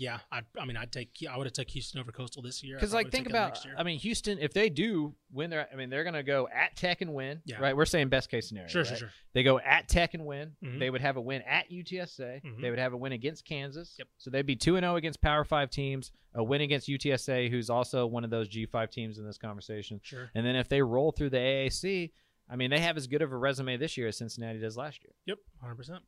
Yeah, 0.00 0.20
I, 0.30 0.42
I 0.58 0.64
mean, 0.64 0.76
I'd 0.76 0.92
take. 0.92 1.10
I 1.28 1.36
would 1.36 1.46
have 1.46 1.52
took 1.52 1.68
Houston 1.70 2.00
over 2.00 2.12
Coastal 2.12 2.40
this 2.40 2.62
year. 2.62 2.76
Because 2.76 2.94
like 2.94 3.10
think 3.10 3.28
about, 3.28 3.48
next 3.48 3.64
year. 3.64 3.74
I 3.76 3.82
mean, 3.82 3.98
Houston 3.98 4.38
if 4.38 4.52
they 4.54 4.70
do 4.70 5.14
win 5.32 5.50
their, 5.50 5.66
I 5.72 5.76
mean 5.76 5.90
they're 5.90 6.04
gonna 6.04 6.22
go 6.22 6.48
at 6.54 6.76
Tech 6.76 7.00
and 7.00 7.12
win, 7.14 7.42
Yeah. 7.44 7.58
right? 7.60 7.76
We're 7.76 7.84
saying 7.84 8.08
best 8.08 8.30
case 8.30 8.48
scenario. 8.48 8.68
sure, 8.68 8.84
sure, 8.84 8.92
right? 8.92 8.98
sure. 9.00 9.10
They 9.34 9.42
go 9.42 9.58
at 9.58 9.88
Tech 9.88 10.14
and 10.14 10.24
win. 10.24 10.52
Mhm. 10.64 10.78
They 10.78 10.88
would 10.88 11.00
have 11.00 11.16
a 11.16 11.20
win 11.20 11.42
at 11.42 11.70
UTSA. 11.70 12.40
Mhm. 12.44 12.60
They 12.62 12.70
would 12.70 12.78
have 12.78 12.92
a 12.92 12.96
win 12.96 13.12
against 13.12 13.44
Kansas. 13.44 13.96
Yep. 13.98 14.08
So 14.18 14.30
they'd 14.30 14.46
be 14.46 14.56
two 14.56 14.76
and 14.76 14.84
zero 14.84 14.94
against 14.96 15.20
Power 15.20 15.44
Five 15.44 15.68
teams. 15.70 16.12
A 16.34 16.44
win 16.44 16.60
against 16.60 16.88
UTSA, 16.88 17.50
who's 17.50 17.68
also 17.68 18.06
one 18.06 18.22
of 18.22 18.30
those 18.30 18.48
G 18.48 18.66
five 18.66 18.90
teams 18.90 19.18
in 19.18 19.26
this 19.26 19.38
conversation. 19.38 19.98
Sure. 20.04 20.30
And 20.34 20.46
then 20.46 20.54
if 20.54 20.68
they 20.68 20.80
roll 20.82 21.10
through 21.10 21.30
the 21.30 21.38
AAC, 21.38 22.12
I 22.48 22.54
mean 22.56 22.70
they 22.70 22.78
have 22.80 22.96
as 22.96 23.06
good 23.08 23.22
of 23.22 23.32
a 23.32 23.36
resume 23.36 23.76
this 23.78 23.96
year 23.96 24.06
as 24.08 24.16
Cincinnati 24.18 24.60
does 24.60 24.76
last 24.76 25.02
year. 25.02 25.12
Yep. 25.26 25.38
Hundred 25.60 25.74
percent. 25.76 26.04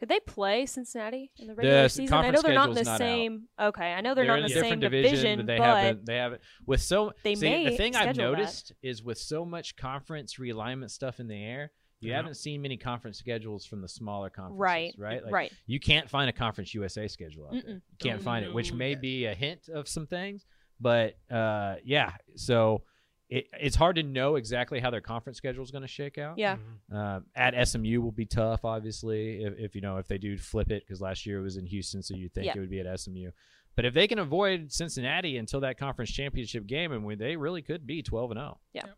Could 0.00 0.08
they 0.08 0.18
play 0.20 0.64
Cincinnati 0.66 1.30
in 1.38 1.46
the 1.46 1.54
regular 1.54 1.76
s- 1.80 1.94
season? 1.94 2.14
I 2.16 2.30
know 2.30 2.40
they're 2.42 2.54
not 2.54 2.70
in 2.70 2.74
the 2.74 2.84
schedule's 2.84 2.86
not 2.86 2.92
out. 2.94 2.98
same. 2.98 3.42
Okay, 3.60 3.92
I 3.92 4.00
know 4.00 4.14
they're, 4.14 4.24
They're 4.24 4.32
not 4.32 4.38
in 4.38 4.44
in 4.46 4.48
the 4.48 4.54
different 4.54 4.72
same 4.72 4.80
division, 4.90 5.36
but 5.40 5.46
they 5.46 5.58
but 5.58 5.64
haven't. 5.76 6.06
They 6.06 6.16
haven't 6.16 6.40
with 6.66 6.80
so. 6.80 7.12
They 7.22 7.34
see, 7.34 7.48
may 7.50 7.68
the 7.68 7.76
thing 7.76 7.94
I've 7.94 8.16
noticed 8.16 8.72
is 8.82 9.02
with 9.04 9.18
so 9.18 9.44
much 9.44 9.76
conference 9.76 10.36
realignment 10.36 10.90
stuff 10.90 11.20
in 11.20 11.28
the 11.28 11.36
air, 11.40 11.70
you 12.00 12.10
Yeah. 12.10 12.16
haven't 12.16 12.36
seen 12.36 12.62
many 12.62 12.78
conference 12.78 13.18
schedules 13.18 13.66
from 13.66 13.82
the 13.82 13.88
smaller 13.88 14.30
conferences. 14.30 14.58
right, 14.58 14.94
right, 14.96 15.22
Like, 15.22 15.32
right. 15.34 15.52
You 15.66 15.78
can't 15.78 16.08
find 16.08 16.30
a 16.30 16.32
conference 16.32 16.72
USA 16.74 17.06
schedule 17.06 17.44
out 17.46 17.52
there. 17.52 17.60
You 17.74 17.80
can't 17.98 18.16
Don't 18.16 18.22
find 18.24 18.46
it, 18.46 18.54
which 18.54 18.72
know 18.72 18.78
may 18.78 18.94
be 18.94 19.26
a 19.26 19.34
hint 19.34 19.68
of 19.68 19.86
some 19.86 20.06
things. 20.06 20.46
But 20.80 21.18
uh, 21.30 21.74
yeah, 21.84 22.12
so 22.36 22.84
it, 23.30 23.46
it's 23.60 23.76
hard 23.76 23.96
to 23.96 24.02
know 24.02 24.34
exactly 24.34 24.80
how 24.80 24.90
their 24.90 25.00
conference 25.00 25.38
schedule 25.38 25.62
is 25.62 25.70
going 25.70 25.82
to 25.82 25.88
shake 25.88 26.18
out. 26.18 26.36
Yeah, 26.36 26.56
Mm-hmm. 26.56 26.96
Uh, 26.96 27.20
at 27.36 27.68
SMU 27.68 28.00
will 28.02 28.10
be 28.12 28.26
tough, 28.26 28.64
obviously, 28.64 29.44
if, 29.44 29.54
if 29.58 29.74
you 29.74 29.80
know 29.80 29.96
if 29.98 30.08
they 30.08 30.18
do 30.18 30.36
flip 30.36 30.70
it 30.70 30.82
because 30.84 31.00
last 31.00 31.24
year 31.24 31.38
it 31.38 31.42
was 31.42 31.56
in 31.56 31.64
Houston, 31.66 32.02
so 32.02 32.14
you'd 32.14 32.34
think 32.34 32.46
Yeah. 32.46 32.54
it 32.56 32.60
would 32.60 32.70
be 32.70 32.80
at 32.80 33.00
SMU. 33.00 33.30
But 33.76 33.84
if 33.84 33.94
they 33.94 34.08
can 34.08 34.18
avoid 34.18 34.72
Cincinnati 34.72 35.36
until 35.36 35.60
that 35.60 35.78
conference 35.78 36.10
championship 36.10 36.66
game, 36.66 36.90
and 36.92 37.04
we, 37.04 37.14
they 37.14 37.36
really 37.36 37.62
could 37.62 37.86
be 37.86 38.02
twelve 38.02 38.30
and 38.32 38.40
oh. 38.40 38.58
zero. 38.76 38.94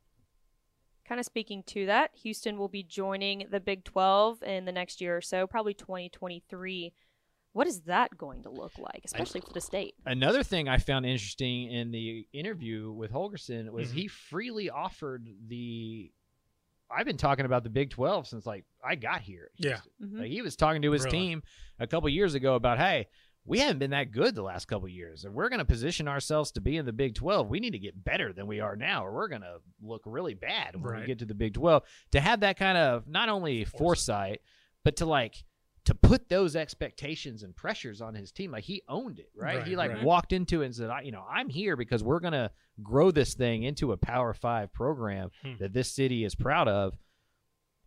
kind 1.07 1.21
of 1.21 1.27
speaking 1.27 1.63
to 1.65 1.85
that, 1.87 2.11
Houston 2.23 2.57
will 2.57 2.69
be 2.69 2.83
joining 2.83 3.47
the 3.51 3.61
Big 3.61 3.85
12 3.85 4.43
in 4.45 4.65
the 4.65 4.73
next 4.73 5.01
year 5.03 5.17
or 5.17 5.21
so, 5.21 5.47
probably 5.47 5.75
2023. 5.75 6.95
What 7.53 7.67
is 7.67 7.83
that 7.83 8.17
going 8.17 8.43
to 8.45 8.51
look 8.51 8.73
like, 8.79 9.03
especially 9.05 9.41
for 9.43 9.53
the 9.53 9.61
state? 9.61 9.95
Another 10.07 10.43
thing 10.43 10.69
I 10.69 10.79
found 10.79 11.05
interesting 11.05 11.71
in 11.71 11.91
the 11.91 12.27
interview 12.33 12.91
with 12.93 13.13
Holgorsen 13.13 13.71
was 13.71 13.91
Mhm. 13.91 13.95
he 13.95 14.09
freely 14.09 14.71
offered 14.71 15.29
the. 15.49 16.11
I've 16.91 17.07
been 17.07 17.17
talking 17.17 17.45
about 17.47 17.63
the 17.65 17.71
Big 17.71 17.91
Twelve 17.91 18.27
since 18.27 18.45
like 18.47 18.65
I 18.85 18.95
got 18.97 19.21
here. 19.23 19.51
Yeah. 19.57 19.81
Houston. 19.99 20.09
Mhm. 20.09 20.19
Like, 20.21 20.31
he 20.31 20.43
was 20.43 20.57
talking 20.57 20.83
to 20.83 20.93
his 20.93 21.05
Really? 21.05 21.19
team 21.19 21.43
a 21.79 21.87
couple 21.87 22.09
years 22.09 22.35
ago 22.35 22.55
about, 22.55 22.79
hey, 22.79 23.09
we 23.45 23.59
haven't 23.59 23.79
been 23.79 23.91
that 23.91 24.13
good 24.13 24.35
the 24.35 24.43
last 24.43 24.67
couple 24.67 24.87
years, 24.89 25.25
and 25.25 25.35
we're 25.35 25.49
going 25.49 25.59
to 25.59 25.65
position 25.65 26.07
ourselves 26.07 26.53
to 26.53 26.61
be 26.61 26.77
in 26.77 26.87
the 26.87 26.93
Big 26.93 27.15
12. 27.15 27.49
We 27.49 27.61
need 27.61 27.73
to 27.73 27.79
get 27.79 28.05
better 28.05 28.33
than 28.33 28.47
we 28.47 28.61
are 28.61 28.77
now, 28.77 29.05
or 29.07 29.13
we're 29.13 29.29
going 29.29 29.41
to 29.43 29.59
look 29.83 30.03
really 30.07 30.35
bad 30.35 30.77
when 30.81 31.01
we 31.01 31.07
get 31.07 31.19
to 31.21 31.25
the 31.27 31.35
Big 31.35 31.55
12. 31.55 31.83
To 32.13 32.21
have 32.21 32.41
that 32.41 32.57
kind 32.57 32.79
of 32.79 33.09
not 33.09 33.29
only 33.29 33.65
foresight, 33.65 34.43
but 34.85 34.97
to 34.97 35.07
like 35.07 35.45
to 35.85 35.95
put 35.95 36.29
those 36.29 36.55
expectations 36.55 37.43
and 37.43 37.57
pressures 37.57 38.01
on 38.01 38.15
his 38.15 38.31
team, 38.31 38.53
like 38.53 38.65
he 38.65 38.83
owned 38.89 39.19
it, 39.19 39.31
right? 39.35 39.59
Right, 39.59 39.67
he 39.67 39.75
like 39.75 39.91
right. 39.91 40.05
walked 40.05 40.33
into 40.33 40.63
it 40.63 40.67
and 40.67 40.75
said, 40.75 40.91
I, 40.91 41.01
you 41.03 41.11
know, 41.13 41.25
I'm 41.29 41.49
here 41.49 41.77
because 41.77 42.05
we're 42.05 42.21
going 42.21 42.35
to 42.35 42.51
grow 42.83 43.11
this 43.11 43.35
thing 43.35 43.65
into 43.65 43.93
a 43.93 43.97
Power 43.97 44.33
Five 44.33 44.73
program 44.73 45.31
Hmm. 45.43 45.55
that 45.59 45.73
this 45.73 45.91
city 45.91 46.25
is 46.25 46.35
proud 46.35 46.69
of. 46.69 46.97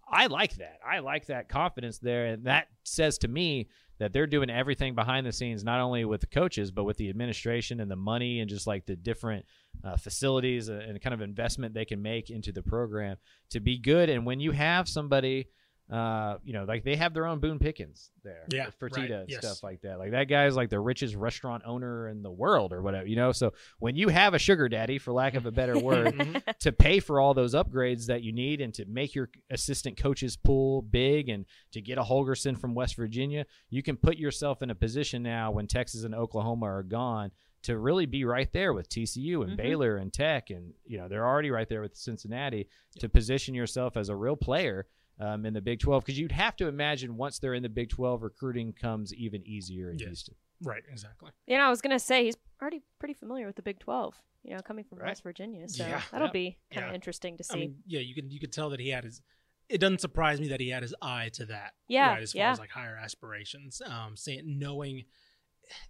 I 0.08 0.28
like 0.28 0.56
that. 0.58 0.80
I 0.86 1.00
like 1.00 1.28
that 1.28 1.50
confidence 1.50 1.98
there. 1.98 2.28
And 2.28 2.44
that 2.46 2.68
says 2.84 3.18
to 3.20 3.28
me 3.28 3.70
that 3.98 4.14
they're 4.14 4.28
doing 4.28 4.50
everything 4.50 4.94
behind 4.94 5.26
the 5.26 5.32
scenes, 5.32 5.64
not 5.64 5.80
only 5.80 6.06
with 6.06 6.22
the 6.22 6.28
coaches, 6.28 6.70
but 6.70 6.84
with 6.84 6.98
the 6.98 7.10
administration 7.10 7.80
and 7.80 7.90
the 7.90 7.96
money 7.96 8.40
and 8.40 8.50
just 8.50 8.68
like 8.68 8.86
the 8.86 8.96
different 8.96 9.46
uh, 9.84 9.96
facilities 9.98 10.68
and 10.70 11.02
kind 11.02 11.14
of 11.14 11.22
investment 11.22 11.74
they 11.74 11.86
can 11.86 12.02
make 12.02 12.30
into 12.30 12.52
the 12.52 12.62
program 12.62 13.18
to 13.50 13.60
be 13.60 13.80
good. 13.80 14.10
And 14.10 14.26
when 14.26 14.40
you 14.40 14.52
have 14.52 14.88
somebody, 14.88 15.48
uh, 15.92 16.38
you 16.44 16.52
know, 16.52 16.64
like 16.64 16.84
they 16.84 16.96
have 16.96 17.14
their 17.14 17.28
own 17.28 17.40
Boone 17.40 17.60
Pickens 17.60 18.10
there, 18.24 18.44
Yeah, 18.52 18.70
Fertitta 18.82 18.98
right, 19.02 19.12
and 19.12 19.30
yes. 19.30 19.46
stuff 19.46 19.62
like 19.62 19.82
that. 19.82 20.00
Like 20.00 20.12
that 20.12 20.24
guy's 20.24 20.56
like 20.56 20.70
the 20.72 20.80
richest 20.80 21.14
restaurant 21.16 21.62
owner 21.66 22.08
in 22.10 22.24
the 22.24 22.32
world 22.32 22.74
or 22.74 22.82
whatever, 22.82 23.06
you 23.06 23.16
know. 23.16 23.32
So 23.32 23.54
when 23.78 23.96
you 23.96 24.10
have 24.10 24.34
a 24.34 24.40
sugar 24.40 24.68
daddy, 24.68 24.98
for 24.98 25.12
lack 25.14 25.36
of 25.36 25.46
a 25.46 25.52
better 25.52 25.78
word, 25.80 26.16
Mhm. 26.16 26.58
to 26.60 26.72
pay 26.72 27.00
for 27.00 27.20
all 27.20 27.36
those 27.36 27.54
upgrades 27.54 28.08
that 28.08 28.24
you 28.24 28.34
need 28.34 28.62
and 28.62 28.74
to 28.74 28.86
make 28.86 29.14
your 29.14 29.30
assistant 29.52 29.98
coaches 29.98 30.36
pool 30.38 30.82
big 30.82 31.30
and 31.30 31.46
to 31.74 31.82
get 31.82 32.00
a 32.00 32.04
Holgorsen 32.04 32.58
from 32.58 32.74
West 32.74 32.96
Virginia, 32.96 33.46
you 33.70 33.84
can 33.84 33.96
put 33.96 34.18
yourself 34.18 34.64
in 34.64 34.72
a 34.72 34.76
position 34.76 35.22
now 35.22 35.52
when 35.52 35.68
Texas 35.68 36.04
and 36.04 36.16
Oklahoma 36.16 36.66
are 36.66 36.84
gone 36.84 37.30
to 37.62 37.78
really 37.78 38.06
be 38.08 38.26
right 38.26 38.52
there 38.54 38.74
with 38.74 38.90
TCU 38.90 39.44
and 39.44 39.52
Mhm. 39.54 39.58
Baylor 39.58 39.98
and 39.98 40.12
Tech 40.12 40.50
and 40.50 40.74
you 40.86 40.98
know 40.98 41.08
they're 41.08 41.26
already 41.28 41.52
right 41.52 41.68
there 41.70 41.82
with 41.82 41.96
Cincinnati 41.96 42.70
to 43.00 43.08
position 43.10 43.54
yourself 43.54 43.98
as 43.98 44.10
a 44.10 44.16
real 44.16 44.36
player 44.36 44.88
um, 45.20 45.46
in 45.46 45.54
the 45.54 45.62
Big 45.62 45.80
12 45.80 46.04
because 46.06 46.20
you'd 46.20 46.32
have 46.32 46.56
to 46.58 46.68
imagine 46.68 47.16
once 47.18 47.40
they're 47.40 47.54
in 47.54 47.64
the 47.64 47.70
Big 47.70 47.90
12 47.90 48.22
recruiting 48.24 48.74
comes 48.74 49.14
even 49.14 49.46
easier 49.48 49.90
in 49.92 49.98
Yes. 50.00 50.08
Houston. 50.08 50.36
Right. 50.64 50.84
Exactly. 50.90 51.32
You 51.48 51.58
know, 51.58 51.64
I 51.66 51.70
was 51.70 51.82
going 51.82 51.96
to 51.96 52.00
say 52.00 52.26
he's 52.26 52.38
already 52.62 52.82
pretty 53.00 53.14
familiar 53.14 53.46
with 53.48 53.56
the 53.56 53.62
Big 53.62 53.80
12, 53.80 54.16
you 54.44 54.56
know, 54.56 54.62
coming 54.62 54.84
from 54.86 55.00
Right. 55.00 55.08
West 55.10 55.24
Virginia. 55.24 55.68
So 55.70 55.86
Yeah. 55.86 56.02
that'll 56.12 56.28
Yeah. 56.28 56.32
be 56.32 56.58
kind 56.72 56.86
of 56.86 56.92
Yeah. 56.92 56.96
interesting 56.96 57.38
to 57.38 57.44
see. 57.44 57.54
I 57.54 57.60
mean, 57.60 57.84
yeah, 57.86 58.00
you 58.02 58.16
can 58.16 58.30
you 58.32 58.40
could 58.40 58.52
tell 58.54 58.70
that 58.72 58.80
he 58.80 58.90
had 58.90 59.04
his. 59.04 59.22
It 59.68 59.80
doesn't 59.80 60.00
surprise 60.02 60.40
me 60.40 60.50
that 60.50 60.60
he 60.60 60.70
had 60.70 60.84
his 60.84 60.94
eye 61.02 61.30
to 61.34 61.46
that. 61.48 61.74
Yeah, 61.88 62.10
Right, 62.10 62.22
as 62.22 62.34
far 62.34 62.40
yeah. 62.40 62.52
as 62.52 62.60
like 62.60 62.70
higher 62.70 62.98
aspirations, 62.98 63.82
um, 63.86 64.16
saying 64.16 64.44
knowing 64.60 65.06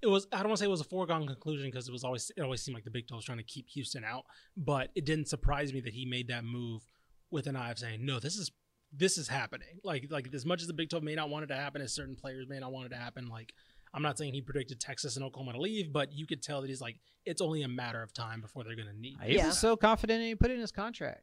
it 0.01 0.07
was. 0.07 0.27
I 0.31 0.37
don't 0.37 0.47
want 0.47 0.57
to 0.57 0.61
say 0.61 0.65
it 0.67 0.69
was 0.69 0.79
a 0.81 0.85
foregone 0.85 1.27
conclusion 1.27 1.67
because 1.69 1.87
it 1.87 1.91
was 1.91 2.03
always 2.05 2.31
it 2.37 2.41
always 2.41 2.61
seemed 2.61 2.75
like 2.75 2.85
the 2.85 2.91
Big 2.91 3.07
12 3.07 3.17
was 3.19 3.25
trying 3.25 3.37
to 3.39 3.43
keep 3.43 3.67
Houston 3.71 4.03
out, 4.05 4.23
but 4.55 4.91
it 4.95 5.05
didn't 5.05 5.27
surprise 5.27 5.73
me 5.73 5.81
that 5.81 5.93
he 5.93 6.05
made 6.05 6.29
that 6.29 6.45
move 6.45 6.83
with 7.31 7.47
an 7.47 7.55
eye 7.57 7.71
of 7.71 7.77
saying, 7.79 8.05
no, 8.05 8.19
this 8.19 8.37
is 8.37 8.51
this 8.97 9.17
is 9.17 9.27
happening. 9.27 9.79
Like 9.83 10.07
like 10.09 10.29
as 10.33 10.45
much 10.45 10.61
as 10.61 10.67
the 10.67 10.73
Big 10.73 10.89
12 10.89 11.03
may 11.03 11.15
not 11.15 11.29
want 11.29 11.43
it 11.43 11.47
to 11.47 11.55
happen, 11.55 11.81
as 11.81 11.93
certain 11.93 12.15
players 12.15 12.47
may 12.47 12.59
not 12.59 12.71
want 12.71 12.87
it 12.87 12.89
to 12.89 12.97
happen, 12.97 13.27
like. 13.29 13.53
I'm 13.93 14.01
not 14.01 14.17
saying 14.17 14.33
he 14.33 14.41
predicted 14.41 14.81
Texas 14.81 15.15
and 15.15 15.23
Oklahoma 15.23 15.53
to 15.53 15.61
leave, 15.61 15.93
but 15.93 16.11
you 16.11 16.27
could 16.27 16.43
tell 16.43 16.59
that 16.59 16.67
he's 16.67 16.81
like, 16.81 16.97
it's 17.25 17.39
only 17.39 17.61
a 17.61 17.67
matter 17.69 18.03
of 18.03 18.11
time 18.13 18.41
before 18.41 18.65
they're 18.65 18.75
going 18.75 18.89
to 18.89 18.99
need. 18.99 19.15
He's 19.23 19.37
Yeah. 19.37 19.51
so 19.51 19.77
confident 19.77 20.19
and 20.19 20.27
he 20.27 20.35
put 20.35 20.51
it 20.51 20.55
in 20.55 20.59
his 20.59 20.73
contract. 20.73 21.21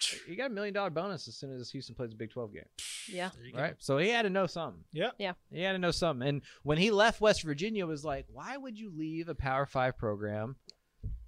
He 0.28 0.36
got 0.36 0.48
a 0.52 0.54
million 0.54 0.72
dollar 0.74 0.90
bonus 0.90 1.26
as 1.26 1.34
soon 1.36 1.50
as 1.58 1.70
Houston 1.70 1.96
plays 1.96 2.12
a 2.12 2.16
Big 2.16 2.30
12 2.30 2.52
game. 2.52 2.62
yeah. 3.08 3.30
There 3.36 3.50
go. 3.52 3.58
Right. 3.60 3.74
So 3.78 3.98
he 3.98 4.10
had 4.10 4.22
to 4.22 4.30
know 4.30 4.46
something. 4.46 4.84
Yeah. 4.92 5.10
Yeah. 5.18 5.32
He 5.50 5.62
had 5.62 5.72
to 5.72 5.78
know 5.78 5.90
something. 5.90 6.28
And 6.28 6.42
when 6.62 6.78
he 6.78 6.92
left 6.92 7.20
West 7.20 7.42
Virginia, 7.42 7.84
it 7.84 7.88
was 7.88 8.04
like, 8.04 8.26
why 8.32 8.56
would 8.58 8.78
you 8.78 8.92
leave 8.96 9.28
a 9.28 9.34
Power 9.34 9.66
Five 9.66 9.98
program 9.98 10.54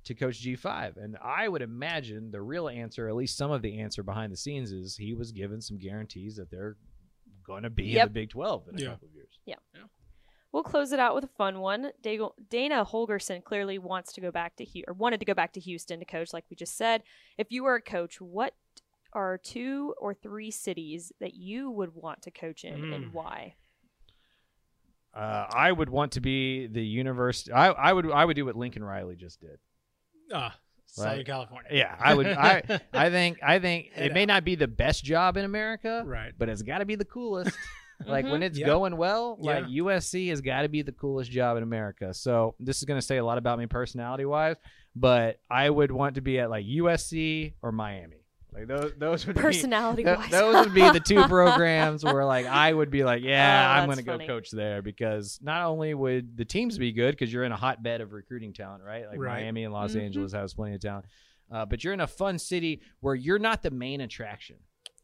to 0.06 0.14
coach 0.14 0.42
G5? 0.42 0.96
And 0.96 1.16
I 1.22 1.46
would 1.48 1.62
imagine 1.62 2.30
the 2.30 2.40
real 2.42 2.68
answer, 2.68 3.08
at 3.08 3.14
least 3.14 3.36
some 3.36 3.50
of 3.50 3.62
the 3.62 3.78
answer 3.80 4.02
behind 4.02 4.32
the 4.32 4.36
scenes, 4.36 4.72
is 4.72 4.96
he 4.96 5.14
was 5.14 5.30
given 5.32 5.60
some 5.60 5.78
guarantees 5.78 6.36
that 6.36 6.50
they're 6.50 6.76
going 7.46 7.62
to 7.62 7.70
be 7.70 7.96
in 7.98 8.04
the 8.06 8.10
Big 8.10 8.30
12 8.30 8.68
in 8.68 8.78
a 8.78 8.82
Yeah. 8.82 8.88
couple 8.90 9.08
of 9.08 9.14
years. 9.14 9.38
Yeah. 9.44 9.54
yeah. 9.74 9.82
We'll 10.52 10.62
close 10.62 10.90
it 10.92 10.98
out 10.98 11.14
with 11.14 11.24
a 11.24 11.28
fun 11.28 11.60
one. 11.60 11.90
Dana 12.02 12.84
Holgorsen 12.84 13.44
clearly 13.44 13.78
wants 13.78 14.12
to 14.14 14.20
go 14.20 14.30
back 14.30 14.56
to 14.56 14.64
Hu- 14.64 14.84
or 14.88 14.94
wanted 14.94 15.20
to 15.20 15.26
go 15.26 15.34
back 15.34 15.52
to 15.52 15.60
Houston 15.60 15.98
to 16.00 16.04
coach, 16.06 16.32
like 16.32 16.44
we 16.48 16.56
just 16.56 16.76
said. 16.76 17.02
If 17.36 17.48
you 17.50 17.62
were 17.64 17.74
a 17.74 17.82
coach, 17.82 18.20
what 18.20 18.54
are 19.12 19.36
two 19.38 19.94
or 19.98 20.14
three 20.14 20.50
cities 20.50 21.12
that 21.20 21.34
you 21.34 21.70
would 21.70 21.94
want 21.94 22.22
to 22.22 22.30
coach 22.30 22.64
in, 22.64 22.80
Mm. 22.80 22.94
and 22.94 23.12
why? 23.12 23.54
Uh, 25.14 25.46
I 25.50 25.72
would 25.72 25.88
want 25.88 26.12
to 26.12 26.20
be 26.20 26.66
the 26.66 26.84
university. 26.84 27.50
I, 27.52 27.68
I 27.68 27.92
would 27.92 28.10
I 28.10 28.24
would 28.24 28.36
do 28.36 28.44
what 28.44 28.56
Lincoln 28.56 28.84
Riley 28.84 29.16
just 29.16 29.40
did. 29.40 29.58
Ah, 30.32 30.56
Southern. 30.86 31.24
California. 31.24 31.70
Yeah, 31.72 31.94
I 31.98 32.14
would. 32.14 32.26
I 32.26 32.62
I 32.92 33.10
think 33.10 33.38
I 33.42 33.58
think 33.58 33.90
it 33.96 34.12
may 34.12 34.26
not 34.26 34.44
be 34.44 34.54
the 34.54 34.68
best 34.68 35.04
job 35.04 35.36
in 35.36 35.44
America, 35.44 36.02
right. 36.06 36.32
but 36.36 36.48
it's 36.48 36.62
got 36.62 36.78
to 36.78 36.84
be 36.84 36.94
the 36.94 37.04
coolest. 37.04 37.56
like 38.06 38.24
when 38.26 38.42
it's 38.42 38.58
Yeah. 38.58 38.66
going 38.66 38.96
well, 38.96 39.36
like 39.40 39.64
USC 39.64 40.28
has 40.30 40.40
got 40.40 40.62
to 40.62 40.68
be 40.68 40.82
the 40.82 40.92
coolest 40.92 41.30
job 41.30 41.56
in 41.56 41.62
America. 41.62 42.12
So 42.12 42.54
this 42.60 42.78
is 42.78 42.84
going 42.84 43.00
to 43.00 43.06
say 43.06 43.16
a 43.16 43.24
lot 43.24 43.38
about 43.38 43.58
me 43.58 43.66
personality 43.66 44.24
wise, 44.24 44.56
but 44.94 45.38
I 45.50 45.68
would 45.70 45.90
want 45.90 46.16
to 46.16 46.20
be 46.20 46.38
at 46.38 46.50
like 46.50 46.66
USC 46.66 47.54
or 47.62 47.72
Miami. 47.72 48.25
Like 48.56 48.68
those 48.68 48.92
those 48.96 49.26
would 49.26 49.36
Personality 49.36 50.02
be 50.02 50.06
th- 50.08 50.18
wise. 50.18 50.30
those 50.30 50.64
would 50.64 50.74
be 50.74 50.88
the 50.90 51.00
two 51.00 51.22
programs 51.24 52.02
where 52.04 52.24
like 52.24 52.46
I 52.46 52.72
would 52.72 52.90
be 52.90 53.04
like, 53.04 53.22
yeah, 53.22 53.66
Oh, 53.68 53.80
I'm 53.80 53.86
going 53.86 53.98
to 53.98 54.02
go 54.02 54.18
coach 54.18 54.50
there 54.50 54.80
because 54.80 55.38
not 55.42 55.62
only 55.66 55.92
would 55.92 56.36
the 56.36 56.44
teams 56.46 56.78
be 56.78 56.92
good 56.92 57.10
because 57.12 57.30
you're 57.32 57.44
in 57.44 57.52
a 57.52 57.56
hotbed 57.56 58.00
of 58.00 58.12
recruiting 58.12 58.52
talent, 58.54 58.82
right? 58.82 59.06
Like 59.08 59.18
Right. 59.18 59.42
Miami 59.42 59.64
and 59.64 59.74
Los 59.74 59.92
Mhm. 59.94 60.02
Angeles 60.04 60.32
has 60.32 60.54
plenty 60.54 60.74
of 60.74 60.80
talent. 60.80 61.04
Uh, 61.52 61.66
but 61.66 61.84
you're 61.84 61.92
in 61.92 62.00
a 62.00 62.06
fun 62.06 62.38
city 62.38 62.80
where 63.00 63.14
you're 63.14 63.38
not 63.38 63.62
the 63.62 63.70
main 63.70 64.00
attraction. 64.00 64.56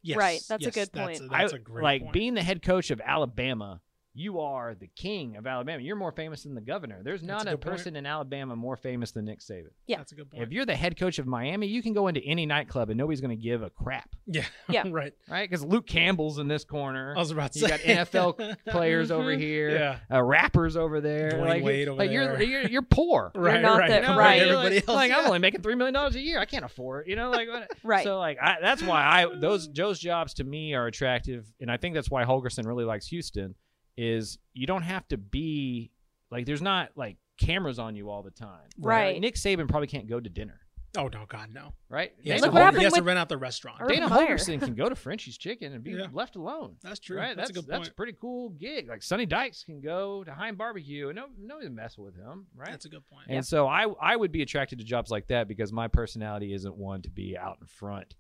Yes. 0.03 0.17
Right, 0.19 0.41
that's 0.49 0.65
a 0.65 0.67
yes, 0.69 0.75
good 0.75 0.89
That's 0.93 1.19
a, 1.19 1.21
point. 1.21 1.31
that's 1.33 1.53
I- 1.53 1.57
a 1.57 1.59
great 1.61 1.83
like 1.85 2.03
point. 2.03 2.13
being 2.13 2.35
the 2.35 2.43
head 2.43 2.63
coach 2.63 2.91
of 2.91 3.01
Alabama 3.05 3.81
you 4.15 4.41
are 4.41 4.75
the 4.75 4.89
king 4.89 5.37
of 5.37 5.47
Alabama. 5.47 5.83
You're 5.83 5.97
more 5.97 6.13
famous 6.13 6.43
than 6.43 6.55
the 6.55 6.61
governor. 6.61 7.01
There's 7.03 7.23
not 7.23 7.47
a 7.47 7.51
a, 7.51 7.53
good 7.53 7.61
point. 7.63 7.77
person 7.77 7.97
in 7.97 8.05
Alabama 8.05 8.55
more 8.55 8.77
famous 8.77 9.11
than 9.13 9.25
Nick 9.25 9.41
Saban. 9.41 9.71
Yeah. 9.87 9.97
That's 9.99 10.13
a 10.13 10.15
good 10.15 10.31
point. 10.31 10.43
If 10.43 10.53
you're 10.53 10.67
the 10.67 10.77
head 10.77 10.99
coach 10.99 11.19
of 11.19 11.27
Miami, 11.27 11.67
you 11.67 11.83
can 11.83 11.95
go 11.95 12.09
into 12.09 12.21
any 12.23 12.45
nightclub 12.45 12.91
and 12.91 12.99
nobody's 12.99 13.23
going 13.23 13.37
to 13.37 13.43
give 13.43 13.63
a 13.63 13.71
crap, 13.71 14.11
yeah. 14.27 14.45
Yeah. 14.69 14.85
right. 14.91 15.15
right? 15.31 15.49
Because 15.49 15.65
Luke 15.65 15.87
Campbell's 15.87 16.39
in 16.39 16.47
this 16.47 16.63
corner. 16.65 17.15
I 17.17 17.21
was 17.21 17.31
about 17.31 17.53
to 17.55 17.61
You 17.61 17.69
say. 17.69 17.71
got 17.97 18.09
NFL 18.09 18.57
players 18.69 19.11
over 19.11 19.35
Mhm. 19.35 19.39
here, 19.41 19.71
Yeah. 19.71 19.99
uh, 20.15 20.23
rappers 20.23 20.77
over 20.77 21.01
there. 21.01 21.31
Dwayne 21.33 21.47
like, 21.49 21.63
Wade 21.65 21.89
over 21.89 21.99
like 21.99 22.11
You're, 22.11 22.43
you're 22.43 22.67
you're 22.69 22.83
poor. 22.83 23.33
Right, 23.43 23.63
not 23.63 23.79
right. 23.79 23.89
the- 23.89 23.97
You 23.97 24.03
know, 24.03 24.17
right. 24.19 24.41
like, 24.41 24.43
Everybody 24.43 24.75
like, 24.77 24.89
else. 24.89 24.95
like, 24.97 25.13
I'm 25.13 25.27
only 25.27 25.39
making 25.39 25.63
three 25.63 25.75
million 25.75 25.95
dollars 25.95 26.15
a 26.17 26.21
year. 26.21 26.39
I 26.39 26.45
can't 26.45 26.65
afford 26.65 27.07
it. 27.07 27.11
You 27.11 27.17
know, 27.17 27.31
like? 27.31 27.49
Right. 27.83 28.05
So 28.05 28.19
like 28.19 28.39
I, 28.43 28.57
that's 28.61 28.83
why 28.83 29.03
I 29.03 29.27
those 29.41 29.69
Joe's 29.69 29.99
jobs 29.99 30.35
to 30.35 30.45
me 30.45 30.75
are 30.75 30.87
attractive, 30.87 31.47
and 31.61 31.71
I 31.71 31.77
think 31.79 31.95
that's 31.95 32.11
why 32.11 32.25
Holgorsen 32.25 32.67
really 32.67 32.85
likes 32.85 33.07
Houston. 33.07 33.55
Is 33.97 34.39
you 34.55 34.67
don't 34.67 34.83
have 34.83 35.07
to 35.09 35.19
be 35.19 35.91
like 36.31 36.47
there's 36.47 36.63
not 36.63 36.91
like 36.97 37.17
cameras 37.39 37.79
on 37.79 37.95
you 37.95 38.09
all 38.09 38.23
the 38.23 38.31
time. 38.31 38.69
Right. 38.79 39.15
Like, 39.15 39.21
Nick 39.21 39.35
Saban 39.35 39.69
probably 39.69 39.87
can't 39.89 40.07
go 40.09 40.19
to 40.21 40.31
dinner, 40.31 40.61
Oh 40.97 41.09
no, 41.09 41.25
God 41.29 41.49
no. 41.53 41.73
right? 41.89 42.13
He 42.21 42.31
has, 42.31 42.41
Look 42.41 42.51
to, 42.51 42.55
what 42.55 42.59
hold- 42.61 42.65
happened 42.65 42.81
he 42.81 42.85
has 42.85 42.93
to 42.95 43.01
with- 43.01 43.07
rent 43.07 43.19
out 43.19 43.29
the 43.29 43.37
restaurant. 43.39 43.79
Urban 43.81 43.97
Dana 43.97 44.09
Meyer. 44.09 44.37
Holgorsen 44.37 44.61
can 44.63 44.75
go 44.75 44.89
to 44.89 44.95
Frenchy's 44.95 45.37
Chicken 45.39 45.73
and 45.75 45.83
be 45.85 45.91
Yeah. 45.93 46.07
left 46.13 46.37
alone. 46.37 46.77
That's 46.83 47.01
true. 47.01 47.19
Right, 47.19 47.37
That's, 47.37 47.49
that's 47.49 47.51
a 47.51 47.53
good 47.55 47.67
that's 47.67 47.79
point. 47.81 47.89
a 47.89 47.95
pretty 47.95 48.13
cool 48.21 48.51
gig. 48.51 48.89
Like 48.89 49.03
Sonny 49.03 49.27
Dykes 49.27 49.65
can 49.65 49.81
go 49.81 50.25
to 50.25 50.33
Heim 50.33 50.57
Barbecue 50.57 51.09
and 51.09 51.17
no 51.17 51.27
nobody's 51.39 51.71
messing 51.71 52.05
with 52.05 52.15
him, 52.17 52.47
right? 52.55 52.71
That's 52.71 52.85
a 52.87 52.89
good 52.91 53.07
point. 53.07 53.25
And 53.29 53.45
so 53.45 53.67
I 53.67 53.87
I 54.01 54.17
would 54.17 54.33
be 54.33 54.41
attracted 54.43 54.79
to 54.79 54.85
jobs 54.85 55.11
like 55.11 55.27
that 55.29 55.49
because 55.49 55.71
my 55.73 55.89
personality 55.89 56.53
isn't 56.55 56.77
one 56.77 57.03
to 57.03 57.11
be 57.11 57.37
out 57.37 57.59
in 57.61 57.67
front 57.67 58.15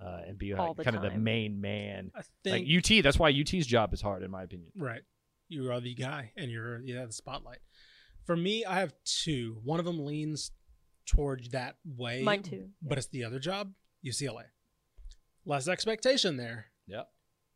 uh, 0.00 0.20
and 0.26 0.36
be 0.36 0.52
All 0.54 0.68
like 0.68 0.76
the 0.78 0.84
kind 0.84 0.96
of 0.96 1.02
the 1.02 1.10
time. 1.10 1.22
main 1.24 1.60
man. 1.60 2.10
I 2.16 2.22
Like 2.50 2.64
UT, 2.66 3.02
that's 3.02 3.18
why 3.18 3.30
UT's 3.30 3.66
job 3.66 3.94
is 3.94 4.00
hard 4.02 4.22
in 4.22 4.30
my 4.30 4.42
opinion. 4.42 4.70
right. 4.76 5.02
You 5.48 5.70
are 5.70 5.80
the 5.80 5.94
guy, 5.94 6.32
and 6.36 6.50
you're 6.50 6.80
yeah 6.80 7.04
the 7.04 7.12
spotlight. 7.12 7.58
For 8.24 8.36
me, 8.36 8.64
I 8.64 8.80
have 8.80 8.94
two. 9.04 9.58
One 9.64 9.78
of 9.78 9.84
them 9.84 10.04
leans 10.04 10.50
towards 11.06 11.50
that 11.50 11.76
way. 11.84 12.22
Mine 12.22 12.42
too. 12.42 12.68
But 12.82 12.98
it's 12.98 13.08
the 13.08 13.24
other 13.24 13.38
job, 13.38 13.72
UCLA. 14.04 14.44
Less 15.44 15.68
expectation 15.68 16.36
there. 16.36 16.66
Yep. 16.86 17.08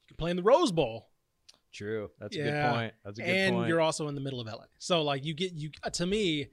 You 0.03 0.15
can 0.15 0.17
play 0.17 0.31
in 0.31 0.37
the 0.37 0.43
Rose 0.43 0.73
Bowl. 0.73 1.09
True. 1.73 2.11
That's 2.19 2.37
a 2.37 2.43
good 2.43 2.73
point. 2.73 2.95
That's 3.05 3.19
a 3.19 3.23
good 3.23 3.31
and 3.31 3.53
point. 3.53 3.63
And 3.65 3.69
you're 3.69 3.81
also 3.81 4.09
in 4.09 4.15
the 4.15 4.21
middle 4.21 4.41
of 4.41 4.47
LA. 4.47 4.65
So 4.79 5.03
like 5.03 5.25
you 5.25 5.35
get 5.35 5.53
you 5.53 5.71
uh, 5.83 5.91
to 5.91 6.07
me, 6.07 6.49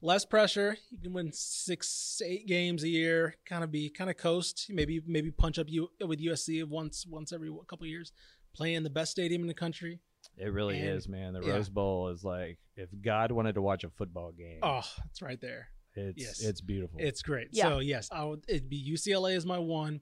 less 0.00 0.24
pressure. 0.24 0.76
You 0.90 0.98
can 0.98 1.12
win 1.12 1.30
six, 1.32 2.20
eight 2.24 2.46
games 2.46 2.82
a 2.82 2.88
year. 2.88 3.34
Kind 3.46 3.64
of 3.64 3.70
be 3.70 3.90
kind 3.90 4.10
of 4.10 4.16
coast. 4.16 4.66
Maybe 4.70 5.00
maybe 5.06 5.30
punch 5.30 5.58
up 5.58 5.66
you 5.68 5.88
with 6.06 6.20
USC 6.20 6.64
once 6.64 7.06
once 7.06 7.32
every 7.32 7.50
couple 7.68 7.86
years. 7.86 8.12
Play 8.54 8.74
in 8.74 8.82
the 8.82 8.90
best 8.90 9.10
stadium 9.10 9.42
in 9.42 9.48
the 9.48 9.54
country. 9.54 10.00
It 10.36 10.46
really 10.52 10.78
and- 10.78 10.88
is, 10.90 11.08
man. 11.08 11.32
The 11.34 11.40
yeah. 11.42 11.52
Rose 11.52 11.68
Bowl 11.68 12.08
is 12.08 12.24
like 12.24 12.58
if 12.76 12.88
God 13.02 13.30
wanted 13.32 13.54
to 13.54 13.62
watch 13.62 13.84
a 13.84 13.90
football 13.90 14.32
game, 14.32 14.58
Oh, 14.62 14.82
it's 15.10 15.22
right 15.22 15.40
there. 15.40 15.68
it's 15.94 16.20
yes. 16.20 16.42
it's 16.42 16.60
beautiful. 16.60 16.98
It's 17.00 17.22
great. 17.22 17.48
Yeah. 17.52 17.64
So 17.64 17.78
yes, 17.80 18.08
I 18.12 18.24
would. 18.24 18.44
It'd 18.48 18.68
be 18.68 18.82
UCLA 18.92 19.36
is 19.36 19.46
my 19.46 19.58
one, 19.58 20.00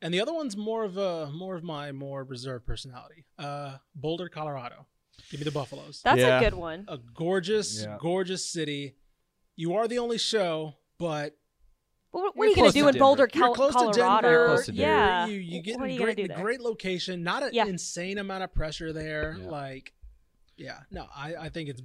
and 0.00 0.12
the 0.14 0.20
other 0.20 0.32
one's 0.32 0.56
more 0.56 0.84
of 0.84 0.96
a 0.96 1.30
more 1.32 1.56
of 1.56 1.62
my 1.64 1.92
more 1.92 2.24
reserved 2.24 2.66
personality. 2.66 3.24
Uh, 3.38 3.76
Boulder, 3.94 4.28
Colorado. 4.28 4.86
Give 5.30 5.40
me 5.40 5.44
the 5.44 5.50
Buffaloes. 5.50 6.00
That's 6.04 6.20
Yeah. 6.20 6.38
a 6.38 6.40
good 6.44 6.54
one. 6.54 6.84
a 6.88 6.98
gorgeous, 6.98 7.82
Yeah. 7.82 7.96
gorgeous 8.00 8.44
city. 8.48 8.96
You 9.56 9.74
are 9.74 9.86
the 9.86 9.98
only 9.98 10.18
show, 10.18 10.74
but 10.98 11.36
What, 12.12 12.36
what 12.36 12.44
You're 12.44 12.44
are 12.44 12.48
you 12.50 12.54
going 12.56 12.72
to 12.72 12.78
do 12.78 12.88
in 12.88 12.98
Boulder, 12.98 13.26
Denver. 13.26 13.38
you're 13.38 13.46
Col- 13.48 13.54
close 13.54 13.72
Colorado? 13.72 13.92
to 13.92 13.98
Denver. 14.22 14.30
You're 14.30 14.46
close 14.46 14.66
to 14.66 14.72
Denver. 14.72 14.82
yeah. 14.82 15.26
You, 15.26 15.38
you 15.38 15.62
get 15.62 15.80
what 15.80 15.84
are 15.88 15.92
a 15.92 15.96
great, 15.96 16.16
gonna 16.16 16.28
do 16.28 16.34
there? 16.34 16.42
great 16.44 16.60
location, 16.60 17.22
not 17.22 17.42
an 17.42 17.50
Yeah. 17.52 17.66
insane 17.66 18.18
amount 18.18 18.44
of 18.44 18.54
pressure 18.54 18.92
there. 18.92 19.36
Yeah. 19.40 19.48
Like, 19.48 19.92
yeah, 20.56 20.78
no, 20.90 21.06
I, 21.16 21.34
I 21.36 21.48
think 21.48 21.70
it's 21.70 21.82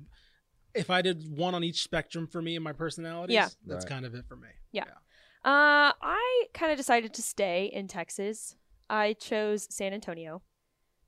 if 0.75 0.89
I 0.91 1.01
did 1.01 1.35
one 1.35 1.55
on 1.55 1.63
each 1.63 1.81
spectrum 1.81 2.27
for 2.27 2.41
me 2.41 2.55
and 2.55 2.63
my 2.63 2.73
personalities, 2.73 3.33
Yeah. 3.33 3.47
that's 3.65 3.85
Right. 3.85 3.89
kind 3.93 4.05
of 4.05 4.13
it 4.13 4.25
for 4.27 4.35
me. 4.35 4.49
Yeah. 4.71 4.83
Uh, 5.45 5.93
I 6.01 6.45
kind 6.53 6.71
of 6.71 6.77
decided 6.77 7.13
to 7.13 7.21
stay 7.21 7.65
in 7.73 7.87
Texas. 7.87 8.55
I 8.89 9.13
chose 9.13 9.65
San 9.73 9.93
Antonio 9.93 10.41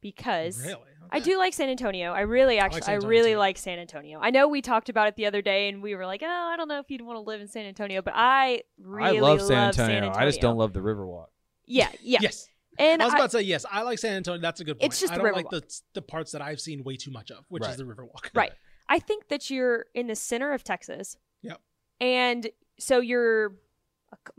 because 0.02 0.60
Really? 0.62 0.82
I 1.12 1.20
do 1.20 1.38
like 1.40 1.54
San 1.54 1.70
Antonio. 1.70 2.12
I 2.12 2.22
really 2.22 2.60
actually, 2.60 2.82
San 2.84 3.04
I, 3.04 3.08
really 3.08 3.32
too. 3.32 3.38
like 3.40 3.58
San 3.58 3.80
Antonio. 3.80 4.20
I 4.22 4.30
know 4.30 4.48
we 4.48 4.62
talked 4.62 4.90
about 4.90 5.08
it 5.08 5.16
the 5.16 5.26
other 5.26 5.42
day, 5.42 5.68
and 5.68 5.82
we 5.82 5.96
were 5.96 6.06
like, 6.06 6.22
"Oh, 6.24 6.28
I 6.28 6.56
don't 6.56 6.68
know 6.68 6.78
if 6.80 6.92
you'd 6.92 7.02
want 7.02 7.18
to 7.18 7.22
live 7.22 7.42
in 7.42 7.48
San 7.48 7.66
Antonio," 7.66 8.04
but 8.04 8.14
I 8.16 8.62
really 8.80 9.18
I 9.18 9.22
love 9.22 9.42
San, 9.42 9.70
Antonio. 9.70 10.14
San 10.14 10.22
I 10.22 10.26
just 10.26 10.40
don't 10.40 10.58
love 10.58 10.72
the 10.74 10.82
Riverwalk. 10.82 11.28
Yeah, 11.66 11.90
yeah. 12.02 12.20
Yes. 12.24 12.48
And 12.78 13.02
I 13.02 13.06
was 13.06 13.14
I- 13.16 13.18
about 13.18 13.32
to 13.32 13.38
say 13.40 13.42
yes. 13.44 13.66
I 13.70 13.82
like 13.82 13.98
San 14.00 14.14
Antonio. 14.18 14.40
That's 14.40 14.62
a 14.62 14.64
good 14.64 14.80
point. 14.80 14.92
It's 14.92 15.02
just 15.02 15.12
I 15.12 15.18
the 15.18 15.24
don't 15.24 15.36
like 15.36 15.50
the 15.50 15.64
the 15.94 16.02
parts 16.04 16.32
that 16.34 16.42
I've 16.44 16.62
seen 16.62 16.84
way 16.84 16.96
too 16.96 17.10
much 17.12 17.32
of, 17.32 17.44
which 17.50 17.64
Right. 17.64 17.72
is 17.72 17.78
the 17.78 17.84
Riverwalk. 17.86 18.30
Right. 18.36 18.52
I 18.88 19.00
think 19.00 19.28
that 19.30 19.50
you're 19.50 19.88
in 19.96 20.06
the 20.08 20.16
center 20.16 20.54
of 20.54 20.64
Texas. 20.64 21.18
Yep. 21.42 21.60
And 22.00 22.50
so 22.80 23.00
you're, 23.02 23.56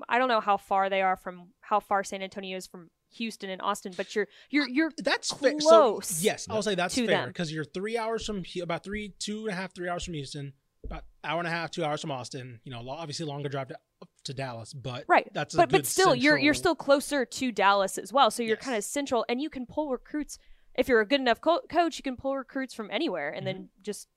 I 0.09 0.19
don't 0.19 0.29
know 0.29 0.41
how 0.41 0.57
far 0.57 0.89
they 0.89 1.03
are 1.03 1.17
from 1.17 1.49
how 1.61 1.81
far 1.81 2.03
San 2.05 2.23
Antonio 2.23 2.57
is 2.57 2.67
from 2.67 2.91
Houston 3.13 3.51
and 3.51 3.61
Austin, 3.63 3.93
but 3.97 4.15
you're 4.15 4.29
you're 4.51 4.69
you're 4.69 4.93
That's 4.99 5.33
fair. 5.33 5.55
close. 5.59 6.07
So, 6.09 6.23
yes, 6.25 6.47
I'll 6.49 6.63
say 6.63 6.75
that's 6.75 6.95
fair 6.95 7.27
because 7.27 7.53
you're 7.53 7.65
three 7.65 7.99
hours 7.99 8.25
from 8.25 8.43
Hu- 8.45 8.63
about 8.63 8.85
three, 8.85 9.15
two 9.19 9.47
and 9.47 9.51
a 9.51 9.55
half, 9.61 9.75
three 9.75 9.89
hours 9.89 10.05
from 10.05 10.15
Houston, 10.15 10.53
about 10.85 11.05
hour 11.25 11.39
and 11.39 11.49
a 11.49 11.51
half, 11.51 11.71
two 11.71 11.85
hours 11.85 12.01
from 12.01 12.11
Austin. 12.13 12.61
You 12.65 12.73
know, 12.73 12.89
obviously 12.89 13.27
longer 13.27 13.49
drive 13.49 13.69
to, 13.69 13.79
to 14.25 14.35
Dallas, 14.35 14.73
but 14.73 15.05
right. 15.09 15.29
That's 15.33 15.55
a 15.55 15.59
but 15.59 15.69
good 15.71 15.79
but 15.79 15.87
still 15.87 16.15
you're 16.15 16.39
you're 16.39 16.55
still 16.55 16.75
closer 16.77 17.25
to 17.25 17.53
Dallas 17.53 17.99
as 17.99 18.13
well. 18.13 18.31
So 18.31 18.43
you're 18.43 18.57
Yes. 18.57 18.65
kind 18.65 18.77
of 18.77 18.85
central, 18.85 19.25
and 19.29 19.41
you 19.41 19.51
can 19.51 19.67
pull 19.67 19.91
recruits 19.91 20.39
if 20.77 20.89
you're 20.89 21.01
a 21.01 21.07
good 21.07 21.21
enough 21.21 21.41
co- 21.41 21.63
coach. 21.69 21.99
You 21.99 22.03
can 22.03 22.17
pull 22.17 22.37
recruits 22.37 22.73
from 22.75 22.91
anywhere, 22.91 23.31
and 23.31 23.47
then 23.47 23.57
mm-hmm. 23.57 23.83
just 23.83 24.09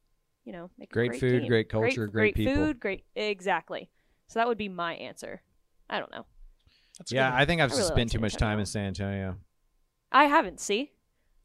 you 0.46 0.54
know 0.54 0.70
make 0.78 0.91
a 0.91 0.94
Great 0.94 1.10
great 1.12 1.20
food, 1.20 1.39
team. 1.41 1.48
great 1.50 1.70
culture, 1.70 2.08
great 2.08 2.36
people. 2.36 2.54
food, 2.54 2.80
great 2.80 3.06
exactly. 3.16 3.89
So 4.28 4.39
that 4.39 4.48
would 4.48 4.58
be 4.58 4.70
my 4.70 4.94
answer. 4.96 5.41
I 5.89 6.00
don't 6.00 6.12
know. 6.12 6.26
That's 6.98 7.12
Yeah, 7.12 7.30
good. 7.32 7.38
I 7.41 7.46
think 7.46 7.62
I've 7.62 7.72
I 7.72 7.76
really 7.76 7.86
spent 7.88 7.98
like 8.00 8.12
too 8.12 8.20
much 8.20 8.36
time 8.36 8.60
in 8.60 8.66
San 8.66 8.86
Antonio. 8.88 9.36
I 10.12 10.26
haven't. 10.26 10.60
See, 10.60 10.91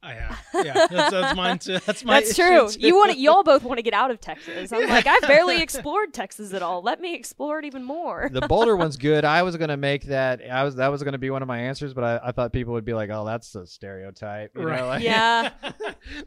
I 0.03 0.13
have. 0.15 0.39
Yeah, 0.65 0.87
that's, 0.91 1.11
that's 1.11 1.37
mine 1.37 1.59
too. 1.59 1.79
That's 1.87 2.05
my. 2.05 2.21
that's 2.21 2.35
true. 2.37 2.69
too. 2.69 2.81
You 2.81 2.97
want 2.97 3.13
to, 3.13 3.19
y'all 3.19 3.43
both 3.45 3.63
want 3.65 3.79
to 3.79 3.83
get 3.83 3.95
out 3.95 4.11
of 4.11 4.21
Texas. 4.21 4.73
I'm 4.73 4.83
Yeah. 4.83 4.87
like, 4.89 5.07
I've 5.07 5.23
barely 5.23 5.61
explored 5.63 6.13
Texas 6.13 6.53
at 6.53 6.63
all. 6.63 6.83
Let 6.83 7.01
me 7.01 7.15
explore 7.15 7.59
it 7.61 7.65
even 7.65 7.83
more. 7.85 8.29
The 8.33 8.43
Boulder 8.43 8.77
one's 8.77 8.97
good. 8.97 9.25
I 9.25 9.43
was 9.43 9.57
gonna 9.57 9.77
make 9.77 10.05
that. 10.05 10.41
I 10.51 10.65
was 10.65 10.77
that 10.77 10.89
was 10.89 11.03
gonna 11.03 11.19
be 11.19 11.31
one 11.31 11.43
of 11.43 11.49
my 11.49 11.59
answers, 11.59 11.95
but 11.95 12.05
I, 12.05 12.29
I 12.29 12.33
thought 12.33 12.53
people 12.53 12.75
would 12.75 12.85
be 12.85 12.95
like, 12.95 13.11
"Oh, 13.11 13.25
that's 13.25 13.55
a 13.55 13.67
stereotype." 13.67 14.53
You 14.57 14.63
Right. 14.69 14.81
know, 14.81 14.87
like, 14.87 15.03
Yeah. 15.03 15.51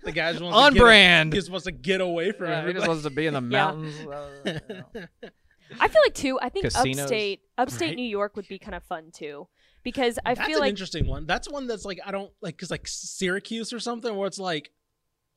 the 0.03 0.11
guy's 0.11 0.39
just 0.39 0.43
on 0.43 0.71
to 0.71 0.75
get, 0.77 0.83
brand. 0.83 1.33
He 1.33 1.39
just 1.39 1.49
wants 1.49 1.65
to 1.65 1.71
get 1.71 2.01
away 2.01 2.31
from 2.31 2.47
Yeah, 2.47 2.65
he 2.67 2.73
just 2.73 2.85
everybody. 2.85 2.87
wants 2.89 3.03
to 3.03 3.09
be 3.09 3.25
in 3.27 3.33
the 3.33 3.41
Yeah. 3.41 3.47
mountains. 3.65 3.95
uh, 4.05 4.29
you 4.45 4.75
know. 5.01 5.07
I 5.79 5.87
feel 5.87 6.01
like 6.05 6.13
too. 6.13 6.39
I 6.41 6.49
think 6.49 6.65
Casinos. 6.65 6.99
upstate, 6.99 7.41
upstate 7.57 7.87
Right. 7.89 7.95
New 7.95 8.03
York 8.07 8.35
would 8.35 8.47
be 8.47 8.59
kind 8.59 8.75
of 8.75 8.83
fun 8.83 9.11
too, 9.11 9.47
because 9.83 10.19
I 10.25 10.33
that's 10.33 10.47
feel 10.47 10.57
an 10.57 10.61
like 10.61 10.69
interesting 10.69 11.07
one. 11.07 11.25
That's 11.25 11.49
one 11.49 11.67
that's 11.67 11.85
like 11.85 11.99
I 12.05 12.11
don't 12.11 12.31
like 12.41 12.55
because 12.57 12.71
like 12.71 12.87
Syracuse 12.87 13.71
or 13.73 13.79
something 13.79 14.15
where 14.15 14.27
it's 14.27 14.39
like 14.39 14.71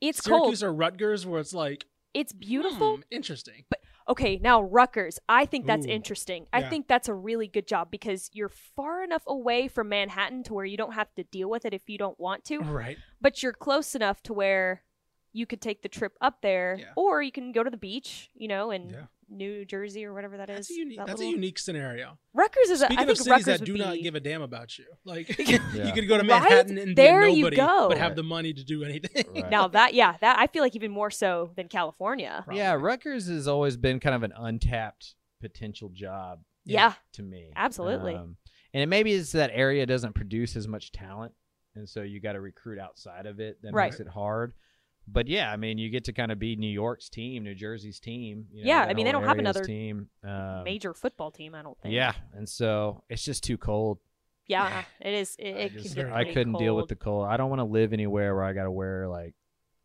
it's 0.01 0.23
Syracuse 0.23 0.61
cold. 0.61 0.69
or 0.69 0.73
Rutgers 0.73 1.25
where 1.25 1.39
it's 1.39 1.53
like 1.53 1.85
It's 2.13 2.33
beautiful. 2.33 2.97
hmm, 2.97 3.01
interesting. 3.11 3.65
Okay, 4.07 4.37
now 4.37 4.61
Rutgers. 4.61 5.17
I 5.27 5.45
think 5.47 5.65
that's 5.65 5.87
Ooh. 5.87 5.89
interesting. 5.89 6.45
I 6.53 6.59
Yeah. 6.59 6.69
think 6.69 6.87
that's 6.87 7.07
a 7.09 7.13
really 7.15 7.47
good 7.47 7.67
job 7.67 7.89
because 7.89 8.29
you're 8.33 8.49
far 8.49 9.03
enough 9.03 9.23
away 9.25 9.67
from 9.67 9.89
Manhattan 9.89 10.43
to 10.43 10.53
where 10.53 10.65
you 10.65 10.77
don't 10.77 10.93
have 10.93 11.11
to 11.15 11.23
deal 11.23 11.49
with 11.49 11.65
it 11.65 11.73
if 11.73 11.89
you 11.89 11.97
don't 11.97 12.19
want 12.19 12.45
to, 12.45 12.59
Right. 12.59 12.97
but 13.19 13.41
you're 13.41 13.51
close 13.53 13.95
enough 13.95 14.21
to 14.23 14.33
where 14.33 14.83
you 15.33 15.47
could 15.47 15.59
take 15.59 15.81
the 15.81 15.89
trip 15.89 16.15
up 16.21 16.41
there, 16.43 16.77
Yeah. 16.79 16.93
or 16.95 17.23
you 17.23 17.31
can 17.31 17.51
go 17.51 17.63
to 17.63 17.69
the 17.71 17.77
beach, 17.77 18.29
you 18.35 18.47
know, 18.47 18.69
and 18.69 18.91
Yeah. 18.91 19.05
New 19.29 19.65
Jersey 19.65 20.05
or 20.05 20.13
whatever 20.13 20.37
that 20.37 20.49
is. 20.49 20.55
That's 20.67 20.71
a 20.71 20.73
unique. 20.75 20.97
that 20.97 21.07
That's 21.07 21.21
a 21.21 21.25
unique 21.25 21.57
scenario. 21.57 22.17
Rutgers 22.33 22.69
is. 22.69 22.81
A, 22.81 22.85
Speaking 22.85 22.97
I 22.99 23.01
of 23.01 23.07
think 23.07 23.17
cities 23.17 23.31
Rutgers 23.31 23.59
that 23.59 23.65
do 23.65 23.73
be, 23.73 23.79
not 23.79 23.97
give 23.97 24.15
a 24.15 24.19
damn 24.19 24.41
about 24.41 24.77
you, 24.77 24.85
like 25.05 25.37
Yeah. 25.39 25.59
you 25.73 25.93
could 25.93 26.07
go 26.07 26.17
to 26.17 26.23
Right? 26.27 26.41
Manhattan 26.41 26.77
and 26.77 26.95
There 26.95 27.21
be 27.21 27.27
a 27.27 27.31
you 27.31 27.43
nobody, 27.43 27.55
go. 27.57 27.87
but 27.89 27.97
have 27.97 28.15
the 28.15 28.23
money 28.23 28.53
to 28.53 28.63
do 28.63 28.83
anything. 28.83 29.25
Right. 29.33 29.49
Now 29.49 29.67
that 29.69 29.93
yeah, 29.93 30.15
that 30.21 30.37
I 30.39 30.47
feel 30.47 30.61
like 30.63 30.75
even 30.75 30.91
more 30.91 31.09
so 31.11 31.51
than 31.55 31.67
California. 31.67 32.45
Yeah, 32.51 32.71
Probably. 32.71 32.85
Rutgers 32.85 33.27
has 33.27 33.47
always 33.47 33.77
been 33.77 33.99
kind 33.99 34.15
of 34.15 34.23
an 34.23 34.33
untapped 34.37 35.15
potential 35.41 35.89
job 35.93 36.39
Yeah. 36.65 36.93
to 37.13 37.23
me. 37.23 37.51
Absolutely. 37.55 38.15
Um, 38.15 38.37
and 38.73 38.83
it 38.83 38.87
maybe 38.87 39.13
it's 39.13 39.31
that 39.31 39.51
area 39.53 39.85
doesn't 39.85 40.13
produce 40.13 40.55
as 40.55 40.67
much 40.67 40.91
talent, 40.91 41.33
and 41.75 41.87
so 41.89 42.01
you 42.01 42.19
got 42.19 42.33
to 42.33 42.41
recruit 42.41 42.77
outside 42.79 43.25
of 43.25 43.39
it. 43.39 43.61
That 43.61 43.73
Right. 43.73 43.85
makes 43.91 43.99
it 43.99 44.07
hard. 44.07 44.53
But 45.07 45.27
yeah, 45.27 45.51
I 45.51 45.55
mean, 45.57 45.77
you 45.77 45.89
get 45.89 46.05
to 46.05 46.13
kind 46.13 46.31
of 46.31 46.39
be 46.39 46.55
New 46.55 46.67
York's 46.69 47.09
team, 47.09 47.43
New 47.43 47.53
Jersey's 47.55 47.99
team. 47.99 48.47
You 48.51 48.63
know, 48.63 48.67
Yeah, 48.69 48.81
I 48.83 48.93
mean, 48.93 49.05
they 49.05 49.11
don't 49.11 49.23
have 49.23 49.37
another 49.39 49.63
team. 49.63 50.09
Um, 50.23 50.63
Major 50.63 50.93
football 50.93 51.31
team, 51.31 51.53
I 51.55 51.61
don't 51.61 51.77
think. 51.81 51.93
Yeah, 51.93 52.13
and 52.33 52.47
so 52.49 53.03
it's 53.09 53.23
just 53.23 53.43
too 53.43 53.57
cold. 53.57 53.99
Yeah, 54.47 54.83
it 55.01 55.13
is. 55.13 55.35
It, 55.39 55.55
I, 55.55 55.67
just- 55.69 55.95
can 55.95 56.05
get 56.05 56.13
I 56.13 56.25
couldn't 56.25 56.53
deal 56.57 56.75
with 56.75 56.87
the 56.87 56.95
cold. 56.95 57.27
I 57.27 57.37
don't 57.37 57.49
want 57.49 57.59
to 57.59 57.65
live 57.65 57.93
anywhere 57.93 58.35
where 58.35 58.43
I 58.43 58.53
got 58.53 58.63
to 58.63 58.71
wear 58.71 59.07
like. 59.07 59.33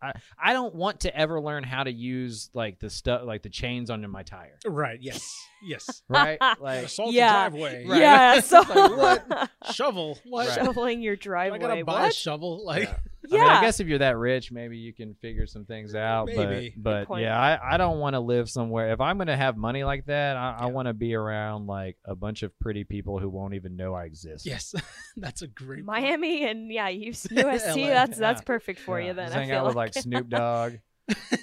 I, 0.03 0.13
I 0.43 0.53
don't 0.55 0.75
want 0.75 1.01
to 1.01 1.15
ever 1.15 1.43
learn 1.43 1.63
how 1.63 1.85
to 1.85 1.93
use 1.93 2.49
like 2.55 2.79
the 2.79 2.89
stuff 2.89 3.21
like 3.27 3.43
the 3.43 3.51
chains 3.51 3.91
under 3.91 4.09
my 4.09 4.23
tire. 4.23 4.59
right. 4.67 4.99
Yes. 4.99 5.31
Yes. 5.63 6.03
Right? 6.09 6.39
like 6.59 6.87
Assault 6.87 7.13
Yeah. 7.13 7.51
the 7.51 7.51
driveway. 7.59 7.85
Right. 7.87 8.01
Yeah, 8.01 8.41
so 8.41 8.61
Like, 8.61 9.29
what? 9.29 9.51
Shovel. 9.75 10.19
What? 10.25 10.49
Right. 10.49 10.55
Shoveling 10.65 11.03
your 11.03 11.17
driveway? 11.17 11.59
I 11.59 11.61
gotta 11.61 11.85
buy 11.85 12.01
a 12.01 12.03
what? 12.05 12.15
shovel. 12.15 12.65
Like, 12.65 12.85
Yeah. 12.85 12.97
I, 13.29 13.33
mean, 13.33 13.43
I 13.43 13.61
guess 13.61 13.81
if 13.81 13.87
you're 13.87 13.99
that 13.99 14.17
rich, 14.17 14.51
maybe 14.51 14.79
you 14.79 14.93
can 14.93 15.15
figure 15.15 15.47
some 15.47 15.65
things 15.65 15.95
out. 15.95 16.27
Maybe. 16.27 16.75
But 16.77 17.09
but 17.09 17.21
yeah, 17.21 17.39
I, 17.39 17.75
I 17.75 17.77
don't 17.77 17.99
want 17.99 18.15
to 18.15 18.21
live 18.21 18.49
somewhere. 18.49 18.93
If 18.93 19.01
I'm 19.01 19.19
gonna 19.19 19.37
have 19.37 19.57
money 19.57 19.85
like 19.85 20.07
that, 20.07 20.37
I, 20.37 20.57
I 20.61 20.67
want 20.67 20.89
to 20.89 20.95
be 20.95 21.15
around 21.15 21.67
like 21.67 21.97
a 22.05 22.15
bunch 22.15 22.43
of 22.43 22.59
pretty 22.59 22.85
people 22.85 23.19
who 23.19 23.29
won't 23.29 23.55
even 23.55 23.77
know 23.77 23.95
I 23.95 24.05
exist. 24.05 24.47
Yes, 24.47 24.75
that's 25.17 25.43
a 25.43 25.47
great. 25.47 25.85
Miami 25.85 26.49
and 26.49 26.73
yeah, 26.73 26.91
UC, 26.91 27.29
USC. 27.33 27.83
LA, 27.83 27.89
that's 27.89 28.19
that's 28.19 28.43
perfect 28.43 28.81
for 28.81 29.01
Yeah, 29.01 29.09
you 29.09 29.15
then. 29.15 29.27
Just 29.27 29.37
I 29.37 29.41
hang 29.41 29.49
feel 29.51 29.59
out 29.59 29.67
with 29.67 29.77
like, 29.77 29.95
like 29.95 30.03
Snoop 30.03 30.29
Dogg. 30.29 30.75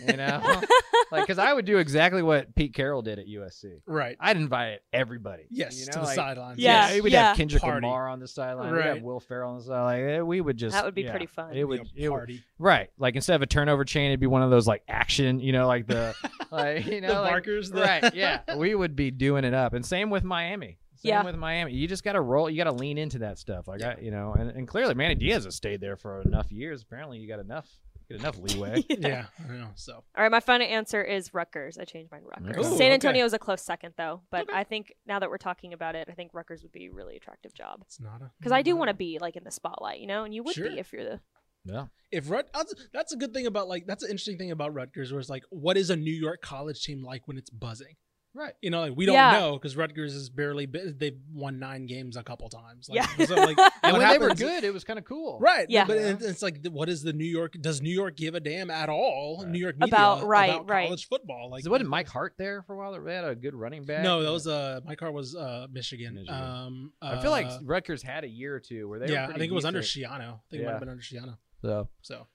you 0.07 0.17
know, 0.17 0.41
like 1.11 1.23
because 1.23 1.37
I 1.39 1.53
would 1.53 1.65
do 1.65 1.77
exactly 1.77 2.21
what 2.23 2.53
Pete 2.55 2.73
Carroll 2.73 3.01
did 3.01 3.19
at 3.19 3.27
USC. 3.27 3.81
Right. 3.85 4.17
I'd 4.19 4.37
invite 4.37 4.79
everybody. 4.93 5.43
Yes, 5.49 5.79
you 5.79 5.85
to 5.87 5.99
the 5.99 6.05
like, 6.05 6.15
sidelines. 6.15 6.59
Yeah, 6.59 6.93
Yeah, 6.93 7.01
we'd 7.01 7.13
yeah. 7.13 7.27
have 7.29 7.37
Kendrick 7.37 7.61
Party. 7.61 7.85
Lamar 7.85 8.07
on 8.09 8.19
the 8.19 8.27
sideline. 8.27 8.73
We'd 8.73 8.83
have 8.85 9.01
Will 9.01 9.19
Ferrell 9.19 9.51
on 9.51 9.57
the 9.57 9.63
sideline. 9.63 10.05
Like, 10.05 10.17
eh, 10.17 10.21
we 10.21 10.41
would 10.41 10.57
just 10.57 10.73
That 10.73 10.85
would 10.85 10.95
be 10.95 11.03
yeah, 11.03 11.11
pretty 11.11 11.25
fun. 11.27 11.55
It 11.55 11.63
would, 11.63 11.83
Be 11.95 12.03
it 12.03 12.07
a 12.07 12.11
would 12.11 12.17
party. 12.17 12.43
right. 12.59 12.89
Like 12.97 13.15
instead 13.15 13.35
of 13.35 13.41
a 13.41 13.47
turnover 13.47 13.85
chain, 13.85 14.07
it'd 14.11 14.19
be 14.19 14.27
one 14.27 14.41
of 14.43 14.49
those 14.49 14.67
like 14.67 14.83
action. 14.87 15.39
You 15.39 15.51
know, 15.51 15.67
like 15.67 15.87
the 15.87 16.15
like 16.51 16.85
you 16.85 17.01
know 17.01 17.07
The 17.15 17.21
like- 17.21 17.31
barkers, 17.31 17.69
the- 17.71 17.81
right? 17.81 18.13
Yeah, 18.13 18.41
we 18.57 18.75
would 18.75 18.95
be 18.95 19.11
doing 19.11 19.43
it 19.43 19.53
up. 19.53 19.73
And 19.73 19.85
same 19.85 20.09
with 20.09 20.23
Miami. 20.23 20.77
Same 20.99 21.09
Yeah. 21.09 21.23
with 21.23 21.35
Miami. 21.35 21.73
You 21.73 21.87
just 21.87 22.03
got 22.03 22.13
to 22.13 22.21
roll. 22.21 22.49
You 22.49 22.57
got 22.57 22.63
to 22.63 22.71
lean 22.71 22.97
into 22.97 23.19
that 23.19 23.37
stuff. 23.37 23.67
Like 23.67 23.83
I, 23.83 23.97
you 24.01 24.09
know, 24.09 24.33
and, 24.37 24.49
and 24.49 24.67
clearly 24.67 24.95
Manny 24.95 25.13
Diaz 25.13 25.43
has 25.45 25.53
stayed 25.55 25.79
there 25.79 25.95
for 25.95 26.21
enough 26.23 26.51
years. 26.51 26.81
Apparently, 26.81 27.19
you 27.19 27.27
got 27.27 27.39
enough. 27.39 27.67
Get 28.09 28.19
enough 28.19 28.37
leeway. 28.39 28.83
Yeah, 28.89 29.25
I 29.43 29.53
know. 29.53 29.69
So 29.75 29.93
All 29.95 30.23
right, 30.23 30.31
my 30.31 30.39
final 30.39 30.65
answer 30.67 31.03
is 31.03 31.33
Rutgers. 31.33 31.77
I 31.77 31.83
changed 31.83 32.11
mine 32.11 32.21
to 32.21 32.27
Rutgers. 32.27 32.65
Ooh, 32.65 32.77
San 32.77 32.87
okay. 32.87 32.93
Antonio 32.93 33.25
is 33.25 33.33
a 33.33 33.39
close 33.39 33.61
second 33.61 33.93
though, 33.97 34.21
but 34.31 34.51
I 34.53 34.63
think 34.63 34.93
now 35.05 35.19
that 35.19 35.29
we're 35.29 35.37
talking 35.37 35.73
about 35.73 35.95
it, 35.95 36.07
I 36.09 36.13
think 36.13 36.31
Rutgers 36.33 36.63
would 36.63 36.71
be 36.71 36.87
a 36.87 36.91
really 36.91 37.17
attractive 37.17 37.53
job 37.53 37.79
it's 37.81 37.99
not 37.99 38.21
a 38.21 38.31
because 38.39 38.51
I 38.51 38.61
do 38.61 38.75
want 38.75 38.89
to 38.89 38.93
be 38.93 39.17
like 39.19 39.35
in 39.35 39.43
the 39.43 39.51
spotlight, 39.51 39.99
you 39.99 40.07
know, 40.07 40.23
and 40.23 40.33
you 40.33 40.43
would 40.43 40.55
Sure. 40.55 40.69
be 40.69 40.79
if 40.79 40.93
you're 40.93 41.03
the 41.03 41.19
yeah. 41.65 41.87
If 42.11 42.29
Rut, 42.29 42.49
that's, 42.53 42.73
that's 42.93 43.13
a 43.13 43.17
good 43.17 43.33
thing 43.33 43.45
about 43.45 43.67
like 43.67 43.85
that's 43.85 44.03
an 44.03 44.09
interesting 44.09 44.37
thing 44.37 44.51
about 44.51 44.73
Rutgers, 44.73 45.11
where 45.11 45.19
it's 45.19 45.29
like, 45.29 45.43
what 45.49 45.75
is 45.77 45.89
a 45.89 45.95
New 45.95 46.13
York 46.13 46.41
college 46.41 46.81
team 46.81 47.03
like 47.03 47.27
when 47.27 47.37
it's 47.37 47.49
buzzing? 47.49 47.95
Right. 48.37 48.53
You 48.61 48.69
know, 48.69 48.81
like 48.81 48.93
we 48.95 49.07
don't 49.07 49.15
Yeah. 49.15 49.31
know 49.39 49.53
because 49.53 49.75
Rutgers 49.75 50.13
is 50.13 50.29
barely 50.29 50.67
they've 50.67 51.17
won 51.33 51.57
nine 51.57 51.87
games 51.87 52.15
a 52.17 52.21
couple 52.23 52.47
times. 52.49 52.87
Like, 52.87 52.97
Yeah. 53.17 53.25
So 53.25 53.33
like, 53.33 53.57
And 53.83 53.93
what 53.93 53.99
when 53.99 54.09
they 54.09 54.17
were 54.19 54.35
good, 54.35 54.63
it 54.63 54.71
was 54.71 54.83
kind 54.83 54.99
of 54.99 55.05
cool. 55.05 55.39
Right. 55.39 55.67
Yeah. 55.69 55.85
But 55.85 55.97
it- 55.97 56.21
it's 56.21 56.43
like, 56.43 56.65
what 56.67 56.87
is 56.87 57.01
the 57.01 57.13
New 57.13 57.25
York? 57.25 57.53
Does 57.59 57.81
New 57.81 57.89
York 57.93 58.15
give 58.15 58.35
a 58.35 58.39
damn 58.39 58.69
at 58.69 58.89
all? 58.89 59.39
Right. 59.41 59.51
New 59.51 59.57
York 59.59 59.79
media 59.79 59.95
About- 59.95 60.23
right, 60.27 60.51
about 60.51 60.69
right. 60.69 60.85
college 60.85 61.07
football? 61.07 61.49
Like, 61.49 61.63
So 61.63 61.71
wasn't 61.71 61.89
Mike 61.89 62.07
Hart 62.09 62.35
there 62.37 62.61
for 62.61 62.75
a 62.75 62.77
while? 62.77 63.01
They 63.03 63.15
had 63.15 63.25
a 63.25 63.33
good 63.33 63.55
running 63.55 63.85
back. 63.85 64.03
No, 64.03 64.21
that 64.21 64.31
was 64.31 64.45
uh, 64.45 64.81
Mike 64.85 64.99
Hart 64.99 65.13
was 65.13 65.35
uh, 65.35 65.65
Michigan. 65.71 66.13
Michigan. 66.13 66.33
Um, 66.33 66.93
I 67.01 67.19
feel 67.21 67.31
like 67.31 67.47
uh, 67.47 67.57
Rutgers 67.63 68.03
had 68.03 68.23
a 68.23 68.27
year 68.29 68.53
or 68.55 68.59
two 68.59 68.87
where 68.87 68.99
they. 68.99 69.07
were 69.07 69.13
yeah, 69.13 69.25
I 69.27 69.37
think 69.37 69.51
it 69.51 69.55
was 69.55 69.65
under 69.65 69.81
decent. 69.81 70.05
Schiano. 70.11 70.33
I 70.35 70.39
think 70.51 70.61
it 70.61 70.65
might 70.65 70.71
have 70.73 70.79
been 70.81 70.89
under 70.89 71.01
Schiano. 71.01 71.37
So 71.63 71.87
So, 72.01 72.27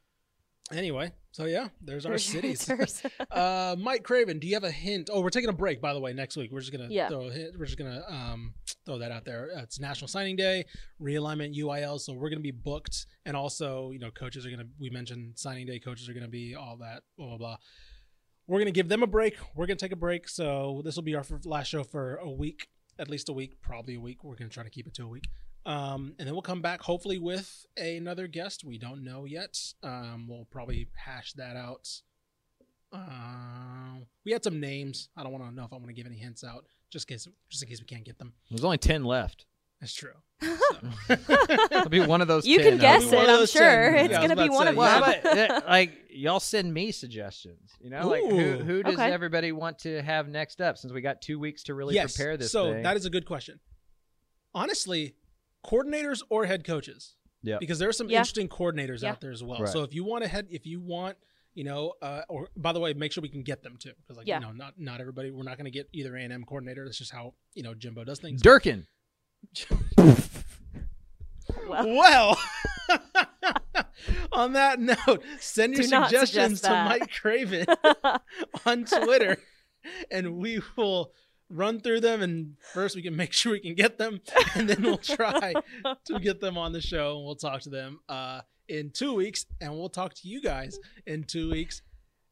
anyway, 0.72 1.12
so 1.32 1.46
yeah, 1.46 1.68
there's 1.80 2.06
our 2.06 2.18
cities. 2.18 2.70
uh, 3.30 3.74
Mike 3.78 4.04
Craven, 4.04 4.38
do 4.38 4.46
you 4.46 4.54
have 4.54 4.64
a 4.64 4.70
hint? 4.70 5.08
Oh, 5.12 5.22
we're 5.22 5.30
taking 5.30 5.48
a 5.48 5.54
break, 5.54 5.80
by 5.80 5.94
the 5.94 6.00
way. 6.00 6.12
Next 6.12 6.36
week, 6.36 6.52
we're 6.52 6.60
just 6.60 6.72
gonna 6.72 6.88
Yeah. 6.90 7.08
throw 7.08 7.28
a 7.28 7.32
hint, 7.32 7.58
we're 7.58 7.64
just 7.64 7.78
gonna 7.78 8.04
um, 8.06 8.54
throw 8.84 8.98
that 8.98 9.10
out 9.10 9.24
there. 9.24 9.50
Uh, 9.56 9.62
it's 9.62 9.80
National 9.80 10.08
Signing 10.08 10.36
Day, 10.36 10.66
realignment 11.00 11.56
UIL, 11.56 11.98
so 11.98 12.12
we're 12.12 12.28
gonna 12.28 12.40
be 12.40 12.50
booked, 12.50 13.06
and 13.24 13.36
also 13.36 13.90
you 13.90 13.98
know 13.98 14.10
coaches 14.10 14.46
are 14.46 14.50
gonna. 14.50 14.68
We 14.78 14.90
mentioned 14.90 15.38
signing 15.38 15.66
day, 15.66 15.78
coaches 15.78 16.08
are 16.08 16.14
gonna 16.14 16.28
be 16.28 16.54
all 16.54 16.76
that 16.78 17.02
blah 17.16 17.28
blah 17.28 17.38
blah. 17.38 17.56
We're 18.46 18.58
gonna 18.58 18.70
give 18.70 18.88
them 18.88 19.02
a 19.02 19.06
break. 19.06 19.36
We're 19.54 19.66
gonna 19.66 19.76
take 19.76 19.92
a 19.92 19.96
break, 19.96 20.28
so 20.28 20.82
this 20.84 20.96
will 20.96 21.02
be 21.02 21.14
our 21.14 21.24
last 21.44 21.68
show 21.68 21.82
for 21.82 22.16
a 22.16 22.30
week, 22.30 22.68
at 22.98 23.08
least 23.08 23.28
a 23.28 23.32
week, 23.32 23.60
probably 23.62 23.94
a 23.94 24.00
week. 24.00 24.22
We're 24.22 24.36
gonna 24.36 24.50
try 24.50 24.64
to 24.64 24.70
keep 24.70 24.86
it 24.86 24.94
to 24.94 25.04
a 25.04 25.08
week. 25.08 25.28
Um, 25.64 26.14
and 26.18 26.26
then 26.26 26.34
we'll 26.34 26.42
come 26.42 26.60
back 26.62 26.82
hopefully 26.82 27.18
with 27.18 27.66
another 27.76 28.26
guest. 28.26 28.64
We 28.64 28.78
don't 28.78 29.04
know 29.04 29.24
yet. 29.24 29.58
Um, 29.82 30.26
we'll 30.28 30.46
probably 30.50 30.88
hash 30.96 31.32
that 31.34 31.56
out. 31.56 31.88
Uh, 32.92 34.00
we 34.24 34.32
had 34.32 34.44
some 34.44 34.60
names. 34.60 35.08
I 35.16 35.22
don't 35.22 35.32
want 35.32 35.44
to 35.44 35.54
know 35.54 35.64
if 35.64 35.72
I 35.72 35.76
want 35.76 35.86
to 35.88 35.92
give 35.94 36.06
any 36.06 36.16
hints 36.18 36.44
out, 36.44 36.64
just 36.90 37.08
in 37.08 37.14
case, 37.14 37.28
just 37.48 37.62
in 37.62 37.68
case 37.68 37.80
we 37.80 37.86
can't 37.86 38.04
get 38.04 38.18
them. 38.18 38.32
there's 38.50 38.64
only 38.64 38.78
ten 38.78 39.04
left. 39.04 39.46
That's 39.80 39.94
true. 39.94 40.12
It'll 41.08 41.88
be 41.88 42.00
one 42.00 42.20
of 42.20 42.28
those. 42.28 42.46
you 42.46 42.58
10. 42.58 42.70
can 42.72 42.78
guess 42.78 43.12
it. 43.12 43.28
I'm 43.28 43.46
sure 43.46 43.92
10. 43.92 44.04
it's 44.04 44.12
Yeah, 44.12 44.20
gonna 44.20 44.36
be 44.36 44.48
one 44.48 44.66
say, 44.66 44.70
of 44.70 44.76
Well, 44.76 45.00
them. 45.22 45.22
but 45.48 45.66
like 45.68 45.92
y'all 46.10 46.38
send 46.40 46.72
me 46.72 46.92
suggestions. 46.92 47.70
You 47.80 47.90
know, 47.90 48.08
like 48.08 48.22
who 48.24 48.58
who 48.58 48.82
does 48.84 48.94
Okay. 48.94 49.10
everybody 49.12 49.50
want 49.52 49.80
to 49.80 50.00
have 50.02 50.28
next 50.28 50.60
up? 50.60 50.78
Since 50.78 50.92
we 50.92 51.00
got 51.00 51.20
two 51.22 51.38
weeks 51.38 51.64
to 51.64 51.74
really 51.74 51.94
yes. 51.96 52.16
prepare 52.16 52.36
this. 52.36 52.52
so 52.52 52.72
thing. 52.72 52.82
that 52.84 52.96
is 52.96 53.06
a 53.06 53.10
good 53.10 53.26
question. 53.26 53.58
Honestly, 54.54 55.14
coordinators 55.66 56.22
or 56.30 56.46
head 56.46 56.64
coaches. 56.64 57.14
Yeah. 57.42 57.58
Because 57.58 57.78
there 57.78 57.88
are 57.88 57.92
some 57.92 58.08
Yeah. 58.08 58.18
interesting 58.18 58.48
coordinators 58.48 59.02
Yeah. 59.02 59.10
out 59.10 59.20
there 59.20 59.32
as 59.32 59.42
well. 59.42 59.60
Right. 59.60 59.68
So 59.72 59.82
if 59.82 59.92
you 59.94 60.04
want 60.04 60.22
to 60.24 60.28
head, 60.28 60.46
if 60.50 60.64
you 60.66 60.80
want, 60.80 61.16
you 61.54 61.64
know, 61.64 61.94
uh, 62.00 62.22
or 62.28 62.48
by 62.56 62.72
the 62.72 62.80
way, 62.80 62.92
make 62.94 63.12
sure 63.12 63.20
we 63.22 63.28
can 63.28 63.42
get 63.42 63.62
them 63.62 63.76
too, 63.76 63.92
because 64.00 64.16
like 64.16 64.26
Yeah. 64.26 64.38
you 64.40 64.46
know, 64.46 64.52
not 64.52 64.78
not 64.78 65.00
everybody. 65.00 65.30
We're 65.30 65.42
not 65.42 65.56
going 65.58 65.64
to 65.64 65.70
get 65.70 65.88
either 65.92 66.16
A 66.16 66.20
and 66.22 66.32
M 66.32 66.44
coordinator. 66.44 66.84
That's 66.84 66.98
just 66.98 67.10
how 67.12 67.34
you 67.54 67.62
know 67.62 67.74
Jimbo 67.74 68.04
does 68.04 68.20
things. 68.20 68.40
Durkin. 68.42 68.86
Well, 71.68 71.86
Well, 71.88 72.38
on 74.32 74.52
that 74.54 74.80
note, 74.80 75.22
send 75.40 75.74
your 75.74 75.82
Do 75.82 75.88
suggestions 75.88 76.60
suggest 76.60 76.64
to. 76.64 76.70
Mike 76.84 77.10
Craven 77.12 77.66
on 78.66 78.84
Twitter, 78.84 79.38
and 80.10 80.36
we 80.36 80.60
will 80.76 81.12
run 81.52 81.80
through 81.80 82.00
them. 82.00 82.22
And 82.22 82.56
first, 82.72 82.96
we 82.96 83.02
can 83.02 83.14
make 83.16 83.32
sure 83.38 83.52
we 83.52 83.60
can 83.60 83.74
get 83.74 83.98
them, 83.98 84.20
and 84.54 84.68
then 84.68 84.82
we'll 84.82 84.98
try 84.98 85.52
to 86.06 86.18
get 86.20 86.40
them 86.40 86.56
on 86.58 86.72
the 86.72 86.80
show, 86.80 87.16
and 87.16 87.24
we'll 87.24 87.36
talk 87.36 87.60
to 87.62 87.70
them 87.70 88.00
uh, 88.08 88.40
in 88.68 88.90
two 88.90 89.14
weeks, 89.14 89.46
and 89.60 89.72
we'll 89.72 89.88
talk 89.88 90.14
to 90.14 90.28
you 90.28 90.40
guys 90.40 90.78
in 91.06 91.24
two 91.24 91.50
weeks. 91.50 91.82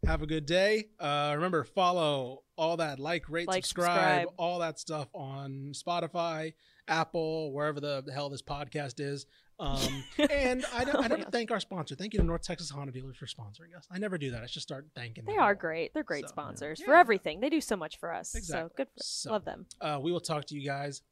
Have 0.06 0.22
a 0.22 0.26
good 0.26 0.47
day. 0.47 0.88
Uh, 0.98 1.32
remember, 1.34 1.62
follow 1.62 2.42
all 2.56 2.78
that, 2.78 2.98
like, 2.98 3.28
rate, 3.28 3.47
Like, 3.47 3.64
subscribe, 3.66 4.22
subscribe. 4.22 4.28
all 4.38 4.59
that 4.60 4.78
stuff 4.78 5.09
on 5.14 5.72
Spotify, 5.74 6.55
Apple, 6.88 7.52
wherever 7.52 7.80
the, 7.80 8.02
the 8.06 8.12
hell 8.12 8.30
this 8.30 8.40
podcast 8.40 8.98
is. 8.98 9.26
Um, 9.61 10.05
and 10.31 10.65
I, 10.74 10.85
don't- 10.85 10.97
I 10.97 10.99
Oh, 10.99 11.03
never 11.03 11.19
yeah. 11.19 11.31
thank 11.31 11.51
our 11.51 11.61
sponsor. 11.61 11.95
Thank 11.95 12.15
you 12.15 12.20
to 12.20 12.24
North 12.27 12.43
Texas 12.43 12.70
Honda 12.70 12.93
dealers 12.93 13.16
for 13.19 13.27
sponsoring 13.27 13.77
us. 13.77 13.87
I 13.91 13.99
never 13.99 14.16
do 14.19 14.31
that. 14.31 14.43
I 14.43 14.47
should 14.47 14.62
start 14.62 14.87
thanking 14.95 15.24
them. 15.24 15.32
they 15.32 15.37
them. 15.37 15.43
are 15.45 15.55
great. 15.55 15.93
They're 15.95 16.03
great 16.03 16.24
So, 16.24 16.28
sponsors 16.28 16.81
yeah. 16.81 16.87
for 16.87 16.95
everything. 16.97 17.41
They 17.41 17.51
do 17.51 17.61
so 17.61 17.77
much 17.77 17.99
for 17.99 18.12
us. 18.12 18.35
Exactly. 18.35 18.69
So 18.69 18.74
good. 18.77 18.89
For, 18.97 19.03
So- 19.05 19.31
Love 19.32 19.45
them. 19.45 19.66
Uh, 19.81 19.99
we 20.03 20.11
will 20.12 20.20
talk 20.20 20.47
to 20.47 20.55
you 20.59 20.66
guys 20.66 21.03